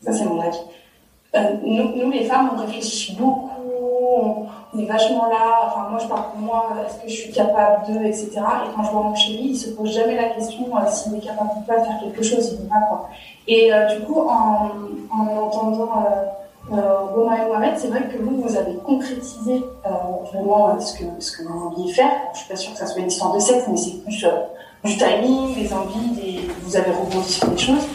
ça 0.00 0.12
c'est 0.12 0.24
mon 0.24 0.40
avis. 0.40 0.60
Euh, 1.34 1.54
nous, 1.64 1.96
nous, 1.96 2.10
les 2.10 2.24
femmes, 2.24 2.50
on 2.54 2.60
réfléchit 2.60 3.16
beaucoup, 3.16 3.49
on, 4.10 4.78
est 4.78 4.84
vachement 4.84 5.28
là. 5.28 5.66
Enfin, 5.66 5.88
moi, 5.90 5.98
je 5.98 6.08
parle 6.08 6.30
pour 6.32 6.40
moi, 6.40 6.68
est-ce 6.86 7.02
que 7.02 7.08
je 7.08 7.14
suis 7.14 7.32
capable 7.32 7.86
de, 7.92 8.04
etc. 8.06 8.30
Et 8.36 8.74
quand 8.74 8.84
je 8.84 8.90
vois 8.90 9.02
mon 9.02 9.14
chéri, 9.14 9.48
il 9.50 9.56
se 9.56 9.70
pose 9.70 9.92
jamais 9.92 10.16
la 10.16 10.30
question 10.30 10.66
euh, 10.76 10.88
s'il 10.88 11.16
est 11.16 11.20
capable 11.20 11.50
ou 11.56 11.60
pas 11.62 11.78
de 11.78 11.84
faire 11.84 12.00
quelque 12.00 12.22
chose, 12.22 12.56
il 12.58 12.64
ne 12.64 12.68
pas 12.68 12.80
quoi. 12.88 13.08
Et 13.48 13.72
euh, 13.72 13.96
du 13.96 14.04
coup, 14.04 14.20
en, 14.20 14.70
en 15.10 15.46
entendant 15.46 16.04
euh, 16.06 16.24
euh, 16.72 16.98
Romain 17.14 17.36
et 17.36 17.46
Mohamed, 17.46 17.74
c'est 17.76 17.88
vrai 17.88 18.02
que 18.08 18.22
vous, 18.22 18.42
vous 18.42 18.56
avez 18.56 18.74
concrétisé 18.76 19.64
euh, 19.86 19.88
vraiment 20.32 20.70
euh, 20.70 20.80
ce 20.80 20.96
que, 20.96 21.42
vous 21.42 21.70
vouliez 21.70 21.92
faire. 21.92 22.12
Je 22.32 22.38
suis 22.38 22.48
pas 22.48 22.56
sûre 22.56 22.72
que 22.72 22.78
ça 22.78 22.86
soit 22.86 23.00
une 23.00 23.08
histoire 23.08 23.34
de 23.34 23.40
sexe, 23.40 23.64
mais 23.68 23.76
c'est 23.76 24.02
plus 24.04 24.24
euh, 24.24 24.30
du 24.84 24.96
timing, 24.96 25.54
des 25.54 25.72
envies, 25.72 26.10
des... 26.10 26.40
vous 26.62 26.76
avez 26.76 26.92
rebondi 26.92 27.32
sur 27.32 27.48
des 27.48 27.58
choses. 27.58 27.86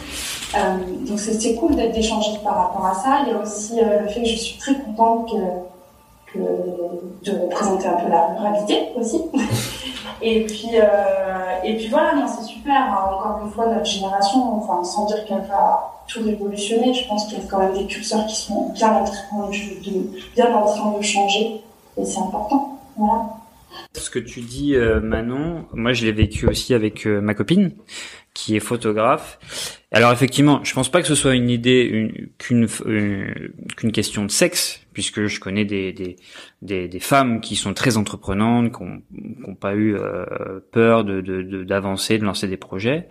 Euh, 0.54 0.76
donc 1.08 1.18
c'est 1.18 1.54
cool 1.54 1.74
d'être 1.74 1.92
d'échanger 1.92 2.38
par 2.44 2.56
rapport 2.56 2.86
à 2.86 2.94
ça. 2.94 3.20
Il 3.26 3.32
y 3.32 3.34
a 3.34 3.40
aussi 3.40 3.80
euh, 3.80 4.00
le 4.00 4.08
fait 4.08 4.22
que 4.22 4.28
je 4.28 4.36
suis 4.36 4.58
très 4.58 4.74
contente 4.74 5.30
que, 5.30 5.36
que 6.36 7.30
de 7.30 7.38
représenter 7.38 7.86
un 7.88 7.94
peu 7.94 8.08
la 8.10 8.26
ruralité 8.34 8.88
aussi. 8.96 9.20
et 10.22 10.44
puis 10.46 10.68
euh, 10.74 10.84
et 11.64 11.76
puis 11.76 11.88
voilà, 11.88 12.14
non, 12.14 12.26
c'est 12.26 12.44
super. 12.44 12.74
hein. 12.74 13.10
Encore 13.12 13.40
une 13.44 13.50
fois, 13.50 13.66
notre 13.66 13.84
génération, 13.86 14.56
enfin 14.58 14.84
sans 14.84 15.06
dire 15.06 15.24
qu'elle 15.26 15.42
va 15.48 15.92
tout 16.06 16.20
révolutionner, 16.24 16.94
je 16.94 17.06
pense 17.08 17.26
qu'il 17.26 17.38
y 17.38 17.40
a 17.40 17.44
quand 17.50 17.58
même 17.58 17.74
des 17.76 17.86
curseurs 17.86 18.24
qui 18.26 18.36
sont 18.36 18.70
bien 18.72 18.92
en 18.92 19.04
train 19.04 19.48
de, 19.50 19.84
de- 19.90 20.08
bien 20.34 20.54
en 20.54 20.64
train 20.66 20.92
de 20.96 21.02
changer 21.02 21.60
et 21.98 22.04
c'est 22.04 22.20
important. 22.20 22.78
Voilà. 22.96 23.24
Ce 23.94 24.08
que 24.10 24.18
tu 24.20 24.40
dis, 24.40 24.74
euh, 24.74 25.00
Manon, 25.00 25.64
moi 25.72 25.92
je 25.92 26.04
l'ai 26.06 26.12
vécu 26.12 26.46
aussi 26.48 26.74
avec 26.74 27.06
euh, 27.06 27.20
ma 27.20 27.34
copine, 27.34 27.72
qui 28.34 28.56
est 28.56 28.60
photographe. 28.60 29.38
Alors 29.92 30.12
effectivement, 30.12 30.64
je 30.64 30.74
pense 30.74 30.90
pas 30.90 31.00
que 31.00 31.06
ce 31.06 31.14
soit 31.14 31.34
une 31.34 31.48
idée 31.48 32.12
euh, 32.50 33.34
qu'une 33.76 33.92
question 33.92 34.24
de 34.24 34.30
sexe, 34.30 34.80
puisque 34.92 35.26
je 35.26 35.38
connais 35.38 35.64
des 35.64 37.00
femmes 37.00 37.40
qui 37.40 37.54
sont 37.56 37.72
très 37.72 37.96
entreprenantes, 37.96 38.76
qui 38.76 38.82
ont, 38.82 39.02
qui 39.14 39.48
ont 39.48 39.54
pas 39.54 39.74
eu 39.74 39.94
euh, 39.94 40.60
peur 40.72 41.04
d'avancer, 41.04 42.18
de, 42.18 42.24
lancer 42.24 42.48
des 42.48 42.56
projets. 42.56 43.08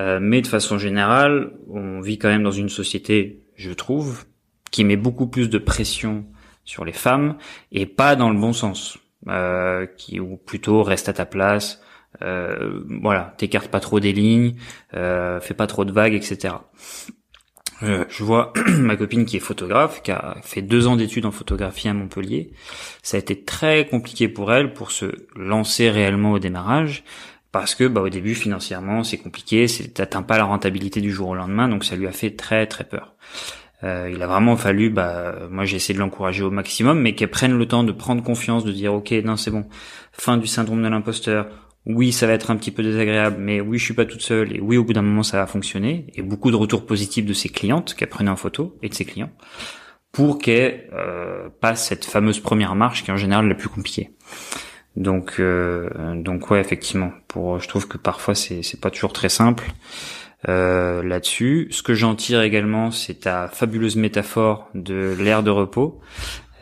Euh, 0.00 0.18
mais 0.20 0.40
de 0.40 0.46
façon 0.46 0.78
générale, 0.78 1.52
on 1.68 2.00
vit 2.00 2.18
quand 2.18 2.28
même 2.28 2.42
dans 2.42 2.50
une 2.50 2.68
société, 2.68 3.42
je 3.56 3.72
trouve, 3.72 4.24
qui 4.70 4.84
met 4.84 4.96
beaucoup 4.96 5.26
plus 5.26 5.50
de 5.50 5.58
pression 5.58 6.24
sur 6.64 6.84
les 6.84 6.92
femmes 6.92 7.36
et 7.72 7.86
pas 7.86 8.16
dans 8.16 8.30
le 8.30 8.38
bon 8.38 8.52
sens 8.52 8.98
euh, 9.28 9.86
qui 9.86 10.20
ou 10.20 10.36
plutôt 10.36 10.82
reste 10.82 11.08
à 11.08 11.12
ta 11.12 11.26
place, 11.26 11.81
euh, 12.20 12.82
voilà, 13.00 13.34
t'écartes 13.38 13.68
pas 13.68 13.80
trop 13.80 14.00
des 14.00 14.12
lignes, 14.12 14.54
euh, 14.94 15.40
fais 15.40 15.54
pas 15.54 15.66
trop 15.66 15.84
de 15.84 15.92
vagues, 15.92 16.14
etc. 16.14 16.54
Euh, 17.82 18.04
je 18.08 18.22
vois 18.22 18.52
ma 18.78 18.96
copine 18.96 19.24
qui 19.24 19.36
est 19.36 19.40
photographe, 19.40 20.02
qui 20.02 20.12
a 20.12 20.36
fait 20.42 20.62
deux 20.62 20.86
ans 20.86 20.96
d'études 20.96 21.26
en 21.26 21.32
photographie 21.32 21.88
à 21.88 21.94
Montpellier. 21.94 22.52
Ça 23.02 23.16
a 23.16 23.20
été 23.20 23.42
très 23.42 23.86
compliqué 23.86 24.28
pour 24.28 24.52
elle 24.52 24.72
pour 24.72 24.90
se 24.90 25.06
lancer 25.34 25.90
réellement 25.90 26.32
au 26.32 26.38
démarrage, 26.38 27.02
parce 27.50 27.74
que 27.74 27.84
bah, 27.84 28.02
au 28.02 28.08
début 28.08 28.34
financièrement 28.34 29.02
c'est 29.04 29.18
compliqué, 29.18 29.66
t'atteins 29.94 30.22
pas 30.22 30.38
la 30.38 30.44
rentabilité 30.44 31.00
du 31.00 31.10
jour 31.10 31.30
au 31.30 31.34
lendemain, 31.34 31.68
donc 31.68 31.84
ça 31.84 31.96
lui 31.96 32.06
a 32.06 32.12
fait 32.12 32.30
très 32.30 32.66
très 32.66 32.84
peur. 32.84 33.14
Euh, 33.84 34.10
il 34.14 34.22
a 34.22 34.28
vraiment 34.28 34.56
fallu, 34.56 34.90
bah, 34.90 35.34
moi 35.50 35.64
j'ai 35.64 35.76
essayé 35.76 35.94
de 35.94 35.98
l'encourager 35.98 36.44
au 36.44 36.52
maximum, 36.52 37.00
mais 37.00 37.16
qu'elle 37.16 37.30
prenne 37.30 37.58
le 37.58 37.66
temps 37.66 37.82
de 37.82 37.90
prendre 37.90 38.22
confiance, 38.22 38.64
de 38.64 38.70
dire 38.70 38.94
ok 38.94 39.10
non 39.24 39.36
c'est 39.36 39.50
bon, 39.50 39.66
fin 40.12 40.36
du 40.36 40.46
syndrome 40.46 40.82
de 40.84 40.88
l'imposteur, 40.88 41.48
oui, 41.86 42.12
ça 42.12 42.26
va 42.26 42.32
être 42.32 42.50
un 42.50 42.56
petit 42.56 42.70
peu 42.70 42.82
désagréable, 42.82 43.36
mais 43.40 43.60
oui, 43.60 43.78
je 43.78 43.84
suis 43.84 43.94
pas 43.94 44.04
toute 44.04 44.22
seule, 44.22 44.54
et 44.54 44.60
oui, 44.60 44.76
au 44.76 44.84
bout 44.84 44.92
d'un 44.92 45.02
moment, 45.02 45.22
ça 45.22 45.38
va 45.38 45.46
fonctionner, 45.46 46.06
et 46.14 46.22
beaucoup 46.22 46.50
de 46.50 46.56
retours 46.56 46.86
positifs 46.86 47.26
de 47.26 47.32
ses 47.32 47.48
clientes 47.48 47.94
qu'elle 47.94 48.08
prenait 48.08 48.30
en 48.30 48.36
photo, 48.36 48.78
et 48.82 48.88
de 48.88 48.94
ses 48.94 49.04
clients, 49.04 49.30
pour 50.12 50.38
qu'elle 50.38 50.88
euh, 50.92 51.48
passe 51.60 51.88
cette 51.88 52.04
fameuse 52.04 52.38
première 52.38 52.74
marche 52.74 53.02
qui 53.02 53.10
est 53.10 53.14
en 53.14 53.16
général 53.16 53.48
la 53.48 53.54
plus 53.54 53.68
compliquée. 53.68 54.10
Donc, 54.94 55.36
euh, 55.40 55.88
donc 56.14 56.50
ouais, 56.50 56.60
effectivement, 56.60 57.12
pour, 57.28 57.58
je 57.58 57.68
trouve 57.68 57.88
que 57.88 57.96
parfois 57.96 58.34
c'est 58.34 58.62
c'est 58.62 58.78
pas 58.78 58.90
toujours 58.90 59.12
très 59.12 59.30
simple 59.30 59.64
euh, 60.48 61.02
là-dessus. 61.02 61.68
Ce 61.70 61.82
que 61.82 61.94
j'en 61.94 62.14
tire 62.14 62.42
également, 62.42 62.90
c'est 62.90 63.20
ta 63.20 63.48
fabuleuse 63.48 63.96
métaphore 63.96 64.68
de 64.74 65.16
l'air 65.18 65.42
de 65.42 65.50
repos. 65.50 66.00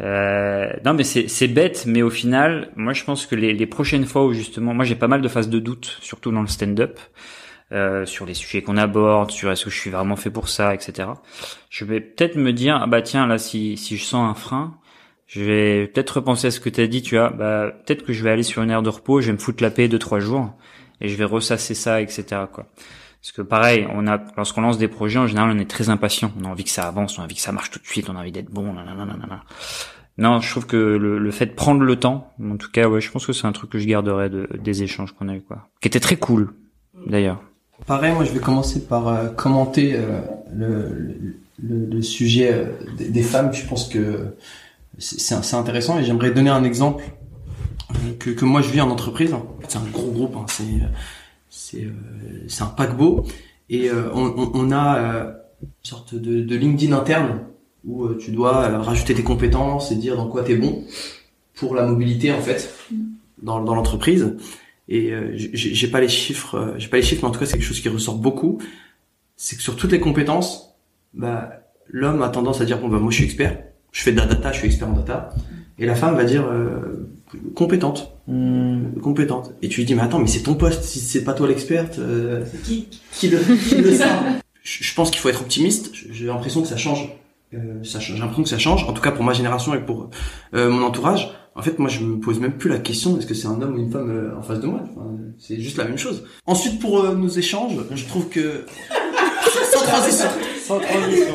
Euh, 0.00 0.72
non 0.84 0.94
mais 0.94 1.04
c'est 1.04 1.48
bête, 1.48 1.84
mais 1.86 2.02
au 2.02 2.10
final, 2.10 2.70
moi 2.76 2.92
je 2.92 3.04
pense 3.04 3.26
que 3.26 3.34
les, 3.34 3.52
les 3.52 3.66
prochaines 3.66 4.06
fois 4.06 4.24
où 4.24 4.32
justement, 4.32 4.72
moi 4.72 4.84
j'ai 4.84 4.94
pas 4.94 5.08
mal 5.08 5.20
de 5.20 5.28
phases 5.28 5.48
de 5.50 5.58
doute, 5.58 5.98
surtout 6.00 6.32
dans 6.32 6.40
le 6.40 6.46
stand-up, 6.46 6.98
euh, 7.72 8.06
sur 8.06 8.24
les 8.26 8.34
sujets 8.34 8.62
qu'on 8.62 8.76
aborde, 8.76 9.30
sur 9.30 9.50
est-ce 9.50 9.64
que 9.64 9.70
je 9.70 9.78
suis 9.78 9.90
vraiment 9.90 10.16
fait 10.16 10.30
pour 10.30 10.48
ça, 10.48 10.74
etc. 10.74 11.08
Je 11.68 11.84
vais 11.84 12.00
peut-être 12.00 12.36
me 12.36 12.52
dire 12.52 12.78
ah 12.82 12.86
bah 12.86 13.02
tiens 13.02 13.26
là 13.26 13.38
si 13.38 13.76
si 13.76 13.96
je 13.96 14.04
sens 14.04 14.28
un 14.28 14.34
frein, 14.34 14.78
je 15.26 15.42
vais 15.42 15.86
peut-être 15.88 16.10
repenser 16.16 16.48
à 16.48 16.50
ce 16.50 16.60
que 16.60 16.70
tu 16.70 16.80
as 16.80 16.86
dit, 16.86 17.02
tu 17.02 17.16
vois, 17.16 17.30
bah 17.30 17.72
peut-être 17.86 18.04
que 18.04 18.12
je 18.12 18.24
vais 18.24 18.30
aller 18.30 18.42
sur 18.42 18.62
une 18.62 18.70
aire 18.70 18.82
de 18.82 18.88
repos, 18.90 19.20
je 19.20 19.26
vais 19.28 19.32
me 19.34 19.38
foutre 19.38 19.62
la 19.62 19.70
paix 19.70 19.88
deux 19.88 19.98
trois 19.98 20.20
jours 20.20 20.52
et 21.00 21.08
je 21.08 21.16
vais 21.16 21.24
ressasser 21.24 21.74
ça, 21.74 22.00
etc. 22.00 22.24
quoi. 22.52 22.66
Parce 23.22 23.32
que 23.32 23.42
pareil, 23.42 23.86
on 23.92 24.06
a, 24.06 24.18
lorsqu'on 24.36 24.62
lance 24.62 24.78
des 24.78 24.88
projets, 24.88 25.18
en 25.18 25.26
général, 25.26 25.54
on 25.54 25.58
est 25.58 25.68
très 25.70 25.90
impatient. 25.90 26.32
On 26.40 26.44
a 26.44 26.48
envie 26.48 26.64
que 26.64 26.70
ça 26.70 26.88
avance, 26.88 27.18
on 27.18 27.22
a 27.22 27.24
envie 27.24 27.34
que 27.34 27.40
ça 27.40 27.52
marche 27.52 27.70
tout 27.70 27.78
de 27.78 27.86
suite, 27.86 28.08
on 28.08 28.16
a 28.16 28.20
envie 28.20 28.32
d'être 28.32 28.50
bon, 28.50 28.72
nanana. 28.72 29.44
Non, 30.16 30.40
je 30.40 30.50
trouve 30.50 30.66
que 30.66 30.76
le, 30.76 31.18
le, 31.18 31.30
fait 31.30 31.46
de 31.46 31.52
prendre 31.52 31.82
le 31.82 31.96
temps, 31.96 32.32
en 32.42 32.56
tout 32.56 32.70
cas, 32.70 32.88
ouais, 32.88 33.00
je 33.00 33.10
pense 33.10 33.26
que 33.26 33.32
c'est 33.32 33.46
un 33.46 33.52
truc 33.52 33.70
que 33.70 33.78
je 33.78 33.86
garderai 33.86 34.28
de, 34.28 34.48
des 34.62 34.82
échanges 34.82 35.12
qu'on 35.12 35.28
a 35.28 35.34
eu, 35.34 35.40
quoi. 35.40 35.68
Qui 35.80 35.88
était 35.88 36.00
très 36.00 36.16
cool, 36.16 36.52
d'ailleurs. 37.06 37.40
Pareil, 37.86 38.12
moi, 38.12 38.24
je 38.24 38.32
vais 38.32 38.40
commencer 38.40 38.86
par 38.86 39.08
euh, 39.08 39.28
commenter 39.28 39.94
euh, 39.94 40.20
le, 40.52 41.16
le, 41.62 41.86
le, 41.86 42.02
sujet 42.02 42.52
euh, 42.52 42.66
des, 42.98 43.22
femmes. 43.22 43.52
Je 43.54 43.66
pense 43.66 43.88
que 43.88 44.36
c'est 44.98 45.54
intéressant 45.54 45.98
et 45.98 46.04
j'aimerais 46.04 46.30
donner 46.30 46.50
un 46.50 46.64
exemple 46.64 47.04
que, 48.18 48.30
que 48.30 48.44
moi 48.44 48.60
je 48.60 48.68
vis 48.68 48.82
en 48.82 48.90
entreprise. 48.90 49.34
C'est 49.66 49.78
un 49.78 49.90
gros 49.90 50.10
groupe, 50.10 50.36
hein, 50.36 50.44
c'est 50.48 50.64
c'est 51.70 51.84
euh, 51.84 51.90
c'est 52.48 52.62
un 52.62 52.66
paquebot. 52.66 53.26
Et 53.68 53.88
euh, 53.88 54.10
on, 54.14 54.50
on, 54.54 54.72
a 54.72 54.98
euh, 54.98 55.32
une 55.62 55.68
sorte 55.82 56.14
de, 56.14 56.42
de 56.42 56.56
LinkedIn 56.56 56.96
interne 56.96 57.40
où 57.84 58.08
tu 58.14 58.32
dois 58.32 58.78
rajouter 58.78 59.14
tes 59.14 59.22
compétences 59.22 59.90
et 59.92 59.94
dire 59.94 60.16
dans 60.16 60.28
quoi 60.28 60.42
tu 60.42 60.52
es 60.52 60.56
bon 60.56 60.84
pour 61.54 61.74
la 61.74 61.86
mobilité 61.86 62.32
en 62.32 62.40
fait 62.40 62.74
dans, 63.42 63.62
dans 63.62 63.74
l'entreprise. 63.74 64.36
Et 64.88 65.14
j'ai 65.34 65.88
pas 65.88 66.00
les 66.00 66.08
chiffres 66.08 66.74
j'ai 66.76 66.88
pas 66.88 66.98
les 66.98 67.02
chiffres 67.02 67.22
mais 67.22 67.28
en 67.28 67.30
tout 67.30 67.38
cas 67.38 67.46
c'est 67.46 67.52
quelque 67.52 67.64
chose 67.64 67.80
qui 67.80 67.88
ressort 67.88 68.16
beaucoup. 68.16 68.58
C'est 69.36 69.56
que 69.56 69.62
sur 69.62 69.76
toutes 69.76 69.92
les 69.92 70.00
compétences 70.00 70.74
bah 71.14 71.50
l'homme 71.88 72.22
a 72.22 72.28
tendance 72.28 72.60
à 72.60 72.66
dire 72.66 72.78
bon 72.78 72.88
bah 72.88 72.98
moi 72.98 73.10
je 73.10 73.16
suis 73.16 73.24
expert. 73.24 73.62
Je 73.92 74.02
fais 74.02 74.12
de 74.12 74.18
la 74.18 74.26
data 74.26 74.52
je 74.52 74.58
suis 74.58 74.66
expert 74.66 74.88
en 74.88 74.92
data. 74.92 75.30
Et 75.78 75.86
la 75.86 75.94
femme 75.94 76.16
va 76.16 76.24
dire 76.24 76.44
compétente. 77.54 78.12
Hmm. 78.26 78.92
Compétente. 79.02 79.52
Et 79.62 79.68
tu 79.68 79.80
lui 79.80 79.86
dis, 79.86 79.94
mais 79.94 80.02
attends, 80.02 80.18
mais 80.18 80.26
c'est 80.26 80.42
ton 80.42 80.54
poste, 80.54 80.84
si 80.84 81.00
c'est 81.00 81.24
pas 81.24 81.32
toi 81.32 81.48
l'experte, 81.48 81.98
euh, 81.98 82.44
qui, 82.64 82.88
qui 83.12 83.28
le, 83.28 83.38
qui 83.38 83.76
le 83.76 83.94
sait 83.96 84.04
Je 84.62 84.94
pense 84.94 85.10
qu'il 85.10 85.20
faut 85.20 85.28
être 85.28 85.42
optimiste. 85.42 85.92
J'ai 86.10 86.26
l'impression 86.26 86.62
que 86.62 86.68
ça 86.68 86.76
change. 86.76 87.08
Euh, 87.54 87.82
ça, 87.82 87.98
j'ai 87.98 88.16
l'impression 88.16 88.42
que 88.42 88.48
ça 88.48 88.58
change. 88.58 88.84
En 88.84 88.92
tout 88.92 89.02
cas 89.02 89.10
pour 89.10 89.24
ma 89.24 89.32
génération 89.32 89.74
et 89.74 89.80
pour 89.80 90.10
euh, 90.54 90.70
mon 90.70 90.82
entourage. 90.84 91.30
En 91.56 91.62
fait, 91.62 91.78
moi, 91.78 91.88
je 91.88 92.00
me 92.00 92.20
pose 92.20 92.38
même 92.38 92.52
plus 92.52 92.70
la 92.70 92.78
question 92.78 93.18
est-ce 93.18 93.26
que 93.26 93.34
c'est 93.34 93.48
un 93.48 93.60
homme 93.60 93.74
ou 93.74 93.78
une 93.78 93.90
femme 93.90 94.10
euh, 94.10 94.38
en 94.38 94.42
face 94.42 94.60
de 94.60 94.66
moi? 94.66 94.80
Enfin, 94.82 95.10
c'est 95.38 95.60
juste 95.60 95.76
la 95.76 95.84
même 95.84 95.98
chose. 95.98 96.24
Ensuite, 96.46 96.80
pour 96.80 97.00
euh, 97.00 97.14
nos 97.14 97.28
échanges, 97.28 97.76
je 97.92 98.04
trouve 98.06 98.28
que 98.28 98.64
sans 99.72 99.82
transition, 99.82 100.28
sans 100.62 100.78
transition, 100.78 101.34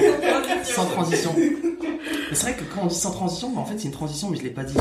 sans 0.64 0.86
transition. 0.86 1.36
C'est 2.36 2.52
vrai 2.52 2.56
que 2.56 2.64
quand 2.64 2.82
on 2.84 2.88
dit 2.88 2.96
sans 2.96 3.12
transition, 3.12 3.50
bah, 3.52 3.62
en 3.62 3.66
fait 3.66 3.76
c'est 3.78 3.86
une 3.86 3.94
transition, 3.94 4.30
mais 4.30 4.38
je 4.38 4.44
l'ai 4.44 4.50
pas 4.50 4.66
dit, 4.66 4.76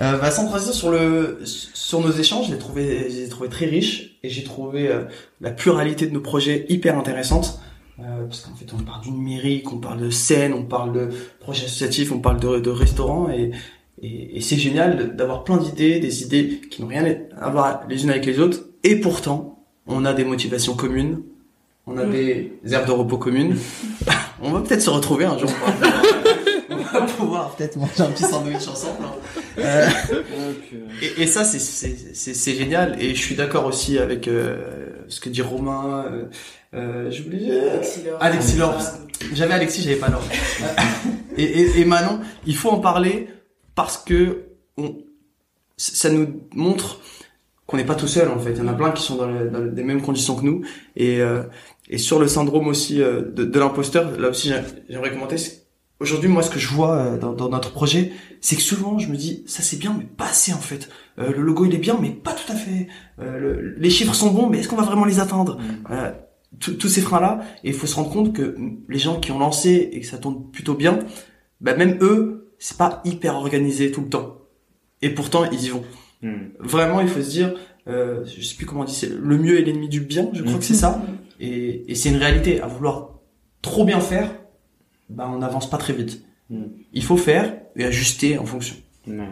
euh, 0.00 0.18
bah, 0.18 0.30
sans 0.30 0.46
transition 0.46 0.72
sur 0.72 0.90
le 0.90 1.38
sur 1.44 2.00
nos 2.00 2.10
échanges, 2.10 2.48
j'ai 2.48 2.56
trouvé 2.58 3.10
j'ai 3.10 3.28
trouvé 3.28 3.50
très 3.50 3.66
riche 3.66 4.18
et 4.22 4.30
j'ai 4.30 4.42
trouvé 4.42 4.88
euh, 4.88 5.04
la 5.42 5.50
pluralité 5.50 6.06
de 6.06 6.12
nos 6.12 6.20
projets 6.20 6.64
hyper 6.70 6.98
intéressante. 6.98 7.60
Euh, 8.00 8.24
parce 8.24 8.40
qu'en 8.40 8.54
fait 8.56 8.66
on 8.72 8.82
parle 8.82 9.02
du 9.02 9.10
numérique, 9.12 9.70
on 9.72 9.78
parle 9.78 10.00
de 10.00 10.10
scène, 10.10 10.52
on 10.52 10.64
parle 10.64 10.92
de 10.92 11.10
projets 11.38 11.66
associatifs, 11.66 12.10
on 12.10 12.18
parle 12.18 12.40
de, 12.40 12.58
de 12.58 12.70
restaurants 12.70 13.28
et, 13.30 13.52
et 14.02 14.40
c'est 14.40 14.56
génial 14.56 15.14
d'avoir 15.14 15.44
plein 15.44 15.58
d'idées, 15.58 16.00
des 16.00 16.24
idées 16.24 16.60
qui 16.70 16.82
n'ont 16.82 16.88
rien 16.88 17.04
à 17.40 17.50
voir 17.50 17.82
les 17.88 18.02
unes 18.02 18.10
avec 18.10 18.26
les 18.26 18.40
autres 18.40 18.64
et 18.82 18.96
pourtant 18.96 19.64
on 19.86 20.04
a 20.04 20.12
des 20.12 20.24
motivations 20.24 20.74
communes, 20.74 21.22
on 21.86 21.98
a 21.98 22.06
des 22.06 22.58
aires 22.70 22.86
de 22.86 22.92
repos 22.92 23.18
communes. 23.18 23.56
on 24.42 24.52
va 24.52 24.60
peut-être 24.60 24.82
se 24.82 24.90
retrouver 24.90 25.24
un 25.26 25.38
jour. 25.38 25.50
on 26.70 26.76
va 26.76 27.02
pouvoir 27.02 27.54
peut-être 27.56 27.76
manger 27.76 28.00
un 28.00 28.10
petit 28.10 28.24
sandwich 28.24 28.66
ensemble. 28.68 29.04
Hein. 29.04 29.12
Euh, 29.58 29.88
et, 31.02 31.22
et, 31.22 31.26
ça, 31.26 31.44
c'est 31.44 32.54
génial. 32.54 33.00
Et 33.02 33.14
je 33.14 33.20
suis 33.20 33.34
d'accord 33.34 33.66
aussi 33.66 33.98
avec 33.98 34.28
euh, 34.28 35.04
ce 35.08 35.20
que 35.20 35.28
dit 35.28 35.42
Romain. 35.42 36.06
Euh, 36.06 36.24
euh 36.74 37.10
J'oublie. 37.10 37.50
Alexis 38.20 38.56
Laure. 38.56 38.78
J'avais 39.34 39.54
Alexis, 39.54 39.82
j'avais 39.82 39.96
pas 39.96 40.08
Laure. 40.08 40.24
et, 41.36 41.44
et, 41.44 41.80
et 41.80 41.84
Manon, 41.84 42.20
il 42.46 42.56
faut 42.56 42.70
en 42.70 42.80
parler 42.80 43.28
parce 43.74 43.98
que 43.98 44.46
on, 44.76 44.96
ça 45.76 46.10
nous 46.10 46.42
montre 46.54 47.00
qu'on 47.66 47.76
n'est 47.76 47.84
pas 47.84 47.94
tout 47.94 48.08
seul 48.08 48.28
en 48.28 48.38
fait. 48.38 48.52
Il 48.52 48.58
y 48.58 48.60
en 48.60 48.68
a 48.68 48.74
plein 48.74 48.90
qui 48.90 49.02
sont 49.02 49.16
dans, 49.16 49.26
dans 49.26 49.60
les 49.60 49.82
mêmes 49.82 50.02
conditions 50.02 50.36
que 50.36 50.44
nous. 50.44 50.62
Et, 50.96 51.20
euh, 51.20 51.42
et 51.88 51.98
sur 51.98 52.18
le 52.18 52.28
syndrome 52.28 52.68
aussi 52.68 53.02
euh, 53.02 53.22
de, 53.22 53.44
de 53.44 53.58
l'imposteur, 53.58 54.18
là 54.18 54.28
aussi 54.30 54.52
j'aimerais 54.88 55.12
commenter. 55.12 55.36
Aujourd'hui, 56.00 56.28
moi, 56.28 56.42
ce 56.42 56.50
que 56.50 56.58
je 56.58 56.68
vois 56.68 56.96
euh, 56.96 57.18
dans, 57.18 57.32
dans 57.32 57.48
notre 57.48 57.70
projet, 57.72 58.12
c'est 58.40 58.56
que 58.56 58.62
souvent, 58.62 58.98
je 58.98 59.08
me 59.08 59.16
dis, 59.16 59.44
ça 59.46 59.62
c'est 59.62 59.78
bien, 59.78 59.94
mais 59.96 60.04
pas 60.04 60.26
assez 60.26 60.52
en 60.52 60.58
fait. 60.58 60.88
Euh, 61.18 61.32
le 61.32 61.42
logo 61.42 61.66
il 61.66 61.74
est 61.74 61.78
bien, 61.78 61.96
mais 62.00 62.10
pas 62.10 62.32
tout 62.32 62.50
à 62.50 62.56
fait. 62.56 62.88
Le, 63.18 63.74
les 63.76 63.90
chiffres 63.90 64.14
sont 64.14 64.30
bons, 64.30 64.48
mais 64.48 64.58
est-ce 64.58 64.68
qu'on 64.68 64.76
va 64.76 64.84
vraiment 64.84 65.04
les 65.04 65.20
atteindre 65.20 65.58
mmh. 65.58 66.12
Tous 66.60 66.88
ces 66.88 67.00
freins-là, 67.00 67.40
et 67.64 67.70
il 67.70 67.74
faut 67.74 67.88
se 67.88 67.96
rendre 67.96 68.10
compte 68.10 68.32
que 68.32 68.56
les 68.88 68.98
gens 68.98 69.18
qui 69.18 69.32
ont 69.32 69.40
lancé 69.40 69.88
et 69.92 70.00
que 70.00 70.06
ça 70.06 70.18
tourne 70.18 70.50
plutôt 70.52 70.74
bien, 70.74 71.00
bah 71.60 71.74
même 71.74 71.98
eux, 72.00 72.54
c'est 72.60 72.76
pas 72.76 73.02
hyper 73.04 73.34
organisé 73.34 73.90
tout 73.90 74.02
le 74.02 74.08
temps. 74.08 74.38
Et 75.02 75.10
pourtant, 75.10 75.44
ils 75.50 75.64
y 75.64 75.68
vont. 75.68 75.82
Mmh. 76.22 76.34
Vraiment, 76.60 77.00
il 77.00 77.08
faut 77.08 77.20
se 77.20 77.28
dire, 77.28 77.54
euh, 77.86 78.24
je 78.24 78.42
sais 78.42 78.54
plus 78.56 78.66
comment 78.66 78.82
on 78.82 78.84
dit, 78.84 78.94
c'est 78.94 79.10
le 79.10 79.36
mieux 79.36 79.58
est 79.58 79.62
l'ennemi 79.62 79.88
du 79.88 80.00
bien, 80.00 80.30
je 80.32 80.42
crois 80.42 80.58
que 80.58 80.64
c'est 80.64 80.74
ça. 80.74 81.02
Et, 81.40 81.90
et 81.90 81.94
c'est 81.94 82.08
une 82.08 82.16
réalité. 82.16 82.60
À 82.60 82.66
vouloir 82.66 83.10
trop 83.62 83.84
bien 83.84 84.00
faire, 84.00 84.30
bah 85.08 85.30
on 85.32 85.38
n'avance 85.38 85.68
pas 85.68 85.78
très 85.78 85.92
vite. 85.92 86.24
Mm. 86.50 86.64
Il 86.92 87.02
faut 87.02 87.16
faire 87.16 87.54
et 87.76 87.84
ajuster 87.84 88.38
en 88.38 88.46
fonction. 88.46 88.76
Mm. 89.06 89.24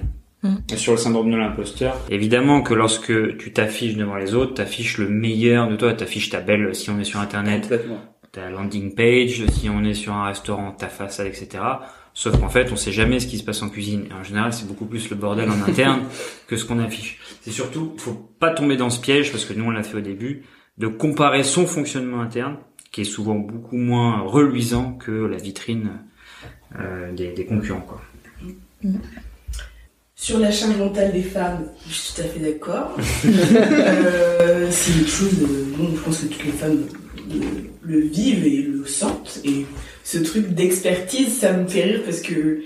Sur 0.76 0.92
le 0.92 0.98
syndrome 0.98 1.30
de 1.30 1.36
l'imposteur, 1.36 1.96
évidemment 2.10 2.62
que 2.62 2.74
lorsque 2.74 3.36
tu 3.36 3.52
t'affiches 3.52 3.94
devant 3.94 4.16
les 4.16 4.34
autres, 4.34 4.54
t'affiches 4.54 4.98
le 4.98 5.08
meilleur 5.08 5.68
de 5.68 5.76
toi, 5.76 5.94
t'affiches 5.94 6.30
ta 6.30 6.40
belle, 6.40 6.74
si 6.74 6.90
on 6.90 6.98
est 6.98 7.04
sur 7.04 7.20
internet, 7.20 7.72
ta 8.32 8.50
landing 8.50 8.92
page, 8.92 9.44
si 9.52 9.68
on 9.70 9.84
est 9.84 9.94
sur 9.94 10.12
un 10.14 10.24
restaurant, 10.24 10.72
ta 10.72 10.88
façade, 10.88 11.28
etc. 11.28 11.62
Sauf 12.12 12.40
qu'en 12.40 12.48
fait, 12.48 12.72
on 12.72 12.76
sait 12.76 12.90
jamais 12.90 13.20
ce 13.20 13.28
qui 13.28 13.38
se 13.38 13.44
passe 13.44 13.62
en 13.62 13.68
cuisine. 13.68 14.06
Et 14.10 14.14
en 14.14 14.24
général, 14.24 14.52
c'est 14.52 14.66
beaucoup 14.66 14.86
plus 14.86 15.08
le 15.10 15.16
bordel 15.16 15.48
en 15.48 15.62
interne 15.68 16.02
que 16.48 16.56
ce 16.56 16.64
qu'on 16.64 16.80
affiche. 16.80 17.20
C'est 17.42 17.52
surtout, 17.52 17.94
faut 17.96 18.28
pas 18.40 18.50
tomber 18.50 18.76
dans 18.76 18.90
ce 18.90 19.00
piège 19.00 19.30
parce 19.30 19.44
que 19.44 19.52
nous 19.52 19.64
on 19.64 19.70
l'a 19.70 19.84
fait 19.84 19.98
au 19.98 20.00
début, 20.00 20.42
de 20.78 20.86
comparer 20.86 21.44
son 21.44 21.66
fonctionnement 21.66 22.20
interne, 22.20 22.56
qui 22.90 23.02
est 23.02 23.04
souvent 23.04 23.34
beaucoup 23.34 23.76
moins 23.76 24.20
reluisant 24.20 24.92
que 24.92 25.10
la 25.12 25.36
vitrine 25.36 25.90
euh, 26.78 27.12
des, 27.12 27.32
des, 27.32 27.44
concurrents. 27.44 27.80
Quoi. 27.80 28.00
Sur 30.14 30.38
la 30.38 30.50
charge 30.50 30.76
mentale 30.76 31.12
des 31.12 31.22
femmes, 31.22 31.66
je 31.88 31.92
suis 31.94 32.14
tout 32.14 32.20
à 32.22 32.24
fait 32.24 32.40
d'accord. 32.40 32.96
euh, 33.26 34.68
c'est 34.70 34.92
une 34.92 35.06
chose, 35.06 35.34
bon, 35.76 35.90
je 35.94 36.00
pense 36.00 36.20
que 36.20 36.26
toutes 36.26 36.44
les 36.44 36.52
femmes 36.52 36.78
le, 37.30 37.40
le, 37.82 38.00
vivent 38.00 38.46
et 38.46 38.62
le 38.62 38.86
sentent. 38.86 39.40
Et 39.44 39.66
ce 40.04 40.18
truc 40.18 40.48
d'expertise, 40.54 41.38
ça 41.38 41.52
me 41.52 41.66
fait 41.66 41.84
rire 41.84 42.02
parce 42.04 42.20
que 42.20 42.62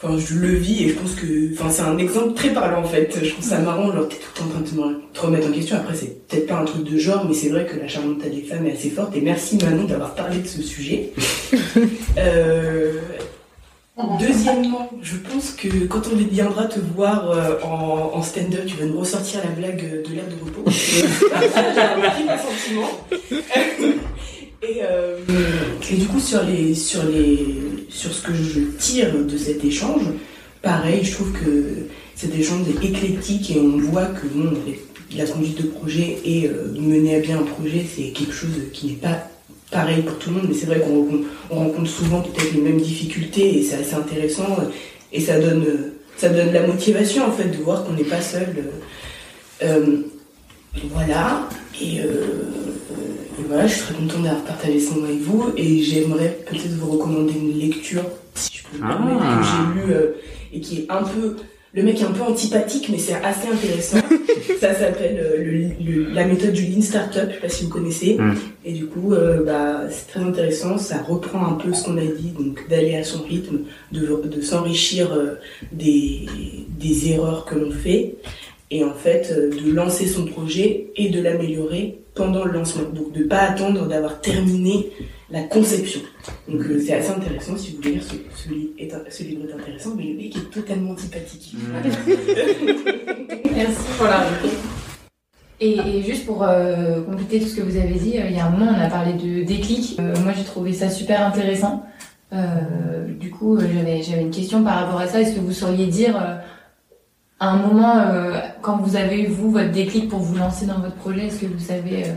Enfin, 0.00 0.16
je 0.16 0.34
le 0.34 0.48
vis 0.54 0.84
et 0.84 0.88
je 0.90 0.94
pense 0.94 1.14
que, 1.16 1.52
enfin, 1.54 1.70
c'est 1.70 1.82
un 1.82 1.98
exemple 1.98 2.34
très 2.34 2.50
parlant 2.50 2.80
en 2.82 2.88
fait. 2.88 3.18
Je 3.20 3.30
trouve 3.30 3.44
ça 3.44 3.58
marrant, 3.58 3.90
genre 3.92 4.08
t'es 4.08 4.14
tout 4.16 4.30
le 4.34 4.38
temps 4.40 4.46
en 4.46 4.50
train 4.50 4.60
de 4.60 4.94
te- 5.12 5.20
remettre 5.20 5.48
en 5.48 5.50
question. 5.52 5.76
Après, 5.76 5.94
c'est 5.96 6.26
peut-être 6.28 6.46
pas 6.46 6.54
un 6.54 6.64
truc 6.64 6.84
de 6.88 6.96
genre, 6.98 7.24
mais 7.26 7.34
c'est 7.34 7.48
vrai 7.48 7.66
que 7.66 7.76
la 7.76 7.88
charge 7.88 8.06
mentale 8.06 8.30
des 8.30 8.42
femmes 8.42 8.64
est 8.66 8.72
assez 8.74 8.90
forte. 8.90 9.16
Et 9.16 9.20
merci 9.20 9.56
Manon 9.56 9.84
d'avoir 9.84 10.14
parlé 10.14 10.38
de 10.38 10.46
ce 10.46 10.62
sujet. 10.62 11.10
euh, 12.18 12.92
Deuxièmement, 14.20 14.88
je 15.02 15.16
pense 15.16 15.50
que 15.50 15.66
quand 15.86 16.02
on 16.12 16.16
viendra 16.16 16.66
te 16.66 16.78
voir 16.94 17.32
euh, 17.32 17.58
en, 17.64 18.12
en 18.16 18.22
stand-up, 18.22 18.64
tu 18.64 18.76
vas 18.76 18.84
nous 18.84 19.00
ressortir 19.00 19.40
la 19.42 19.50
blague 19.50 19.80
de 20.08 20.14
l'air 20.14 20.22
de 20.28 20.44
repos. 20.44 20.62
J'ai 20.70 22.28
un 22.28 22.38
sentiment. 22.38 22.90
Et, 24.62 24.78
euh, 24.82 25.18
et 25.90 25.94
du 25.94 26.06
coup, 26.06 26.18
sur, 26.18 26.42
les, 26.42 26.74
sur, 26.74 27.04
les, 27.04 27.86
sur 27.88 28.12
ce 28.12 28.22
que 28.22 28.34
je 28.34 28.60
tire 28.78 29.14
de 29.14 29.36
cet 29.36 29.64
échange, 29.64 30.02
pareil, 30.62 31.04
je 31.04 31.12
trouve 31.12 31.32
que 31.32 31.86
cet 32.16 32.34
échange 32.36 32.62
est 32.68 32.84
éclectique 32.84 33.52
et 33.52 33.60
on 33.60 33.78
voit 33.78 34.06
que 34.06 34.26
bon, 34.26 34.52
la 35.16 35.24
conduite 35.26 35.62
de 35.62 35.68
projet 35.68 36.18
et 36.24 36.48
euh, 36.48 36.74
mener 36.78 37.16
à 37.16 37.20
bien 37.20 37.38
un 37.38 37.42
projet, 37.44 37.84
c'est 37.94 38.10
quelque 38.10 38.32
chose 38.34 38.50
qui 38.72 38.88
n'est 38.88 38.92
pas 38.94 39.28
pareil 39.70 40.02
pour 40.02 40.18
tout 40.18 40.30
le 40.30 40.36
monde, 40.36 40.46
mais 40.48 40.54
c'est 40.54 40.66
vrai 40.66 40.80
qu'on 40.80 41.02
rencontre, 41.02 41.28
on 41.50 41.56
rencontre 41.56 41.90
souvent 41.90 42.20
peut-être 42.22 42.52
les 42.52 42.60
mêmes 42.60 42.80
difficultés 42.80 43.58
et 43.58 43.62
c'est 43.62 43.76
assez 43.76 43.94
intéressant 43.94 44.56
et 45.12 45.20
ça 45.20 45.38
donne, 45.38 45.92
ça 46.16 46.30
donne 46.30 46.52
la 46.52 46.66
motivation 46.66 47.26
en 47.26 47.32
fait 47.32 47.48
de 47.48 47.62
voir 47.62 47.84
qu'on 47.84 47.92
n'est 47.92 48.04
pas 48.04 48.20
seul. 48.20 48.54
euh, 49.62 50.02
voilà, 50.90 51.48
et, 51.80 52.00
euh, 52.00 52.26
et 53.38 53.42
voilà, 53.46 53.66
je 53.66 53.74
suis 53.74 53.82
très 53.82 53.94
contente 53.94 54.22
d'avoir 54.22 54.42
partagé 54.44 54.80
ce 54.80 54.94
moment 54.94 55.06
avec 55.06 55.20
vous 55.20 55.52
et 55.56 55.82
j'aimerais 55.82 56.38
peut-être 56.46 56.72
vous 56.78 56.90
recommander 56.92 57.34
une 57.34 57.58
lecture, 57.58 58.02
si 58.34 58.50
je 58.58 58.62
peux 58.64 58.78
me 58.78 58.90
Ah. 58.90 59.40
que 59.40 59.46
j'ai 59.46 59.86
lu 59.86 59.92
euh, 59.94 60.06
et 60.52 60.60
qui 60.60 60.78
est 60.80 60.86
un 60.88 61.02
peu. 61.02 61.36
Le 61.74 61.82
mec 61.82 62.00
est 62.00 62.04
un 62.04 62.12
peu 62.12 62.22
antipathique, 62.22 62.88
mais 62.90 62.98
c'est 62.98 63.14
assez 63.14 63.46
intéressant. 63.46 63.98
Ça 64.60 64.74
s'appelle 64.74 65.18
euh, 65.20 66.04
la 66.12 66.24
méthode 66.24 66.52
du 66.52 66.64
Lean 66.66 66.80
Startup, 66.80 67.28
je 67.28 67.34
sais 67.34 67.40
pas 67.40 67.48
si 67.48 67.64
vous 67.64 67.70
connaissez. 67.70 68.16
Mm. 68.18 68.34
Et 68.64 68.72
du 68.72 68.86
coup, 68.86 69.12
euh, 69.12 69.44
bah, 69.44 69.82
c'est 69.90 70.08
très 70.08 70.20
intéressant. 70.20 70.78
Ça 70.78 70.96
reprend 71.06 71.46
un 71.46 71.52
peu 71.52 71.72
ce 71.74 71.84
qu'on 71.84 71.98
a 71.98 72.04
dit, 72.04 72.32
donc 72.36 72.66
d'aller 72.68 72.96
à 72.96 73.04
son 73.04 73.22
rythme, 73.22 73.58
de, 73.92 74.22
de 74.24 74.40
s'enrichir 74.40 75.12
euh, 75.12 75.34
des, 75.70 76.26
des 76.80 77.10
erreurs 77.10 77.44
que 77.44 77.54
l'on 77.54 77.70
fait, 77.70 78.16
et 78.70 78.84
en 78.84 78.94
fait 78.94 79.32
euh, 79.32 79.50
de 79.50 79.72
lancer 79.72 80.06
son 80.06 80.26
projet 80.26 80.90
et 80.96 81.08
de 81.08 81.20
l'améliorer 81.20 82.00
pendant 82.14 82.44
le 82.44 82.52
lancement. 82.52 82.88
Donc 82.92 83.12
de 83.12 83.24
pas 83.24 83.40
attendre 83.40 83.86
d'avoir 83.86 84.20
terminé 84.20 84.90
la 85.30 85.42
conception. 85.42 86.00
Donc 86.48 86.60
euh, 86.62 86.82
c'est 86.84 86.94
assez 86.94 87.10
intéressant 87.10 87.56
si 87.56 87.72
vous 87.72 87.76
voulez 87.78 87.92
lire 87.92 88.02
ce, 88.02 88.14
ce, 88.34 88.48
livre 88.52 88.70
est, 88.78 89.10
ce 89.10 89.22
livre 89.22 89.42
est 89.48 89.52
intéressant, 89.52 89.94
mais 89.96 90.04
le 90.04 90.14
mec 90.14 90.36
est 90.36 90.50
totalement 90.50 90.92
antipathique. 90.92 91.54
Merci 93.54 93.84
pour 93.96 94.06
la 94.06 94.18
réponse. 94.18 94.52
Et, 95.60 95.76
et 95.76 96.02
juste 96.02 96.24
pour 96.24 96.44
euh, 96.44 97.02
compléter 97.02 97.40
tout 97.40 97.48
ce 97.48 97.56
que 97.56 97.62
vous 97.62 97.76
avez 97.76 97.94
dit, 97.94 98.18
euh, 98.18 98.28
il 98.30 98.36
y 98.36 98.38
a 98.38 98.46
un 98.46 98.50
moment 98.50 98.72
on 98.76 98.80
a 98.80 98.88
parlé 98.88 99.14
de 99.14 99.42
déclic. 99.44 99.98
Euh, 99.98 100.14
moi 100.22 100.32
j'ai 100.36 100.44
trouvé 100.44 100.72
ça 100.72 100.88
super 100.88 101.26
intéressant. 101.26 101.84
Euh, 102.32 103.06
du 103.18 103.30
coup 103.30 103.56
euh, 103.56 103.66
j'avais 103.74 104.02
j'avais 104.02 104.22
une 104.22 104.30
question 104.30 104.62
par 104.62 104.76
rapport 104.76 105.00
à 105.00 105.06
ça. 105.08 105.20
Est-ce 105.20 105.34
que 105.34 105.40
vous 105.40 105.52
sauriez 105.52 105.86
dire 105.86 106.16
euh, 106.16 106.36
à 107.40 107.50
un 107.50 107.56
moment 107.56 107.98
euh, 107.98 108.40
quand 108.62 108.78
vous 108.78 108.96
avez 108.96 109.22
eu 109.22 109.26
vous 109.28 109.50
votre 109.50 109.70
déclic 109.70 110.08
pour 110.08 110.20
vous 110.20 110.36
lancer 110.36 110.66
dans 110.66 110.80
votre 110.80 110.96
projet, 110.96 111.26
est-ce 111.26 111.40
que 111.40 111.46
vous 111.46 111.58
savez 111.58 112.04
euh, 112.04 112.12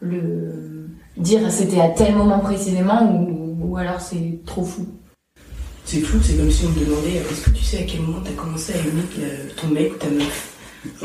le 0.00 0.88
dire 1.16 1.40
c'était 1.50 1.80
à 1.80 1.90
tel 1.90 2.14
moment 2.14 2.38
précisément 2.38 3.04
ou, 3.04 3.58
ou 3.60 3.76
alors 3.76 4.00
c'est 4.00 4.40
trop 4.46 4.64
fou 4.64 4.86
C'est 5.84 6.00
flou, 6.00 6.20
c'est 6.22 6.36
comme 6.36 6.50
si 6.50 6.64
on 6.64 6.70
me 6.70 6.84
demandait 6.86 7.16
est-ce 7.16 7.42
que 7.42 7.50
tu 7.50 7.64
sais 7.64 7.78
à 7.80 7.82
quel 7.82 8.00
moment 8.00 8.20
t'as 8.24 8.32
commencé 8.32 8.72
à 8.72 8.76
aimer 8.76 9.02
euh, 9.20 9.48
ton 9.60 9.68
mec 9.68 9.94
ou 9.94 9.98
ta 9.98 10.08
meuf? 10.08 10.48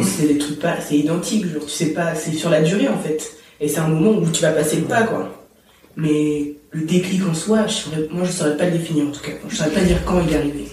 C'est 0.01 0.27
des 0.27 0.39
trucs 0.39 0.59
pas, 0.59 0.79
c'est 0.81 0.97
identique, 0.97 1.45
genre 1.45 1.63
tu 1.63 1.69
sais 1.69 1.93
pas, 1.93 2.15
c'est 2.15 2.31
sur 2.31 2.49
la 2.49 2.61
durée 2.61 2.87
en 2.87 2.97
fait. 2.97 3.33
Et 3.59 3.67
c'est 3.67 3.79
un 3.79 3.87
moment 3.87 4.17
où 4.17 4.27
tu 4.31 4.41
vas 4.41 4.51
passer 4.51 4.77
le 4.77 4.83
pas 4.83 5.03
quoi. 5.03 5.31
Mais 5.95 6.55
le 6.71 6.81
déclic 6.85 7.21
en 7.27 7.33
soi, 7.33 7.67
je 7.67 7.73
saurais, 7.73 8.07
moi 8.11 8.23
je 8.23 8.31
saurais 8.31 8.57
pas 8.57 8.65
le 8.65 8.71
définir 8.71 9.07
en 9.07 9.11
tout 9.11 9.21
cas. 9.21 9.33
Je 9.47 9.55
saurais 9.55 9.69
pas 9.71 9.81
dire 9.81 10.03
quand 10.05 10.19
il 10.21 10.33
est 10.33 10.37
arrivé. 10.37 10.65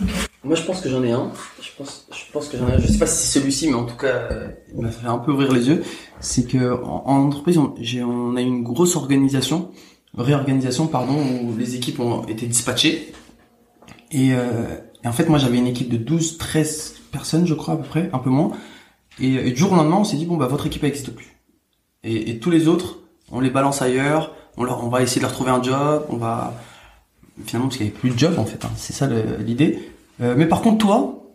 Moi, 0.45 0.57
je 0.57 0.63
pense 0.63 0.83
que 0.83 0.91
j'en 0.91 1.03
ai 1.03 1.13
un. 1.13 1.33
Je 1.63 1.71
pense, 1.77 2.07
je 2.13 2.33
pense 2.33 2.49
que 2.49 2.59
j'en 2.59 2.69
ai 2.69 2.73
un. 2.73 2.79
Je 2.79 2.87
sais 2.87 2.99
pas 2.99 3.07
si 3.07 3.27
c'est 3.27 3.41
celui-ci, 3.41 3.69
mais 3.69 3.75
en 3.75 3.85
tout 3.85 3.97
cas, 3.97 4.29
il 4.75 4.81
m'a 4.81 4.91
fait 4.91 5.07
un 5.07 5.19
peu 5.19 5.33
ouvrir 5.33 5.53
les 5.53 5.69
yeux. 5.69 5.83
C'est 6.21 6.47
que 6.47 6.83
en, 6.83 7.05
en 7.07 7.17
entreprise, 7.27 7.57
on, 7.57 7.75
on 8.07 8.37
a 8.37 8.41
une 8.43 8.63
grosse 8.63 8.95
organisation, 8.97 9.71
réorganisation, 10.17 10.87
pardon, 10.87 11.17
où 11.17 11.57
les 11.57 11.77
équipes 11.77 12.01
ont 12.01 12.25
été 12.27 12.47
dispatchées. 12.47 13.13
Et, 14.11 14.35
euh, 14.35 14.67
en 15.05 15.13
fait, 15.13 15.29
moi, 15.29 15.39
j'avais 15.39 15.59
une 15.59 15.67
équipe 15.67 15.89
de 15.89 15.97
12, 15.97 16.39
13 16.39 16.95
personnes, 17.11 17.47
je 17.47 17.55
crois, 17.55 17.75
à 17.75 17.77
peu 17.77 17.85
près, 17.85 18.11
un 18.13 18.19
peu 18.19 18.31
moins. 18.31 18.53
Et, 19.21 19.51
du 19.51 19.57
jour 19.57 19.73
au 19.73 19.77
lendemain, 19.77 19.97
on 19.97 20.05
s'est 20.05 20.17
dit, 20.17 20.27
bon, 20.27 20.37
bah, 20.37 20.47
votre 20.47 20.67
équipe 20.67 20.83
n'existe 20.83 21.11
plus. 21.11 21.37
Et, 22.03 22.39
tous 22.39 22.51
les 22.51 22.69
autres, 22.69 22.99
on 23.31 23.41
les 23.41 23.51
balance 23.51 23.83
ailleurs, 23.83 24.35
on, 24.57 24.65
leur, 24.65 24.85
on 24.85 24.89
va 24.89 25.03
essayer 25.03 25.21
de 25.21 25.27
leur 25.27 25.33
trouver 25.33 25.51
un 25.51 25.63
job, 25.63 26.05
on 26.11 26.17
va... 26.17 26.55
Finalement, 27.47 27.67
parce 27.69 27.79
qu'il 27.79 27.87
n'y 27.87 27.91
avait 27.91 27.99
plus 27.99 28.11
de 28.11 28.19
job, 28.19 28.39
en 28.39 28.45
fait, 28.45 28.65
hein, 28.65 28.71
c'est 28.77 28.93
ça 28.93 29.09
l'idée. 29.41 29.94
Euh, 30.21 30.35
mais 30.37 30.47
par 30.47 30.63
contre, 30.63 30.79
toi, 30.79 31.35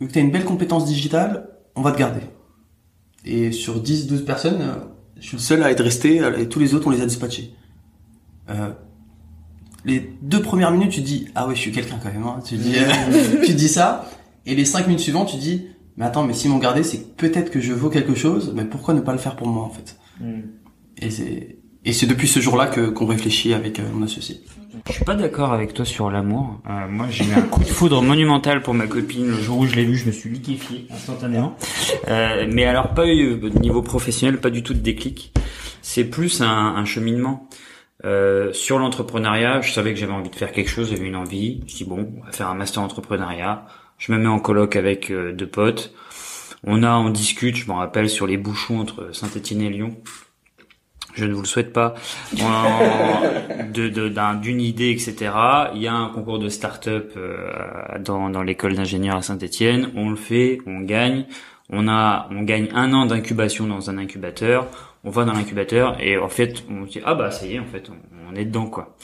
vu 0.00 0.08
que 0.08 0.12
tu 0.12 0.18
as 0.18 0.22
une 0.22 0.30
belle 0.30 0.44
compétence 0.44 0.84
digitale, 0.84 1.48
on 1.74 1.82
va 1.82 1.92
te 1.92 1.98
garder. 1.98 2.20
Et 3.24 3.52
sur 3.52 3.80
10, 3.80 4.06
12 4.06 4.24
personnes, 4.24 4.60
euh, 4.60 4.74
je 5.18 5.26
suis 5.26 5.36
le 5.36 5.42
seul 5.42 5.62
à 5.62 5.70
être 5.70 5.82
resté, 5.82 6.22
et 6.38 6.48
tous 6.48 6.58
les 6.58 6.74
autres, 6.74 6.86
on 6.86 6.90
les 6.90 7.02
a 7.02 7.06
dispatchés. 7.06 7.54
Euh, 8.48 8.70
les 9.84 10.12
deux 10.22 10.42
premières 10.42 10.70
minutes, 10.70 10.92
tu 10.92 11.00
dis, 11.00 11.28
ah 11.34 11.46
ouais, 11.46 11.54
je 11.54 11.60
suis 11.60 11.72
quelqu'un 11.72 11.98
quand 12.02 12.12
même, 12.12 12.22
hein. 12.22 12.40
tu, 12.44 12.56
dis, 12.56 12.76
euh, 12.76 13.42
tu 13.44 13.54
dis 13.54 13.68
ça, 13.68 14.10
et 14.46 14.54
les 14.54 14.64
cinq 14.64 14.86
minutes 14.86 15.00
suivantes, 15.00 15.28
tu 15.30 15.36
dis, 15.36 15.66
mais 15.96 16.04
attends, 16.04 16.24
mais 16.24 16.32
s'ils 16.32 16.50
m'ont 16.50 16.58
gardé, 16.58 16.82
c'est 16.82 17.16
peut-être 17.16 17.50
que 17.50 17.60
je 17.60 17.72
vaux 17.72 17.90
quelque 17.90 18.14
chose, 18.14 18.52
mais 18.54 18.64
pourquoi 18.64 18.94
ne 18.94 19.00
pas 19.00 19.12
le 19.12 19.18
faire 19.18 19.36
pour 19.36 19.48
moi, 19.48 19.64
en 19.64 19.70
fait? 19.70 19.96
Et 20.98 21.10
c'est 21.10 21.56
et 21.82 21.94
c'est 21.94 22.06
depuis 22.06 22.28
ce 22.28 22.40
jour-là 22.40 22.66
que 22.66 22.90
qu'on 22.90 23.06
réfléchit 23.06 23.54
avec 23.54 23.80
mon 23.94 24.02
associé. 24.04 24.42
Je 24.86 24.92
suis 24.92 25.04
pas 25.04 25.14
d'accord 25.14 25.52
avec 25.52 25.74
toi 25.74 25.84
sur 25.84 26.10
l'amour. 26.10 26.60
Euh, 26.68 26.88
moi, 26.88 27.06
j'ai 27.10 27.24
eu 27.24 27.32
un 27.32 27.42
coup 27.42 27.60
de 27.60 27.68
foudre 27.68 28.02
monumental 28.02 28.62
pour 28.62 28.74
ma 28.74 28.86
copine. 28.86 29.26
Le 29.26 29.40
jour 29.40 29.58
où 29.58 29.66
je 29.66 29.74
l'ai 29.74 29.84
vue, 29.84 29.96
je 29.96 30.06
me 30.06 30.12
suis 30.12 30.30
liquéfié 30.30 30.86
instantanément. 30.90 31.56
Euh, 32.08 32.46
mais 32.50 32.64
alors, 32.64 32.94
pas 32.94 33.06
eu 33.06 33.32
au 33.42 33.48
niveau 33.48 33.82
professionnel, 33.82 34.40
pas 34.40 34.50
du 34.50 34.62
tout 34.62 34.74
de 34.74 34.78
déclic. 34.78 35.32
C'est 35.82 36.04
plus 36.04 36.40
un, 36.40 36.46
un 36.48 36.84
cheminement. 36.84 37.48
Euh, 38.04 38.52
sur 38.52 38.78
l'entrepreneuriat, 38.78 39.60
je 39.60 39.72
savais 39.72 39.92
que 39.92 39.98
j'avais 39.98 40.12
envie 40.12 40.30
de 40.30 40.36
faire 40.36 40.52
quelque 40.52 40.70
chose, 40.70 40.90
j'avais 40.90 41.06
une 41.06 41.16
envie. 41.16 41.62
Je 41.66 41.76
dis 41.76 41.84
bon, 41.84 42.08
on 42.20 42.24
va 42.24 42.32
faire 42.32 42.48
un 42.48 42.54
master 42.54 42.82
entrepreneuriat. 42.82 43.66
Je 43.98 44.12
me 44.12 44.18
mets 44.18 44.28
en 44.28 44.38
colloque 44.38 44.76
avec 44.76 45.10
euh, 45.10 45.32
deux 45.32 45.48
potes. 45.48 45.92
On 46.64 46.82
a, 46.82 46.92
on 46.96 47.10
discute. 47.10 47.56
Je 47.56 47.66
me 47.66 47.72
rappelle 47.74 48.08
sur 48.08 48.26
les 48.26 48.36
bouchons 48.36 48.78
entre 48.80 49.14
Saint-Étienne 49.14 49.62
et 49.62 49.70
Lyon. 49.70 49.96
Je 51.14 51.24
ne 51.24 51.32
vous 51.34 51.42
le 51.42 51.46
souhaite 51.46 51.72
pas. 51.72 51.94
De- 53.72 53.88
de- 53.88 54.40
d'une 54.40 54.60
idée, 54.60 54.90
etc. 54.90 55.32
Il 55.74 55.80
y 55.82 55.86
a 55.88 55.94
un 55.94 56.08
concours 56.08 56.38
de 56.38 56.48
start-up 56.48 57.12
euh, 57.16 57.48
dans, 58.00 58.30
dans 58.30 58.42
l'école 58.42 58.74
d'ingénieurs 58.74 59.16
à 59.16 59.22
Saint-Étienne. 59.22 59.90
On 59.94 60.10
le 60.10 60.16
fait, 60.16 60.58
on 60.66 60.80
gagne. 60.80 61.26
On 61.70 61.86
a, 61.88 62.28
on 62.32 62.42
gagne 62.42 62.68
un 62.74 62.92
an 62.92 63.06
d'incubation 63.06 63.66
dans 63.66 63.90
un 63.90 63.98
incubateur. 63.98 64.66
On 65.04 65.10
va 65.10 65.24
dans 65.24 65.32
l'incubateur 65.32 65.96
et 66.00 66.18
en 66.18 66.28
fait, 66.28 66.64
on 66.70 66.84
se 66.86 66.92
dit 66.92 67.00
ah 67.04 67.14
bah 67.14 67.30
ça 67.30 67.46
y 67.46 67.54
est, 67.54 67.58
en 67.60 67.64
fait, 67.66 67.88
on, 67.90 68.30
on 68.32 68.34
est 68.36 68.44
dedans 68.44 68.66
quoi. 68.66 68.96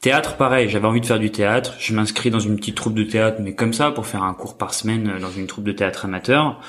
Théâtre, 0.00 0.36
pareil. 0.36 0.68
J'avais 0.68 0.86
envie 0.86 1.00
de 1.00 1.06
faire 1.06 1.18
du 1.18 1.30
théâtre. 1.30 1.74
Je 1.80 1.92
m'inscris 1.92 2.30
dans 2.30 2.38
une 2.38 2.56
petite 2.56 2.76
troupe 2.76 2.94
de 2.94 3.02
théâtre, 3.02 3.38
mais 3.40 3.54
comme 3.54 3.72
ça, 3.72 3.90
pour 3.90 4.06
faire 4.06 4.22
un 4.22 4.34
cours 4.34 4.56
par 4.56 4.72
semaine 4.72 5.08
euh, 5.08 5.18
dans 5.18 5.30
une 5.30 5.46
troupe 5.46 5.64
de 5.64 5.72
théâtre 5.72 6.04
amateur. 6.04 6.60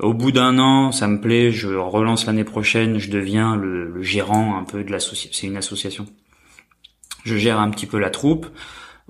Au 0.00 0.12
bout 0.12 0.32
d'un 0.32 0.58
an, 0.58 0.90
ça 0.90 1.06
me 1.06 1.20
plaît, 1.20 1.52
je 1.52 1.68
relance 1.68 2.26
l'année 2.26 2.42
prochaine, 2.42 2.98
je 2.98 3.10
deviens 3.10 3.54
le, 3.54 3.88
le 3.88 4.02
gérant 4.02 4.58
un 4.58 4.64
peu 4.64 4.82
de 4.82 4.90
l'association. 4.90 5.30
C'est 5.32 5.46
une 5.46 5.56
association. 5.56 6.06
Je 7.24 7.36
gère 7.36 7.60
un 7.60 7.70
petit 7.70 7.86
peu 7.86 7.98
la 7.98 8.10
troupe. 8.10 8.46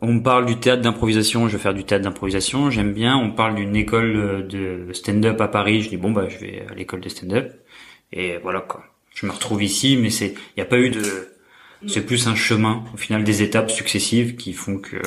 On 0.00 0.12
me 0.12 0.22
parle 0.22 0.44
du 0.44 0.56
théâtre 0.56 0.82
d'improvisation, 0.82 1.48
je 1.48 1.56
vais 1.56 1.62
faire 1.62 1.72
du 1.72 1.84
théâtre 1.84 2.04
d'improvisation, 2.04 2.68
j'aime 2.68 2.92
bien. 2.92 3.16
On 3.16 3.30
parle 3.30 3.54
d'une 3.54 3.76
école 3.76 4.16
euh, 4.16 4.42
de 4.42 4.92
stand-up 4.92 5.40
à 5.40 5.48
Paris, 5.48 5.80
je 5.80 5.88
dis 5.88 5.96
bon 5.96 6.10
bah 6.10 6.28
je 6.28 6.36
vais 6.36 6.66
à 6.70 6.74
l'école 6.74 7.00
de 7.00 7.08
stand-up. 7.08 7.54
Et 8.12 8.36
voilà 8.42 8.60
quoi. 8.60 8.84
Je 9.14 9.24
me 9.26 9.32
retrouve 9.32 9.62
ici, 9.62 9.96
mais 9.96 10.10
c'est, 10.10 10.34
il 10.34 10.58
n'y 10.58 10.62
a 10.62 10.66
pas 10.66 10.78
eu 10.78 10.90
de, 10.90 11.00
c'est 11.89 12.02
plus 12.02 12.27
un 12.27 12.35
chemin, 12.35 12.82
au 12.93 12.97
final 12.97 13.24
des 13.24 13.43
étapes 13.43 13.70
successives 13.70 14.36
qui 14.36 14.52
font 14.52 14.78
que 14.78 15.01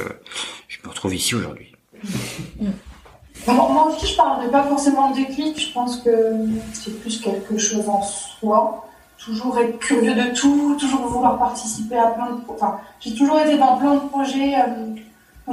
je 0.67 0.77
me 0.83 0.89
retrouve 0.89 1.15
ici 1.15 1.35
aujourd'hui. 1.35 1.73
Moi, 3.47 3.87
aussi, 3.87 4.07
je 4.07 4.15
parlerai 4.17 4.51
pas 4.51 4.63
forcément 4.63 5.11
de 5.11 5.17
déclic. 5.17 5.59
Je 5.59 5.71
pense 5.73 5.97
que 6.01 6.09
c'est 6.73 6.99
plus 6.99 7.21
quelque 7.21 7.57
chose 7.57 7.87
en 7.87 8.01
soi. 8.01 8.83
Toujours 9.17 9.57
être 9.59 9.79
curieux 9.79 10.13
de 10.13 10.35
tout, 10.35 10.75
toujours 10.79 11.07
vouloir 11.07 11.37
participer 11.39 11.97
à 11.97 12.07
plein 12.07 12.27
de. 12.31 12.41
Enfin, 12.47 12.77
j'ai 12.99 13.15
toujours 13.15 13.39
été 13.39 13.57
dans 13.57 13.77
plein 13.77 13.95
de 13.95 13.99
projets. 14.09 14.55
euh, 14.55 14.95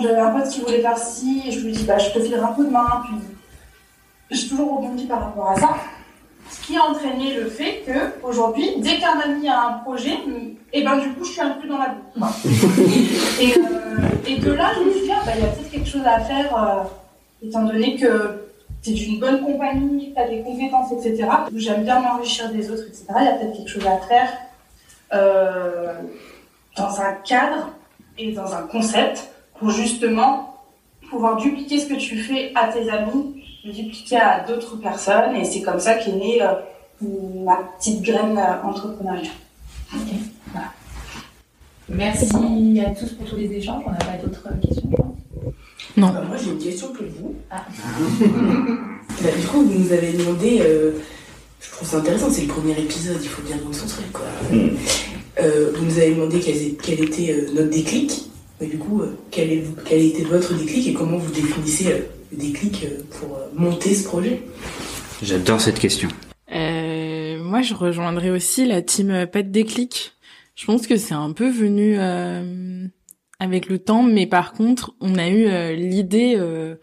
J'avais 0.01 0.21
un 0.21 0.31
pote 0.31 0.49
qui 0.49 0.61
voulait 0.61 0.81
faire 0.83 0.99
ci, 0.99 1.43
et 1.47 1.51
je 1.53 1.61
lui 1.61 1.73
dis, 1.73 1.85
bah, 1.85 1.99
je 1.99 2.11
te 2.11 2.21
filerai 2.21 2.43
un 2.43 2.49
coup 2.49 2.65
de 2.65 2.71
main. 2.71 3.03
Puis, 3.07 3.17
j'ai 4.31 4.49
toujours 4.49 4.77
rebondi 4.79 5.07
par 5.07 5.21
rapport 5.21 5.51
à 5.51 5.57
ça. 5.61 5.77
Ce 6.51 6.67
qui 6.67 6.77
a 6.77 6.83
entraîné 6.85 7.35
le 7.35 7.47
fait 7.49 7.83
que, 7.87 8.27
aujourd'hui, 8.27 8.71
dès 8.79 8.99
qu'un 8.99 9.19
ami 9.21 9.49
a 9.49 9.61
un 9.69 9.73
projet, 9.79 10.19
et 10.73 10.83
ben, 10.83 10.99
du 10.99 11.09
coup, 11.15 11.25
je 11.25 11.31
suis 11.33 11.41
inclus 11.41 11.69
dans 11.69 11.79
la 11.79 11.89
boucle. 11.89 12.27
Et, 13.41 13.55
euh, 13.59 14.09
et 14.27 14.39
de 14.39 14.53
là, 14.53 14.73
je 14.77 14.85
me 14.85 14.91
suis 14.93 15.03
dit, 15.03 15.11
ah, 15.13 15.23
bah, 15.27 15.33
il 15.37 15.43
y 15.43 15.47
a 15.47 15.49
peut-être 15.51 15.71
quelque 15.71 15.89
chose 15.89 16.07
à 16.07 16.21
faire. 16.21 16.57
euh, 16.57 16.85
étant 17.47 17.63
donné 17.65 17.97
que 17.97 18.45
tu 18.83 18.91
es 18.91 18.93
d'une 18.95 19.21
bonne 19.21 19.43
compagnie, 19.43 20.13
tu 20.15 20.21
as 20.21 20.29
des 20.29 20.43
compétences, 20.43 20.93
etc. 20.93 21.29
J'aime 21.55 21.85
bien 21.85 22.01
m'enrichir 22.01 22.51
des 22.51 22.71
autres, 22.71 22.85
etc. 22.87 23.05
Il 23.21 23.25
y 23.25 23.29
a 23.29 23.33
peut-être 23.33 23.57
quelque 23.57 23.71
chose 23.71 23.87
à 23.87 23.99
faire 24.07 24.29
euh, 25.13 25.95
dans 26.77 27.01
un 27.01 27.13
cadre 27.25 27.71
et 28.19 28.33
dans 28.33 28.55
un 28.55 28.63
concept 28.63 29.31
pour 29.59 29.71
justement 29.71 30.63
pouvoir 31.11 31.37
dupliquer 31.37 31.79
ce 31.81 31.87
que 31.87 31.95
tu 31.95 32.17
fais 32.19 32.53
à 32.55 32.69
tes 32.69 32.91
amis, 32.91 33.44
le 33.65 33.73
dupliquer 33.73 34.17
à 34.17 34.45
d'autres 34.47 34.77
personnes. 34.77 35.37
Et 35.37 35.45
c'est 35.45 35.63
comme 35.63 35.81
ça 35.81 35.95
qu'est 35.95 36.13
née 36.13 36.43
euh, 36.43 36.55
ma 37.45 37.57
petite 37.79 38.03
graine 38.03 38.39
euh, 38.39 38.67
entrepreneuriale. 38.67 39.27
Merci 41.89 42.27
à 42.85 42.91
tous 42.91 43.13
pour 43.13 43.27
tous 43.29 43.37
les 43.37 43.53
échanges. 43.53 43.83
On 43.87 43.91
n'a 43.91 43.99
pas 43.99 44.17
d'autres 44.23 44.49
questions, 44.61 44.89
je 44.91 44.97
pense. 44.97 45.15
Non. 45.97 46.09
Bah, 46.09 46.25
moi 46.27 46.37
j'ai 46.37 46.51
une 46.51 46.59
question 46.59 46.89
pour 46.93 47.07
vous. 47.07 47.35
Ah. 47.51 47.65
Bah, 49.23 49.29
du 49.39 49.47
coup, 49.47 49.63
vous 49.63 49.79
nous 49.79 49.93
avez 49.93 50.13
demandé, 50.13 50.61
euh, 50.61 50.93
je 51.61 51.71
trouve 51.71 51.87
ça 51.87 51.99
intéressant, 51.99 52.29
c'est 52.31 52.43
le 52.43 52.49
premier 52.49 52.73
épisode, 52.73 53.19
il 53.23 53.29
faut 53.29 53.43
bien 53.43 53.57
nous 53.65 53.73
centrer 53.73 54.03
quoi. 54.13 54.25
Euh, 55.41 55.73
vous 55.75 55.85
nous 55.85 55.99
avez 55.99 56.15
demandé 56.15 56.41
quel, 56.41 57.01
était 57.01 57.33
euh, 57.33 57.47
notre 57.55 57.71
déclic. 57.71 58.31
Mais 58.61 58.67
du 58.67 58.79
coup, 58.79 59.03
euh, 59.03 59.17
quel, 59.31 59.53
est, 59.53 59.65
quel 59.85 60.01
a 60.01 60.03
été 60.03 60.25
votre 60.25 60.55
déclic 60.55 60.89
et 60.89 60.95
comment 60.95 61.19
vous 61.19 61.33
définissez 61.33 61.93
euh, 61.93 61.99
le 62.33 62.39
déclic 62.39 62.85
euh, 62.85 63.03
pour 63.19 63.37
euh, 63.37 63.47
monter 63.55 63.95
ce 63.95 64.05
projet 64.05 64.43
J'adore 65.23 65.61
cette 65.61 65.79
question. 65.79 66.09
Euh, 66.55 67.43
moi, 67.43 67.63
je 67.63 67.75
rejoindrais 67.75 68.31
aussi 68.31 68.67
la 68.67 68.83
team 68.83 69.11
euh, 69.11 69.27
Pas 69.27 69.43
de 69.43 69.49
déclic. 69.51 70.13
Je 70.55 70.67
pense 70.67 70.87
que 70.87 70.97
c'est 70.97 71.15
un 71.15 71.33
peu 71.33 71.49
venu 71.49 71.97
euh, 71.99 72.87
avec 73.41 73.69
le 73.69 73.79
temps, 73.79 74.03
mais 74.03 74.27
par 74.27 74.53
contre, 74.53 74.95
on 75.01 75.17
a 75.17 75.29
eu 75.29 75.47
euh, 75.47 75.73
l'idée. 75.75 76.35
euh, 76.37 76.77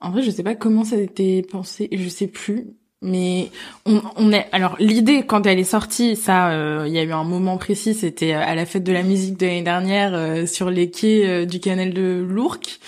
en 0.00 0.10
vrai, 0.10 0.22
je 0.22 0.30
sais 0.30 0.42
pas 0.42 0.54
comment 0.54 0.84
ça 0.84 0.96
a 0.96 1.00
été 1.00 1.42
pensé, 1.42 1.88
je 1.92 2.08
sais 2.08 2.26
plus. 2.26 2.66
Mais 3.02 3.50
on, 3.84 4.00
on 4.16 4.32
est 4.32 4.46
alors 4.52 4.76
l'idée 4.80 5.24
quand 5.26 5.44
elle 5.46 5.58
est 5.58 5.64
sortie, 5.64 6.16
ça, 6.16 6.50
euh, 6.52 6.84
il 6.86 6.94
y 6.94 6.98
a 6.98 7.02
eu 7.02 7.12
un 7.12 7.22
moment 7.22 7.58
précis, 7.58 7.92
c'était 7.92 8.32
à 8.32 8.54
la 8.54 8.64
fête 8.64 8.82
de 8.82 8.92
la 8.92 9.02
musique 9.02 9.36
de 9.38 9.44
l'année 9.44 9.62
dernière 9.62 10.14
euh, 10.14 10.46
sur 10.46 10.70
les 10.70 10.90
quais 10.90 11.28
euh, 11.28 11.44
du 11.44 11.60
canal 11.60 11.92
de 11.92 12.24
l'Ourcq. 12.26 12.80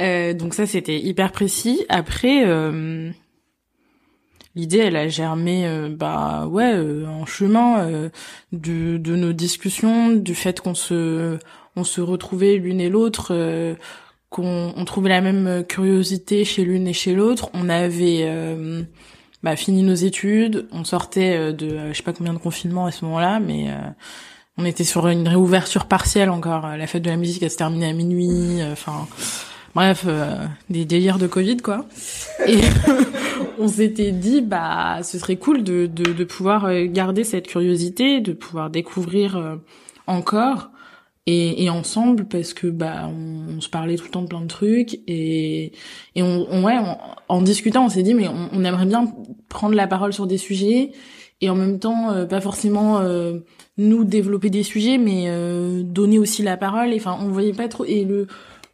Euh, 0.00 0.34
donc 0.34 0.54
ça, 0.54 0.66
c'était 0.66 0.98
hyper 0.98 1.32
précis. 1.32 1.84
Après. 1.88 2.44
euh, 2.46 3.10
L'idée, 4.56 4.78
elle 4.78 4.96
a 4.96 5.06
germé, 5.06 5.64
euh, 5.64 5.88
bah 5.88 6.48
ouais, 6.48 6.72
euh, 6.74 7.06
en 7.06 7.24
chemin 7.24 7.86
de, 8.50 8.96
de 8.96 9.14
nos 9.14 9.32
discussions, 9.32 10.10
du 10.10 10.34
fait 10.34 10.60
qu'on 10.60 10.74
se, 10.74 11.38
on 11.76 11.84
se 11.84 12.00
retrouvait 12.00 12.56
l'une 12.56 12.80
et 12.80 12.88
l'autre, 12.88 13.32
qu'on 14.28 14.72
on 14.76 14.84
trouvait 14.84 15.10
la 15.10 15.20
même 15.20 15.64
curiosité 15.68 16.44
chez 16.44 16.64
l'une 16.64 16.88
et 16.88 16.92
chez 16.92 17.14
l'autre. 17.14 17.48
On 17.54 17.68
avait 17.68 18.28
bah, 19.44 19.54
fini 19.54 19.84
nos 19.84 19.94
études, 19.94 20.66
on 20.72 20.82
sortait 20.82 21.52
de, 21.52 21.92
je 21.92 21.96
sais 21.96 22.02
pas 22.02 22.12
combien 22.12 22.34
de 22.34 22.38
confinements 22.38 22.86
à 22.86 22.90
ce 22.90 23.04
moment-là, 23.04 23.38
mais 23.38 23.68
on 24.58 24.64
était 24.64 24.82
sur 24.82 25.06
une 25.06 25.28
réouverture 25.28 25.86
partielle 25.86 26.28
encore. 26.28 26.66
La 26.76 26.86
fête 26.88 27.02
de 27.02 27.10
la 27.10 27.16
musique, 27.16 27.44
elle 27.44 27.52
se 27.52 27.56
terminait 27.56 27.90
à 27.90 27.92
minuit. 27.92 28.60
Enfin, 28.72 29.06
bref, 29.74 30.04
euh, 30.06 30.34
des 30.68 30.84
délires 30.84 31.18
de 31.18 31.26
Covid, 31.26 31.58
quoi. 31.58 31.86
Et 32.46 32.58
on 33.58 33.68
s'était 33.68 34.12
dit 34.12 34.40
bah 34.40 35.02
ce 35.02 35.18
serait 35.18 35.36
cool 35.36 35.62
de, 35.62 35.86
de, 35.86 36.12
de 36.12 36.24
pouvoir 36.24 36.66
euh, 36.66 36.86
garder 36.86 37.24
cette 37.24 37.46
curiosité, 37.46 38.20
de 38.20 38.32
pouvoir 38.32 38.70
découvrir 38.70 39.36
euh, 39.36 39.56
encore 40.06 40.70
et, 41.26 41.64
et 41.64 41.70
ensemble 41.70 42.24
parce 42.26 42.54
que 42.54 42.66
bah 42.66 43.08
on, 43.08 43.56
on 43.58 43.60
se 43.60 43.68
parlait 43.68 43.96
tout 43.96 44.04
le 44.04 44.10
temps 44.10 44.22
de 44.22 44.26
plein 44.28 44.40
de 44.40 44.46
trucs 44.46 45.00
et 45.06 45.72
et 46.16 46.22
on, 46.22 46.46
on- 46.50 46.64
ouais 46.64 46.78
on- 46.78 46.96
en 47.28 47.42
discutant 47.42 47.84
on 47.84 47.88
s'est 47.90 48.02
dit 48.02 48.14
mais 48.14 48.26
on, 48.26 48.48
on 48.52 48.64
aimerait 48.64 48.86
bien 48.86 49.12
prendre 49.50 49.74
la 49.74 49.86
parole 49.86 50.14
sur 50.14 50.26
des 50.26 50.38
sujets 50.38 50.92
et 51.42 51.50
en 51.50 51.54
même 51.54 51.78
temps 51.78 52.10
euh, 52.10 52.24
pas 52.24 52.40
forcément 52.40 53.00
euh, 53.00 53.40
nous 53.76 54.04
développer 54.04 54.48
des 54.48 54.62
sujets 54.62 54.96
mais 54.96 55.24
euh, 55.28 55.82
donner 55.82 56.18
aussi 56.18 56.42
la 56.42 56.56
parole 56.56 56.90
enfin 56.94 57.18
on 57.20 57.28
voyait 57.28 57.52
pas 57.52 57.68
trop 57.68 57.84
et 57.84 58.04
le 58.04 58.26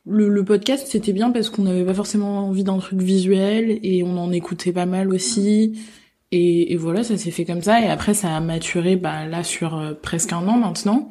le, 0.06 0.28
le 0.28 0.44
podcast 0.44 0.86
c'était 0.88 1.12
bien 1.12 1.30
parce 1.30 1.50
qu'on 1.50 1.62
n'avait 1.62 1.84
pas 1.84 1.94
forcément 1.94 2.46
envie 2.48 2.64
d'un 2.64 2.78
truc 2.78 3.00
visuel 3.00 3.78
et 3.82 4.02
on 4.04 4.16
en 4.18 4.32
écoutait 4.32 4.72
pas 4.72 4.86
mal 4.86 5.12
aussi. 5.12 5.80
Et, 6.32 6.72
et 6.72 6.76
voilà 6.76 7.04
ça 7.04 7.16
s'est 7.16 7.30
fait 7.30 7.44
comme 7.44 7.62
ça. 7.62 7.80
Et 7.80 7.88
après 7.88 8.14
ça 8.14 8.36
a 8.36 8.40
maturé 8.40 8.96
bah 8.96 9.26
là 9.26 9.42
sur 9.42 9.76
euh, 9.76 9.94
presque 9.94 10.32
un 10.32 10.46
an 10.48 10.58
maintenant. 10.58 11.10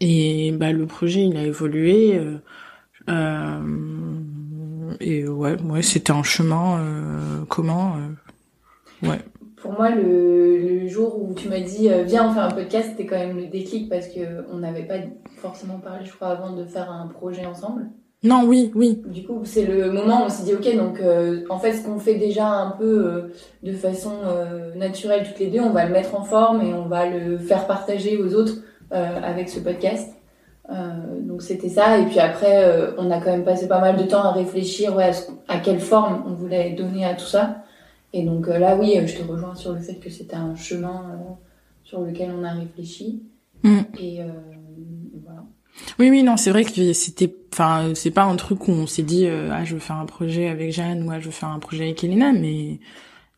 Et 0.00 0.52
bah 0.52 0.72
le 0.72 0.86
projet 0.86 1.26
il 1.26 1.36
a 1.36 1.44
évolué 1.44 2.16
euh, 2.16 2.38
euh, 3.08 3.60
et 5.00 5.26
ouais 5.28 5.60
ouais 5.62 5.82
c'était 5.82 6.12
un 6.12 6.22
chemin 6.22 6.78
euh, 6.80 7.44
commun 7.46 8.14
euh, 9.04 9.08
ouais 9.08 9.20
Pour 9.70 9.78
moi, 9.78 9.90
le, 9.90 10.58
le 10.58 10.88
jour 10.88 11.16
où 11.22 11.32
tu 11.32 11.48
m'as 11.48 11.60
dit 11.60 11.88
euh, 11.88 12.02
viens 12.02 12.28
on 12.28 12.32
fait 12.32 12.40
un 12.40 12.50
podcast, 12.50 12.88
c'était 12.90 13.06
quand 13.06 13.16
même 13.16 13.36
le 13.36 13.46
déclic 13.46 13.88
parce 13.88 14.08
que 14.08 14.20
on 14.52 14.56
n'avait 14.58 14.82
pas 14.82 14.96
forcément 15.36 15.78
parlé, 15.78 16.04
je 16.04 16.12
crois, 16.12 16.28
avant 16.28 16.50
de 16.56 16.64
faire 16.64 16.90
un 16.90 17.06
projet 17.06 17.46
ensemble. 17.46 17.86
non 18.24 18.42
oui 18.48 18.72
oui 18.74 19.00
Du 19.06 19.22
coup, 19.24 19.42
c'est 19.44 19.64
le 19.64 19.92
moment 19.92 20.22
où 20.22 20.24
on 20.24 20.28
s'est 20.28 20.42
dit 20.42 20.54
ok, 20.54 20.76
donc 20.76 20.98
euh, 21.00 21.44
en 21.50 21.58
fait, 21.60 21.74
ce 21.74 21.84
qu'on 21.84 22.00
fait 22.00 22.16
déjà 22.16 22.48
un 22.48 22.72
peu 22.72 22.84
euh, 23.06 23.32
de 23.62 23.70
façon 23.72 24.10
euh, 24.26 24.74
naturelle 24.74 25.22
toutes 25.24 25.38
les 25.38 25.46
deux, 25.46 25.60
on 25.60 25.70
va 25.70 25.84
le 25.84 25.92
mettre 25.92 26.18
en 26.18 26.24
forme 26.24 26.62
et 26.62 26.74
on 26.74 26.86
va 26.86 27.06
le 27.08 27.38
faire 27.38 27.68
partager 27.68 28.18
aux 28.18 28.34
autres 28.34 28.54
avec 28.90 29.48
ce 29.48 29.60
podcast. 29.60 30.10
Donc 31.20 31.42
c'était 31.42 31.68
ça. 31.68 31.98
Et 31.98 32.06
puis 32.06 32.18
après, 32.18 32.64
on 32.98 33.08
a 33.12 33.20
quand 33.20 33.30
même 33.30 33.44
passé 33.44 33.68
pas 33.68 33.78
mal 33.80 33.96
de 33.96 34.02
temps 34.02 34.22
à 34.24 34.32
réfléchir 34.32 34.96
ouais, 34.96 35.04
à, 35.04 35.12
ce- 35.12 35.30
à 35.46 35.58
quelle 35.58 35.78
forme 35.78 36.24
on 36.26 36.32
voulait 36.34 36.70
donner 36.72 37.04
à 37.04 37.14
tout 37.14 37.24
ça. 37.36 37.58
Et 38.12 38.24
donc 38.24 38.48
euh, 38.48 38.58
là, 38.58 38.76
oui, 38.76 38.96
euh, 38.96 39.06
je 39.06 39.16
te 39.16 39.22
rejoins 39.22 39.54
sur 39.54 39.72
le 39.72 39.80
fait 39.80 39.94
que 39.94 40.10
c'était 40.10 40.36
un 40.36 40.54
chemin 40.56 41.10
euh, 41.12 41.32
sur 41.84 42.00
lequel 42.00 42.30
on 42.36 42.42
a 42.44 42.52
réfléchi. 42.52 43.22
Mm. 43.62 43.78
Et 43.98 44.22
euh, 44.22 44.26
voilà. 45.24 45.44
Oui, 45.98 46.10
oui, 46.10 46.22
non, 46.22 46.36
c'est 46.36 46.50
vrai 46.50 46.64
que 46.64 46.92
c'était, 46.92 47.32
enfin, 47.52 47.92
c'est 47.94 48.10
pas 48.10 48.24
un 48.24 48.36
truc 48.36 48.66
où 48.68 48.72
on 48.72 48.86
s'est 48.86 49.02
dit, 49.02 49.26
euh, 49.26 49.50
ah, 49.52 49.64
je 49.64 49.74
veux 49.74 49.80
faire 49.80 49.96
un 49.96 50.06
projet 50.06 50.48
avec 50.48 50.72
Jeanne 50.72 51.06
ou 51.06 51.10
ah, 51.10 51.20
je 51.20 51.26
veux 51.26 51.30
faire 51.30 51.48
un 51.50 51.58
projet 51.58 51.84
avec 51.84 52.02
Elena, 52.02 52.32
mais 52.32 52.80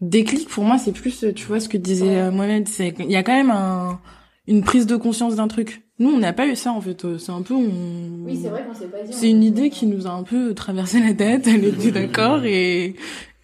déclic 0.00 0.48
pour 0.48 0.64
moi, 0.64 0.78
c'est 0.78 0.92
plus, 0.92 1.24
tu 1.34 1.46
vois, 1.46 1.60
ce 1.60 1.68
que 1.68 1.76
disait 1.76 2.18
euh, 2.18 2.30
Mohamed, 2.30 2.66
c'est 2.68 2.92
qu'il 2.92 3.10
y 3.10 3.16
a 3.16 3.22
quand 3.22 3.36
même 3.36 3.50
un, 3.50 4.00
une 4.46 4.62
prise 4.62 4.86
de 4.86 4.96
conscience 4.96 5.36
d'un 5.36 5.48
truc. 5.48 5.82
Nous, 5.98 6.10
on 6.10 6.18
n'a 6.18 6.32
pas 6.32 6.48
eu 6.48 6.56
ça 6.56 6.72
en 6.72 6.80
fait. 6.80 7.04
euh, 7.04 7.18
C'est 7.18 7.30
un 7.32 7.42
peu, 7.42 7.54
on... 7.54 8.24
Oui, 8.24 8.38
c'est 8.42 8.48
vrai 8.48 8.64
qu'on 8.64 8.74
s'est 8.74 8.86
pas 8.86 9.02
dit. 9.02 9.12
C'est 9.12 9.30
une 9.30 9.44
idée 9.44 9.70
qui 9.70 9.86
nous 9.86 10.06
a 10.06 10.10
un 10.10 10.22
peu 10.24 10.54
traversé 10.54 11.00
la 11.00 11.14
tête. 11.14 11.46
Elle 11.46 11.64
était 11.64 11.92
d'accord 11.92 12.42
et 12.44 12.96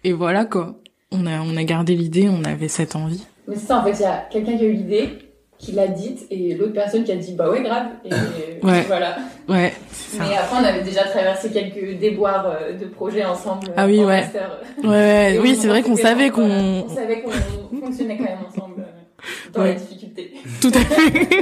et 0.03 0.13
voilà 0.13 0.45
quoi. 0.45 0.81
On 1.11 1.25
a 1.25 1.41
on 1.41 1.57
a 1.57 1.63
gardé 1.63 1.95
l'idée, 1.95 2.29
on 2.29 2.43
avait 2.43 2.67
cette 2.67 2.95
envie. 2.95 3.25
Mais 3.47 3.55
c'est 3.55 3.65
ça, 3.67 3.79
en 3.79 3.83
fait, 3.83 3.93
il 3.93 4.01
y 4.01 4.05
a 4.05 4.27
quelqu'un 4.31 4.57
qui 4.57 4.63
a 4.63 4.67
eu 4.67 4.73
l'idée, 4.73 5.09
qui 5.57 5.71
l'a 5.71 5.87
dite, 5.87 6.27
et 6.29 6.53
l'autre 6.55 6.73
personne 6.73 7.03
qui 7.03 7.11
a 7.11 7.15
dit 7.15 7.33
bah 7.33 7.49
ouais, 7.49 7.63
grave. 7.63 7.87
Et 8.05 8.09
Ouais. 8.63 8.83
voilà. 8.83 9.17
Ouais, 9.47 9.73
ça. 9.91 10.23
Mais 10.23 10.35
après, 10.37 10.57
on 10.61 10.63
avait 10.63 10.83
déjà 10.83 11.03
traversé 11.05 11.49
quelques 11.49 11.97
déboires 11.99 12.45
euh, 12.47 12.77
de 12.77 12.85
projets 12.85 13.25
ensemble. 13.25 13.73
Ah 13.75 13.87
oui, 13.87 13.99
en 14.03 14.07
ouais. 14.07 14.21
master. 14.21 14.59
Ouais, 14.83 14.87
ouais, 14.89 15.35
Et 15.35 15.39
oui, 15.39 15.55
c'est 15.59 15.67
vrai 15.67 15.81
qu'on 15.81 15.95
savait 15.95 16.29
voilà, 16.29 16.49
qu'on 16.49 16.85
On 16.91 16.95
savait 16.95 17.21
qu'on 17.21 17.31
fonctionnait 17.79 18.17
quand 18.17 18.23
même 18.25 18.39
ensemble 18.47 18.81
euh, 18.81 19.51
dans 19.53 19.61
Ouais. 19.61 19.73
la 19.73 19.79
difficulté. 19.79 20.33
tout 20.61 20.71
à 20.73 20.79
fait. 20.81 21.39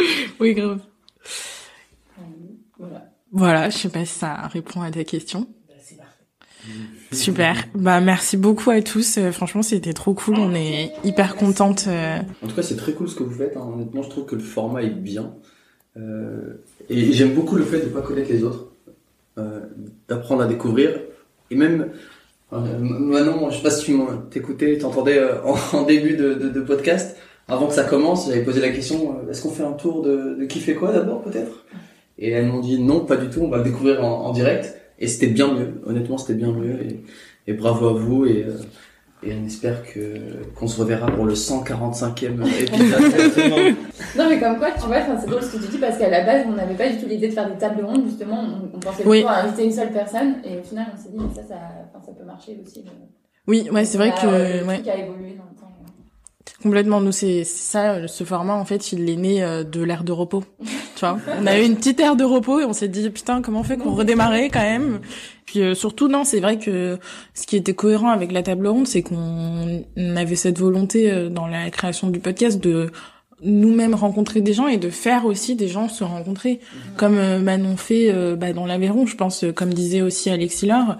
oui, 0.40 0.54
grave. 0.54 0.80
Euh, 2.18 2.22
Voilà. 2.78 3.04
Voilà, 3.32 3.70
je 3.70 3.76
sais 3.76 3.88
pas 3.90 4.04
si 4.06 4.18
ça 4.18 4.34
répond 4.48 4.80
à 4.80 4.90
ta 4.90 5.04
question. 5.04 5.40
Bah, 5.68 5.74
C'est 5.82 5.96
parfait. 5.98 6.14
Super. 7.12 7.64
Bah 7.74 8.00
merci 8.00 8.36
beaucoup 8.36 8.70
à 8.70 8.80
tous. 8.82 9.18
Euh, 9.18 9.32
franchement, 9.32 9.62
c'était 9.62 9.92
trop 9.92 10.14
cool. 10.14 10.36
On 10.38 10.54
est 10.54 10.92
hyper 11.04 11.36
contente. 11.36 11.86
euh. 11.88 12.18
En 12.42 12.46
tout 12.46 12.54
cas, 12.54 12.62
c'est 12.62 12.76
très 12.76 12.92
cool 12.92 13.08
ce 13.08 13.16
que 13.16 13.24
vous 13.24 13.34
faites. 13.34 13.56
hein. 13.56 13.68
Honnêtement, 13.74 14.02
je 14.02 14.10
trouve 14.10 14.26
que 14.26 14.36
le 14.36 14.42
format 14.42 14.82
est 14.82 14.90
bien. 14.90 15.34
Euh, 15.96 16.62
et 16.88 17.12
j'aime 17.12 17.34
beaucoup 17.34 17.56
le 17.56 17.64
fait 17.64 17.80
de 17.80 17.86
ne 17.86 17.90
pas 17.90 18.02
connaître 18.02 18.30
les 18.30 18.44
autres, 18.44 18.68
d'apprendre 20.08 20.42
à 20.42 20.46
découvrir. 20.46 21.00
Et 21.50 21.56
même, 21.56 21.90
Manon, 22.52 23.50
je 23.50 23.56
sais 23.56 23.62
pas 23.62 23.70
si 23.70 23.84
tu 23.86 23.98
t'écoutais, 24.30 24.78
t'entendais 24.78 25.20
en, 25.72 25.82
début 25.82 26.16
de, 26.16 26.60
podcast, 26.60 27.16
avant 27.48 27.66
que 27.66 27.74
ça 27.74 27.84
commence, 27.84 28.28
j'avais 28.28 28.44
posé 28.44 28.60
la 28.60 28.70
question 28.70 29.16
est-ce 29.28 29.42
qu'on 29.42 29.50
fait 29.50 29.64
un 29.64 29.72
tour 29.72 30.02
de, 30.02 30.44
qui 30.48 30.60
fait 30.60 30.74
quoi 30.74 30.92
d'abord, 30.92 31.22
peut-être? 31.22 31.64
Et 32.18 32.30
elles 32.30 32.46
m'ont 32.46 32.60
dit 32.60 32.80
non, 32.80 33.00
pas 33.00 33.16
du 33.16 33.28
tout, 33.28 33.40
on 33.40 33.48
va 33.48 33.58
le 33.58 33.64
découvrir 33.64 34.04
en 34.04 34.30
direct. 34.32 34.79
Et 35.00 35.08
c'était 35.08 35.28
bien 35.28 35.52
mieux. 35.54 35.80
Honnêtement, 35.86 36.18
c'était 36.18 36.34
bien 36.34 36.52
mieux. 36.52 36.78
Et, 36.84 37.00
et 37.46 37.52
bravo 37.54 37.88
à 37.88 37.92
vous. 37.94 38.26
Et, 38.26 38.44
euh, 38.46 38.58
et 39.22 39.34
on 39.34 39.44
espère 39.46 39.82
que 39.84 40.00
qu'on 40.54 40.66
se 40.66 40.80
reverra 40.80 41.06
pour 41.10 41.24
le 41.26 41.34
145e 41.34 42.46
épisode. 42.62 43.74
Non, 44.16 44.28
mais 44.28 44.40
comme 44.40 44.58
quoi, 44.58 44.70
tu 44.72 44.86
vois, 44.86 44.96
enfin, 44.98 45.16
c'est 45.20 45.28
drôle 45.28 45.42
ce 45.42 45.56
que 45.56 45.62
tu 45.62 45.68
dis 45.70 45.78
parce 45.78 45.98
qu'à 45.98 46.08
la 46.08 46.24
base, 46.24 46.44
on 46.48 46.52
n'avait 46.52 46.74
pas 46.74 46.88
du 46.88 46.96
tout 46.98 47.06
l'idée 47.06 47.28
de 47.28 47.32
faire 47.34 47.48
des 47.50 47.56
tables 47.58 47.84
rondes, 47.84 48.04
justement. 48.06 48.40
On, 48.42 48.76
on 48.76 48.80
pensait 48.80 49.04
Oui. 49.06 49.22
à 49.26 49.44
inviter 49.44 49.64
une 49.66 49.72
seule 49.72 49.92
personne, 49.92 50.36
et 50.44 50.58
au 50.58 50.62
final, 50.62 50.86
on 50.92 50.96
s'est 50.96 51.10
dit, 51.10 51.18
mais 51.18 51.34
ça, 51.34 51.42
ça, 51.46 51.56
ça 52.04 52.12
peut 52.18 52.24
marcher 52.24 52.58
aussi. 52.66 52.82
le- 52.82 52.90
Oui, 53.46 53.68
ouais, 53.70 53.84
c'est 53.84 53.98
vrai 53.98 54.10
que 54.10 54.26
le 54.26 54.66
ouais, 54.66 54.76
truc 54.78 54.88
a 54.88 54.96
évolué 54.96 55.34
dans. 55.36 55.49
Complètement. 56.62 57.00
Nous, 57.00 57.12
c'est 57.12 57.44
ça. 57.44 58.06
Ce 58.08 58.24
format, 58.24 58.54
en 58.54 58.64
fait, 58.64 58.92
il 58.92 59.08
est 59.08 59.16
né 59.16 59.42
euh, 59.42 59.64
de 59.64 59.82
l'ère 59.82 60.04
de 60.04 60.12
repos. 60.12 60.44
Tu 60.96 61.06
vois, 61.06 61.18
on 61.40 61.46
a 61.46 61.58
eu 61.58 61.64
une 61.64 61.76
petite 61.76 61.98
ère 61.98 62.14
de 62.14 62.24
repos 62.24 62.60
et 62.60 62.66
on 62.66 62.74
s'est 62.74 62.88
dit 62.88 63.08
putain, 63.08 63.40
comment 63.40 63.60
on 63.60 63.62
fait 63.62 63.78
qu'on 63.78 63.94
redémarrait 63.94 64.50
quand 64.50 64.60
même? 64.60 65.00
Puis 65.46 65.62
euh, 65.62 65.74
surtout, 65.74 66.08
non, 66.08 66.24
c'est 66.24 66.40
vrai 66.40 66.58
que 66.58 66.98
ce 67.32 67.46
qui 67.46 67.56
était 67.56 67.72
cohérent 67.72 68.10
avec 68.10 68.32
la 68.32 68.42
table 68.42 68.66
ronde, 68.66 68.86
c'est 68.86 69.00
qu'on 69.00 69.82
avait 69.96 70.36
cette 70.36 70.58
volonté 70.58 71.10
euh, 71.10 71.30
dans 71.30 71.46
la 71.46 71.70
création 71.70 72.08
du 72.08 72.20
podcast 72.20 72.62
de 72.62 72.90
nous-mêmes 73.42 73.94
rencontrer 73.94 74.40
des 74.40 74.52
gens 74.52 74.66
et 74.66 74.76
de 74.76 74.90
faire 74.90 75.24
aussi 75.24 75.56
des 75.56 75.68
gens 75.68 75.88
se 75.88 76.04
rencontrer, 76.04 76.60
comme 76.96 77.16
euh, 77.16 77.38
Manon 77.38 77.76
fait 77.76 78.12
euh, 78.12 78.36
bah, 78.36 78.52
dans 78.52 78.66
l'Aveyron, 78.66 79.06
je 79.06 79.16
pense, 79.16 79.44
euh, 79.44 79.52
comme 79.52 79.72
disait 79.72 80.02
aussi 80.02 80.30
Alexis 80.30 80.66
Laure, 80.66 80.96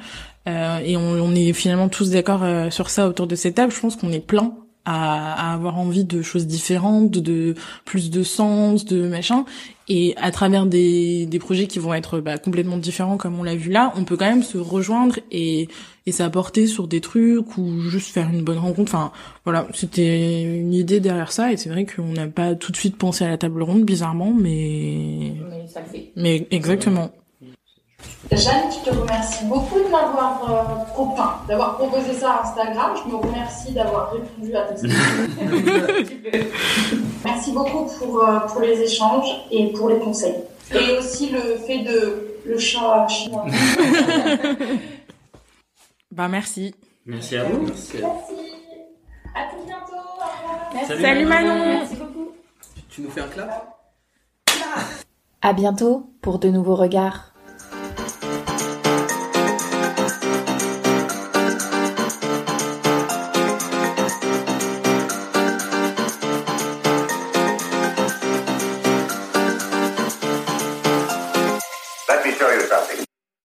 euh, 0.48 0.78
et 0.78 0.96
on, 0.96 1.02
on 1.02 1.34
est 1.34 1.52
finalement 1.52 1.88
tous 1.88 2.10
d'accord 2.10 2.42
euh, 2.42 2.70
sur 2.70 2.90
ça 2.90 3.08
autour 3.08 3.26
de 3.26 3.34
cette 3.34 3.56
table. 3.56 3.72
Je 3.72 3.80
pense 3.80 3.96
qu'on 3.96 4.12
est 4.12 4.24
plein 4.24 4.54
à, 4.90 5.50
à 5.50 5.54
avoir 5.54 5.78
envie 5.78 6.04
de 6.04 6.22
choses 6.22 6.46
différentes, 6.46 7.10
de 7.10 7.54
plus 7.84 8.10
de 8.10 8.22
sens, 8.22 8.84
de 8.84 9.06
machin. 9.06 9.44
Et 9.88 10.14
à 10.16 10.30
travers 10.30 10.66
des, 10.66 11.26
des 11.26 11.38
projets 11.38 11.66
qui 11.66 11.78
vont 11.78 11.94
être 11.94 12.20
bah, 12.20 12.38
complètement 12.38 12.76
différents, 12.76 13.16
comme 13.16 13.38
on 13.38 13.42
l'a 13.42 13.56
vu 13.56 13.70
là, 13.70 13.92
on 13.96 14.04
peut 14.04 14.16
quand 14.16 14.28
même 14.28 14.42
se 14.42 14.58
rejoindre 14.58 15.18
et, 15.32 15.68
et 16.06 16.12
s'apporter 16.12 16.66
sur 16.66 16.86
des 16.86 17.00
trucs 17.00 17.56
ou 17.56 17.80
juste 17.80 18.08
faire 18.08 18.28
une 18.28 18.42
bonne 18.42 18.58
rencontre. 18.58 18.94
Enfin, 18.94 19.12
voilà, 19.44 19.66
c'était 19.74 20.42
une 20.42 20.74
idée 20.74 21.00
derrière 21.00 21.32
ça. 21.32 21.52
Et 21.52 21.56
c'est 21.56 21.70
vrai 21.70 21.86
qu'on 21.86 22.12
n'a 22.12 22.26
pas 22.26 22.54
tout 22.54 22.72
de 22.72 22.76
suite 22.76 22.96
pensé 22.96 23.24
à 23.24 23.28
la 23.28 23.38
table 23.38 23.62
ronde, 23.62 23.84
bizarrement, 23.84 24.32
mais... 24.32 25.32
Mais 25.50 25.66
ça 25.66 25.80
le 25.80 25.86
fait. 25.86 26.12
Mais 26.16 26.46
exactement. 26.50 27.10
Jeanne, 28.32 28.70
je 28.70 28.88
te 28.88 28.94
remercie 28.94 29.44
beaucoup 29.46 29.78
de 29.78 29.88
m'avoir 29.88 30.48
euh, 30.48 31.02
enfin, 31.02 31.40
d'avoir 31.48 31.76
proposé 31.76 32.12
ça 32.14 32.30
à 32.30 32.42
Instagram. 32.42 32.92
Je 33.04 33.10
me 33.10 33.16
remercie 33.16 33.72
d'avoir 33.72 34.12
répondu 34.12 34.54
à 34.54 34.62
tes 34.62 34.86
questions. 34.86 35.00
Merci 37.24 37.52
beaucoup 37.52 37.86
pour, 37.98 38.22
euh, 38.22 38.38
pour 38.40 38.60
les 38.60 38.80
échanges 38.80 39.28
et 39.50 39.72
pour 39.72 39.88
les 39.88 39.98
conseils. 39.98 40.36
Et 40.72 40.96
aussi 40.96 41.30
le 41.30 41.56
fait 41.56 41.78
de 41.78 42.38
le 42.46 42.58
chat 42.58 43.08
chinois. 43.08 43.46
Bah 46.12 46.26
merci. 46.26 46.74
Merci 47.06 47.36
à 47.36 47.44
vous. 47.44 47.66
Merci. 47.66 47.98
À 49.32 49.44
tout 49.48 49.64
bientôt. 49.64 49.92
Au 49.94 50.74
revoir. 50.74 50.86
Salut, 50.88 51.02
Salut 51.02 51.24
Manon. 51.24 51.54
Merci 51.66 51.94
beaucoup. 51.94 52.32
Tu 52.88 53.02
nous 53.02 53.10
fais 53.10 53.20
un 53.20 53.28
clap? 53.28 53.78
À 55.40 55.52
bientôt 55.52 56.10
pour 56.20 56.40
de 56.40 56.48
nouveaux 56.48 56.74
regards. 56.74 57.29